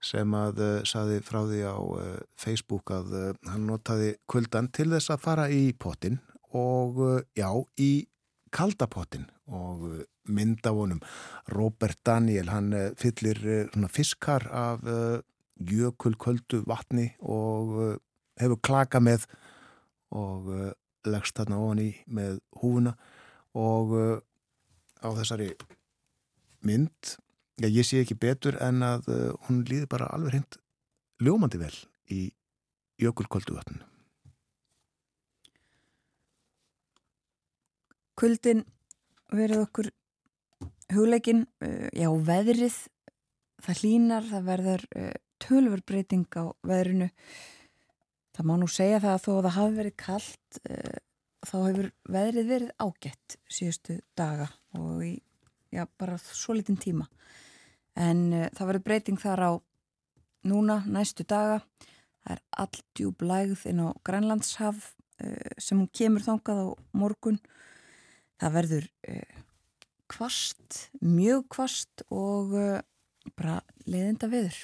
sem 0.06 0.34
að 0.36 0.60
uh, 0.62 0.72
saði 0.86 1.20
frá 1.24 1.40
því 1.48 1.62
á 1.66 1.76
uh, 1.76 2.18
Facebook 2.38 2.92
að 2.94 3.14
uh, 3.16 3.30
hann 3.48 3.66
notaði 3.68 4.14
kvöldan 4.30 4.70
til 4.74 4.90
þess 4.92 5.12
að 5.14 5.24
fara 5.24 5.46
í 5.52 5.70
pottin 5.72 6.20
og 6.56 7.00
já, 7.36 7.48
í 7.82 8.06
kaldapottin 8.54 9.26
og 9.52 9.82
mynda 10.30 10.72
honum 10.74 11.02
Robert 11.52 11.98
Daniel, 12.06 12.48
hann 12.48 12.70
fyllir 12.96 13.68
fiskar 13.92 14.46
af 14.48 14.86
jökulköldu 15.56 16.62
vatni 16.68 17.10
og 17.20 17.76
eh, 17.82 17.96
hefur 18.40 18.60
klaka 18.60 19.00
með 19.00 19.26
og 20.14 20.50
eh, 20.52 20.72
leggst 21.08 21.38
þarna 21.38 21.60
ofan 21.62 21.82
í 21.82 21.90
með 22.06 22.40
húfuna 22.60 22.96
og 23.56 23.96
eh, 23.96 24.16
á 25.00 25.08
þessari 25.16 25.50
mynd, 26.66 27.16
já 27.60 27.68
ég 27.70 27.86
sé 27.86 28.02
ekki 28.02 28.18
betur 28.18 28.56
en 28.60 28.82
að 28.82 29.06
hún 29.46 29.62
líði 29.68 29.86
bara 29.88 30.08
alveg 30.10 30.34
hreint 30.34 30.56
ljómandi 31.22 31.60
vel 31.60 31.74
í 32.10 32.22
jökulköldu 33.00 33.54
vatninu. 33.54 33.84
Kuldin 38.16 38.64
verið 39.36 39.62
okkur 39.66 39.90
hugleikin, 40.96 41.44
já 41.92 42.08
veðrið, 42.08 42.76
það 43.62 43.82
hlínar, 43.82 44.28
það 44.32 44.46
verður 44.48 44.86
tölfur 45.42 45.82
breyting 45.86 46.26
á 46.36 46.44
veðrinu. 46.66 47.08
Það 48.36 48.48
má 48.48 48.54
nú 48.60 48.68
segja 48.68 49.00
það 49.00 49.14
að 49.14 49.22
þó 49.24 49.30
að 49.32 49.44
það 49.46 49.56
hafi 49.56 49.76
verið 49.76 49.96
kallt 50.02 50.58
uh, 50.60 50.72
eh, 50.76 50.98
þá 51.46 51.56
hefur 51.56 51.88
veðrið 52.16 52.50
verið 52.50 52.72
ágætt 52.82 53.36
síðustu 53.48 53.98
daga 54.18 54.48
og 54.76 55.04
í 55.06 55.12
já, 55.72 55.86
bara 55.98 56.18
svo 56.20 56.56
litin 56.56 56.80
tíma. 56.80 57.06
En 57.96 58.26
uh, 58.32 58.48
það 58.56 58.72
verið 58.72 58.86
breyting 58.90 59.22
þar 59.22 59.44
á 59.44 59.52
núna, 60.46 60.82
næstu 60.84 61.24
daga. 61.24 61.62
Það 62.26 62.36
er 62.36 62.44
alldjúb 62.64 63.24
lægð 63.24 63.64
inn 63.70 63.84
á 63.86 63.88
Grænlandshaf 64.04 64.90
uh, 65.22 65.52
sem 65.56 65.80
hún 65.80 65.88
kemur 65.96 66.26
þangað 66.26 66.60
á 66.60 66.66
morgun. 66.92 67.40
Það 68.36 68.52
verður 68.52 68.86
kvast, 70.12 70.74
mjög 71.00 71.46
kvast 71.54 72.02
og 72.12 72.52
bara 73.32 73.62
leðinda 73.88 74.28
viður. 74.28 74.58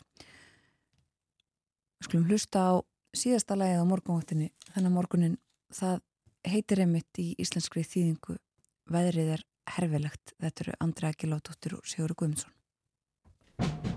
Skulum 2.02 2.26
hlusta 2.30 2.62
á 2.66 2.72
síðasta 3.14 3.56
lægið 3.58 3.84
á 3.84 3.86
morgunvaktinni 3.86 4.48
þannig 4.72 4.88
að 4.88 4.96
morgunin 4.96 5.36
það 5.72 6.00
heitir 6.48 6.82
einmitt 6.82 7.20
í 7.22 7.28
íslenskri 7.38 7.84
þýðingu 7.86 8.38
Veðrið 8.92 9.32
er 9.36 9.44
herfilegt. 9.76 10.34
Þetta 10.42 10.66
eru 10.66 10.76
Andra 10.82 11.12
Egilóttur 11.14 11.78
og 11.78 11.88
Sigur 11.88 12.16
Guðmundsson. 12.18 13.91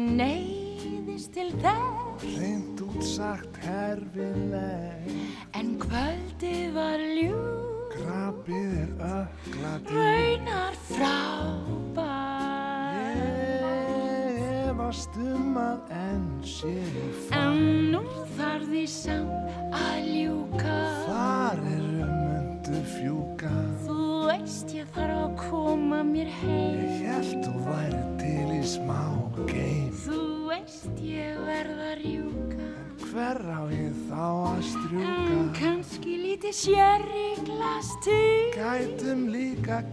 neyðist 0.00 1.32
til 1.36 1.50
þess. 1.62 2.24
Hreint 2.36 2.80
útsagt 2.84 3.60
herfileg. 3.64 5.10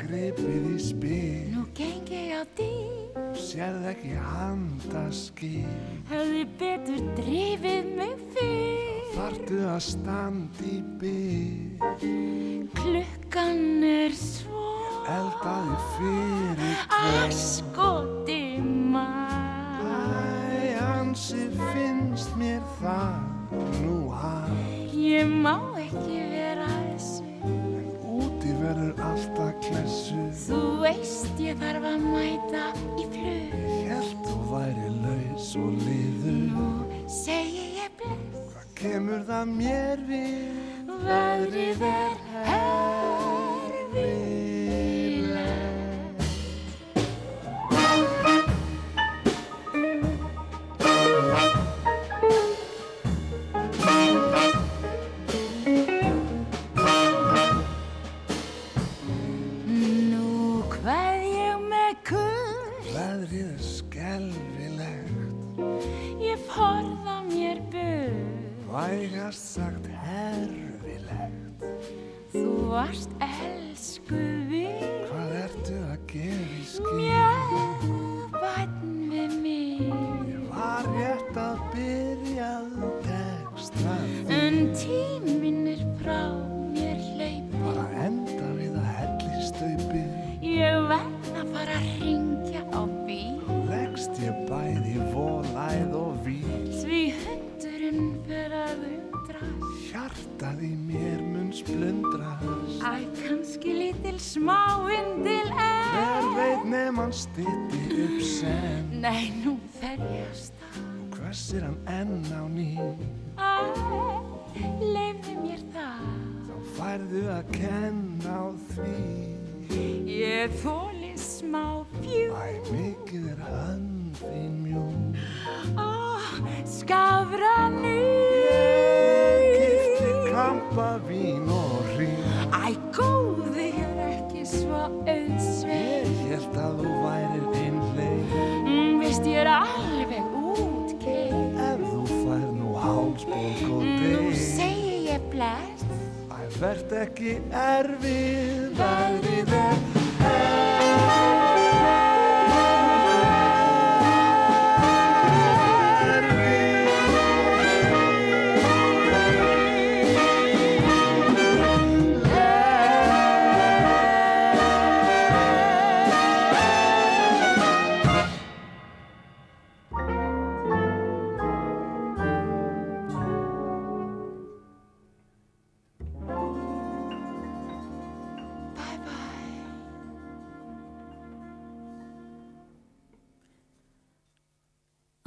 gripið 0.01 0.67
í 0.73 0.77
spil. 0.81 1.47
Nú 1.53 1.65
geng 1.77 2.11
ég 2.11 2.35
á 2.37 2.43
dýr. 2.57 2.97
Sérð 3.37 3.85
ekki 3.91 4.13
handaskýr 4.17 5.67
Hefði 6.09 6.43
betur 6.59 7.01
drifið 7.17 7.89
mig 7.97 8.21
fyrr. 8.35 9.11
Þartu 9.17 9.59
að 9.67 9.81
standa. 9.83 10.46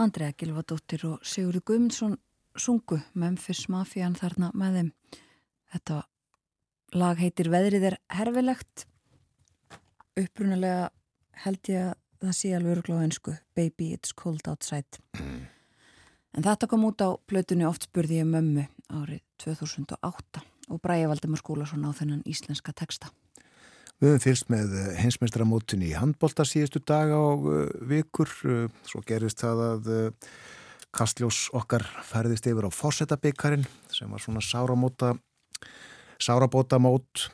Andrea 0.00 0.32
Gilvardóttir 0.32 1.02
og 1.04 1.24
Sigurður 1.26 1.66
Guðmundsson 1.68 2.14
sungu 2.56 3.00
Memphis 3.12 3.66
Mafian 3.68 4.16
þarna 4.16 4.48
með 4.56 4.78
þeim. 4.78 4.88
Þetta 5.74 5.98
lag 6.96 7.20
heitir 7.20 7.50
Veðrið 7.52 7.86
er 7.90 7.96
herfilegt. 8.16 8.86
Upprunalega 10.18 10.88
held 11.44 11.70
ég 11.70 11.90
að 11.90 11.94
það 12.24 12.36
sé 12.38 12.52
alveg 12.56 12.74
örugla 12.76 13.00
á 13.00 13.04
einsku 13.04 13.36
Baby 13.56 13.92
It's 13.96 14.16
Cold 14.16 14.48
Outside. 14.48 15.00
Mm. 15.20 15.44
En 16.36 16.46
þetta 16.46 16.68
kom 16.70 16.86
út 16.88 17.04
á 17.04 17.20
plötunni 17.28 17.68
oft 17.68 17.88
spurði 17.88 18.22
ég 18.22 18.28
mömmu 18.30 18.66
árið 18.88 19.20
2008 19.44 20.44
og 20.70 20.80
Bræði 20.80 21.10
Valdemar 21.10 21.42
Skúlason 21.42 21.84
á 21.84 21.90
þennan 21.92 22.24
íslenska 22.24 22.72
texta. 22.72 23.12
Við 24.00 24.14
höfum 24.14 24.22
fyrst 24.24 24.46
með 24.48 24.70
hinsmestramótin 24.96 25.82
í 25.84 25.90
handbólta 25.92 26.40
síðustu 26.48 26.80
daga 26.88 27.18
og 27.20 27.44
uh, 27.52 27.68
vikur. 27.84 28.30
Uh, 28.48 28.72
svo 28.88 29.04
gerist 29.04 29.44
það 29.44 29.60
að 29.66 29.90
Kastljós 30.96 31.52
okkar 31.54 31.84
færðist 32.08 32.48
yfir 32.48 32.64
á 32.64 32.72
fórsetabikkarinn 32.72 33.68
sem 33.92 34.08
var 34.10 34.20
svona 34.24 34.40
sárabóta 34.40 35.12
mót 36.80 37.28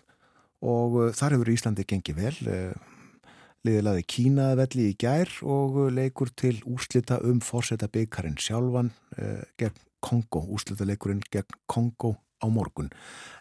og 0.66 1.14
þar 1.16 1.38
hefur 1.38 1.54
Íslandi 1.54 1.86
gengið 1.88 2.18
vel. 2.18 2.34
Liðilaði 3.64 4.02
Kínavelli 4.10 4.90
í 4.90 4.98
gær 4.98 5.30
og 5.46 5.94
leikur 5.94 6.28
til 6.34 6.58
úslita 6.68 7.22
um 7.24 7.40
fórsetabikkarinn 7.40 8.36
sjálfan 8.42 8.90
gegn 9.56 9.78
Kongo, 10.04 10.44
úslita 10.52 10.84
leikurinn 10.84 11.24
gegn 11.32 11.48
Kongo 11.70 12.25
á 12.42 12.46
morgun. 12.52 12.90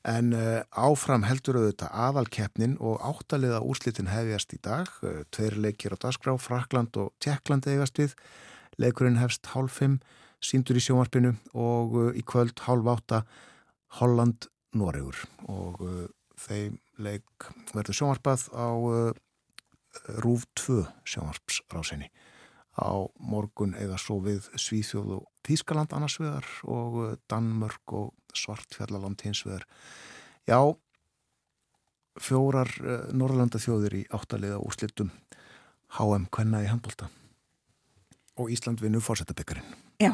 En 0.08 0.34
uh, 0.36 0.64
áfram 0.72 1.26
heldur 1.28 1.60
auðvitað 1.60 1.96
aðalkeppnin 2.08 2.76
og 2.80 3.02
áttaliða 3.04 3.64
úrslitin 3.66 4.12
hefjast 4.12 4.56
í 4.56 4.60
dag. 4.64 4.90
Uh, 5.04 5.24
tveir 5.36 5.58
leikir 5.60 5.96
á 5.96 5.98
dagskrá, 6.00 6.36
Frakland 6.40 6.96
og 7.02 7.14
Tjekkland 7.24 7.68
hefjast 7.70 8.00
við. 8.02 8.16
Leikurinn 8.82 9.20
hefst 9.22 9.52
hálf 9.54 9.80
fimm, 9.80 10.00
síndur 10.44 10.80
í 10.80 10.84
sjónvarpinu 10.84 11.36
og 11.54 12.00
uh, 12.00 12.12
í 12.16 12.24
kvöld 12.28 12.60
hálf 12.68 12.92
átta 12.96 13.24
Holland 14.00 14.50
Noregur 14.76 15.22
og 15.48 15.80
þeim 16.36 16.82
leik 17.00 17.46
verður 17.72 17.96
sjónvarpað 17.96 18.42
á 18.52 18.68
Rúf 20.20 20.44
2 20.60 20.82
sjónvarpsrásinni 21.08 22.10
á 22.76 23.08
morgun 23.24 23.76
eða 23.80 23.98
svo 24.02 24.20
við 24.24 24.50
Svíþjóð 24.60 25.14
og 25.20 25.28
Þískaland 25.48 25.96
annars 25.96 26.18
vegar 26.20 26.48
og 26.68 26.98
uh, 27.00 27.12
Danmörk 27.32 27.96
og 27.96 28.14
Svartfjallaland 28.40 29.22
hins 29.26 29.44
vegar. 29.46 29.66
Já, 30.48 30.60
fjórar 32.22 32.72
uh, 32.82 32.98
Norrlanda 33.16 33.60
þjóðir 33.62 34.02
í 34.02 34.06
áttaliða 34.14 34.62
úslittum 34.64 35.12
HM 35.98 36.30
Kvenna 36.34 36.64
í 36.64 36.70
handbólta 36.70 37.10
og 38.36 38.52
Ísland 38.52 38.82
vinnu 38.84 39.00
fórsetabekkarinn. 39.00 39.68
Já. 40.02 40.12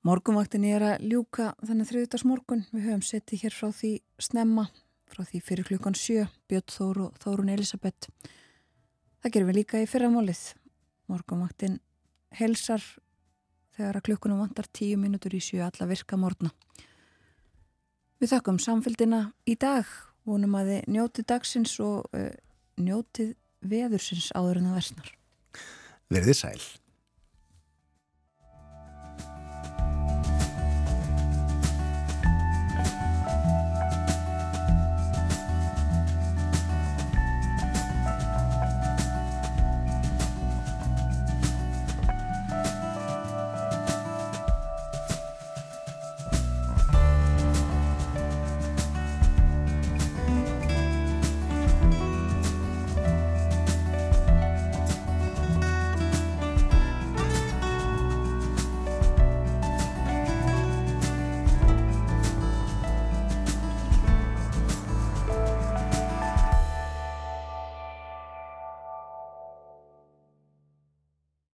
Morgunvaktin 0.00 0.64
er 0.64 0.84
að 0.94 1.02
ljúka 1.10 1.50
þannig 1.60 1.90
þriðdags 1.90 2.24
morgun. 2.24 2.62
Við 2.72 2.86
höfum 2.86 3.02
settið 3.04 3.42
hér 3.44 3.52
frá 3.52 3.68
því 3.76 3.90
snemma, 4.16 4.64
frá 5.12 5.26
því 5.28 5.40
fyrir 5.44 5.68
klukkan 5.68 5.96
sjö, 5.98 6.24
Björn 6.48 6.72
Þóru 6.72 7.04
og 7.10 7.18
Þórun 7.20 7.52
Elisabeth. 7.52 8.08
Það 9.20 9.34
gerum 9.34 9.50
við 9.50 9.58
líka 9.60 9.82
í 9.82 9.90
fyrramálið. 9.90 10.40
Morgunvaktin 11.12 11.76
helsar 12.40 12.80
þegar 13.80 13.98
að 14.00 14.06
klukkunum 14.10 14.42
vantar 14.44 14.68
tíu 14.76 14.98
mínútur 15.00 15.34
í 15.36 15.40
sjö 15.42 15.64
alla 15.64 15.88
virka 15.88 16.18
morgna. 16.20 16.52
Við 18.20 18.34
þakkum 18.34 18.60
samfélgina 18.60 19.22
í 19.48 19.56
dag, 19.56 19.88
vonum 20.28 20.58
að 20.60 20.74
þið 20.74 20.90
njótið 20.92 21.28
dagsins 21.32 21.78
og 21.80 22.10
uh, 22.12 22.28
njótið 22.76 23.32
veðursins 23.64 24.28
áður 24.36 24.60
en 24.60 24.68
það 24.68 24.78
versnar. 24.80 25.10
Verðið 26.12 26.38
sæl. 26.42 26.60